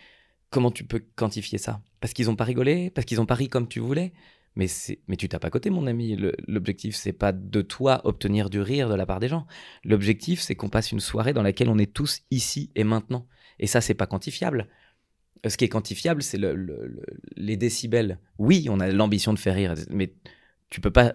comment 0.50 0.70
tu 0.70 0.84
peux 0.84 1.02
quantifier 1.16 1.58
ça? 1.58 1.80
Parce 2.00 2.12
qu'ils 2.12 2.30
ont 2.30 2.36
pas 2.36 2.44
rigolé? 2.44 2.90
Parce 2.90 3.04
qu'ils 3.06 3.20
ont 3.20 3.26
pas 3.26 3.34
ri 3.34 3.48
comme 3.48 3.66
tu 3.66 3.80
voulais? 3.80 4.12
Mais, 4.56 4.68
tu 5.16 5.28
tapes 5.28 5.44
à 5.44 5.50
côté, 5.50 5.70
mon 5.70 5.86
ami. 5.86 6.16
L'objectif, 6.46 6.94
c'est 6.94 7.12
pas 7.12 7.32
de 7.32 7.62
toi 7.62 8.00
obtenir 8.04 8.50
du 8.50 8.60
rire 8.60 8.88
de 8.88 8.94
la 8.94 9.06
part 9.06 9.20
des 9.20 9.28
gens. 9.28 9.46
L'objectif, 9.82 10.40
c'est 10.40 10.54
qu'on 10.54 10.68
passe 10.68 10.92
une 10.92 11.00
soirée 11.00 11.32
dans 11.32 11.42
laquelle 11.42 11.68
on 11.68 11.78
est 11.78 11.92
tous 11.92 12.22
ici 12.30 12.70
et 12.76 12.84
maintenant. 12.84 13.26
Et 13.58 13.66
ça, 13.66 13.80
c'est 13.80 13.94
pas 13.94 14.06
quantifiable. 14.06 14.68
Euh, 15.44 15.48
ce 15.48 15.56
qui 15.56 15.64
est 15.64 15.68
quantifiable, 15.68 16.22
c'est 16.22 16.38
le, 16.38 17.02
les 17.36 17.56
décibels. 17.56 18.20
Oui, 18.38 18.66
on 18.70 18.80
a 18.80 18.90
l'ambition 18.90 19.32
de 19.32 19.38
faire 19.38 19.54
rire, 19.54 19.74
mais 19.90 20.14
tu 20.70 20.80
peux 20.80 20.90
pas, 20.90 21.14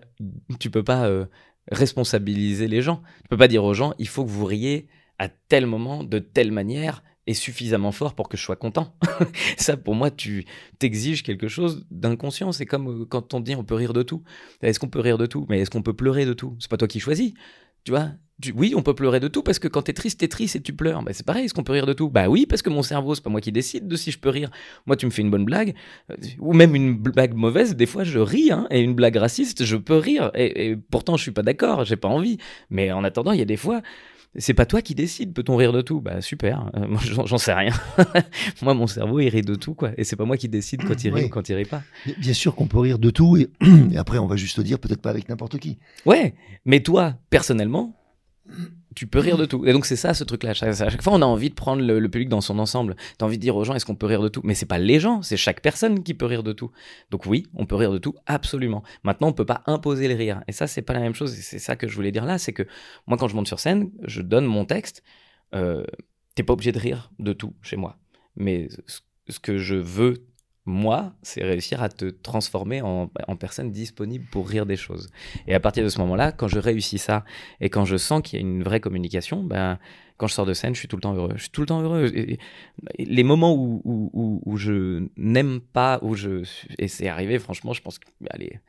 tu 0.59 0.69
peux 0.69 0.83
pas 0.83 1.07
euh, 1.07 1.25
responsabiliser 1.71 2.67
les 2.67 2.81
gens. 2.81 3.01
Tu 3.23 3.29
peux 3.29 3.37
pas 3.37 3.47
dire 3.47 3.63
aux 3.63 3.73
gens, 3.73 3.93
il 3.99 4.07
faut 4.07 4.25
que 4.25 4.29
vous 4.29 4.45
riez 4.45 4.87
à 5.17 5.29
tel 5.29 5.65
moment, 5.65 6.03
de 6.03 6.19
telle 6.19 6.51
manière, 6.51 7.03
est 7.29 7.33
suffisamment 7.33 7.91
fort 7.91 8.13
pour 8.15 8.29
que 8.29 8.37
je 8.37 8.43
sois 8.43 8.55
content. 8.55 8.93
ça, 9.57 9.77
pour 9.77 9.95
moi, 9.95 10.11
tu 10.11 10.45
t'exiges 10.79 11.23
quelque 11.23 11.47
chose 11.47 11.85
d'inconscient. 11.91 12.51
C'est 12.51 12.65
comme 12.65 13.01
euh, 13.01 13.05
quand 13.05 13.33
on 13.33 13.39
dit 13.39 13.55
on 13.55 13.63
peut 13.63 13.75
rire 13.75 13.93
de 13.93 14.03
tout. 14.03 14.23
Est-ce 14.61 14.79
qu'on 14.79 14.89
peut 14.89 14.99
rire 14.99 15.17
de 15.17 15.25
tout? 15.25 15.45
Mais 15.49 15.59
est-ce 15.59 15.69
qu'on 15.69 15.81
peut 15.81 15.93
pleurer 15.93 16.25
de 16.25 16.33
tout? 16.33 16.55
C'est 16.59 16.69
pas 16.69 16.77
toi 16.77 16.87
qui 16.87 16.99
choisis. 16.99 17.33
Tu 17.83 17.91
vois? 17.91 18.09
Oui, 18.55 18.73
on 18.75 18.81
peut 18.81 18.93
pleurer 18.93 19.19
de 19.19 19.27
tout 19.27 19.43
parce 19.43 19.59
que 19.59 19.67
quand 19.67 19.81
t'es 19.81 19.91
triste, 19.91 20.21
t'es 20.21 20.29
triste 20.29 20.55
et 20.55 20.61
tu 20.61 20.73
pleures. 20.73 21.03
Bah, 21.03 21.11
c'est 21.13 21.25
pareil, 21.25 21.45
est-ce 21.45 21.53
qu'on 21.53 21.63
peut 21.63 21.73
rire 21.73 21.85
de 21.85 21.91
tout? 21.91 22.09
Bah 22.09 22.29
oui, 22.29 22.45
parce 22.45 22.61
que 22.61 22.69
mon 22.69 22.83
cerveau, 22.83 23.13
c'est 23.13 23.23
pas 23.23 23.29
moi 23.29 23.41
qui 23.41 23.51
décide 23.51 23.87
de 23.87 23.95
si 23.97 24.11
je 24.11 24.19
peux 24.19 24.29
rire. 24.29 24.49
Moi, 24.85 24.95
tu 24.95 25.05
me 25.05 25.11
fais 25.11 25.21
une 25.21 25.29
bonne 25.29 25.43
blague, 25.43 25.75
euh, 26.09 26.15
ou 26.39 26.53
même 26.53 26.73
une 26.73 26.95
blague 26.95 27.33
mauvaise, 27.33 27.75
des 27.75 27.85
fois 27.85 28.05
je 28.05 28.19
ris, 28.19 28.49
hein, 28.51 28.65
et 28.71 28.79
une 28.79 28.93
blague 28.93 29.17
raciste, 29.17 29.65
je 29.65 29.75
peux 29.75 29.97
rire. 29.97 30.31
Et, 30.35 30.69
et 30.69 30.77
pourtant, 30.77 31.17
je 31.17 31.23
suis 31.23 31.31
pas 31.31 31.41
d'accord, 31.41 31.83
j'ai 31.83 31.97
pas 31.97 32.07
envie. 32.07 32.37
Mais 32.69 32.93
en 32.93 33.03
attendant, 33.03 33.33
il 33.33 33.39
y 33.39 33.41
a 33.41 33.45
des 33.45 33.57
fois, 33.57 33.81
c'est 34.35 34.53
pas 34.53 34.65
toi 34.65 34.81
qui 34.81 34.95
décides, 34.95 35.33
peut-on 35.33 35.55
rire 35.55 35.73
de 35.73 35.81
tout? 35.81 36.01
Bah 36.01 36.21
super, 36.21 36.69
euh, 36.75 36.87
moi 36.87 37.01
j'en 37.03 37.37
sais 37.37 37.53
rien. 37.53 37.73
moi 38.61 38.73
mon 38.73 38.87
cerveau 38.87 39.19
il 39.19 39.29
rit 39.29 39.41
de 39.41 39.55
tout 39.55 39.73
quoi, 39.73 39.91
et 39.97 40.03
c'est 40.03 40.15
pas 40.15 40.25
moi 40.25 40.37
qui 40.37 40.49
décide 40.49 40.83
quand 40.83 41.03
il 41.03 41.13
rit 41.13 41.25
ou 41.25 41.29
quand 41.29 41.49
il 41.49 41.55
rit 41.55 41.65
pas. 41.65 41.81
Bien 42.17 42.33
sûr 42.33 42.55
qu'on 42.55 42.67
peut 42.67 42.79
rire 42.79 42.99
de 42.99 43.09
tout, 43.09 43.37
et, 43.37 43.49
après 43.97 44.17
on 44.19 44.27
va 44.27 44.35
juste 44.35 44.59
dire 44.59 44.79
peut-être 44.79 45.01
pas 45.01 45.09
avec 45.09 45.29
n'importe 45.29 45.57
qui. 45.57 45.79
Ouais, 46.05 46.35
mais 46.65 46.81
toi 46.81 47.15
personnellement, 47.29 47.98
tu 48.95 49.07
peux 49.07 49.19
rire 49.19 49.37
de 49.37 49.45
tout. 49.45 49.65
Et 49.65 49.73
donc 49.73 49.85
c'est 49.85 49.95
ça 49.95 50.13
ce 50.13 50.23
truc-là. 50.23 50.51
À 50.51 50.73
chaque 50.73 51.01
fois, 51.01 51.13
on 51.13 51.21
a 51.21 51.25
envie 51.25 51.49
de 51.49 51.55
prendre 51.55 51.81
le, 51.81 52.09
public 52.09 52.29
dans 52.29 52.41
son 52.41 52.59
ensemble. 52.59 52.95
Tu 53.17 53.23
as 53.23 53.25
envie 53.25 53.37
de 53.37 53.41
dire 53.41 53.55
aux 53.55 53.63
gens, 53.63 53.75
est-ce 53.75 53.85
qu'on 53.85 53.95
peut 53.95 54.05
rire 54.05 54.21
de 54.21 54.29
tout? 54.29 54.41
Mais 54.43 54.55
c'est 54.55 54.65
pas 54.65 54.79
les 54.79 54.99
gens, 54.99 55.21
c'est 55.21 55.37
chaque 55.37 55.61
personne 55.61 56.03
qui 56.03 56.13
peut 56.13 56.25
rire 56.25 56.43
de 56.43 56.51
tout. 56.51 56.71
Donc 57.11 57.25
oui, 57.25 57.47
on 57.53 57.65
peut 57.65 57.75
rire 57.75 57.91
de 57.91 57.97
tout, 57.97 58.15
absolument. 58.25 58.83
Maintenant, 59.03 59.29
on 59.29 59.33
peut 59.33 59.45
pas 59.45 59.63
imposer 59.67 60.07
le 60.07 60.15
rire. 60.15 60.43
Et 60.47 60.51
ça, 60.51 60.67
c'est 60.67 60.81
pas 60.81 60.93
la 60.93 60.99
même 60.99 61.15
chose. 61.15 61.37
Et 61.37 61.41
c'est 61.41 61.59
ça 61.59 61.75
que 61.75 61.87
je 61.87 61.95
voulais 61.95 62.11
dire 62.11 62.25
là, 62.25 62.37
c'est 62.37 62.53
que 62.53 62.63
moi, 63.07 63.17
quand 63.17 63.27
je 63.27 63.35
monte 63.35 63.47
sur 63.47 63.59
scène, 63.59 63.91
je 64.03 64.21
donne 64.21 64.45
mon 64.45 64.65
texte. 64.65 65.03
Euh, 65.55 65.83
T'es 66.35 66.43
pas 66.43 66.53
obligé 66.53 66.71
de 66.71 66.79
rire 66.79 67.11
de 67.19 67.33
tout 67.33 67.53
chez 67.61 67.75
moi. 67.75 67.97
Mais 68.37 68.69
ce 69.27 69.39
que 69.39 69.57
je 69.57 69.75
veux 69.75 70.25
moi, 70.69 71.13
c'est 71.23 71.43
réussir 71.43 71.81
à 71.81 71.89
te 71.89 72.05
transformer 72.05 72.81
en, 72.81 73.09
personne 73.39 73.71
disponible 73.71 74.25
pour 74.31 74.47
rire 74.47 74.65
des 74.65 74.75
choses. 74.75 75.09
Et 75.47 75.53
à 75.53 75.59
partir 75.59 75.83
de 75.83 75.89
ce 75.89 75.99
moment-là, 75.99 76.31
quand 76.31 76.47
je 76.47 76.59
réussis 76.59 76.99
ça 76.99 77.25
et 77.59 77.69
quand 77.69 77.85
je 77.85 77.97
sens 77.97 78.21
qu'il 78.21 78.39
y 78.39 78.43
a 78.43 78.45
une 78.45 78.63
vraie 78.63 78.79
communication, 78.79 79.43
ben, 79.43 79.79
quand 80.17 80.27
je 80.27 80.33
sors 80.33 80.45
de 80.45 80.53
scène, 80.53 80.75
je 80.75 80.79
suis 80.79 80.87
tout 80.87 80.97
le 80.97 81.01
temps 81.01 81.13
heureux. 81.13 81.33
Je 81.35 81.43
suis 81.43 81.49
tout 81.49 81.61
le 81.61 81.67
temps 81.67 81.81
heureux. 81.81 82.11
les 82.97 83.23
moments 83.23 83.53
où, 83.53 83.81
où, 83.83 84.41
où 84.45 84.57
je 84.57 85.07
n'aime 85.17 85.59
pas, 85.61 85.99
où 86.01 86.15
je. 86.15 86.43
Et 86.77 86.87
c'est 86.87 87.07
arrivé, 87.07 87.39
franchement, 87.39 87.73
je 87.73 87.81
pense 87.81 87.97
que. 87.99 88.07
Allez 88.29 88.59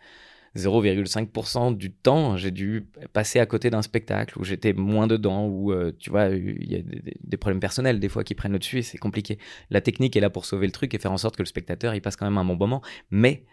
0,5% 0.57 1.77
du 1.77 1.93
temps, 1.93 2.37
j'ai 2.37 2.51
dû 2.51 2.87
passer 3.13 3.39
à 3.39 3.47
côté 3.47 3.71
d'un 3.71 3.83
spectacle 3.83 4.39
où 4.39 4.45
j'étais 4.45 4.73
moins 4.73 5.07
dedans, 5.07 5.47
où 5.47 5.73
euh, 5.73 5.93
tu 5.99 6.11
vois, 6.11 6.27
il 6.27 6.71
y 6.71 6.77
a 6.77 6.81
des, 7.23 7.37
problèmes 7.37 7.61
personnels 7.61 8.01
des 8.01 8.09
fois 8.09 8.25
qui 8.25 8.35
prennent 8.35 8.53
le 8.53 8.59
dessus 8.59 8.79
et 8.79 8.83
c'est 8.83 8.99
compliqué. 8.99 9.39
La 9.71 9.81
technique 9.81 10.17
est 10.17 10.21
là 10.21 10.31
pour 10.31 10.45
sauver 10.45 10.67
le 10.67 10.73
truc 10.73 10.93
et 10.95 10.99
faire 10.99 11.13
en 11.13 11.19
sorte 11.19 11.37
que 11.37 11.43
le 11.43 11.47
spectateur 11.47 11.95
il 11.95 12.01
passe 12.01 12.17
quand 12.17 12.27
même 12.27 12.39
un 12.39 12.45
bon 12.45 12.57
moment, 12.57 12.83
mais 13.11 13.45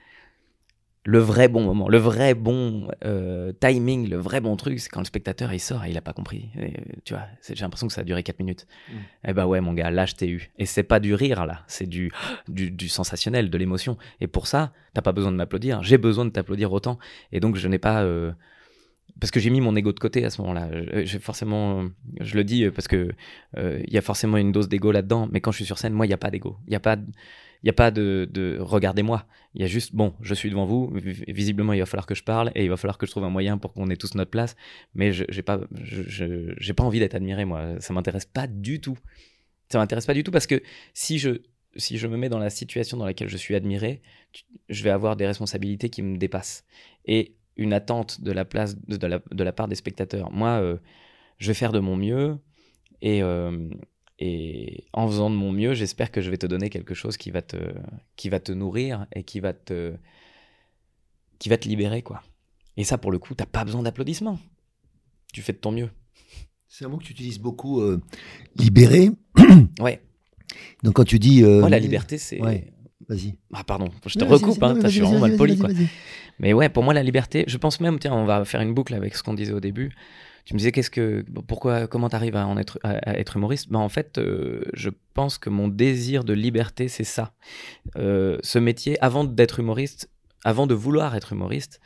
le 1.08 1.20
vrai 1.20 1.48
bon 1.48 1.64
moment, 1.64 1.88
le 1.88 2.00
vrai 2.00 2.34
bon 2.34 2.90
euh, 3.06 3.54
timing, 3.62 4.10
le 4.10 4.18
vrai 4.18 4.42
bon 4.42 4.58
truc, 4.58 4.78
c'est 4.78 4.90
quand 4.90 5.00
le 5.00 5.06
spectateur 5.06 5.54
il 5.54 5.60
sort 5.62 5.86
et 5.86 5.90
il 5.90 5.98
a 5.98 6.02
pas 6.02 6.12
compris. 6.12 6.50
tu 7.06 7.14
vois, 7.14 7.24
j'ai 7.48 7.56
l'impression 7.62 7.88
que 7.88 7.94
ça 7.94 8.02
a 8.02 8.04
duré 8.04 8.24
4 8.24 8.40
minutes. 8.40 8.68
Mm. 8.90 8.96
Eh 9.30 9.34
bah 9.34 9.48
ouais, 9.48 9.62
mon 9.62 9.72
gars, 9.72 9.90
là 9.90 10.06
je 10.06 10.16
t'ai 10.16 10.28
eu. 10.28 10.52
Et 10.60 10.66
c'est 10.66 10.84
pas 10.84 11.00
du 11.00 11.14
rire 11.14 11.46
là, 11.46 11.64
c'est 11.68 11.86
du, 11.88 12.12
du, 12.50 12.90
sensationnel, 12.90 13.50
de 13.50 13.58
l'émotion. 13.58 13.98
Et 14.20 14.28
pour 14.28 14.48
ça, 14.48 14.74
t'as 14.94 15.02
pas 15.02 15.14
besoin 15.14 15.32
de 15.32 15.38
m'applaudir. 15.38 15.82
J'ai 15.82 15.98
besoin 15.98 16.26
de 16.26 16.30
t'applaudir 16.30 16.74
autant. 16.74 17.00
Et 17.32 17.40
donc 17.40 17.56
je 17.56 17.70
n'ai 17.70 17.80
pas. 17.80 18.04
Euh, 18.04 18.34
parce 19.22 19.32
que 19.32 19.40
j'ai 19.40 19.50
mis 19.50 19.62
mon 19.62 19.78
ego 19.78 19.94
de 19.94 20.00
côté 20.02 20.26
à 20.26 20.30
ce 20.30 20.42
moment-là. 20.42 20.68
J'ai 21.06 21.20
forcément, 21.20 21.88
je 22.20 22.36
le 22.36 22.44
dis 22.44 22.70
parce 22.70 22.90
que 22.90 23.14
euh, 23.58 23.82
il 23.88 23.94
y 23.94 23.98
a 23.98 24.02
forcément 24.02 24.36
une 24.36 24.52
dose 24.52 24.68
d'ego 24.68 24.92
là-dedans. 24.92 25.30
Mais 25.32 25.40
quand 25.40 25.52
je 25.52 25.56
suis 25.56 25.66
sur 25.66 25.78
scène, 25.78 25.94
moi, 25.94 26.06
il 26.06 26.10
y 26.10 26.14
a 26.14 26.18
pas 26.18 26.32
d'ego. 26.32 26.58
Il 26.68 26.74
y 26.74 26.76
a 26.76 26.82
pas. 26.82 26.98
Il 27.64 27.66
n'y 27.66 27.70
a 27.70 27.74
pas 27.74 27.92
de, 27.92 28.58
regardez-moi. 28.60 29.26
Il 29.54 29.62
y 29.62 29.64
a 29.64 29.68
juste, 29.68 29.96
bon, 29.96 30.14
je 30.22 30.34
suis 30.34 30.50
devant 30.50 30.66
vous. 30.66 30.92
Visiblement, 31.28 31.74
il 31.74 31.80
va 31.80 31.86
falloir 31.86 32.06
que 32.06 32.16
je 32.16 32.24
parle 32.24 32.52
et 32.54 32.64
il 32.64 32.70
va 32.70 32.78
falloir 32.78 32.98
que 32.98 33.06
je 33.06 33.12
trouve 33.12 33.24
un 33.24 33.30
moyen 33.30 33.58
pour 33.58 33.74
qu'on 33.74 33.90
ait 33.90 33.96
tous 33.96 34.14
notre 34.16 34.32
place. 34.32 34.56
Mais 34.94 35.12
je 35.12 35.24
n'ai 35.24 35.42
pas, 35.42 35.60
pas 35.60 36.84
envie 36.84 37.00
d'être 37.00 37.16
admiré, 37.16 37.46
moi. 37.46 37.80
Ça 37.80 37.94
m'intéresse 37.94 38.26
pas 38.26 38.48
du 38.48 38.80
tout. 38.80 38.98
Ça 39.70 39.80
m'intéresse 39.80 40.06
pas 40.06 40.14
du 40.14 40.24
tout 40.24 40.32
parce 40.32 40.48
que 40.48 40.62
si 40.94 41.18
je, 41.18 41.42
si 41.76 41.98
je 41.98 42.08
me 42.08 42.16
mets 42.16 42.30
dans 42.30 42.40
la 42.40 42.50
situation 42.50 42.98
dans 42.98 43.06
laquelle 43.06 43.28
je 43.28 43.38
suis 43.38 43.56
admiré, 43.56 44.02
je 44.70 44.84
vais 44.84 44.92
avoir 44.92 45.16
des 45.16 45.26
responsabilités 45.26 45.90
qui 45.90 46.04
me 46.04 46.18
dépassent. 46.18 46.64
Et 47.06 47.36
une 47.56 47.74
attente 47.74 48.22
de 48.22 48.32
la, 48.32 48.46
place, 48.46 48.78
de, 48.88 49.08
la, 49.08 49.20
de 49.32 49.44
la 49.44 49.52
part 49.52 49.68
des 49.68 49.76
spectateurs. 49.76 50.32
Moi, 50.32 50.50
euh, 50.62 50.78
je 51.40 51.48
vais 51.48 51.54
faire 51.56 51.72
de 51.72 51.80
mon 51.80 51.98
mieux 51.98 52.38
et, 53.02 53.24
euh, 53.24 53.70
et 54.20 54.86
en 54.94 55.08
faisant 55.08 55.30
de 55.30 55.36
mon 55.36 55.52
mieux, 55.52 55.74
j'espère 55.74 56.12
que 56.12 56.22
je 56.22 56.32
vais 56.32 56.38
te 56.38 56.48
donner 56.48 56.70
quelque 56.70 56.94
chose 56.94 57.18
qui 57.18 57.30
va 57.30 57.42
te, 57.42 57.58
qui 58.16 58.30
va 58.30 58.40
te 58.40 58.52
nourrir 58.52 59.06
et 59.14 59.24
qui 59.24 59.40
va 59.40 59.54
te, 59.54 59.94
qui 61.38 61.50
va 61.50 61.58
te 61.58 61.68
libérer, 61.68 62.02
quoi. 62.02 62.24
Et 62.78 62.84
ça, 62.84 62.98
pour 62.98 63.12
le 63.12 63.20
coup, 63.20 63.36
t'as 63.36 63.46
pas 63.46 63.64
besoin 63.64 63.84
d'applaudissements. 63.84 64.40
Tu 65.34 65.42
fais 65.42 65.54
de 65.54 65.58
ton 65.58 65.72
mieux. 65.72 65.90
C'est 66.68 66.86
un 66.86 66.90
mot 66.90 66.98
que 66.98 67.04
tu 67.04 67.12
utilises 67.12 67.40
beaucoup, 67.40 67.82
euh, 67.82 68.02
libérer. 68.56 69.12
ouais. 69.80 70.02
Donc 70.84 70.96
quand 70.96 71.04
tu 71.04 71.20
dis... 71.20 71.44
Euh, 71.44 71.60
Moi, 71.60 71.70
la 71.70 71.80
liberté, 71.80 72.18
c'est... 72.18 72.42
Ouais. 72.42 72.74
Vas-y. 73.08 73.36
Ah 73.54 73.64
pardon, 73.64 73.88
je 74.06 74.20
te 74.20 74.26
recoupe, 74.26 74.62
hein, 74.64 74.78
je 74.84 74.88
suis 74.90 75.00
vraiment 75.00 75.20
mal 75.20 75.38
poli. 75.38 75.58
Quoi. 75.58 75.70
Mais 76.40 76.52
ouais, 76.52 76.68
pour 76.68 76.84
moi, 76.84 76.94
la 76.94 77.04
liberté, 77.04 77.46
je 77.48 77.58
pense 77.58 77.80
même, 77.80 78.00
tiens, 78.00 78.14
on 78.14 78.26
va 78.26 78.44
faire 78.44 78.60
une 78.60 78.74
boucle 78.74 78.94
avec 78.94 79.16
ce 79.16 79.24
qu'on 79.24 79.34
disait 79.34 79.54
au 79.54 79.62
début 79.62 79.94
tu 80.48 80.54
me 80.54 80.60
disais 80.60 80.72
qu'est-ce 80.72 80.90
que 80.90 81.26
pourquoi 81.46 81.88
comment 81.88 82.08
t'arrives 82.08 82.38
à 82.38 82.48
en 82.48 82.58
être 82.58 82.80
à, 82.82 83.20
être 83.20 83.36
humoriste? 83.36 83.70
Ben 83.70 83.80
en 83.80 83.90
fait 83.90 84.18
euh, 84.18 84.64
je 84.74 84.90
pense 85.14 85.38
que 85.38 85.50
mon 85.50 85.68
désir 85.68 86.24
de 86.24 86.32
liberté 86.32 86.88
c'est 86.88 87.04
ça. 87.04 87.34
Euh, 87.98 88.38
ce 88.44 88.58
métier 88.58 88.98
avant 89.04 89.26
d'être 89.26 89.60
humoriste 89.60 90.10
avant 90.46 90.66
de 90.66 90.74
vouloir 90.74 91.18
être 91.18 91.34
humoriste 91.34 91.82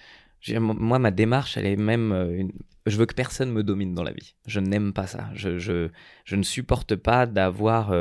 moi 0.60 1.00
ma 1.00 1.10
démarche 1.10 1.58
elle 1.58 1.66
est 1.66 1.76
même 1.76 2.12
euh, 2.12 2.44
je 2.86 2.98
veux 2.98 3.08
que 3.08 3.16
personne 3.16 3.52
me 3.52 3.64
domine 3.64 3.96
dans 3.96 4.04
la 4.04 4.12
vie. 4.12 4.36
Je 4.46 4.60
n'aime 4.60 4.94
pas 4.94 5.08
ça. 5.08 5.32
Je, 5.34 5.58
je, 5.58 5.90
je 6.24 6.36
ne 6.36 6.44
supporte 6.44 6.96
pas 6.96 7.26
d'avoir 7.26 7.92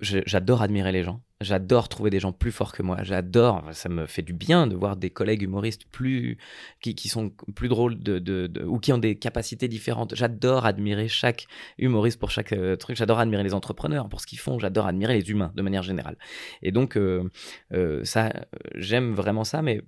j'adore 0.00 0.62
admirer 0.62 0.92
les 0.92 1.02
gens 1.02 1.22
J'adore 1.40 1.88
trouver 1.88 2.10
des 2.10 2.20
gens 2.20 2.32
plus 2.32 2.52
forts 2.52 2.72
que 2.72 2.82
moi. 2.82 2.98
J'adore, 3.02 3.64
ça 3.72 3.88
me 3.88 4.04
fait 4.04 4.20
du 4.20 4.34
bien 4.34 4.66
de 4.66 4.76
voir 4.76 4.96
des 4.96 5.08
collègues 5.08 5.40
humoristes 5.40 5.86
plus 5.90 6.36
qui, 6.82 6.94
qui 6.94 7.08
sont 7.08 7.30
plus 7.54 7.68
drôles 7.68 7.98
de, 7.98 8.18
de, 8.18 8.62
ou 8.66 8.78
qui 8.78 8.92
ont 8.92 8.98
des 8.98 9.16
capacités 9.16 9.66
différentes. 9.66 10.14
J'adore 10.14 10.66
admirer 10.66 11.08
chaque 11.08 11.46
humoriste 11.78 12.18
pour 12.20 12.30
chaque 12.30 12.52
euh, 12.52 12.76
truc. 12.76 12.96
J'adore 12.96 13.20
admirer 13.20 13.42
les 13.42 13.54
entrepreneurs 13.54 14.10
pour 14.10 14.20
ce 14.20 14.26
qu'ils 14.26 14.38
font. 14.38 14.58
J'adore 14.58 14.86
admirer 14.86 15.14
les 15.14 15.30
humains 15.30 15.50
de 15.54 15.62
manière 15.62 15.82
générale. 15.82 16.18
Et 16.60 16.72
donc 16.72 16.98
euh, 16.98 17.30
euh, 17.72 18.04
ça, 18.04 18.34
j'aime 18.74 19.14
vraiment 19.14 19.44
ça, 19.44 19.62
mais 19.62 19.80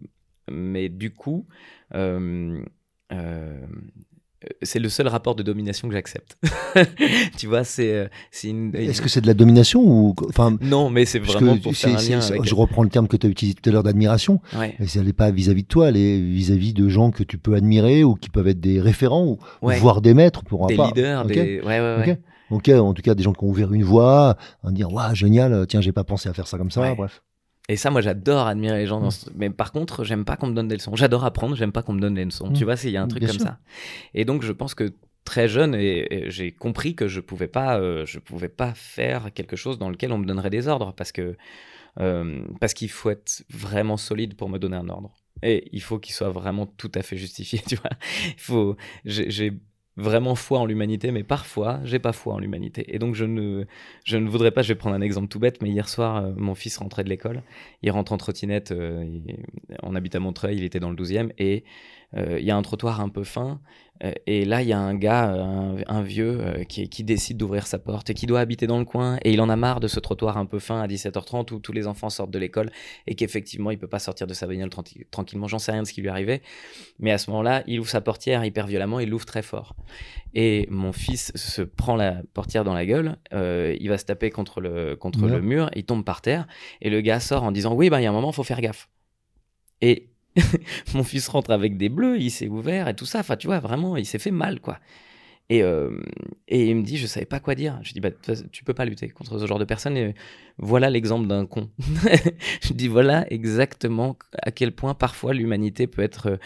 mais 0.50 0.88
du 0.88 1.12
coup 1.12 1.46
c'est 4.62 4.78
le 4.78 4.88
seul 4.88 5.08
rapport 5.08 5.34
de 5.34 5.42
domination 5.42 5.88
que 5.88 5.94
j'accepte. 5.94 6.36
tu 7.36 7.46
vois, 7.46 7.64
c'est 7.64 7.92
euh, 7.92 8.08
une. 8.44 8.74
Est-ce 8.74 9.02
que 9.02 9.08
c'est 9.08 9.20
de 9.20 9.26
la 9.26 9.34
domination 9.34 9.80
ou 9.82 10.14
enfin 10.28 10.56
Non, 10.60 10.90
mais 10.90 11.04
c'est 11.04 11.18
vraiment 11.18 11.56
pour 11.56 11.74
faire 11.74 11.98
un 11.98 12.02
lien 12.02 12.20
Je 12.20 12.54
reprends 12.54 12.82
le 12.82 12.88
terme 12.88 13.08
que 13.08 13.16
tu 13.16 13.26
as 13.26 13.30
utilisé 13.30 13.56
tout 13.60 13.68
à 13.68 13.72
l'heure 13.72 13.82
d'admiration. 13.82 14.40
Ouais. 14.56 14.76
Elle 14.78 15.04
n'est 15.04 15.12
pas 15.12 15.30
vis-à-vis 15.30 15.62
de 15.62 15.68
toi, 15.68 15.88
elle 15.88 15.96
est 15.96 16.20
vis-à-vis 16.20 16.72
de 16.72 16.88
gens 16.88 17.10
que 17.10 17.22
tu 17.22 17.38
peux 17.38 17.54
admirer 17.54 18.04
ou 18.04 18.14
qui 18.14 18.30
peuvent 18.30 18.48
être 18.48 18.60
des 18.60 18.80
référents 18.80 19.26
ou, 19.26 19.38
voire 19.60 20.00
des 20.00 20.14
maîtres 20.14 20.44
pour 20.44 20.66
des 20.66 20.76
pas. 20.76 20.86
leaders, 20.86 21.24
des. 21.26 21.60
Ouais, 21.60 21.80
ouais, 21.80 21.96
ouais. 22.06 22.20
Ok, 22.50 22.68
en 22.68 22.92
tout 22.92 23.02
cas 23.02 23.14
des 23.14 23.22
gens 23.22 23.32
qui 23.32 23.44
ont 23.44 23.48
ouvert 23.48 23.72
une 23.72 23.82
voie, 23.82 24.36
à 24.62 24.70
dire 24.70 24.92
waouh 24.92 25.14
génial, 25.14 25.66
tiens 25.66 25.80
j'ai 25.80 25.92
pas 25.92 26.04
pensé 26.04 26.28
à 26.28 26.34
faire 26.34 26.46
ça 26.46 26.58
comme 26.58 26.70
ça, 26.70 26.94
bref. 26.94 27.22
Et 27.68 27.76
ça, 27.76 27.90
moi, 27.90 28.00
j'adore 28.00 28.46
admirer 28.46 28.78
les 28.78 28.86
gens. 28.86 29.00
Dans 29.00 29.08
mm. 29.08 29.32
Mais 29.36 29.50
par 29.50 29.72
contre, 29.72 30.04
j'aime 30.04 30.24
pas 30.24 30.36
qu'on 30.36 30.48
me 30.48 30.54
donne 30.54 30.68
des 30.68 30.76
leçons. 30.76 30.96
J'adore 30.96 31.24
apprendre, 31.24 31.54
j'aime 31.54 31.72
pas 31.72 31.82
qu'on 31.82 31.92
me 31.92 32.00
donne 32.00 32.14
des 32.14 32.24
leçons. 32.24 32.52
Tu 32.52 32.62
mm. 32.62 32.64
vois, 32.64 32.74
il 32.84 32.90
y 32.90 32.96
a 32.96 33.02
un 33.02 33.08
truc 33.08 33.26
comme 33.26 33.38
ça. 33.38 33.58
Et 34.14 34.24
donc, 34.24 34.42
je 34.42 34.52
pense 34.52 34.74
que 34.74 34.92
très 35.24 35.48
jeune, 35.48 35.74
et, 35.74 36.24
j'ai 36.28 36.52
compris 36.52 36.94
que 36.94 37.08
je 37.08 37.20
pouvais 37.20 37.48
pas, 37.48 37.78
euh, 37.78 38.04
je 38.06 38.18
pouvais 38.18 38.48
pas 38.48 38.74
faire 38.74 39.32
quelque 39.32 39.56
chose 39.56 39.78
dans 39.78 39.90
lequel 39.90 40.12
on 40.12 40.18
me 40.18 40.26
donnerait 40.26 40.50
des 40.50 40.68
ordres, 40.68 40.92
parce 40.92 41.12
que 41.12 41.36
euh, 42.00 42.42
parce 42.60 42.72
qu'il 42.72 42.90
faut 42.90 43.10
être 43.10 43.44
vraiment 43.50 43.96
solide 43.96 44.34
pour 44.34 44.48
me 44.48 44.58
donner 44.58 44.76
un 44.76 44.88
ordre. 44.88 45.14
Et 45.42 45.68
il 45.72 45.82
faut 45.82 45.98
qu'il 45.98 46.14
soit 46.14 46.30
vraiment 46.30 46.66
tout 46.66 46.90
à 46.94 47.02
fait 47.02 47.16
justifié. 47.16 47.60
Tu 47.66 47.76
vois, 47.76 47.90
il 48.26 48.40
faut. 48.40 48.76
J'ai 49.04 49.52
vraiment 49.96 50.34
foi 50.34 50.58
en 50.58 50.66
l'humanité, 50.66 51.10
mais 51.12 51.22
parfois, 51.22 51.80
j'ai 51.84 51.98
pas 51.98 52.12
foi 52.12 52.34
en 52.34 52.38
l'humanité. 52.38 52.94
Et 52.94 52.98
donc, 52.98 53.14
je 53.14 53.24
ne, 53.24 53.64
je 54.04 54.16
ne 54.16 54.28
voudrais 54.28 54.50
pas, 54.50 54.62
je 54.62 54.68
vais 54.68 54.74
prendre 54.74 54.96
un 54.96 55.00
exemple 55.00 55.28
tout 55.28 55.38
bête, 55.38 55.60
mais 55.62 55.70
hier 55.70 55.88
soir, 55.88 56.16
euh, 56.16 56.32
mon 56.36 56.54
fils 56.54 56.78
rentrait 56.78 57.04
de 57.04 57.08
l'école. 57.08 57.42
Il 57.82 57.90
rentre 57.90 58.12
en 58.12 58.16
trottinette, 58.16 58.72
euh, 58.72 59.04
on 59.82 59.94
habite 59.94 60.14
à 60.14 60.20
Montreuil, 60.20 60.56
il 60.56 60.64
était 60.64 60.80
dans 60.80 60.90
le 60.90 60.96
12e, 60.96 61.30
et 61.38 61.64
il 62.16 62.44
y 62.44 62.50
a 62.50 62.56
un 62.56 62.62
trottoir 62.62 63.00
un 63.00 63.08
peu 63.08 63.24
fin, 63.24 63.60
euh, 64.04 64.12
et 64.26 64.44
là, 64.44 64.62
il 64.62 64.68
y 64.68 64.72
a 64.72 64.78
un 64.78 64.94
gars, 64.94 65.32
un, 65.86 66.02
vieux, 66.02 66.38
euh, 66.40 66.64
qui, 66.64 66.88
qui, 66.88 67.04
décide 67.04 67.36
d'ouvrir 67.36 67.66
sa 67.66 67.78
porte 67.78 68.10
et 68.10 68.14
qui 68.14 68.26
doit 68.26 68.40
habiter 68.40 68.66
dans 68.66 68.78
le 68.78 68.84
coin. 68.84 69.18
Et 69.22 69.32
il 69.32 69.40
en 69.40 69.48
a 69.48 69.56
marre 69.56 69.80
de 69.80 69.88
ce 69.88 70.00
trottoir 70.00 70.38
un 70.38 70.46
peu 70.46 70.58
fin 70.58 70.80
à 70.80 70.86
17h30 70.86 71.52
où 71.52 71.60
tous 71.60 71.72
les 71.72 71.86
enfants 71.86 72.10
sortent 72.10 72.30
de 72.30 72.38
l'école 72.38 72.70
et 73.06 73.14
qu'effectivement, 73.14 73.70
il 73.70 73.78
peut 73.78 73.88
pas 73.88 73.98
sortir 73.98 74.26
de 74.26 74.34
sa 74.34 74.46
bagnole 74.46 74.70
tranquillement. 75.10 75.46
J'en 75.46 75.58
sais 75.58 75.72
rien 75.72 75.82
de 75.82 75.86
ce 75.86 75.92
qui 75.92 76.00
lui 76.00 76.08
arrivait. 76.08 76.42
Mais 76.98 77.12
à 77.12 77.18
ce 77.18 77.30
moment-là, 77.30 77.62
il 77.66 77.80
ouvre 77.80 77.88
sa 77.88 78.00
portière 78.00 78.44
hyper 78.44 78.66
violemment, 78.66 78.98
il 79.00 79.08
l'ouvre 79.08 79.26
très 79.26 79.42
fort. 79.42 79.76
Et 80.34 80.66
mon 80.70 80.92
fils 80.92 81.32
se 81.34 81.62
prend 81.62 81.94
la 81.94 82.22
portière 82.32 82.64
dans 82.64 82.74
la 82.74 82.86
gueule, 82.86 83.18
euh, 83.34 83.76
il 83.78 83.88
va 83.88 83.98
se 83.98 84.04
taper 84.06 84.30
contre 84.30 84.60
le, 84.60 84.96
contre 84.96 85.26
le 85.26 85.40
mur, 85.42 85.70
il 85.76 85.84
tombe 85.84 86.04
par 86.04 86.22
terre. 86.22 86.46
Et 86.80 86.88
le 86.88 87.00
gars 87.02 87.20
sort 87.20 87.42
en 87.42 87.52
disant 87.52 87.74
Oui, 87.74 87.90
bah, 87.90 88.00
il 88.00 88.04
y 88.04 88.06
a 88.06 88.10
un 88.10 88.14
moment, 88.14 88.30
il 88.30 88.34
faut 88.34 88.42
faire 88.42 88.60
gaffe. 88.60 88.88
Et 89.82 90.11
mon 90.94 91.04
fils 91.04 91.28
rentre 91.28 91.50
avec 91.50 91.76
des 91.76 91.88
bleus, 91.88 92.18
il 92.18 92.30
s'est 92.30 92.48
ouvert 92.48 92.88
et 92.88 92.94
tout 92.94 93.06
ça. 93.06 93.20
Enfin, 93.20 93.36
tu 93.36 93.46
vois, 93.46 93.60
vraiment, 93.60 93.96
il 93.96 94.06
s'est 94.06 94.18
fait 94.18 94.30
mal, 94.30 94.60
quoi. 94.60 94.78
Et, 95.50 95.62
euh, 95.62 96.00
et 96.48 96.70
il 96.70 96.76
me 96.76 96.82
dit, 96.82 96.96
je 96.96 97.06
savais 97.06 97.26
pas 97.26 97.40
quoi 97.40 97.54
dire. 97.54 97.78
Je 97.82 97.92
dis, 97.92 98.00
bah, 98.00 98.10
tu 98.52 98.64
peux 98.64 98.74
pas 98.74 98.84
lutter 98.84 99.08
contre 99.10 99.38
ce 99.38 99.46
genre 99.46 99.58
de 99.58 99.64
personnes. 99.64 100.14
Voilà 100.62 100.90
l'exemple 100.90 101.26
d'un 101.26 101.44
con. 101.44 101.68
je 102.62 102.72
dis 102.72 102.86
voilà 102.86 103.26
exactement 103.32 104.16
à 104.40 104.52
quel 104.52 104.70
point 104.72 104.94
parfois 104.94 105.34
l'humanité 105.34 105.88
peut 105.88 106.02
être. 106.02 106.30
Euh, 106.30 106.36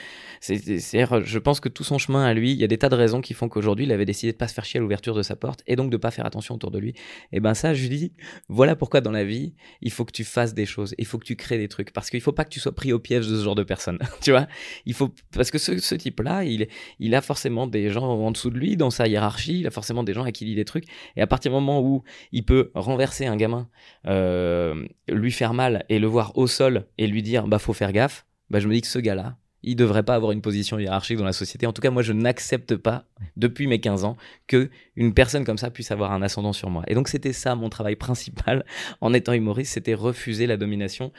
c'est, 0.41 0.81
je 0.81 1.39
pense 1.39 1.61
que 1.61 1.69
tout 1.69 1.85
son 1.85 1.99
chemin 1.99 2.25
à 2.25 2.33
lui, 2.33 2.53
il 2.53 2.57
y 2.57 2.65
a 2.65 2.67
des 2.67 2.79
tas 2.79 2.89
de 2.89 2.95
raisons 2.95 3.21
qui 3.21 3.35
font 3.35 3.51
qu'aujourd'hui 3.51 3.85
il 3.85 3.93
avait 3.93 4.07
décidé 4.07 4.33
de 4.33 4.39
pas 4.39 4.49
se 4.49 4.55
faire 4.55 4.65
chier 4.65 4.79
à 4.79 4.81
l'ouverture 4.81 5.15
de 5.15 5.23
sa 5.23 5.37
porte 5.37 5.63
et 5.67 5.77
donc 5.77 5.91
de 5.91 5.99
pas 5.99 6.11
faire 6.11 6.25
attention 6.25 6.55
autour 6.55 6.71
de 6.71 6.79
lui. 6.79 6.95
Et 7.33 7.41
ben 7.41 7.53
ça, 7.53 7.75
je 7.75 7.87
dis 7.89 8.15
voilà 8.49 8.75
pourquoi 8.75 9.03
dans 9.03 9.11
la 9.11 9.25
vie 9.25 9.55
il 9.83 9.93
faut 9.93 10.07
que 10.07 10.13
tu 10.13 10.25
fasses 10.25 10.55
des 10.55 10.65
choses, 10.65 10.95
il 10.97 11.05
faut 11.05 11.19
que 11.19 11.27
tu 11.27 11.37
crées 11.37 11.59
des 11.59 11.69
trucs 11.69 11.93
parce 11.93 12.09
qu'il 12.09 12.23
faut 12.23 12.33
pas 12.33 12.45
que 12.45 12.51
tu 12.51 12.59
sois 12.59 12.75
pris 12.75 12.95
au 12.95 12.99
piège 12.99 13.29
de 13.29 13.37
ce 13.37 13.45
genre 13.45 13.55
de 13.55 13.65
personnes. 13.65 13.99
tu 14.23 14.31
vois, 14.31 14.47
il 14.87 14.95
faut 14.95 15.11
parce 15.33 15.51
que 15.51 15.59
ce, 15.59 15.95
type-là, 15.95 16.45
il, 16.45 16.69
il 17.01 17.15
a 17.15 17.21
forcément 17.21 17.67
des 17.67 17.91
gens 17.91 18.07
en 18.07 18.31
dessous 18.31 18.49
de 18.49 18.57
lui 18.57 18.79
dans 18.79 18.91
sa 18.91 19.09
hiérarchie, 19.09 19.61
il 19.61 19.67
a 19.67 19.71
forcément 19.71 20.05
des 20.05 20.15
gens 20.15 20.25
à 20.25 20.33
qui 20.33 20.45
il 20.45 20.49
dit 20.49 20.55
des 20.55 20.65
trucs 20.65 20.87
et 21.17 21.21
à 21.21 21.27
partir 21.27 21.51
du 21.51 21.55
moment 21.55 21.83
où 21.83 22.03
il 22.33 22.47
peut 22.47 22.71
renverser 22.75 23.27
un 23.27 23.37
gamin 23.37 23.69
lui 24.07 25.33
faire 25.33 25.55
mal 25.55 25.85
et 25.89 25.99
le 25.99 26.07
voir 26.07 26.37
au 26.39 26.47
sol 26.47 26.87
et 26.99 27.07
lui 27.07 27.23
dire 27.23 27.47
bah 27.47 27.59
faut 27.59 27.73
faire 27.73 27.93
gaffe, 27.93 28.27
bah 28.51 28.61
je 28.61 28.69
me 28.69 28.75
dis 28.75 28.81
que 28.81 28.87
ce 28.87 28.99
gars-là, 28.99 29.37
il 29.63 29.77
devrait 29.77 30.03
pas 30.03 30.15
avoir 30.15 30.33
une 30.33 30.43
position 30.43 30.79
hiérarchique 30.79 31.19
dans 31.19 31.25
la 31.25 31.33
société. 31.33 31.67
En 31.67 31.73
tout 31.73 31.83
cas, 31.83 31.91
moi, 31.91 32.03
je 32.03 32.13
n'accepte 32.13 32.77
pas, 32.77 33.05
depuis 33.37 33.67
mes 33.67 33.81
15 33.81 34.05
ans, 34.05 34.17
que 34.47 34.71
une 34.95 35.13
personne 35.13 35.45
comme 35.45 35.59
ça 35.59 35.71
puisse 35.71 35.91
avoir 35.91 36.13
un 36.13 36.23
ascendant 36.23 36.53
sur 36.53 36.71
moi. 36.71 36.85
Et 36.87 36.95
donc, 36.95 37.09
c'était 37.09 37.33
ça 37.33 37.55
mon 37.55 37.69
travail 37.69 37.97
principal 37.97 38.65
en 39.01 39.13
étant 39.13 39.33
humoriste, 39.33 39.73
c'était 39.75 39.95
refuser 39.95 40.47
la 40.47 40.57
domination 40.57 41.13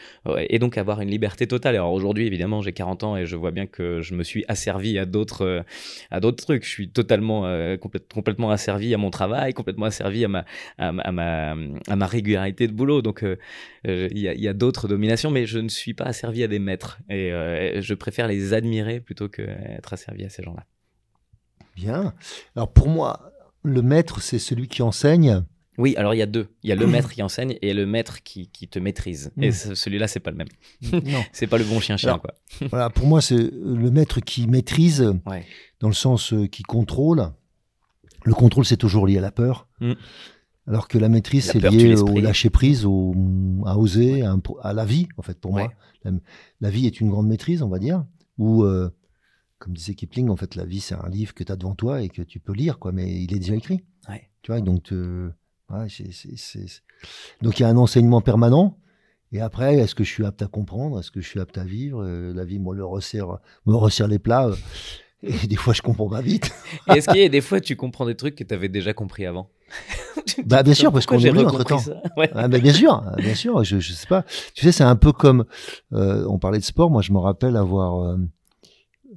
et 0.49 0.59
donc 0.59 0.77
avoir 0.77 1.01
une 1.01 1.09
liberté 1.09 1.47
totale. 1.47 1.75
Alors 1.75 1.93
aujourd'hui, 1.93 2.25
évidemment, 2.25 2.61
j'ai 2.61 2.73
40 2.73 3.03
ans 3.03 3.17
et 3.17 3.25
je 3.25 3.35
vois 3.35 3.51
bien 3.51 3.65
que 3.65 4.01
je 4.01 4.13
me 4.13 4.23
suis 4.23 4.45
asservi 4.47 4.97
à 4.97 5.05
d'autres, 5.05 5.45
euh, 5.45 5.61
à 6.11 6.19
d'autres 6.19 6.43
trucs. 6.43 6.63
Je 6.63 6.69
suis 6.69 6.89
totalement, 6.89 7.45
euh, 7.45 7.77
complètement 7.77 8.51
asservi 8.51 8.93
à 8.93 8.97
mon 8.97 9.09
travail, 9.09 9.53
complètement 9.53 9.85
asservi 9.85 10.25
à 10.25 10.27
ma, 10.27 10.45
à, 10.77 10.91
ma, 10.91 11.51
à 11.51 11.95
ma 11.95 12.05
régularité 12.05 12.67
de 12.67 12.73
boulot. 12.73 13.01
Donc, 13.01 13.23
euh, 13.23 13.37
il 13.83 14.19
y 14.19 14.27
a, 14.27 14.33
y 14.33 14.47
a 14.47 14.53
d'autres 14.53 14.87
dominations, 14.87 15.31
mais 15.31 15.45
je 15.45 15.59
ne 15.59 15.69
suis 15.69 15.93
pas 15.93 16.05
asservi 16.05 16.43
à 16.43 16.47
des 16.47 16.59
maîtres 16.59 16.99
et 17.09 17.31
je 17.81 17.93
préfère 17.93 18.26
les 18.27 18.53
admirer 18.53 18.99
plutôt 18.99 19.29
qu'être 19.29 19.93
asservi 19.93 20.23
à 20.23 20.29
ces 20.29 20.43
gens-là. 20.43 20.65
Bien. 21.75 22.13
Alors 22.55 22.71
pour 22.71 22.87
moi, 22.87 23.31
le 23.63 23.81
maître, 23.81 24.21
c'est 24.21 24.39
celui 24.39 24.67
qui 24.67 24.81
enseigne. 24.81 25.43
Oui, 25.77 25.95
alors 25.95 26.15
il 26.15 26.17
y 26.17 26.23
a 26.23 26.25
deux. 26.25 26.47
Il 26.63 26.69
y 26.69 26.71
a 26.71 26.75
le 26.75 26.87
maître 26.87 27.11
qui 27.11 27.21
enseigne 27.21 27.57
et 27.61 27.73
le 27.73 27.85
maître 27.85 28.23
qui, 28.23 28.47
te 28.49 28.79
maîtrise. 28.79 29.31
Et 29.39 29.49
hmm. 29.49 29.75
celui-là, 29.75 30.07
c'est 30.07 30.19
pas 30.19 30.31
le 30.31 30.37
même. 30.37 30.47
Non. 31.05 31.23
c'est 31.31 31.47
pas 31.47 31.57
le 31.57 31.63
bon 31.63 31.79
chien-chien, 31.79 32.17
quoi. 32.17 32.33
voilà, 32.69 32.89
pour 32.89 33.07
moi, 33.07 33.21
c'est 33.21 33.35
le 33.37 33.91
maître 33.91 34.19
qui 34.19 34.47
maîtrise, 34.47 35.13
dans 35.79 35.87
le 35.87 35.93
sens 35.93 36.33
euh, 36.33 36.47
qui 36.47 36.63
contrôle. 36.63 37.31
Le 38.23 38.33
contrôle, 38.33 38.65
c'est 38.65 38.77
toujours 38.77 39.07
lié 39.07 39.19
à 39.19 39.21
la 39.21 39.31
peur. 39.31 39.67
Hmm. 39.79 39.93
Alors 40.67 40.89
que 40.89 40.97
la 40.97 41.07
maîtrise, 41.07 41.45
c'est 41.51 41.59
lié 41.59 41.95
au 41.95 42.19
lâcher 42.19 42.49
prise, 42.49 42.85
au, 42.85 43.13
à 43.65 43.77
oser, 43.77 44.23
à, 44.23 44.73
la 44.73 44.83
vie, 44.83 45.07
en 45.15 45.21
fait, 45.21 45.39
pour 45.39 45.53
moi. 45.53 45.71
la, 46.59 46.69
vie 46.69 46.87
est 46.87 46.99
une 46.99 47.09
grande 47.09 47.27
maîtrise, 47.27 47.61
on 47.61 47.69
va 47.69 47.79
dire 47.79 48.03
ou 48.37 48.63
euh, 48.63 48.89
comme 49.59 49.73
disait 49.73 49.95
Kipling, 49.95 50.29
en 50.29 50.35
fait, 50.35 50.55
la 50.55 50.65
vie, 50.65 50.79
c'est 50.79 50.95
un 50.95 51.09
livre 51.09 51.33
que 51.33 51.43
tu 51.43 51.51
as 51.51 51.55
devant 51.55 51.75
toi 51.75 52.01
et 52.01 52.09
que 52.09 52.21
tu 52.21 52.39
peux 52.39 52.53
lire, 52.53 52.79
quoi, 52.79 52.91
mais 52.91 53.23
il 53.23 53.33
est 53.35 53.39
déjà 53.39 53.55
écrit. 53.55 53.83
Tu 54.41 54.51
vois, 54.51 54.61
donc, 54.61 54.93
donc 57.41 57.59
il 57.59 57.63
y 57.63 57.65
a 57.65 57.69
un 57.69 57.77
enseignement 57.77 58.21
permanent. 58.21 58.77
Et 59.31 59.41
après, 59.41 59.75
est-ce 59.75 59.93
que 59.93 60.03
je 60.03 60.09
suis 60.11 60.25
apte 60.25 60.41
à 60.41 60.47
comprendre? 60.47 60.99
Est-ce 60.99 61.11
que 61.11 61.19
je 61.19 61.27
suis 61.27 61.39
apte 61.39 61.57
à 61.57 61.65
vivre? 61.65 62.01
Euh, 62.01 62.33
La 62.33 62.45
vie 62.45 62.59
me, 62.59 62.73
le 62.73 62.85
resserre, 62.85 63.39
me 63.65 63.75
resserre 63.75 64.07
les 64.07 64.19
plats. 64.19 64.47
Euh, 64.47 64.55
et 65.21 65.47
des 65.47 65.55
fois, 65.55 65.73
je 65.73 65.81
comprends 65.81 66.09
pas 66.09 66.21
vite. 66.21 66.51
Est-ce 66.87 67.09
qu'il 67.09 67.21
y 67.21 67.25
a 67.25 67.29
des 67.29 67.41
fois, 67.41 67.59
tu 67.59 67.75
comprends 67.75 68.05
des 68.05 68.15
trucs 68.15 68.35
que 68.35 68.43
tu 68.43 68.53
avais 68.53 68.69
déjà 68.69 68.93
compris 68.93 69.25
avant? 69.25 69.49
bah 70.45 70.63
bien 70.63 70.73
sûr 70.73 70.91
parce 70.91 71.05
qu'on 71.05 71.19
est 71.19 71.37
entre 71.37 71.63
temps. 71.63 71.81
Ah, 72.33 72.47
bah, 72.47 72.59
bien 72.59 72.73
sûr, 72.73 73.03
bien 73.17 73.35
sûr. 73.35 73.63
Je, 73.63 73.79
je 73.79 73.93
sais 73.93 74.07
pas. 74.07 74.23
Tu 74.53 74.65
sais, 74.65 74.71
c'est 74.71 74.83
un 74.83 74.95
peu 74.95 75.11
comme 75.11 75.45
euh, 75.93 76.25
on 76.27 76.39
parlait 76.39 76.59
de 76.59 76.63
sport. 76.63 76.89
Moi, 76.89 77.01
je 77.01 77.11
me 77.11 77.19
rappelle 77.19 77.55
avoir 77.57 78.03
euh, 78.03 78.17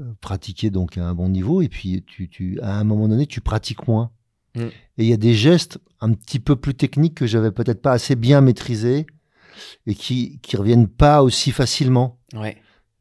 euh, 0.00 0.04
pratiqué 0.20 0.70
donc 0.70 0.98
à 0.98 1.04
un 1.04 1.14
bon 1.14 1.28
niveau 1.28 1.62
et 1.62 1.68
puis 1.68 2.04
tu, 2.06 2.28
tu 2.28 2.60
à 2.60 2.78
un 2.78 2.84
moment 2.84 3.08
donné 3.08 3.26
tu 3.26 3.40
pratiques 3.40 3.86
moins. 3.88 4.10
Mm. 4.54 4.60
Et 4.62 4.72
il 4.98 5.06
y 5.06 5.12
a 5.12 5.16
des 5.16 5.34
gestes 5.34 5.78
un 6.00 6.12
petit 6.12 6.40
peu 6.40 6.56
plus 6.56 6.74
techniques 6.74 7.14
que 7.14 7.26
j'avais 7.26 7.52
peut-être 7.52 7.82
pas 7.82 7.92
assez 7.92 8.16
bien 8.16 8.40
maîtrisés 8.40 9.06
et 9.86 9.94
qui 9.94 10.38
qui 10.42 10.56
reviennent 10.56 10.88
pas 10.88 11.22
aussi 11.22 11.52
facilement. 11.52 12.18
Ouais. 12.34 12.56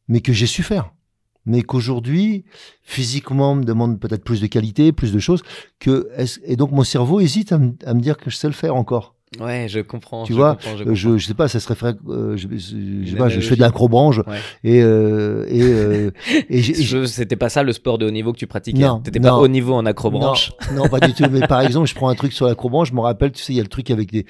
Mais 0.08 0.22
que 0.22 0.34
j'ai 0.34 0.48
su 0.48 0.64
faire 0.64 0.94
mais 1.50 1.64
qu'aujourd'hui, 1.64 2.46
physiquement, 2.84 3.56
me 3.56 3.64
demande 3.64 4.00
peut-être 4.00 4.24
plus 4.24 4.40
de 4.40 4.48
qualité, 4.48 4.92
plus 4.92 5.12
de 5.12 5.20
choses, 5.20 5.42
que 5.80 6.08
et 6.46 6.56
donc 6.56 6.72
mon 6.72 6.84
cerveau 6.84 7.20
hésite 7.20 7.52
à, 7.52 7.58
me 7.58 8.00
dire 8.00 8.18
que 8.18 8.30
je 8.30 8.36
sais 8.36 8.48
le 8.48 8.54
faire 8.54 8.76
encore. 8.76 9.16
Ouais, 9.40 9.68
je 9.68 9.80
comprends. 9.80 10.24
Tu 10.24 10.34
vois, 10.34 10.58
je, 10.92 11.18
je, 11.18 11.26
sais 11.28 11.36
pas, 11.36 11.48
ça 11.48 11.60
serait 11.60 11.76
euh, 12.08 12.36
je, 12.36 12.48
je, 12.52 13.10
sais 13.12 13.16
pas, 13.16 13.30
je 13.30 13.40
fais 13.42 13.56
de 13.56 13.62
l'acrobranche 13.62 14.20
et 14.64 14.82
euh, 14.82 15.46
et, 15.48 15.62
euh, 15.62 16.12
et, 16.50 16.64
c'était 16.64 17.36
pas 17.36 17.50
ça 17.50 17.62
le 17.62 17.72
sport 17.72 18.00
de 18.00 18.08
haut 18.08 18.12
niveau 18.12 18.34
que 18.34 18.40
tu 18.40 18.48
pratiquais. 18.48 18.80
Non, 18.80 19.00
t'étais 19.00 19.20
pas 19.20 19.36
haut 19.36 19.48
niveau 19.48 19.74
en 19.74 19.86
acrobranche. 19.86 20.52
Non, 20.74 20.84
non, 20.84 20.90
pas 20.90 21.00
du 21.00 21.14
tout. 21.14 21.26
Mais 21.32 21.46
par 21.48 21.62
exemple, 21.66 21.88
je 21.88 21.94
prends 21.94 22.10
un 22.10 22.16
truc 22.16 22.34
sur 22.34 22.48
l'acrobranche, 22.48 22.90
je 22.90 22.96
me 22.96 23.02
rappelle, 23.02 23.32
tu 23.32 23.44
sais, 23.44 23.54
il 23.54 23.58
y 23.58 23.60
a 23.60 23.64
le 23.64 23.70
truc 23.70 23.92
avec 23.92 24.12
des 24.12 24.26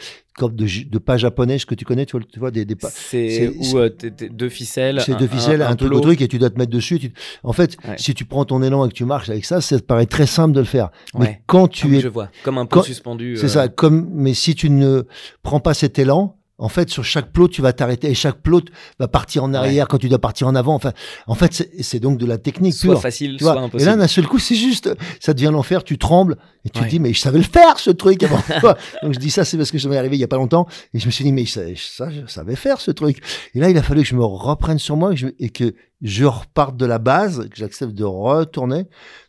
de, 0.48 0.90
de 0.90 0.98
pas 0.98 1.18
japonais 1.18 1.58
que 1.60 1.76
tu 1.76 1.86
connais, 1.86 2.06
tu 2.06 2.18
vois, 2.18 2.26
tu 2.32 2.40
vois 2.40 2.52
des, 2.52 2.66
des 2.66 2.76
pas. 2.76 2.90
C'est 2.90 3.50
où 3.50 3.78
euh, 3.78 3.90
deux 4.32 4.50
ficelles. 4.50 5.02
C'est 5.06 5.18
deux 5.18 5.28
ficelles, 5.28 5.62
un, 5.62 5.76
truc 5.76 5.94
au 5.94 6.00
truc 6.00 6.22
et 6.22 6.28
tu 6.28 6.40
dois 6.40 6.50
te 6.50 6.58
mettre 6.58 6.72
dessus. 6.72 7.00
En 7.44 7.54
fait, 7.54 7.78
si 7.98 8.14
tu 8.14 8.26
prends 8.26 8.46
ton 8.46 8.64
élan 8.64 8.86
et 8.86 8.90
que 8.90 8.94
tu 8.94 9.06
marches 9.06 9.30
avec 9.30 9.46
ça, 9.46 9.62
ça 9.62 9.80
te 9.80 9.84
paraît 9.84 10.06
très 10.06 10.26
simple 10.26 10.54
de 10.54 10.60
le 10.60 10.66
faire. 10.66 10.90
Mais 11.18 11.42
quand 11.48 11.68
tu 11.68 11.98
es, 11.98 12.00
je 12.00 12.08
vois, 12.08 12.30
comme 12.44 12.58
un 12.58 12.66
peu 12.66 12.82
suspendu. 12.84 13.38
C'est 13.38 13.50
ça, 13.50 13.68
comme 13.68 14.10
mais 14.14 14.34
si 14.34 14.56
tu 14.56 14.70
ne 14.70 15.04
prends 15.44 15.60
pas 15.60 15.74
cet 15.74 16.00
élan, 16.00 16.39
en 16.60 16.68
fait, 16.68 16.90
sur 16.90 17.06
chaque 17.06 17.32
plot, 17.32 17.48
tu 17.48 17.62
vas 17.62 17.72
t'arrêter 17.72 18.10
et 18.10 18.14
chaque 18.14 18.42
plot 18.42 18.62
va 19.00 19.08
partir 19.08 19.46
en 19.46 19.54
arrière 19.54 19.88
quand 19.88 19.98
tu 19.98 20.10
dois 20.10 20.20
partir 20.20 20.48
en 20.48 20.56
avant. 20.56 20.76
Enfin, 20.76 20.92
en 21.26 21.36
fait, 21.36 21.70
c'est 21.80 22.00
donc 22.00 22.18
de 22.18 22.26
la 22.26 22.38
technique 22.38 22.74
soit 22.74 22.98
facile, 22.98 23.38
soit 23.40 23.58
impossible. 23.58 23.82
Et 23.82 23.86
là, 23.86 23.96
d'un 23.96 24.08
seul 24.08 24.28
coup, 24.28 24.40
c'est 24.40 24.56
juste, 24.56 24.94
ça 25.22 25.34
devient 25.34 25.52
l'enfer. 25.54 25.86
Tu 25.86 25.98
trembles 25.98 26.38
et 26.66 26.70
tu 26.70 26.82
te 26.82 26.88
dis, 26.88 27.00
mais 27.00 27.14
je 27.14 27.20
savais 27.20 27.38
le 27.38 27.46
faire 27.46 27.80
ce 27.80 27.92
truc 27.92 28.22
avant. 28.24 28.42
donc 29.04 29.14
je 29.14 29.20
dis 29.20 29.32
ça, 29.32 29.46
c'est 29.46 29.56
parce 29.56 29.72
que 29.72 29.78
je 29.78 29.88
m'est 29.88 29.98
arrivé 29.98 30.18
il 30.18 30.20
y 30.20 30.24
a 30.24 30.28
pas 30.28 30.36
longtemps 30.36 30.68
et 30.94 31.00
je 31.00 31.06
me 31.06 31.12
suis 31.12 31.24
dit, 31.24 31.32
mais 31.32 31.46
ça, 31.46 31.62
ça, 31.78 32.10
je 32.10 32.30
savais 32.30 32.58
faire 32.58 32.82
ce 32.82 32.92
truc. 32.92 33.22
Et 33.56 33.60
là, 33.60 33.70
il 33.70 33.78
a 33.78 33.84
fallu 33.84 34.02
que 34.02 34.08
je 34.08 34.16
me 34.16 34.26
reprenne 34.26 34.80
sur 34.80 34.98
moi 34.98 35.14
et, 35.40 35.50
que 35.50 35.66
je 35.66 35.72
reparte 36.02 36.78
de 36.78 36.86
la 36.86 36.98
base, 36.98 37.50
que 37.50 37.58
j'accepte 37.58 37.94
de 37.94 38.04
retourner, 38.04 38.86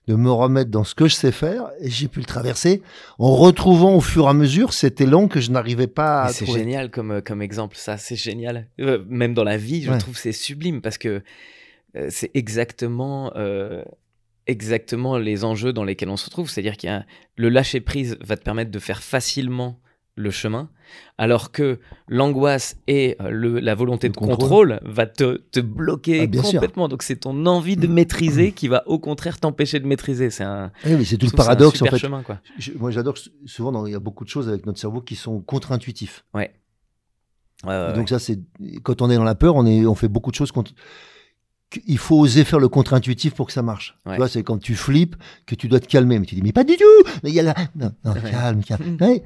de 0.06 0.14
me 0.14 0.30
remettre 0.30 0.70
dans 0.70 0.84
ce 0.84 0.94
que 0.94 1.08
je 1.08 1.14
sais 1.14 1.32
faire, 1.32 1.70
et 1.80 1.90
j'ai 1.90 2.08
pu 2.08 2.20
le 2.20 2.26
traverser 2.26 2.82
en 3.18 3.34
retrouvant 3.34 3.94
au 3.94 4.00
fur 4.00 4.26
et 4.26 4.28
à 4.28 4.34
mesure 4.34 4.72
cet 4.72 5.00
élan 5.00 5.28
que 5.28 5.40
je 5.40 5.50
n'arrivais 5.50 5.88
pas 5.88 6.24
à 6.24 6.32
C'est 6.32 6.46
génial 6.46 6.90
comme, 6.90 7.10
euh, 7.10 7.20
comme 7.20 7.42
exemple, 7.42 7.76
ça, 7.76 7.96
c'est 7.96 8.16
génial. 8.16 8.68
Euh, 8.80 9.04
même 9.08 9.34
dans 9.34 9.44
la 9.44 9.56
vie, 9.56 9.82
je 9.82 9.92
trouve 9.92 10.16
c'est 10.16 10.32
sublime 10.32 10.80
parce 10.80 10.98
que 10.98 11.22
euh, 11.96 12.06
c'est 12.08 12.30
exactement, 12.34 13.32
exactement 14.46 15.18
les 15.18 15.44
enjeux 15.44 15.72
dans 15.72 15.84
lesquels 15.84 16.08
on 16.08 16.16
se 16.16 16.26
retrouve. 16.26 16.48
C'est-à-dire 16.48 16.76
qu'il 16.76 17.04
le 17.36 17.48
lâcher 17.48 17.80
prise 17.80 18.16
va 18.20 18.36
te 18.36 18.44
permettre 18.44 18.70
de 18.70 18.78
faire 18.78 19.02
facilement 19.02 19.80
le 20.20 20.30
chemin, 20.30 20.68
alors 21.18 21.50
que 21.50 21.78
l'angoisse 22.08 22.76
et 22.86 23.16
euh, 23.20 23.30
le, 23.30 23.60
la 23.60 23.74
volonté 23.74 24.08
de 24.08 24.16
contrôle. 24.16 24.80
va 24.84 25.06
te, 25.06 25.38
te 25.50 25.60
bloquer 25.60 26.28
ah, 26.32 26.42
complètement. 26.42 26.88
Donc 26.88 27.02
c'est 27.02 27.16
ton 27.16 27.46
envie 27.46 27.76
de 27.76 27.86
maîtriser 27.86 28.52
qui 28.52 28.68
va 28.68 28.82
au 28.86 28.98
contraire 28.98 29.38
t'empêcher 29.38 29.80
de 29.80 29.86
maîtriser. 29.86 30.30
C'est 30.30 30.44
un. 30.44 30.70
Oui, 30.86 31.04
c'est 31.04 31.16
tout 31.16 31.26
le 31.26 31.36
paradoxe 31.36 31.82
en 31.82 31.86
fait. 31.86 31.98
Chemin, 31.98 32.22
quoi. 32.22 32.40
moi 32.78 32.90
j'adore 32.90 33.16
souvent 33.46 33.86
il 33.86 33.92
y 33.92 33.96
a 33.96 34.00
beaucoup 34.00 34.24
de 34.24 34.30
choses 34.30 34.48
avec 34.48 34.66
notre 34.66 34.78
cerveau 34.78 35.00
qui 35.00 35.16
sont 35.16 35.40
contre-intuitifs. 35.40 36.24
Ouais. 36.34 36.52
donc 37.64 38.08
ça 38.08 38.18
c'est 38.18 38.38
quand 38.82 39.02
on 39.02 39.10
est 39.10 39.16
dans 39.16 39.24
la 39.24 39.34
peur, 39.34 39.56
on 39.56 39.66
est 39.66 39.86
on 39.86 39.94
fait 39.94 40.08
beaucoup 40.08 40.30
de 40.30 40.36
choses 40.36 40.52
contre 40.52 40.72
il 41.86 41.98
faut 41.98 42.18
oser 42.18 42.44
faire 42.44 42.58
le 42.58 42.68
contre-intuitif 42.68 43.34
pour 43.34 43.46
que 43.46 43.52
ça 43.52 43.62
marche. 43.62 43.96
Tu 44.08 44.16
vois, 44.16 44.28
c'est 44.28 44.42
quand 44.42 44.58
tu 44.58 44.74
flippes 44.74 45.16
que 45.46 45.54
tu 45.54 45.68
dois 45.68 45.80
te 45.80 45.86
calmer. 45.86 46.18
Mais 46.18 46.26
tu 46.26 46.34
dis, 46.34 46.42
mais 46.42 46.52
pas 46.52 46.64
du 46.64 46.76
tout 46.76 47.10
Mais 47.22 47.30
il 47.30 47.34
y 47.34 47.40
a 47.40 47.42
la... 47.42 47.54
Non, 47.76 47.92
non 48.04 48.14
calme, 48.14 48.62
calme. 48.64 48.96
Ouais, 49.00 49.22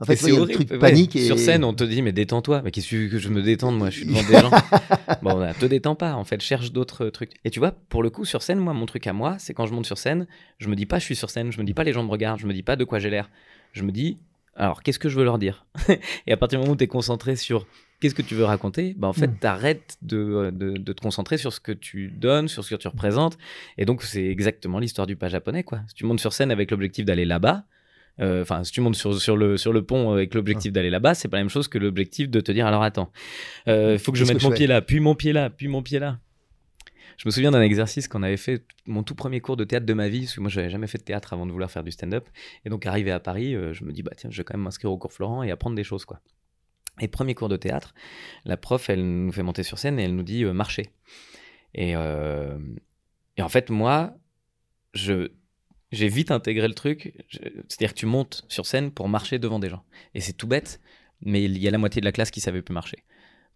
En 0.00 0.04
fait, 0.04 0.20
il 0.22 0.34
y 0.34 0.36
a 0.36 0.40
le 0.40 0.46
truc 0.46 0.78
panique. 0.78 1.16
Et... 1.16 1.24
Sur 1.24 1.38
scène, 1.38 1.64
on 1.64 1.74
te 1.74 1.84
dit, 1.84 2.02
mais 2.02 2.12
détends-toi. 2.12 2.62
Mais 2.64 2.70
qu'est-ce 2.70 2.88
que 2.88 3.18
je 3.18 3.28
me 3.28 3.42
détende 3.42 3.78
Moi, 3.78 3.90
je 3.90 3.98
suis 3.98 4.06
devant 4.06 4.22
des 4.22 4.40
gens. 4.40 4.50
bon, 5.22 5.38
ne 5.38 5.52
te 5.52 5.66
détends 5.66 5.94
pas. 5.94 6.14
En 6.14 6.24
fait, 6.24 6.40
cherche 6.40 6.72
d'autres 6.72 7.08
trucs. 7.08 7.32
Et 7.44 7.50
tu 7.50 7.60
vois, 7.60 7.72
pour 7.88 8.02
le 8.02 8.10
coup, 8.10 8.24
sur 8.24 8.42
scène, 8.42 8.58
moi, 8.58 8.72
mon 8.72 8.86
truc 8.86 9.06
à 9.06 9.12
moi, 9.12 9.36
c'est 9.38 9.54
quand 9.54 9.66
je 9.66 9.72
monte 9.72 9.86
sur 9.86 9.98
scène, 9.98 10.26
je 10.58 10.68
me 10.68 10.74
dis 10.74 10.86
pas, 10.86 10.98
je 10.98 11.04
suis 11.04 11.16
sur 11.16 11.30
scène. 11.30 11.52
Je 11.52 11.58
me 11.58 11.64
dis 11.64 11.74
pas, 11.74 11.84
les 11.84 11.92
gens 11.92 12.02
me 12.02 12.10
regardent. 12.10 12.40
Je 12.40 12.46
me 12.46 12.52
dis 12.52 12.62
pas 12.62 12.76
de 12.76 12.84
quoi 12.84 12.98
j'ai 12.98 13.10
l'air. 13.10 13.30
Je 13.72 13.82
me 13.82 13.92
dis, 13.92 14.18
alors, 14.56 14.82
qu'est-ce 14.82 14.98
que 14.98 15.08
je 15.08 15.18
veux 15.18 15.24
leur 15.24 15.38
dire? 15.38 15.66
Et 16.26 16.32
à 16.32 16.36
partir 16.36 16.58
du 16.58 16.64
moment 16.64 16.74
où 16.74 16.76
tu 16.76 16.84
es 16.84 16.88
concentré 16.88 17.36
sur 17.36 17.66
qu'est-ce 18.00 18.14
que 18.14 18.22
tu 18.22 18.34
veux 18.34 18.44
raconter? 18.44 18.94
Bah, 18.96 19.08
En 19.08 19.12
fait, 19.12 19.28
mmh. 19.28 19.38
tu 19.40 19.46
arrêtes 19.46 19.98
de, 20.02 20.50
de, 20.52 20.92
te 20.92 21.00
concentrer 21.00 21.38
sur 21.38 21.52
ce 21.52 21.60
que 21.60 21.72
tu 21.72 22.08
donnes, 22.08 22.48
sur 22.48 22.64
ce 22.64 22.74
que 22.74 22.80
tu 22.80 22.88
représentes. 22.88 23.38
Et 23.78 23.84
donc, 23.84 24.02
c'est 24.02 24.26
exactement 24.26 24.78
l'histoire 24.78 25.06
du 25.06 25.16
pas 25.16 25.28
japonais. 25.28 25.62
Quoi. 25.62 25.80
Si 25.88 25.94
tu 25.94 26.04
montes 26.04 26.20
sur 26.20 26.32
scène 26.32 26.50
avec 26.50 26.70
l'objectif 26.70 27.04
d'aller 27.04 27.24
là-bas, 27.24 27.64
euh, 28.20 28.42
enfin, 28.42 28.64
si 28.64 28.72
tu 28.72 28.80
montes 28.80 28.96
sur, 28.96 29.20
sur, 29.20 29.36
le, 29.36 29.56
sur 29.56 29.72
le 29.72 29.82
pont 29.82 30.12
avec 30.12 30.34
l'objectif 30.34 30.72
d'aller 30.72 30.90
là-bas, 30.90 31.14
c'est 31.14 31.28
pas 31.28 31.36
la 31.36 31.42
même 31.42 31.50
chose 31.50 31.68
que 31.68 31.78
l'objectif 31.78 32.30
de 32.30 32.40
te 32.40 32.50
dire 32.50 32.66
alors 32.66 32.82
attends, 32.82 33.12
il 33.66 33.72
euh, 33.72 33.98
faut 33.98 34.12
que 34.12 34.18
je 34.18 34.24
mette 34.24 34.42
mon 34.42 34.50
pied 34.50 34.66
là, 34.66 34.80
puis 34.80 35.00
mon 35.00 35.14
pied 35.14 35.32
là, 35.32 35.50
puis 35.50 35.68
mon 35.68 35.82
pied 35.82 35.98
là. 35.98 36.18
Je 37.18 37.26
me 37.26 37.30
souviens 37.30 37.50
d'un 37.50 37.62
exercice 37.62 38.08
qu'on 38.08 38.22
avait 38.22 38.36
fait, 38.36 38.64
mon 38.86 39.02
tout 39.02 39.14
premier 39.14 39.40
cours 39.40 39.56
de 39.56 39.64
théâtre 39.64 39.86
de 39.86 39.94
ma 39.94 40.08
vie, 40.08 40.20
parce 40.20 40.34
que 40.34 40.40
moi 40.40 40.50
j'avais 40.50 40.68
jamais 40.68 40.86
fait 40.86 40.98
de 40.98 41.02
théâtre 41.02 41.32
avant 41.32 41.46
de 41.46 41.52
vouloir 41.52 41.70
faire 41.70 41.82
du 41.82 41.90
stand-up. 41.90 42.28
Et 42.64 42.70
donc 42.70 42.84
arrivé 42.86 43.10
à 43.10 43.20
Paris, 43.20 43.54
euh, 43.54 43.72
je 43.72 43.84
me 43.84 43.92
dis 43.92 44.02
bah 44.02 44.12
tiens, 44.16 44.30
je 44.30 44.36
vais 44.38 44.44
quand 44.44 44.54
même 44.54 44.64
m'inscrire 44.64 44.90
au 44.90 44.98
cours 44.98 45.12
Florent 45.12 45.42
et 45.42 45.50
apprendre 45.50 45.76
des 45.76 45.84
choses 45.84 46.04
quoi. 46.04 46.20
Et 47.00 47.08
premier 47.08 47.34
cours 47.34 47.48
de 47.48 47.56
théâtre, 47.56 47.94
la 48.44 48.56
prof, 48.56 48.88
elle 48.88 49.04
nous 49.26 49.32
fait 49.32 49.42
monter 49.42 49.62
sur 49.62 49.78
scène 49.78 49.98
et 49.98 50.04
elle 50.04 50.14
nous 50.14 50.22
dit 50.22 50.44
euh, 50.44 50.52
marcher. 50.52 50.90
Et, 51.74 51.94
euh, 51.94 52.58
et, 53.36 53.42
en 53.42 53.48
fait, 53.48 53.68
moi, 53.68 54.14
je, 54.94 55.30
j'ai 55.92 56.08
vite 56.08 56.30
intégré 56.30 56.68
le 56.68 56.74
truc. 56.74 57.12
C'est-à-dire 57.68 57.92
que 57.92 57.98
tu 57.98 58.06
montes 58.06 58.44
sur 58.48 58.64
scène 58.64 58.90
pour 58.90 59.08
marcher 59.08 59.38
devant 59.38 59.58
des 59.58 59.68
gens. 59.68 59.84
Et 60.14 60.20
c'est 60.20 60.32
tout 60.32 60.46
bête, 60.46 60.80
mais 61.20 61.44
il 61.44 61.58
y 61.58 61.68
a 61.68 61.70
la 61.70 61.78
moitié 61.78 62.00
de 62.00 62.06
la 62.06 62.12
classe 62.12 62.30
qui 62.30 62.40
savait 62.40 62.62
plus 62.62 62.74
marcher. 62.74 63.04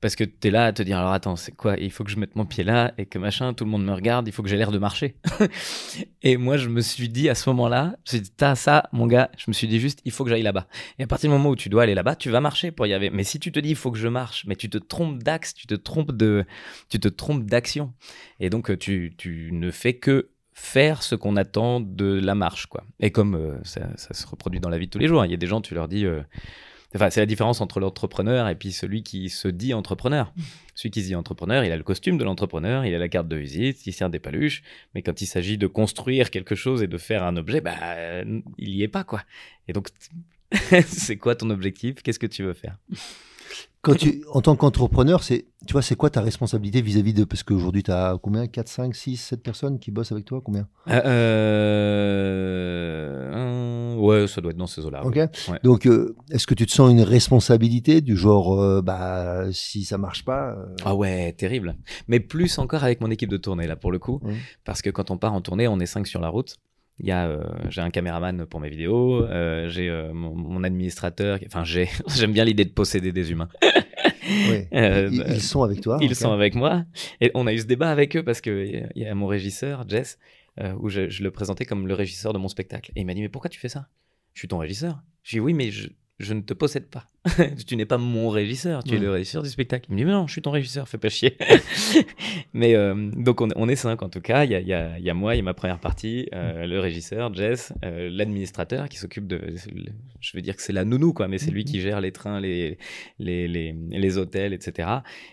Parce 0.00 0.16
que 0.16 0.24
tu 0.24 0.48
es 0.48 0.50
là 0.50 0.66
à 0.66 0.72
te 0.72 0.82
dire, 0.82 0.98
alors 0.98 1.12
attends, 1.12 1.36
c'est 1.36 1.52
quoi? 1.52 1.76
Il 1.76 1.90
faut 1.90 2.04
que 2.04 2.10
je 2.10 2.16
mette 2.16 2.34
mon 2.34 2.46
pied 2.46 2.64
là 2.64 2.94
et 2.96 3.04
que 3.04 3.18
machin, 3.18 3.52
tout 3.52 3.64
le 3.64 3.70
monde 3.70 3.84
me 3.84 3.92
regarde, 3.92 4.26
il 4.28 4.32
faut 4.32 4.42
que 4.42 4.48
j'ai 4.48 4.56
l'air 4.56 4.70
de 4.70 4.78
marcher. 4.78 5.14
et 6.22 6.38
moi, 6.38 6.56
je 6.56 6.68
me 6.68 6.80
suis 6.80 7.08
dit 7.10 7.28
à 7.28 7.34
ce 7.34 7.50
moment-là, 7.50 7.96
j'ai 8.04 8.20
dit, 8.20 8.32
t'as 8.34 8.54
ça, 8.54 8.88
mon 8.92 9.06
gars, 9.06 9.30
je 9.36 9.44
me 9.48 9.52
suis 9.52 9.68
dit 9.68 9.78
juste, 9.78 10.00
il 10.06 10.12
faut 10.12 10.24
que 10.24 10.30
j'aille 10.30 10.42
là-bas. 10.42 10.68
Et 10.98 11.02
à 11.02 11.06
partir 11.06 11.28
du 11.28 11.36
moment 11.36 11.50
où 11.50 11.56
tu 11.56 11.68
dois 11.68 11.82
aller 11.82 11.94
là-bas, 11.94 12.16
tu 12.16 12.30
vas 12.30 12.40
marcher 12.40 12.70
pour 12.70 12.86
y 12.86 12.94
aller. 12.94 13.10
Mais 13.10 13.24
si 13.24 13.38
tu 13.38 13.52
te 13.52 13.60
dis, 13.60 13.70
il 13.70 13.76
faut 13.76 13.90
que 13.90 13.98
je 13.98 14.08
marche, 14.08 14.44
mais 14.46 14.56
tu 14.56 14.70
te 14.70 14.78
trompes 14.78 15.22
d'axe, 15.22 15.52
tu 15.52 15.66
te 15.66 15.74
trompes 15.74 16.12
de, 16.12 16.46
tu 16.88 16.98
te 16.98 17.08
trompes 17.08 17.44
d'action. 17.44 17.92
Et 18.38 18.48
donc, 18.48 18.78
tu, 18.78 19.12
tu 19.18 19.50
ne 19.52 19.70
fais 19.70 19.94
que 19.94 20.30
faire 20.60 21.02
ce 21.02 21.14
qu'on 21.14 21.36
attend 21.36 21.80
de 21.80 22.20
la 22.22 22.34
marche, 22.34 22.66
quoi. 22.66 22.84
Et 23.00 23.10
comme 23.10 23.34
euh, 23.34 23.58
ça, 23.64 23.88
ça, 23.96 24.14
se 24.14 24.26
reproduit 24.26 24.60
dans 24.60 24.68
la 24.68 24.78
vie 24.78 24.86
de 24.86 24.90
tous 24.90 24.98
les 24.98 25.08
jours, 25.08 25.24
il 25.24 25.30
y 25.30 25.34
a 25.34 25.38
des 25.38 25.46
gens, 25.46 25.60
tu 25.60 25.74
leur 25.74 25.88
dis, 25.88 26.04
euh, 26.04 26.22
Enfin, 26.94 27.10
c'est 27.10 27.20
la 27.20 27.26
différence 27.26 27.60
entre 27.60 27.78
l'entrepreneur 27.78 28.48
et 28.48 28.56
puis 28.56 28.72
celui 28.72 29.02
qui 29.02 29.30
se 29.30 29.48
dit 29.48 29.74
entrepreneur. 29.74 30.32
Celui 30.74 30.92
qui 30.92 31.02
se 31.02 31.08
dit 31.08 31.14
entrepreneur, 31.14 31.62
il 31.62 31.72
a 31.72 31.76
le 31.76 31.82
costume 31.82 32.16
de 32.16 32.24
l'entrepreneur, 32.24 32.86
il 32.86 32.94
a 32.94 32.98
la 32.98 33.08
carte 33.08 33.28
de 33.28 33.36
visite, 33.36 33.86
il 33.86 33.92
sert 33.92 34.08
des 34.08 34.18
paluches, 34.18 34.62
mais 34.94 35.02
quand 35.02 35.20
il 35.20 35.26
s'agit 35.26 35.58
de 35.58 35.66
construire 35.66 36.30
quelque 36.30 36.54
chose 36.54 36.82
et 36.82 36.86
de 36.86 36.96
faire 36.96 37.22
un 37.22 37.36
objet, 37.36 37.60
bah, 37.60 37.76
il 38.56 38.70
y 38.70 38.82
est 38.82 38.88
pas, 38.88 39.04
quoi. 39.04 39.22
Et 39.68 39.74
donc, 39.74 39.88
c'est 40.86 41.18
quoi 41.18 41.34
ton 41.34 41.50
objectif? 41.50 41.96
Qu'est-ce 42.02 42.18
que 42.18 42.26
tu 42.26 42.44
veux 42.44 42.54
faire? 42.54 42.78
Quand 43.82 43.94
tu, 43.94 44.22
en 44.32 44.42
tant 44.42 44.56
qu'entrepreneur, 44.56 45.22
c'est, 45.22 45.46
tu 45.66 45.72
vois, 45.72 45.80
c'est 45.80 45.94
quoi 45.94 46.10
ta 46.10 46.20
responsabilité 46.20 46.82
vis-à-vis 46.82 47.14
de, 47.14 47.24
parce 47.24 47.42
qu'aujourd'hui, 47.42 47.82
tu 47.82 47.90
as 47.90 48.18
combien? 48.22 48.46
4, 48.46 48.68
5, 48.68 48.94
6, 48.94 49.16
7 49.16 49.42
personnes 49.42 49.78
qui 49.78 49.90
bossent 49.90 50.12
avec 50.12 50.26
toi 50.26 50.42
Combien? 50.44 50.68
Euh, 50.88 51.00
euh 53.34 53.96
Ouais, 53.96 54.26
ça 54.26 54.40
doit 54.40 54.50
être 54.50 54.56
dans 54.56 54.66
ces 54.66 54.84
eaux-là. 54.84 55.04
Ok. 55.04 55.18
Donc, 55.62 55.86
euh, 55.86 56.14
est-ce 56.30 56.46
que 56.46 56.54
tu 56.54 56.66
te 56.66 56.72
sens 56.72 56.90
une 56.90 57.02
responsabilité 57.02 58.00
du 58.00 58.16
genre, 58.16 58.60
euh, 58.60 58.80
bah, 58.82 59.44
si 59.52 59.84
ça 59.84 59.98
marche 59.98 60.24
pas 60.24 60.56
Ah 60.84 60.94
ouais, 60.94 61.32
terrible. 61.32 61.76
Mais 62.08 62.20
plus 62.20 62.58
encore 62.58 62.84
avec 62.84 63.00
mon 63.00 63.10
équipe 63.10 63.30
de 63.30 63.36
tournée, 63.36 63.66
là, 63.66 63.76
pour 63.76 63.92
le 63.92 63.98
coup. 63.98 64.20
Parce 64.64 64.82
que 64.82 64.90
quand 64.90 65.10
on 65.10 65.18
part 65.18 65.32
en 65.32 65.40
tournée, 65.40 65.68
on 65.68 65.80
est 65.80 65.86
5 65.86 66.06
sur 66.06 66.20
la 66.20 66.28
route. 66.28 66.56
Il 67.00 67.08
y 67.08 67.12
a, 67.12 67.28
euh, 67.28 67.42
j'ai 67.68 67.80
un 67.80 67.90
caméraman 67.90 68.44
pour 68.46 68.60
mes 68.60 68.68
vidéos, 68.68 69.24
euh, 69.24 69.68
j'ai 69.68 69.88
euh, 69.88 70.12
mon, 70.12 70.62
administrateur, 70.62 71.38
enfin 71.46 71.64
j'ai, 71.64 71.88
j'aime 72.14 72.32
bien 72.32 72.44
l'idée 72.44 72.64
de 72.64 72.70
posséder 72.70 73.10
des 73.10 73.30
humains. 73.30 73.48
ils, 74.72 75.40
sont 75.40 75.62
avec 75.62 75.80
toi. 75.80 75.98
Ils 76.00 76.14
sont 76.14 76.32
avec 76.32 76.54
moi. 76.54 76.84
Et 77.20 77.30
on 77.34 77.46
a 77.46 77.52
eu 77.52 77.58
ce 77.58 77.64
débat 77.64 77.90
avec 77.90 78.16
eux 78.16 78.22
parce 78.22 78.40
que 78.40 78.84
il 78.94 79.02
y 79.02 79.06
a 79.06 79.14
mon 79.14 79.26
régisseur, 79.26 79.88
Jess, 79.88 80.18
où 80.78 80.88
je, 80.90 81.08
je, 81.08 81.22
le 81.22 81.30
présentais 81.30 81.64
comme 81.64 81.88
le 81.88 81.94
régisseur 81.94 82.32
de 82.32 82.38
mon 82.38 82.48
spectacle. 82.48 82.92
Et 82.96 83.00
il 83.00 83.06
m'a 83.06 83.14
dit 83.14 83.22
mais 83.22 83.30
pourquoi 83.30 83.48
tu 83.48 83.58
fais 83.58 83.70
ça? 83.70 83.88
Je 84.34 84.40
suis 84.40 84.48
ton 84.48 84.58
régisseur. 84.58 85.00
J'ai 85.24 85.38
dit 85.38 85.40
oui 85.40 85.54
mais 85.54 85.70
je, 85.70 85.88
je 86.18 86.34
ne 86.34 86.42
te 86.42 86.52
possède 86.52 86.86
pas. 86.86 87.10
tu 87.66 87.76
n'es 87.76 87.84
pas 87.84 87.98
mon 87.98 88.30
régisseur, 88.30 88.82
tu 88.82 88.94
es 88.94 88.98
le 88.98 89.10
régisseur 89.10 89.42
du 89.42 89.50
spectacle. 89.50 89.86
Il 89.90 89.92
me 89.92 89.98
dit, 89.98 90.04
mais 90.06 90.12
non, 90.12 90.26
je 90.26 90.32
suis 90.32 90.40
ton 90.40 90.52
régisseur, 90.52 90.88
fais 90.88 90.96
pas 90.96 91.10
chier. 91.10 91.36
mais 92.54 92.74
euh, 92.74 93.10
donc 93.14 93.42
on, 93.42 93.68
est 93.68 93.76
cinq 93.76 94.02
en 94.02 94.08
tout 94.08 94.22
cas. 94.22 94.44
Il 94.44 94.52
y 94.52 94.54
a, 94.54 94.60
y, 94.60 94.72
a, 94.72 94.98
y 94.98 95.10
a, 95.10 95.14
moi, 95.14 95.34
il 95.34 95.38
y 95.38 95.40
a 95.40 95.44
ma 95.44 95.52
première 95.52 95.80
partie, 95.80 96.28
euh, 96.34 96.66
le 96.66 96.80
régisseur, 96.80 97.32
Jess, 97.34 97.74
euh, 97.84 98.08
l'administrateur 98.10 98.88
qui 98.88 98.96
s'occupe 98.96 99.26
de. 99.26 99.54
Je 100.20 100.36
veux 100.36 100.40
dire 100.40 100.56
que 100.56 100.62
c'est 100.62 100.72
la 100.72 100.86
nounou, 100.86 101.12
quoi, 101.12 101.28
mais 101.28 101.36
c'est 101.36 101.50
lui 101.50 101.64
qui 101.64 101.80
gère 101.82 102.00
les 102.00 102.12
trains, 102.12 102.40
les, 102.40 102.78
les, 103.18 103.48
les, 103.48 103.74
les 103.90 104.18
hôtels, 104.18 104.54
etc. 104.54 104.88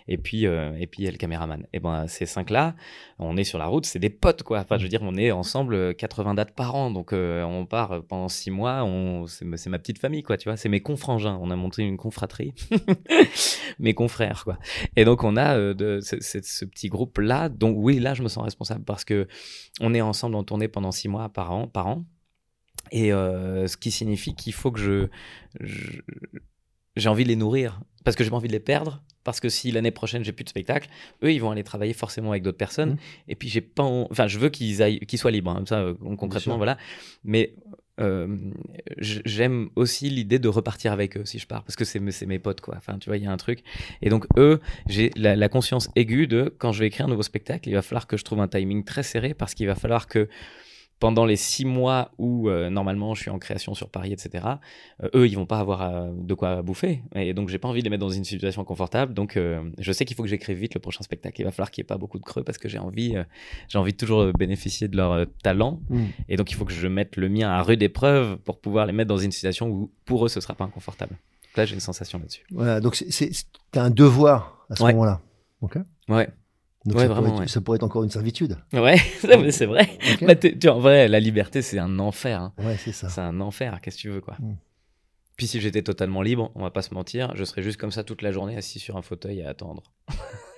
Et 0.10 0.18
puis, 0.18 0.44
et 0.44 0.88
puis 0.88 1.04
il 1.04 1.06
y 1.06 1.08
a 1.08 1.12
le 1.12 1.18
caméraman. 1.18 1.68
Et 1.72 1.80
ben 1.80 2.08
ces 2.08 2.26
cinq-là, 2.26 2.76
on 3.18 3.38
est 3.38 3.44
sur 3.46 3.60
la 3.60 3.68
route, 3.68 3.86
c'est 3.86 4.00
des 4.00 4.10
potes, 4.10 4.44
quoi. 4.44 4.60
Enfin, 4.60 4.78
je 4.78 4.84
veux 4.84 4.90
dire, 4.90 5.02
on 5.04 5.16
est 5.16 5.32
ensemble 5.32 5.96
80 5.96 6.34
dates 6.34 6.54
par 6.54 6.76
an. 6.76 6.92
Donc 6.92 7.14
on 7.14 7.66
part 7.66 8.04
pendant 8.04 8.28
six 8.28 8.52
mois, 8.52 8.86
c'est 9.28 9.70
ma 9.70 9.80
petite 9.80 10.00
famille, 10.00 10.24
quoi, 10.24 10.36
tu 10.36 10.50
vois. 10.50 10.58
C'est 10.58 10.70
mes 10.70 10.82
confrangins. 10.82 11.38
On 11.42 11.50
a 11.50 11.56
monté 11.56 11.77
une 11.84 11.98
confratrie, 11.98 12.54
mes 13.80 13.94
confrères, 13.94 14.44
quoi. 14.44 14.58
Et 14.96 15.06
donc, 15.06 15.24
on 15.24 15.36
a 15.36 15.58
euh, 15.58 15.74
de, 15.74 16.00
ce, 16.02 16.66
petit 16.66 16.90
groupe-là. 16.90 17.50
Donc, 17.50 17.76
oui, 17.78 18.00
là, 18.00 18.14
je 18.14 18.24
me 18.24 18.28
sens 18.28 18.44
responsable 18.44 18.84
parce 18.84 19.06
que 19.06 19.28
on 19.80 19.94
est 19.94 20.02
ensemble 20.02 20.36
en 20.36 20.44
tournée 20.44 20.68
pendant 20.68 20.92
six 20.92 21.08
mois 21.08 21.30
par 21.30 21.52
an. 21.52 21.68
Par 21.68 21.88
an 21.88 22.06
et 22.92 23.12
euh, 23.12 23.68
ce 23.68 23.78
qui 23.78 23.92
signifie 23.92 24.36
qu'il 24.36 24.54
faut 24.54 24.72
que 24.72 24.80
je, 24.80 25.08
j'ai 26.96 27.10
envie 27.10 27.24
de 27.24 27.30
les 27.30 27.36
nourrir 27.36 27.82
parce 28.04 28.16
que 28.16 28.24
j'ai 28.24 28.30
pas 28.30 28.38
envie 28.38 28.48
de 28.48 28.54
les 28.54 28.60
perdre 28.60 29.04
parce 29.24 29.40
que 29.40 29.50
si 29.50 29.72
l'année 29.72 29.92
prochaine 29.92 30.24
j'ai 30.24 30.32
plus 30.32 30.44
de 30.44 30.50
spectacle 30.50 30.90
eux 31.24 31.32
ils 31.32 31.40
vont 31.40 31.52
aller 31.52 31.64
travailler 31.64 31.94
forcément 31.94 32.32
avec 32.32 32.44
d'autres 32.44 32.58
personnes 32.58 32.92
mmh. 32.92 33.00
et 33.28 33.36
puis 33.36 33.50
j'ai 33.50 33.62
pas 33.62 33.84
enfin 33.84 34.28
je 34.28 34.40
veux 34.40 34.50
qu'ils 34.50 34.82
aillent 34.82 35.00
qu'ils 35.02 35.20
soient 35.20 35.32
libres 35.32 35.52
hein, 35.52 35.64
ça 35.68 35.80
euh, 35.80 35.96
concrètement 36.18 36.58
voilà 36.58 36.78
mais 37.24 37.54
euh, 38.00 38.38
j'aime 38.98 39.70
aussi 39.76 40.10
l'idée 40.10 40.40
de 40.40 40.48
repartir 40.48 40.92
avec 40.92 41.18
eux 41.18 41.26
si 41.26 41.40
je 41.40 41.48
pars 41.48 41.64
parce 41.64 41.76
que 41.76 41.86
c'est 41.86 42.00
mes 42.00 42.40
potes 42.40 42.62
quoi. 42.62 42.76
Enfin 42.78 42.98
tu 43.00 43.10
vois 43.10 43.18
il 43.18 43.24
y 43.24 43.28
a 43.28 43.32
un 43.32 43.38
truc. 43.38 43.60
Et 44.02 44.10
donc 44.10 44.26
eux 44.38 44.60
j'ai 44.88 45.12
la, 45.16 45.36
la, 45.36 45.50
conscience 45.50 45.90
aiguë 45.96 46.28
de 46.28 46.54
quand 46.58 46.72
je 46.72 46.80
vais 46.80 46.88
écrire 46.88 47.08
un 47.08 47.10
nouveau 47.10 47.24
spectacle 47.24 47.68
il 47.70 47.74
va 47.74 47.82
falloir 47.82 48.08
que 48.08 48.18
je 48.18 48.24
trouve 48.24 48.42
un 48.42 48.48
timing 48.48 48.84
très 48.84 49.04
serré 49.04 49.34
parce 49.34 49.54
qu'il 49.54 49.68
va 49.68 49.76
falloir 49.76 50.08
que 50.08 50.30
pendant 51.00 51.26
les 51.26 51.36
six 51.36 51.66
mois 51.66 52.12
où 52.18 52.50
euh, 52.50 52.70
normalement 52.70 53.14
je 53.14 53.22
suis 53.22 53.30
en 53.30 53.38
création 53.38 53.76
sur 53.76 53.90
Paris, 53.90 54.14
etc., 54.14 54.46
euh, 55.04 55.10
eux, 55.16 55.28
ils 55.28 55.36
vont 55.36 55.46
pas 55.46 55.60
avoir 55.60 55.82
euh, 55.82 56.10
de 56.14 56.34
quoi 56.34 56.62
bouffer. 56.62 57.02
Et 57.16 57.34
donc, 57.34 57.50
j'ai 57.50 57.60
pas 57.60 57.68
envie 57.68 57.82
de 57.82 57.84
les 57.84 57.90
mettre 57.90 58.02
dans 58.02 58.10
une 58.10 58.24
situation 58.24 58.64
confortable. 58.64 59.14
Donc, 59.14 59.38
je 59.78 59.92
sais 59.92 60.06
qu'il 60.06 60.16
faut 60.16 60.24
que 60.24 60.30
j'écrive 60.30 60.58
vite 60.58 60.74
le 60.74 60.80
prochain 60.80 61.04
spectacle. 61.04 61.42
Il 61.42 61.44
va 61.44 61.52
falloir 61.52 61.72
qu'il 61.72 61.82
n'y 61.82 61.86
ait 61.86 61.88
pas 61.88 61.98
beaucoup 61.98 62.20
de 62.20 62.24
creux 62.24 62.44
parce 62.44 62.58
que 62.58 62.68
j'ai 62.68 62.80
envie, 62.80 63.16
j'ai 63.68 63.78
envie 63.78 63.92
de 63.92 63.98
toujours 63.98 64.32
bénéficier 64.34 64.88
de 64.88 64.98
leur 64.98 65.26
talent. 65.44 65.82
Mm. 65.90 66.06
Et 66.30 66.36
donc, 66.36 66.52
il 66.52 66.56
faut 66.56 66.66
que 66.66 66.74
je 66.74 66.88
mette 66.88 67.16
le 67.16 67.30
mien 67.30 67.50
à 67.50 67.62
rude 67.62 67.82
épreuve 67.84 68.38
pour 68.38 68.60
pouvoir 68.60 68.86
les 68.86 68.94
mettre 68.94 69.10
dans 69.10 69.18
une 69.18 69.32
situation 69.32 69.70
où 69.70 69.92
pour 70.06 70.26
eux, 70.26 70.30
ce 70.30 70.42
sera 70.42 70.56
pas 70.56 70.66
inconfortable. 70.66 71.18
là, 71.56 71.66
j'ai 71.66 71.74
une 71.74 71.80
sensation 71.80 72.20
là-dessus. 72.20 72.44
Voilà, 72.52 72.80
donc 72.80 72.96
c'est 72.96 73.32
un 73.76 73.90
devoir 73.90 74.66
à 74.70 74.76
ce 74.76 74.84
moment-là. 74.84 75.22
Ok. 75.62 75.78
Ouais. 76.10 76.30
Donc 76.88 77.02
ça, 77.02 77.08
pourrait 77.10 77.30
être, 77.30 77.50
ça, 77.50 77.62
pourrait 77.62 77.76
être, 77.76 77.84
encore 77.84 78.04
une 78.04 78.10
servitude. 78.10 78.58
Ouais, 78.72 78.98
c'est 79.52 79.66
vrai. 79.66 79.90
Bah, 80.22 80.36
tu, 80.36 80.70
en 80.70 80.80
vrai, 80.80 81.10
la 81.10 81.20
liberté, 81.20 81.62
c'est 81.62 81.80
un 81.80 82.00
enfer. 82.00 82.42
Hein. 82.42 82.54
Ouais, 82.58 82.78
c'est 82.78 82.94
ça. 82.94 83.10
C'est 83.10 83.20
un 83.20 83.42
enfer. 83.42 83.80
Qu'est-ce 83.82 83.98
que 83.98 84.02
tu 84.02 84.10
veux, 84.10 84.22
quoi. 84.22 84.36
Mm. 84.40 84.56
Puis 85.36 85.48
si 85.48 85.60
j'étais 85.60 85.84
totalement 85.84 86.22
libre, 86.22 86.52
on 86.56 86.64
va 86.64 86.72
pas 86.72 86.82
se 86.82 86.94
mentir, 86.94 87.36
je 87.36 87.44
serais 87.44 87.62
juste 87.62 87.78
comme 87.78 87.92
ça 87.92 88.04
toute 88.04 88.22
la 88.22 88.32
journée 88.32 88.56
assis 88.56 88.80
sur 88.80 88.96
un 88.96 89.02
fauteuil 89.02 89.44
à 89.44 89.50
attendre. 89.50 89.84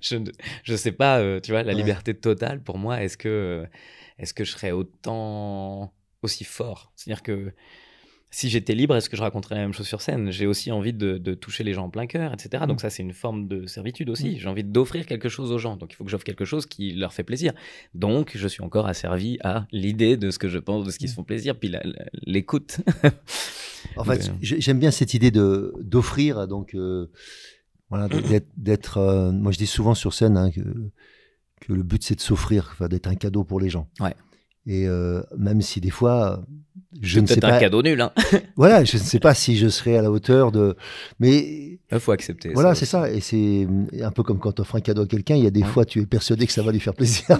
je, 0.00 0.30
je 0.62 0.76
sais 0.76 0.92
pas, 0.92 1.18
euh, 1.18 1.40
tu 1.40 1.50
vois, 1.52 1.64
la 1.64 1.72
liberté 1.72 2.14
totale 2.14 2.62
pour 2.62 2.78
moi, 2.78 3.02
est-ce 3.02 3.16
que, 3.16 3.28
euh, 3.28 3.66
est-ce 4.18 4.32
que 4.32 4.44
je 4.44 4.52
serais 4.52 4.70
autant 4.70 5.92
aussi 6.22 6.44
fort? 6.44 6.92
C'est-à-dire 6.94 7.22
que 7.24 7.52
si 8.30 8.48
j'étais 8.48 8.74
libre, 8.74 8.96
est-ce 8.96 9.08
que 9.08 9.16
je 9.16 9.22
raconterais 9.22 9.54
la 9.54 9.62
même 9.62 9.72
chose 9.72 9.86
sur 9.86 10.00
scène? 10.00 10.30
J'ai 10.30 10.46
aussi 10.46 10.72
envie 10.72 10.92
de, 10.92 11.16
toucher 11.34 11.64
les 11.64 11.72
gens 11.72 11.84
en 11.84 11.90
plein 11.90 12.06
cœur, 12.06 12.32
etc. 12.32 12.64
Donc 12.66 12.78
mm. 12.78 12.80
ça, 12.80 12.90
c'est 12.90 13.02
une 13.02 13.12
forme 13.12 13.46
de 13.46 13.66
servitude 13.66 14.10
aussi. 14.10 14.30
Mm. 14.30 14.38
J'ai 14.38 14.48
envie 14.48 14.64
d'offrir 14.64 15.06
quelque 15.06 15.28
chose 15.28 15.52
aux 15.52 15.58
gens. 15.58 15.76
Donc 15.76 15.92
il 15.92 15.96
faut 15.96 16.04
que 16.04 16.10
j'offre 16.10 16.24
quelque 16.24 16.44
chose 16.44 16.66
qui 16.66 16.92
leur 16.92 17.12
fait 17.12 17.22
plaisir. 17.22 17.52
Donc 17.94 18.32
je 18.34 18.48
suis 18.48 18.62
encore 18.62 18.86
asservi 18.86 19.38
à 19.42 19.66
l'idée 19.70 20.16
de 20.16 20.30
ce 20.30 20.38
que 20.38 20.48
je 20.48 20.58
pense, 20.58 20.84
de 20.84 20.90
ce 20.90 20.98
qui 20.98 21.08
se 21.08 21.12
mm. 21.12 21.16
font 21.16 21.24
plaisir, 21.24 21.58
puis 21.58 21.72
l'écoute. 22.24 22.80
en 23.96 24.04
fait, 24.04 24.30
j'aime 24.40 24.80
bien 24.80 24.90
cette 24.90 25.14
idée 25.14 25.30
de 25.30 25.74
d'offrir. 25.80 26.48
Donc 26.48 26.74
euh, 26.74 27.10
voilà, 27.90 28.08
d'être. 28.56 28.98
Euh, 28.98 29.30
moi, 29.30 29.52
je 29.52 29.58
dis 29.58 29.66
souvent 29.66 29.94
sur 29.94 30.12
scène 30.12 30.36
hein, 30.36 30.50
que, 30.50 30.60
que 31.60 31.72
le 31.72 31.82
but 31.82 32.02
c'est 32.02 32.16
de 32.16 32.20
s'offrir, 32.20 32.74
d'être 32.90 33.06
un 33.06 33.14
cadeau 33.14 33.44
pour 33.44 33.60
les 33.60 33.68
gens. 33.68 33.88
Ouais. 34.00 34.14
Et 34.66 34.88
euh, 34.88 35.22
même 35.36 35.62
si 35.62 35.80
des 35.80 35.90
fois, 35.90 36.44
je 37.00 37.20
ne 37.20 37.26
sais 37.26 37.40
pas. 37.40 37.54
un 37.54 37.60
cadeau 37.60 37.82
nul, 37.82 38.00
hein. 38.00 38.12
voilà, 38.56 38.84
je 38.84 38.96
ne 38.96 39.02
sais 39.02 39.20
pas 39.20 39.34
si 39.34 39.56
je 39.56 39.68
serai 39.68 39.96
à 39.96 40.02
la 40.02 40.10
hauteur 40.10 40.52
de. 40.52 40.76
Mais. 41.18 41.78
Il 41.92 42.00
faut 42.00 42.12
accepter. 42.12 42.50
Voilà, 42.52 42.74
c'est 42.74 42.86
ça. 42.86 43.08
Et 43.10 43.20
c'est 43.20 43.68
un 44.02 44.10
peu 44.10 44.24
comme 44.24 44.40
quand 44.40 44.52
tu 44.52 44.60
offres 44.60 44.74
un 44.74 44.80
cadeau 44.80 45.02
à 45.02 45.06
quelqu'un, 45.06 45.36
il 45.36 45.44
y 45.44 45.46
a 45.46 45.50
des 45.50 45.62
fois, 45.62 45.84
tu 45.84 46.00
es 46.00 46.06
persuadé 46.06 46.46
que 46.46 46.52
ça 46.52 46.62
va 46.62 46.72
lui 46.72 46.80
faire 46.80 46.94
plaisir. 46.94 47.38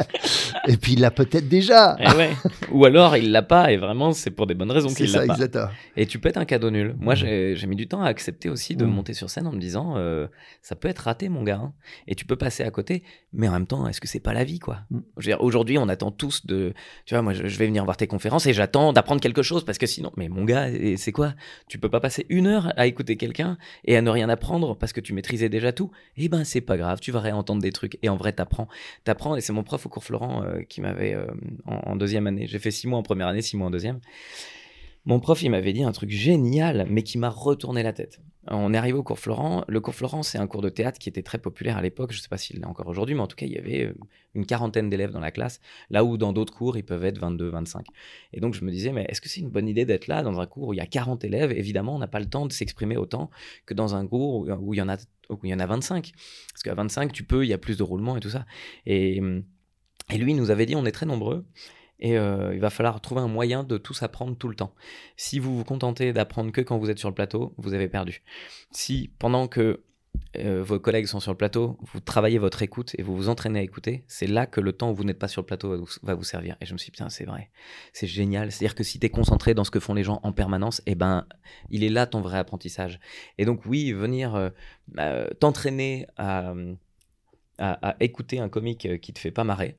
et 0.68 0.76
puis 0.76 0.92
il 0.92 1.00
l'a 1.00 1.10
peut-être 1.10 1.48
déjà. 1.48 1.96
Et 1.98 2.16
ouais. 2.16 2.30
Ou 2.70 2.84
alors 2.84 3.16
il 3.16 3.32
l'a 3.32 3.42
pas, 3.42 3.72
et 3.72 3.76
vraiment, 3.76 4.12
c'est 4.12 4.30
pour 4.30 4.46
des 4.46 4.54
bonnes 4.54 4.70
raisons 4.70 4.88
qu'il 4.88 5.10
l'a 5.10 5.26
pas. 5.26 5.32
Exactement. 5.34 5.68
Et 5.96 6.06
tu 6.06 6.20
peux 6.20 6.28
être 6.28 6.36
un 6.36 6.44
cadeau 6.44 6.70
nul. 6.70 6.94
Moi, 7.00 7.14
mm. 7.14 7.54
j'ai 7.54 7.66
mis 7.66 7.74
du 7.74 7.88
temps 7.88 8.02
à 8.02 8.06
accepter 8.06 8.48
aussi 8.48 8.76
de 8.76 8.84
mm. 8.84 8.90
monter 8.90 9.14
sur 9.14 9.30
scène 9.30 9.48
en 9.48 9.52
me 9.52 9.58
disant, 9.58 9.94
euh, 9.96 10.28
ça 10.62 10.76
peut 10.76 10.88
être 10.88 11.00
raté, 11.00 11.28
mon 11.28 11.42
gars. 11.42 11.60
Hein. 11.62 11.72
Et 12.06 12.14
tu 12.14 12.24
peux 12.24 12.36
passer 12.36 12.62
à 12.62 12.70
côté, 12.70 13.02
mais 13.32 13.48
en 13.48 13.52
même 13.52 13.66
temps, 13.66 13.88
est-ce 13.88 14.00
que 14.00 14.06
c'est 14.06 14.20
pas 14.20 14.32
la 14.32 14.44
vie, 14.44 14.60
quoi? 14.60 14.82
Mm. 14.90 15.00
Aujourd'hui, 15.40 15.76
on 15.78 15.88
attend 15.88 16.12
tous 16.12 16.46
de. 16.46 16.67
Tu 17.04 17.14
vois, 17.14 17.22
moi, 17.22 17.32
je 17.32 17.42
vais 17.42 17.66
venir 17.66 17.84
voir 17.84 17.96
tes 17.96 18.06
conférences 18.06 18.46
et 18.46 18.52
j'attends 18.52 18.92
d'apprendre 18.92 19.20
quelque 19.20 19.42
chose 19.42 19.64
parce 19.64 19.78
que 19.78 19.86
sinon, 19.86 20.12
mais 20.16 20.28
mon 20.28 20.44
gars, 20.44 20.68
c'est 20.96 21.12
quoi? 21.12 21.34
Tu 21.68 21.78
peux 21.78 21.88
pas 21.88 22.00
passer 22.00 22.26
une 22.28 22.46
heure 22.46 22.72
à 22.76 22.86
écouter 22.86 23.16
quelqu'un 23.16 23.58
et 23.84 23.96
à 23.96 24.02
ne 24.02 24.10
rien 24.10 24.28
apprendre 24.28 24.76
parce 24.76 24.92
que 24.92 25.00
tu 25.00 25.12
maîtrisais 25.12 25.48
déjà 25.48 25.72
tout? 25.72 25.90
Eh 26.16 26.28
ben, 26.28 26.44
c'est 26.44 26.60
pas 26.60 26.76
grave, 26.76 27.00
tu 27.00 27.12
vas 27.12 27.20
réentendre 27.20 27.62
des 27.62 27.72
trucs 27.72 27.98
et 28.02 28.08
en 28.08 28.16
vrai, 28.16 28.32
t'apprends. 28.32 28.68
T'apprends 29.04 29.36
et 29.36 29.40
c'est 29.40 29.52
mon 29.52 29.62
prof 29.62 29.84
au 29.86 29.88
cours 29.88 30.04
Florent 30.04 30.42
euh, 30.42 30.62
qui 30.62 30.80
m'avait 30.80 31.14
euh, 31.14 31.26
en, 31.66 31.96
deuxième 31.96 32.26
année. 32.26 32.46
J'ai 32.46 32.58
fait 32.58 32.70
six 32.70 32.86
mois 32.86 32.98
en 32.98 33.02
première 33.02 33.28
année, 33.28 33.42
six 33.42 33.56
mois 33.56 33.68
en 33.68 33.70
deuxième. 33.70 34.00
Mon 35.08 35.20
prof, 35.20 35.42
il 35.42 35.48
m'avait 35.48 35.72
dit 35.72 35.84
un 35.84 35.92
truc 35.92 36.10
génial, 36.10 36.86
mais 36.90 37.02
qui 37.02 37.16
m'a 37.16 37.30
retourné 37.30 37.82
la 37.82 37.94
tête. 37.94 38.20
On 38.46 38.74
est 38.74 38.76
arrivé 38.76 38.98
au 38.98 39.02
cours 39.02 39.18
Florent. 39.18 39.64
Le 39.66 39.80
cours 39.80 39.94
Florent, 39.94 40.22
c'est 40.22 40.36
un 40.36 40.46
cours 40.46 40.60
de 40.60 40.68
théâtre 40.68 40.98
qui 40.98 41.08
était 41.08 41.22
très 41.22 41.38
populaire 41.38 41.78
à 41.78 41.80
l'époque. 41.80 42.12
Je 42.12 42.18
ne 42.18 42.20
sais 42.20 42.28
pas 42.28 42.36
s'il 42.36 42.58
l'est 42.58 42.66
encore 42.66 42.88
aujourd'hui, 42.88 43.14
mais 43.14 43.22
en 43.22 43.26
tout 43.26 43.34
cas, 43.34 43.46
il 43.46 43.52
y 43.52 43.56
avait 43.56 43.86
euh, 43.86 43.94
une 44.34 44.44
quarantaine 44.44 44.90
d'élèves 44.90 45.10
dans 45.12 45.20
la 45.20 45.30
classe, 45.30 45.62
là 45.88 46.04
où 46.04 46.18
dans 46.18 46.34
d'autres 46.34 46.52
cours, 46.52 46.76
ils 46.76 46.84
peuvent 46.84 47.06
être 47.06 47.18
22, 47.20 47.48
25. 47.48 47.86
Et 48.34 48.40
donc, 48.40 48.52
je 48.52 48.62
me 48.66 48.70
disais, 48.70 48.92
mais 48.92 49.06
est-ce 49.08 49.22
que 49.22 49.30
c'est 49.30 49.40
une 49.40 49.48
bonne 49.48 49.66
idée 49.66 49.86
d'être 49.86 50.08
là 50.08 50.22
dans 50.22 50.40
un 50.40 50.46
cours 50.46 50.68
où 50.68 50.74
il 50.74 50.76
y 50.76 50.80
a 50.80 50.86
40 50.86 51.24
élèves? 51.24 51.52
Évidemment, 51.52 51.96
on 51.96 51.98
n'a 51.98 52.06
pas 52.06 52.20
le 52.20 52.28
temps 52.28 52.44
de 52.44 52.52
s'exprimer 52.52 52.98
autant 52.98 53.30
que 53.64 53.72
dans 53.72 53.94
un 53.94 54.06
cours 54.06 54.46
où, 54.60 54.74
il 54.74 54.76
y 54.76 54.82
en 54.82 54.90
a, 54.90 54.98
où 55.30 55.38
il 55.42 55.48
y 55.48 55.54
en 55.54 55.60
a 55.60 55.66
25. 55.66 56.12
Parce 56.52 56.62
qu'à 56.62 56.74
25, 56.74 57.12
tu 57.12 57.24
peux, 57.24 57.46
il 57.46 57.48
y 57.48 57.54
a 57.54 57.58
plus 57.58 57.78
de 57.78 57.82
roulement 57.82 58.18
et 58.18 58.20
tout 58.20 58.28
ça. 58.28 58.44
Et, 58.84 59.22
et 60.10 60.18
lui, 60.18 60.32
il 60.32 60.36
nous 60.36 60.50
avait 60.50 60.66
dit, 60.66 60.76
on 60.76 60.84
est 60.84 60.92
très 60.92 61.06
nombreux. 61.06 61.46
Et 62.00 62.16
euh, 62.16 62.54
il 62.54 62.60
va 62.60 62.70
falloir 62.70 63.00
trouver 63.00 63.20
un 63.20 63.28
moyen 63.28 63.64
de 63.64 63.76
tous 63.76 64.02
apprendre 64.02 64.36
tout 64.36 64.48
le 64.48 64.54
temps. 64.54 64.72
Si 65.16 65.38
vous 65.38 65.56
vous 65.56 65.64
contentez 65.64 66.12
d'apprendre 66.12 66.52
que 66.52 66.60
quand 66.60 66.78
vous 66.78 66.90
êtes 66.90 66.98
sur 66.98 67.08
le 67.08 67.14
plateau, 67.14 67.54
vous 67.58 67.74
avez 67.74 67.88
perdu. 67.88 68.22
Si 68.70 69.10
pendant 69.18 69.48
que 69.48 69.82
euh, 70.36 70.62
vos 70.62 70.78
collègues 70.78 71.06
sont 71.06 71.20
sur 71.20 71.32
le 71.32 71.36
plateau, 71.36 71.78
vous 71.80 72.00
travaillez 72.00 72.38
votre 72.38 72.62
écoute 72.62 72.94
et 72.98 73.02
vous 73.02 73.16
vous 73.16 73.28
entraînez 73.28 73.60
à 73.60 73.62
écouter, 73.62 74.04
c'est 74.06 74.26
là 74.26 74.46
que 74.46 74.60
le 74.60 74.72
temps 74.72 74.90
où 74.90 74.94
vous 74.94 75.04
n'êtes 75.04 75.18
pas 75.18 75.28
sur 75.28 75.42
le 75.42 75.46
plateau 75.46 75.84
va 76.02 76.14
vous, 76.14 76.24
servir. 76.24 76.56
Et 76.60 76.66
je 76.66 76.72
me 76.72 76.78
suis 76.78 76.92
dit, 76.92 77.02
c'est 77.08 77.24
vrai, 77.24 77.50
c'est 77.92 78.06
génial. 78.06 78.52
C'est-à-dire 78.52 78.74
que 78.74 78.84
si 78.84 79.00
tu 79.00 79.06
es 79.06 79.10
concentré 79.10 79.54
dans 79.54 79.64
ce 79.64 79.70
que 79.70 79.80
font 79.80 79.94
les 79.94 80.04
gens 80.04 80.20
en 80.22 80.32
permanence, 80.32 80.82
eh 80.86 80.94
ben, 80.94 81.26
il 81.70 81.82
est 81.82 81.88
là 81.88 82.06
ton 82.06 82.20
vrai 82.20 82.38
apprentissage. 82.38 83.00
Et 83.38 83.44
donc, 83.44 83.64
oui, 83.66 83.92
venir 83.92 84.52
euh, 84.98 85.28
t'entraîner 85.40 86.06
à 86.16 86.54
à, 87.58 87.96
écouter 88.00 88.38
un 88.38 88.48
comique 88.48 88.86
euh, 88.86 88.98
qui 88.98 89.12
te 89.12 89.18
fait 89.18 89.30
pas 89.30 89.44
marrer, 89.44 89.76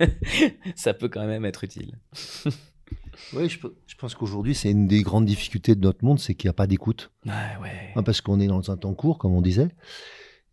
ça 0.76 0.94
peut 0.94 1.08
quand 1.08 1.26
même 1.26 1.44
être 1.44 1.64
utile. 1.64 1.98
oui, 3.34 3.48
je, 3.48 3.96
pense 3.96 4.14
qu'aujourd'hui, 4.14 4.54
c'est 4.54 4.70
une 4.70 4.86
des 4.86 5.02
grandes 5.02 5.26
difficultés 5.26 5.74
de 5.74 5.80
notre 5.80 6.04
monde, 6.04 6.18
c'est 6.18 6.34
qu'il 6.34 6.48
n'y 6.48 6.50
a 6.50 6.54
pas 6.54 6.66
d'écoute. 6.66 7.10
ouais. 7.26 8.02
Parce 8.04 8.20
qu'on 8.20 8.40
est 8.40 8.46
dans 8.46 8.70
un 8.70 8.76
temps 8.76 8.94
court, 8.94 9.18
comme 9.18 9.34
on 9.34 9.42
disait, 9.42 9.68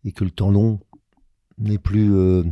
et 0.04 0.12
que 0.12 0.24
le 0.24 0.30
temps 0.30 0.50
long 0.50 0.80
n'est 1.58 1.78
plus 1.78 2.14
euh, 2.14 2.42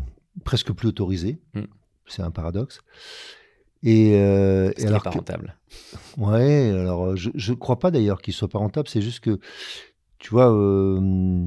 presque 0.45 0.73
plus 0.73 0.89
autorisé. 0.89 1.39
Mm. 1.55 1.63
C'est 2.07 2.23
un 2.23 2.31
paradoxe. 2.31 2.81
Et, 3.83 4.15
euh, 4.15 4.73
et 4.79 4.87
alors 4.87 5.03
pas 5.03 5.11
rentable. 5.11 5.57
Ouais, 6.17 6.71
alors 6.71 7.17
je 7.17 7.51
ne 7.51 7.57
crois 7.57 7.81
pas 7.81 7.91
d'ailleurs 7.91 8.23
qu'il 8.23 8.33
soit 8.33 8.49
pas 8.49 8.59
rentable. 8.59 8.89
C'est 8.89 9.03
juste 9.03 9.21
que, 9.21 9.41
tu 10.19 10.31
vois, 10.31 10.53
euh, 10.53 11.47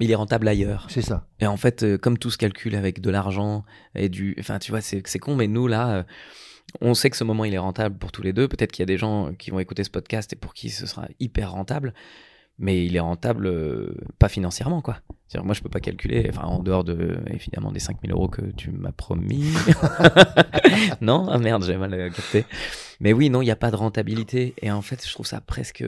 il 0.00 0.10
est 0.10 0.14
rentable 0.14 0.48
ailleurs. 0.48 0.86
C'est 0.88 1.02
ça. 1.02 1.26
Et 1.40 1.46
en 1.46 1.56
fait, 1.56 1.82
euh, 1.82 1.98
comme 1.98 2.18
tout 2.18 2.30
se 2.30 2.38
calcule 2.38 2.74
avec 2.74 3.00
de 3.00 3.10
l'argent 3.10 3.64
et 3.94 4.08
du. 4.08 4.36
Enfin, 4.38 4.58
tu 4.58 4.70
vois, 4.70 4.80
c'est 4.80 5.18
con, 5.18 5.36
mais 5.36 5.46
nous, 5.46 5.66
là, 5.66 5.90
euh, 5.90 6.02
on 6.80 6.94
sait 6.94 7.10
que 7.10 7.16
ce 7.16 7.24
moment, 7.24 7.44
il 7.44 7.54
est 7.54 7.58
rentable 7.58 7.98
pour 7.98 8.12
tous 8.12 8.22
les 8.22 8.32
deux. 8.32 8.48
Peut-être 8.48 8.72
qu'il 8.72 8.82
y 8.82 8.84
a 8.84 8.86
des 8.86 8.98
gens 8.98 9.32
qui 9.34 9.50
vont 9.50 9.58
écouter 9.58 9.84
ce 9.84 9.90
podcast 9.90 10.32
et 10.32 10.36
pour 10.36 10.54
qui 10.54 10.70
ce 10.70 10.86
sera 10.86 11.08
hyper 11.18 11.52
rentable, 11.52 11.94
mais 12.58 12.84
il 12.84 12.96
est 12.96 13.00
rentable 13.00 13.46
euh, 13.46 13.94
pas 14.18 14.28
financièrement, 14.28 14.82
quoi. 14.82 14.98
Moi, 15.42 15.54
je 15.54 15.60
peux 15.60 15.68
pas 15.68 15.80
calculer, 15.80 16.26
enfin, 16.30 16.46
en 16.46 16.62
dehors 16.62 16.84
de, 16.84 17.18
évidemment, 17.26 17.70
des 17.70 17.80
5000 17.80 18.12
euros 18.12 18.28
que 18.28 18.42
tu 18.52 18.70
m'as 18.70 18.92
promis. 18.92 19.52
non 21.00 21.28
Ah 21.28 21.38
merde, 21.38 21.64
j'ai 21.64 21.76
mal 21.76 21.90
capté. 22.12 22.46
Mais 23.00 23.12
oui, 23.12 23.28
non, 23.30 23.42
il 23.42 23.46
n'y 23.46 23.50
a 23.50 23.56
pas 23.56 23.70
de 23.70 23.76
rentabilité. 23.76 24.54
Et 24.62 24.70
en 24.70 24.82
fait, 24.82 25.06
je 25.06 25.12
trouve 25.12 25.26
ça 25.26 25.40
presque 25.40 25.84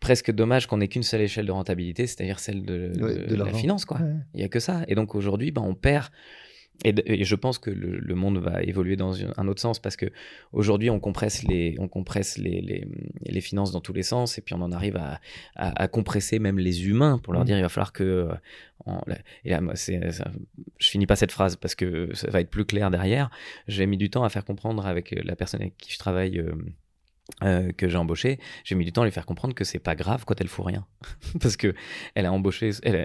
presque 0.00 0.30
dommage 0.30 0.66
qu'on 0.66 0.80
ait 0.80 0.88
qu'une 0.88 1.02
seule 1.02 1.20
échelle 1.20 1.46
de 1.46 1.52
rentabilité, 1.52 2.06
c'est-à-dire 2.06 2.38
celle 2.38 2.62
de, 2.64 2.92
la 3.34 3.52
finance. 3.52 3.84
quoi. 3.84 4.00
Il 4.34 4.38
n'y 4.38 4.44
a 4.44 4.48
que 4.48 4.60
ça. 4.60 4.82
Et 4.88 4.94
donc 4.94 5.14
aujourd'hui, 5.14 5.50
ben, 5.50 5.62
on 5.62 5.74
perd. 5.74 6.10
Et, 6.82 7.24
je 7.24 7.34
pense 7.34 7.58
que 7.58 7.68
le, 7.68 8.14
monde 8.14 8.38
va 8.38 8.62
évoluer 8.62 8.96
dans 8.96 9.14
un 9.36 9.48
autre 9.48 9.60
sens 9.60 9.78
parce 9.78 9.96
que 9.96 10.06
aujourd'hui 10.52 10.88
on 10.88 10.98
compresse 10.98 11.42
les 11.42 11.76
on 11.78 11.88
compresse 11.88 12.38
les, 12.38 12.86
les, 13.26 13.40
finances 13.42 13.70
dans 13.70 13.82
tous 13.82 13.92
les 13.92 14.02
sens 14.02 14.38
et 14.38 14.40
puis 14.40 14.54
on 14.54 14.62
en 14.62 14.72
arrive 14.72 14.96
à, 14.96 15.20
à, 15.56 15.88
compresser 15.88 16.38
même 16.38 16.58
les 16.58 16.88
humains 16.88 17.18
pour 17.18 17.34
leur 17.34 17.42
mmh. 17.42 17.46
dire 17.46 17.58
il 17.58 17.62
va 17.62 17.68
falloir 17.68 17.92
que 17.92 18.28
et 19.44 19.50
là, 19.50 19.60
je 19.74 20.88
finis 20.88 21.06
pas 21.06 21.16
cette 21.16 21.32
phrase 21.32 21.56
parce 21.56 21.74
que 21.74 22.14
ça 22.14 22.30
va 22.30 22.40
être 22.40 22.48
plus 22.48 22.64
clair 22.64 22.90
derrière. 22.90 23.30
J'ai 23.68 23.84
mis 23.84 23.98
du 23.98 24.08
temps 24.08 24.24
à 24.24 24.30
faire 24.30 24.46
comprendre 24.46 24.86
avec 24.86 25.10
la 25.22 25.36
personne 25.36 25.60
avec 25.60 25.76
qui 25.76 25.92
je 25.92 25.98
travaille. 25.98 26.38
Euh, 26.38 26.54
euh, 27.42 27.72
que 27.72 27.88
j'ai 27.88 27.96
embauché, 27.96 28.38
j'ai 28.64 28.74
mis 28.74 28.84
du 28.84 28.92
temps 28.92 29.02
à 29.02 29.04
lui 29.04 29.12
faire 29.12 29.26
comprendre 29.26 29.54
que 29.54 29.64
c'est 29.64 29.78
pas 29.78 29.94
grave 29.94 30.24
quand 30.26 30.40
elle 30.40 30.48
fout 30.48 30.66
rien. 30.66 30.86
Parce 31.40 31.56
que 31.56 31.74
elle 32.14 32.26
a 32.26 32.32
embauché, 32.32 32.70
elle, 32.82 33.04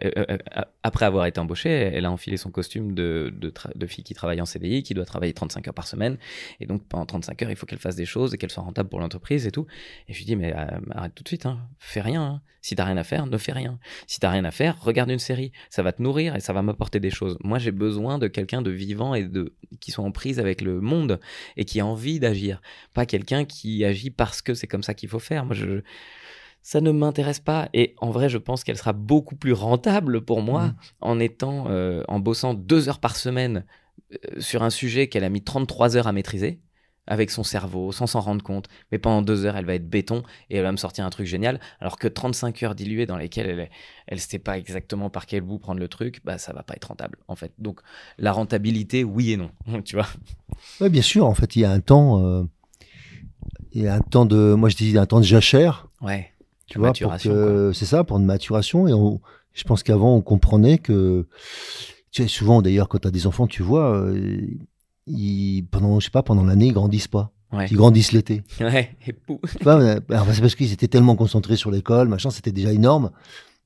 après 0.83 1.05
avoir 1.05 1.25
été 1.25 1.39
embauchée, 1.39 1.69
elle 1.69 2.05
a 2.05 2.11
enfilé 2.11 2.37
son 2.37 2.51
costume 2.51 2.93
de, 2.93 3.33
de, 3.35 3.53
de, 3.75 3.87
fille 3.87 4.03
qui 4.03 4.13
travaille 4.13 4.41
en 4.41 4.45
CDI, 4.45 4.83
qui 4.83 4.93
doit 4.93 5.05
travailler 5.05 5.33
35 5.33 5.67
heures 5.67 5.73
par 5.73 5.87
semaine. 5.87 6.17
Et 6.59 6.65
donc 6.65 6.87
pendant 6.87 7.05
35 7.05 7.43
heures, 7.43 7.49
il 7.49 7.55
faut 7.55 7.65
qu'elle 7.65 7.79
fasse 7.79 7.95
des 7.95 8.05
choses 8.05 8.33
et 8.33 8.37
qu'elle 8.37 8.51
soit 8.51 8.63
rentable 8.63 8.89
pour 8.89 8.99
l'entreprise 8.99 9.47
et 9.47 9.51
tout. 9.51 9.67
Et 10.07 10.13
je 10.13 10.19
lui 10.19 10.25
dis, 10.25 10.35
mais 10.35 10.53
euh, 10.55 10.65
arrête 10.91 11.15
tout 11.15 11.23
de 11.23 11.27
suite, 11.27 11.45
hein. 11.45 11.59
fais 11.79 12.01
rien. 12.01 12.23
Hein. 12.23 12.41
Si 12.65 12.75
t'as 12.75 12.85
rien 12.85 12.97
à 12.97 13.03
faire, 13.03 13.27
ne 13.27 13.37
fais 13.37 13.51
rien. 13.51 13.77
Si 14.07 14.19
t'as 14.19 14.31
rien 14.31 14.43
à 14.43 14.49
faire, 14.49 14.81
regarde 14.81 15.11
une 15.11 15.19
série. 15.19 15.51
Ça 15.69 15.83
va 15.83 15.91
te 15.91 16.01
nourrir 16.01 16.35
et 16.35 16.39
ça 16.39 16.51
va 16.51 16.63
m'apporter 16.63 16.99
des 16.99 17.11
choses. 17.11 17.37
Moi, 17.43 17.59
j'ai 17.59 17.69
besoin 17.69 18.17
de 18.17 18.27
quelqu'un 18.27 18.63
de 18.63 18.71
vivant 18.71 19.13
et 19.13 19.25
de 19.25 19.53
qui 19.79 19.91
soit 19.91 20.03
en 20.03 20.11
prise 20.11 20.39
avec 20.39 20.61
le 20.61 20.81
monde 20.81 21.19
et 21.57 21.65
qui 21.65 21.79
a 21.79 21.85
envie 21.85 22.19
d'agir. 22.19 22.63
Pas 22.95 23.05
quelqu'un 23.05 23.45
qui 23.45 23.85
agit 23.85 24.09
parce 24.09 24.41
que 24.41 24.55
c'est 24.55 24.65
comme 24.65 24.81
ça 24.81 24.95
qu'il 24.95 25.09
faut 25.09 25.19
faire. 25.19 25.45
Moi, 25.45 25.53
je, 25.53 25.83
ça 26.63 26.81
ne 26.81 26.89
m'intéresse 26.89 27.39
pas. 27.39 27.69
Et 27.75 27.93
en 27.99 28.09
vrai, 28.09 28.29
je 28.29 28.39
pense 28.39 28.63
qu'elle 28.63 28.77
sera 28.79 28.93
beaucoup 28.93 29.35
plus 29.35 29.53
rentable 29.53 30.25
pour 30.25 30.41
moi 30.41 30.63
mmh. 30.63 30.75
en 31.01 31.19
étant, 31.19 31.65
euh, 31.69 32.03
en 32.07 32.17
bossant 32.17 32.55
deux 32.55 32.89
heures 32.89 32.99
par 32.99 33.15
semaine 33.15 33.63
euh, 34.11 34.39
sur 34.39 34.63
un 34.63 34.71
sujet 34.71 35.07
qu'elle 35.07 35.23
a 35.23 35.29
mis 35.29 35.43
33 35.43 35.97
heures 35.97 36.07
à 36.07 36.13
maîtriser 36.13 36.61
avec 37.07 37.31
son 37.31 37.43
cerveau, 37.43 37.91
sans 37.91 38.07
s'en 38.07 38.19
rendre 38.19 38.43
compte. 38.43 38.67
Mais 38.91 38.97
pendant 38.97 39.21
deux 39.21 39.45
heures, 39.45 39.57
elle 39.57 39.65
va 39.65 39.75
être 39.75 39.89
béton 39.89 40.23
et 40.49 40.57
elle 40.57 40.63
va 40.63 40.71
me 40.71 40.77
sortir 40.77 41.05
un 41.05 41.09
truc 41.09 41.27
génial. 41.27 41.59
Alors 41.79 41.97
que 41.97 42.07
35 42.07 42.63
heures 42.63 42.75
diluées 42.75 43.05
dans 43.05 43.17
lesquelles 43.17 43.49
elle, 43.49 43.69
elle 44.07 44.19
sait 44.19 44.39
pas 44.39 44.57
exactement 44.57 45.09
par 45.09 45.25
quel 45.25 45.41
bout 45.41 45.59
prendre 45.59 45.79
le 45.79 45.87
truc, 45.87 46.21
bah 46.23 46.37
ça 46.37 46.53
va 46.53 46.63
pas 46.63 46.75
être 46.75 46.85
rentable 46.85 47.17
en 47.27 47.35
fait. 47.35 47.51
Donc 47.59 47.81
la 48.17 48.31
rentabilité, 48.31 49.03
oui 49.03 49.31
et 49.31 49.37
non, 49.37 49.51
tu 49.83 49.95
vois. 49.95 50.07
Oui, 50.81 50.89
bien 50.89 51.01
sûr. 51.01 51.25
En 51.25 51.35
fait, 51.35 51.55
il 51.55 51.61
y 51.61 51.65
a 51.65 51.71
un 51.71 51.79
temps, 51.79 52.25
euh, 52.25 52.43
il 53.71 53.83
y 53.83 53.87
a 53.87 53.95
un 53.95 54.01
temps 54.01 54.25
de, 54.25 54.53
moi 54.53 54.69
je 54.69 54.75
dis 54.75 54.97
un 54.97 55.05
temps 55.05 55.19
de 55.19 55.25
jachère. 55.25 55.87
Ouais. 56.01 56.31
Tu 56.67 56.79
vois, 56.79 56.93
c'est 56.95 57.85
ça, 57.85 58.03
pour 58.03 58.17
une 58.17 58.25
maturation. 58.25 58.87
Et 58.87 59.19
je 59.53 59.63
pense 59.63 59.83
qu'avant 59.83 60.15
on 60.15 60.21
comprenait 60.21 60.79
que 60.79 61.27
tu 62.11 62.23
sais, 62.23 62.27
souvent 62.27 62.61
d'ailleurs, 62.61 62.87
quand 62.87 62.99
tu 62.99 63.07
as 63.07 63.11
des 63.11 63.27
enfants, 63.27 63.45
tu 63.45 63.61
vois, 63.61 64.09
ils, 65.07 65.63
pendant, 65.69 65.99
je 65.99 66.05
sais 66.05 66.11
pas, 66.11 66.23
pendant 66.23 66.43
l'année, 66.43 66.67
ils 66.67 66.73
grandissent 66.73 67.07
pas. 67.07 67.31
Ils 67.69 67.77
grandissent 67.77 68.11
l'été. 68.11 68.43
Ouais, 68.59 68.89
bah, 69.63 70.25
c'est 70.33 70.41
parce 70.41 70.55
qu'ils 70.55 70.73
étaient 70.73 70.87
tellement 70.87 71.15
concentrés 71.15 71.55
sur 71.55 71.71
l'école, 71.71 72.07
machin, 72.07 72.29
c'était 72.29 72.51
déjà 72.51 72.73
énorme. 72.73 73.11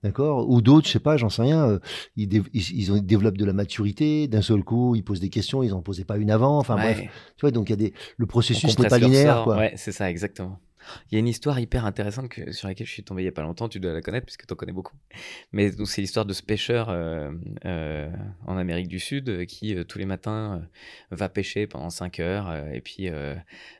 D'accord? 0.04 0.50
Ou 0.50 0.62
d'autres, 0.62 0.88
je 0.88 0.94
sais 0.94 1.00
pas, 1.00 1.18
j'en 1.18 1.28
sais 1.28 1.42
rien, 1.42 1.68
euh, 1.68 1.80
ils, 2.16 2.44
ils, 2.54 3.06
développent 3.06 3.38
de 3.38 3.44
la 3.44 3.52
maturité, 3.52 4.30
d'un 4.30 4.42
seul 4.42 4.64
coup, 4.64 4.96
ils 4.96 5.04
posent 5.04 5.20
des 5.20 5.30
questions, 5.30 5.62
ils 5.62 5.72
n'en 5.72 5.82
posaient 5.82 6.06
pas 6.06 6.18
une 6.18 6.32
avant, 6.32 6.58
enfin 6.58 6.76
bref. 6.76 7.00
Tu 7.00 7.42
vois, 7.42 7.52
donc 7.52 7.70
il 7.70 7.72
y 7.72 7.74
a 7.74 7.76
des, 7.76 7.94
le 8.16 8.26
processus 8.26 8.80
n'est 8.80 8.88
pas 8.88 8.98
linéaire. 8.98 9.44
Quoi. 9.44 9.58
Ouais, 9.58 9.74
c'est 9.76 9.92
ça, 9.92 10.10
exactement. 10.10 10.58
Il 11.12 11.16
y 11.16 11.18
a 11.18 11.20
une 11.20 11.28
histoire 11.28 11.60
hyper 11.60 11.86
intéressante 11.86 12.34
sur 12.52 12.68
laquelle 12.68 12.88
je 12.88 12.92
suis 12.92 13.04
tombé 13.04 13.22
il 13.22 13.26
n'y 13.26 13.30
a 13.30 13.34
pas 13.34 13.42
longtemps, 13.42 13.70
tu 13.70 13.80
dois 13.80 13.94
la 13.94 14.02
connaître 14.02 14.26
puisque 14.26 14.46
tu 14.46 14.54
en 14.54 14.56
connais 14.56 14.72
beaucoup. 14.72 14.96
Mais 15.52 15.72
c'est 15.86 16.02
l'histoire 16.02 16.26
de 16.26 16.34
ce 16.34 16.44
pêcheur 16.44 16.90
euh, 16.90 17.32
euh, 17.66 18.10
en 18.46 18.58
Amérique 18.58 18.88
du 18.88 19.00
Sud 19.00 19.30
euh, 19.30 19.46
qui, 19.46 19.76
tous 19.86 20.00
les 20.00 20.06
matins, 20.06 20.62
va 21.12 21.30
pêcher 21.30 21.68
pendant 21.68 21.90
5 21.90 22.20
heures 22.20 22.56
et 22.74 22.82
puis 22.82 23.10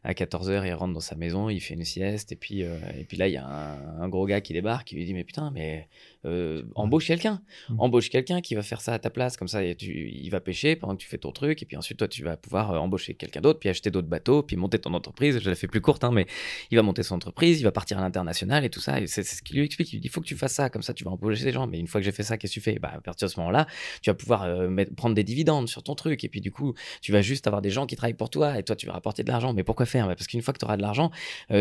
à 0.04 0.14
14 0.14 0.50
heures, 0.50 0.66
il 0.66 0.74
rentre 0.74 0.94
dans 0.94 1.00
sa 1.00 1.16
maison, 1.16 1.50
il 1.50 1.60
fait 1.60 1.74
une 1.74 1.86
sieste 1.86 2.32
et 2.32 2.36
puis, 2.36 2.62
et 2.62 3.06
puis 3.08 3.18
là, 3.18 3.28
il 3.28 3.34
y 3.34 3.38
a 3.38 3.46
un, 3.46 4.02
un, 4.02 4.10
gros 4.10 4.26
gars 4.26 4.42
qui 4.42 4.54
débarque 4.54 4.88
qui 4.88 4.96
lui 4.96 5.06
dit 5.06 5.14
Mais 5.14 5.24
putain, 5.24 5.52
mais 5.52 5.88
euh, 6.26 6.64
embauche 6.76 7.08
quelqu'un. 7.08 7.42
Mmh. 7.70 7.80
Embauche 7.80 8.10
quelqu'un 8.10 8.42
qui 8.42 8.56
va 8.56 8.62
faire 8.62 8.82
ça 8.82 8.94
à 8.94 9.00
ta 9.00 9.10
place. 9.10 9.38
Comme 9.38 9.48
ça, 9.48 9.62
tu, 9.76 10.10
il 10.10 10.30
va 10.30 10.42
pêcher 10.42 10.76
pendant 10.76 10.96
que 10.96 11.02
tu 11.02 11.08
fais 11.08 11.18
ton 11.18 11.32
truc. 11.32 11.62
Et 11.62 11.66
puis 11.66 11.78
ensuite, 11.78 11.98
toi, 11.98 12.08
tu 12.08 12.24
vas 12.24 12.36
pouvoir 12.36 12.72
euh, 12.72 12.78
embaucher 12.78 13.14
quelqu'un 13.14 13.42
d'autre, 13.42 13.60
puis 13.60 13.70
acheter 13.70 13.90
d'autres 13.90 14.08
bateaux, 14.08 14.44
puis 14.44 14.58
monter 14.58 14.80
ton 14.80 14.94
entreprise. 14.94 15.40
Je 15.40 15.50
la 15.50 15.56
fais 15.56 15.68
plus 15.68 15.82
courte, 15.82 16.04
hein, 16.04 16.12
mais 16.12 16.28
il 16.72 16.76
va 16.76 16.84
monter 16.84 17.04
son 17.04 17.16
entreprise, 17.16 17.60
il 17.60 17.64
va 17.64 17.72
partir 17.72 17.98
à 18.00 18.02
l'international 18.02 18.66
et 18.66 18.70
tout 18.70 18.82
ça. 18.82 19.00
Et 19.00 19.08
c'est 19.08 19.24
ce 19.24 19.42
qu'il 19.42 19.58
lui 19.58 19.66
explique. 19.66 19.94
Il 19.94 20.00
dit 20.02 20.08
il 20.08 20.12
faut 20.12 20.22
que 20.22 20.26
tu 20.26 20.36
fasses 20.36 20.54
ça. 20.54 20.70
Comme 20.70 20.82
ça, 20.82 20.94
tu 20.94 21.04
vas 21.04 21.12
embaucher 21.12 21.44
des 21.44 21.52
gens. 21.52 21.68
Mais 21.68 21.80
une 21.80 21.88
fois 21.88 22.02
que 22.02 22.06
j'ai 22.06 22.12
fait 22.12 22.24
ça, 22.24 22.38
qu'est-ce 22.38 22.54
que 22.54 22.60
tu 22.60 22.62
fais? 22.62 22.80
Bah, 22.80 22.92
À 22.96 23.02
partir 23.02 23.28
de 23.28 23.32
ce 23.34 23.40
moment-là, 23.40 23.68
tu 24.02 24.10
vas 24.10 24.14
pouvoir 24.14 24.44
euh, 24.44 24.70
prendre 24.98 25.16
des 25.16 25.24
dividendes 25.24 25.70
sur 25.70 25.84
ton 25.84 25.96
truc. 25.96 26.24
Et 26.24 26.30
puis 26.30 26.42
du 26.42 26.52
coup, 26.52 26.74
tu 27.02 27.12
vas 27.12 27.22
juste 27.22 27.48
avoir 27.48 27.62
des 27.62 27.70
gens 27.70 27.86
qui 27.86 27.96
travaillent 27.96 28.14
pour 28.14 28.30
toi 28.30 28.60
et 28.60 28.64
toi, 28.64 28.76
tu 28.76 28.86
vas 28.86 28.94
rapporter 28.94 29.24
de 29.24 29.30
l'argent. 29.30 29.54
Mais 29.54 29.64
pourquoi 29.64 29.86
faire? 29.86 30.08
Bah, 30.08 30.16
Parce 30.16 30.28
qu'une 30.28 30.42
fois 30.42 30.54
que 30.54 30.60
tu 30.60 30.66
auras 30.66 30.76
de 30.76 30.82
l'argent, 30.82 31.12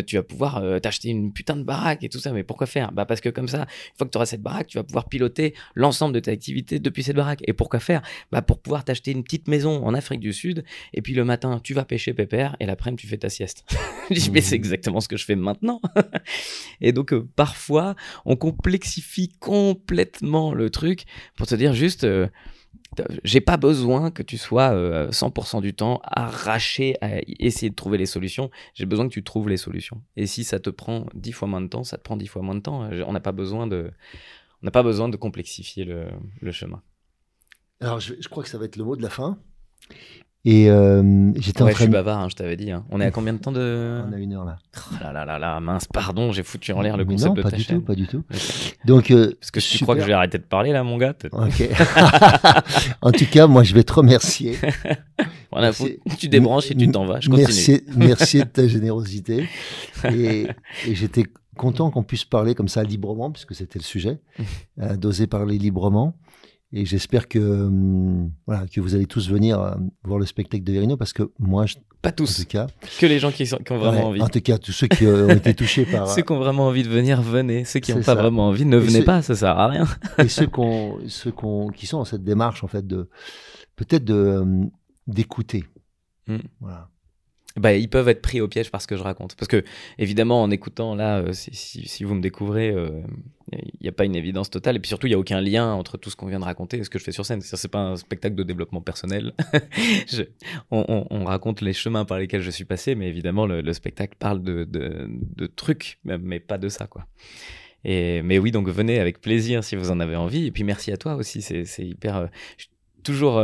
tu 0.06 0.16
vas 0.16 0.22
pouvoir 0.22 0.80
t'acheter 0.80 1.10
une 1.10 1.32
putain 1.32 1.56
de 1.56 1.62
baraque 1.62 2.02
et 2.02 2.08
tout 2.08 2.18
ça. 2.18 2.32
Mais 2.32 2.42
pourquoi 2.42 2.66
faire? 2.66 2.90
Bah, 2.90 3.06
Parce 3.06 3.20
que 3.20 3.28
comme 3.28 3.48
ça, 3.48 3.60
une 3.60 3.96
fois 3.96 4.06
que 4.06 4.12
tu 4.12 4.18
auras 4.18 4.26
cette 4.26 4.42
baraque, 4.48 4.68
tu 4.68 4.78
vas 4.78 4.84
pouvoir 4.84 5.08
piloter 5.08 5.54
l'ensemble 5.74 6.14
de 6.14 6.20
tes 6.20 6.30
activités 6.30 6.78
depuis 6.78 7.02
cette 7.02 7.16
baraque. 7.16 7.40
Et 7.46 7.52
pourquoi 7.52 7.80
faire? 7.80 8.02
Bah 8.32 8.42
Pour 8.42 8.60
pouvoir 8.60 8.84
t'acheter 8.84 9.12
une 9.12 9.22
petite 9.22 9.48
maison 9.48 9.84
en 9.84 9.94
Afrique 9.94 10.20
du 10.20 10.32
Sud, 10.32 10.64
et 10.94 11.02
puis 11.02 11.14
le 11.14 11.24
matin, 11.24 11.60
tu 11.62 11.74
vas 11.74 11.84
pêcher 11.84 12.14
pépère, 12.14 12.56
et 12.60 12.66
l'après-midi, 12.66 13.02
tu 13.02 13.06
fais 13.06 13.18
ta 13.18 13.28
sieste. 13.28 13.64
je 14.10 14.14
dis, 14.14 14.30
mais 14.30 14.40
c'est 14.40 14.56
mmh. 14.56 14.64
exactement 14.64 15.00
ce 15.00 15.08
que 15.08 15.16
je 15.16 15.24
fais 15.24 15.36
maintenant. 15.36 15.80
et 16.80 16.92
donc, 16.92 17.12
euh, 17.12 17.28
parfois, 17.36 17.94
on 18.24 18.36
complexifie 18.36 19.28
complètement 19.40 20.54
le 20.54 20.70
truc 20.70 21.04
pour 21.36 21.46
te 21.46 21.54
dire 21.54 21.74
juste... 21.74 22.04
Euh, 22.04 22.28
j'ai 23.24 23.40
pas 23.40 23.56
besoin 23.56 24.10
que 24.10 24.22
tu 24.22 24.38
sois 24.38 24.70
100% 24.70 25.58
euh, 25.58 25.60
du 25.60 25.74
temps 25.74 26.00
arraché 26.04 26.96
à 27.00 27.20
essayer 27.38 27.70
de 27.70 27.74
trouver 27.74 27.98
les 27.98 28.06
solutions. 28.06 28.50
J'ai 28.74 28.86
besoin 28.86 29.08
que 29.08 29.12
tu 29.12 29.22
trouves 29.22 29.48
les 29.48 29.56
solutions. 29.56 30.02
Et 30.16 30.26
si 30.26 30.44
ça 30.44 30.58
te 30.58 30.70
prend 30.70 31.06
10 31.14 31.32
fois 31.32 31.48
moins 31.48 31.60
de 31.60 31.68
temps, 31.68 31.84
ça 31.84 31.96
te 31.96 32.02
prend 32.02 32.16
10 32.16 32.26
fois 32.26 32.42
moins 32.42 32.54
de 32.54 32.60
temps. 32.60 32.88
On 33.06 33.12
n'a 33.12 33.20
pas 33.20 33.32
besoin 33.32 33.66
de, 33.66 33.90
on 34.62 34.66
n'a 34.66 34.70
pas 34.70 34.82
besoin 34.82 35.08
de 35.08 35.16
complexifier 35.16 35.84
le, 35.84 36.52
chemin. 36.52 36.82
Alors, 37.80 38.00
je, 38.00 38.28
crois 38.28 38.42
que 38.42 38.48
ça 38.48 38.58
va 38.58 38.64
être 38.64 38.76
le 38.76 38.84
mot 38.84 38.96
de 38.96 39.02
la 39.02 39.10
fin. 39.10 39.38
Et 40.44 40.70
euh, 40.70 41.32
j'étais 41.36 41.62
ouais, 41.62 41.70
en 41.70 41.74
train. 41.74 41.78
Je 41.78 41.82
suis 41.82 41.92
bavard, 41.92 42.20
hein, 42.20 42.28
je 42.30 42.36
t'avais 42.36 42.56
dit. 42.56 42.70
Hein. 42.70 42.84
On 42.90 43.00
est 43.00 43.04
à 43.04 43.10
combien 43.10 43.32
de 43.32 43.38
temps 43.38 43.50
de. 43.50 44.02
On 44.08 44.12
a 44.12 44.18
une 44.18 44.32
heure 44.32 44.44
là. 44.44 44.58
Oh 44.76 44.94
là 45.02 45.12
là 45.12 45.24
là 45.24 45.38
là, 45.38 45.60
mince, 45.60 45.86
pardon, 45.86 46.30
j'ai 46.32 46.44
foutu 46.44 46.72
en 46.72 46.80
l'air 46.80 46.96
le 46.96 47.04
concept 47.04 47.34
de 47.36 47.42
ta 47.42 47.50
pas 47.50 47.56
du 47.56 47.62
chaîne. 47.62 47.78
tout, 47.80 47.84
pas 47.84 47.94
du 47.94 48.06
tout. 48.06 48.22
Donc. 48.84 49.10
Euh, 49.10 49.36
Parce 49.40 49.50
que 49.50 49.58
tu 49.60 49.82
crois 49.82 49.96
que 49.96 50.00
je 50.00 50.06
vais 50.06 50.12
arrêter 50.12 50.38
de 50.38 50.44
parler 50.44 50.72
là, 50.72 50.84
mon 50.84 50.96
gars. 50.96 51.14
Ok. 51.32 51.68
en 53.02 53.10
tout 53.10 53.26
cas, 53.26 53.46
moi, 53.48 53.64
je 53.64 53.74
vais 53.74 53.82
te 53.82 53.92
remercier. 53.92 54.56
tu 56.18 56.28
débranches 56.28 56.70
et 56.70 56.76
tu 56.76 56.88
t'en 56.90 57.04
vas. 57.04 57.20
Je 57.20 57.28
continue. 57.28 57.46
Merci, 57.46 57.82
merci 57.96 58.38
de 58.38 58.44
ta 58.44 58.68
générosité. 58.68 59.48
Et, 60.12 60.46
et 60.86 60.94
j'étais 60.94 61.24
content 61.58 61.90
qu'on 61.90 62.04
puisse 62.04 62.24
parler 62.24 62.54
comme 62.54 62.68
ça 62.68 62.82
librement, 62.82 63.30
puisque 63.30 63.54
c'était 63.54 63.78
le 63.78 63.84
sujet, 63.84 64.18
euh, 64.80 64.96
d'oser 64.96 65.26
parler 65.26 65.58
librement. 65.58 66.16
Et 66.72 66.84
j'espère 66.84 67.28
que, 67.28 67.38
hum, 67.38 68.30
voilà, 68.46 68.66
que 68.66 68.80
vous 68.80 68.94
allez 68.94 69.06
tous 69.06 69.30
venir 69.30 69.60
euh, 69.60 69.74
voir 70.04 70.18
le 70.18 70.26
spectacle 70.26 70.64
de 70.64 70.72
Verino, 70.72 70.96
parce 70.96 71.12
que 71.12 71.30
moi, 71.38 71.64
je, 71.64 71.76
pas 72.02 72.12
tous, 72.12 72.40
en 72.40 72.42
tout 72.42 72.48
cas, 72.48 72.66
que 73.00 73.06
les 73.06 73.18
gens 73.18 73.32
qui, 73.32 73.46
sont, 73.46 73.56
qui 73.56 73.72
ont 73.72 73.78
vraiment 73.78 74.08
envie. 74.08 74.20
En 74.20 74.28
tout 74.28 74.40
cas, 74.40 74.58
tous 74.58 74.72
ceux 74.72 74.86
qui 74.86 75.06
ont 75.06 75.30
été 75.30 75.54
touchés 75.54 75.86
par. 75.86 76.08
ceux 76.14 76.22
qui 76.22 76.32
ont 76.32 76.38
vraiment 76.38 76.66
envie 76.66 76.82
de 76.82 76.88
venir, 76.88 77.22
venez. 77.22 77.64
Ceux 77.64 77.80
qui 77.80 77.94
n'ont 77.94 78.02
pas 78.02 78.14
vraiment 78.14 78.48
envie, 78.48 78.66
ne 78.66 78.76
venez 78.76 79.02
pas, 79.02 79.22
ça 79.22 79.34
sert 79.34 79.58
à 79.58 79.68
rien. 79.68 79.86
et 80.18 80.28
ceux, 80.28 80.46
qu'on, 80.46 80.98
ceux 81.08 81.32
qu'on, 81.32 81.68
qui 81.68 81.86
sont 81.86 81.98
dans 81.98 82.04
cette 82.04 82.24
démarche, 82.24 82.62
en 82.62 82.68
fait, 82.68 82.86
de 82.86 83.08
peut-être 83.76 84.04
de, 84.04 84.38
hum, 84.42 84.70
d'écouter. 85.06 85.64
Hmm. 86.26 86.38
Voilà 86.60 86.90
bah, 87.58 87.74
ils 87.74 87.88
peuvent 87.88 88.08
être 88.08 88.22
pris 88.22 88.40
au 88.40 88.48
piège 88.48 88.70
par 88.70 88.82
ce 88.82 88.86
que 88.86 88.96
je 88.96 89.02
raconte. 89.02 89.34
Parce 89.36 89.48
que, 89.48 89.64
évidemment, 89.98 90.42
en 90.42 90.50
écoutant 90.50 90.94
là, 90.94 91.18
euh, 91.18 91.32
si, 91.32 92.04
vous 92.04 92.14
me 92.14 92.20
découvrez, 92.20 92.68
il 92.68 92.76
euh, 92.76 93.00
n'y 93.80 93.88
a 93.88 93.92
pas 93.92 94.04
une 94.04 94.16
évidence 94.16 94.50
totale. 94.50 94.76
Et 94.76 94.78
puis 94.78 94.88
surtout, 94.88 95.06
il 95.06 95.10
n'y 95.10 95.14
a 95.14 95.18
aucun 95.18 95.40
lien 95.40 95.72
entre 95.72 95.96
tout 95.96 96.10
ce 96.10 96.16
qu'on 96.16 96.26
vient 96.26 96.40
de 96.40 96.44
raconter 96.44 96.78
et 96.78 96.84
ce 96.84 96.90
que 96.90 96.98
je 96.98 97.04
fais 97.04 97.12
sur 97.12 97.26
scène. 97.26 97.40
Ce 97.40 97.54
n'est 97.54 97.70
pas 97.70 97.80
un 97.80 97.96
spectacle 97.96 98.34
de 98.34 98.42
développement 98.42 98.80
personnel. 98.80 99.34
on, 100.70 101.24
raconte 101.24 101.60
les 101.60 101.72
chemins 101.72 102.04
par 102.04 102.18
lesquels 102.18 102.42
je 102.42 102.50
suis 102.50 102.64
passé, 102.64 102.94
mais 102.94 103.08
évidemment, 103.08 103.46
le, 103.46 103.72
spectacle 103.72 104.16
parle 104.18 104.42
de, 104.42 104.66
trucs, 105.56 105.98
mais 106.04 106.40
pas 106.40 106.58
de 106.58 106.68
ça, 106.68 106.86
quoi. 106.86 107.06
Et, 107.84 108.22
mais 108.22 108.38
oui, 108.38 108.50
donc 108.50 108.68
venez 108.68 108.98
avec 108.98 109.20
plaisir 109.20 109.62
si 109.62 109.76
vous 109.76 109.90
en 109.90 110.00
avez 110.00 110.16
envie. 110.16 110.46
Et 110.46 110.50
puis 110.50 110.64
merci 110.64 110.90
à 110.90 110.96
toi 110.96 111.14
aussi. 111.14 111.42
C'est 111.42 111.64
hyper. 111.78 112.16
Euh, 112.16 112.26
toujours 113.04 113.40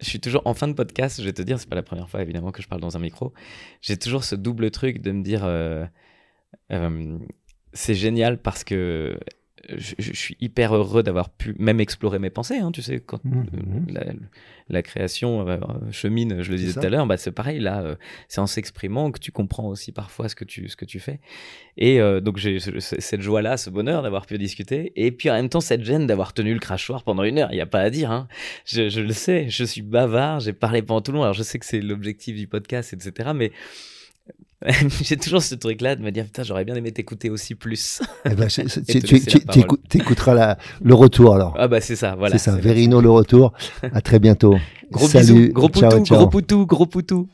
je 0.00 0.08
suis 0.08 0.20
toujours 0.20 0.42
en 0.44 0.54
fin 0.54 0.68
de 0.68 0.72
podcast, 0.72 1.20
je 1.20 1.26
vais 1.26 1.32
te 1.32 1.42
dire, 1.42 1.58
c'est 1.60 1.68
pas 1.68 1.76
la 1.76 1.82
première 1.82 2.08
fois 2.08 2.22
évidemment 2.22 2.52
que 2.52 2.62
je 2.62 2.68
parle 2.68 2.80
dans 2.80 2.96
un 2.96 3.00
micro. 3.00 3.32
J'ai 3.82 3.96
toujours 3.96 4.24
ce 4.24 4.34
double 4.34 4.70
truc 4.70 5.00
de 5.00 5.12
me 5.12 5.22
dire, 5.22 5.44
euh, 5.44 5.84
euh, 6.72 7.18
c'est 7.72 7.94
génial 7.94 8.40
parce 8.40 8.64
que 8.64 9.18
je, 9.76 10.12
suis 10.12 10.36
hyper 10.40 10.74
heureux 10.74 11.02
d'avoir 11.02 11.30
pu 11.30 11.54
même 11.58 11.80
explorer 11.80 12.18
mes 12.18 12.30
pensées. 12.30 12.58
Hein, 12.58 12.72
tu 12.72 12.82
sais, 12.82 13.00
quand 13.00 13.24
mmh, 13.24 13.30
mmh. 13.30 14.16
la, 14.68 14.82
création 14.82 15.48
euh, 15.48 15.58
chemine, 15.90 16.42
je 16.42 16.50
le 16.50 16.56
disais 16.56 16.80
tout 16.80 16.86
à 16.86 16.88
l'heure, 16.88 17.06
bah, 17.06 17.16
c'est 17.16 17.32
pareil. 17.32 17.60
Là, 17.60 17.82
euh, 17.82 17.94
c'est 18.28 18.40
en 18.40 18.46
s'exprimant 18.46 19.10
que 19.10 19.18
tu 19.18 19.32
comprends 19.32 19.68
aussi 19.68 19.92
parfois 19.92 20.28
ce 20.28 20.34
que 20.34 20.44
tu, 20.44 20.68
ce 20.68 20.76
que 20.76 20.84
tu 20.84 21.00
fais. 21.00 21.20
Et 21.76 22.00
euh, 22.00 22.20
donc, 22.20 22.36
j'ai 22.36 22.58
cette 22.80 23.22
joie-là, 23.22 23.56
ce 23.56 23.70
bonheur 23.70 24.02
d'avoir 24.02 24.26
pu 24.26 24.38
discuter. 24.38 24.92
Et 24.96 25.12
puis 25.12 25.30
en 25.30 25.34
même 25.34 25.48
temps, 25.48 25.60
cette 25.60 25.84
gêne 25.84 26.06
d'avoir 26.06 26.32
tenu 26.32 26.52
le 26.52 26.60
crachoir 26.60 27.02
pendant 27.02 27.22
une 27.22 27.38
heure. 27.38 27.50
Il 27.52 27.56
n'y 27.56 27.60
a 27.60 27.66
pas 27.66 27.80
à 27.80 27.90
dire. 27.90 28.10
Hein. 28.10 28.28
Je, 28.64 28.88
je, 28.88 29.00
le 29.00 29.12
sais, 29.12 29.48
je 29.48 29.64
suis 29.64 29.82
bavard, 29.82 30.40
j'ai 30.40 30.52
parlé 30.52 30.82
pendant 30.82 31.00
tout 31.00 31.12
le 31.12 31.18
long. 31.18 31.22
Alors, 31.24 31.34
je 31.34 31.42
sais 31.42 31.58
que 31.58 31.66
c'est 31.66 31.80
l'objectif 31.80 32.36
du 32.36 32.46
podcast, 32.46 32.92
etc. 32.92 33.30
Mais 33.34 33.52
J'ai 35.02 35.16
toujours 35.16 35.42
ce 35.42 35.54
truc-là 35.54 35.96
de 35.96 36.02
me 36.02 36.10
dire, 36.10 36.24
putain, 36.24 36.42
j'aurais 36.42 36.64
bien 36.64 36.74
aimé 36.74 36.92
t'écouter 36.92 37.30
aussi 37.30 37.54
plus. 37.54 38.02
Eh 38.26 38.34
ben, 38.34 38.48
tu, 38.48 39.98
écouteras 39.98 40.56
le 40.82 40.94
retour 40.94 41.34
alors. 41.34 41.54
Ah 41.58 41.68
bah 41.68 41.80
c'est 41.80 41.96
ça, 41.96 42.14
voilà. 42.16 42.36
C'est 42.36 42.50
ça, 42.50 42.56
Verino 42.56 43.00
le 43.00 43.10
retour. 43.10 43.54
À 43.94 44.02
très 44.02 44.18
bientôt. 44.18 44.56
Gros 44.90 45.08
Salut. 45.08 45.52
gros 45.52 45.68
poutou, 45.68 46.02
gros 46.02 46.26
poutou, 46.26 46.66
gros 46.66 46.86
poutou. 46.86 47.28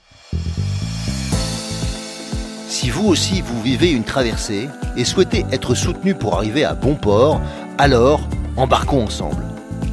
Si 2.69 2.91
vous 2.91 3.09
aussi 3.09 3.41
vous 3.41 3.61
vivez 3.63 3.91
une 3.91 4.05
traversée 4.05 4.69
et 4.97 5.05
souhaitez 5.05 5.45
être 5.51 5.75
soutenu 5.75 6.15
pour 6.15 6.35
arriver 6.35 6.65
à 6.65 6.75
bon 6.75 6.95
port, 6.95 7.41
alors 7.79 8.29
embarquons 8.57 9.03
ensemble. 9.03 9.56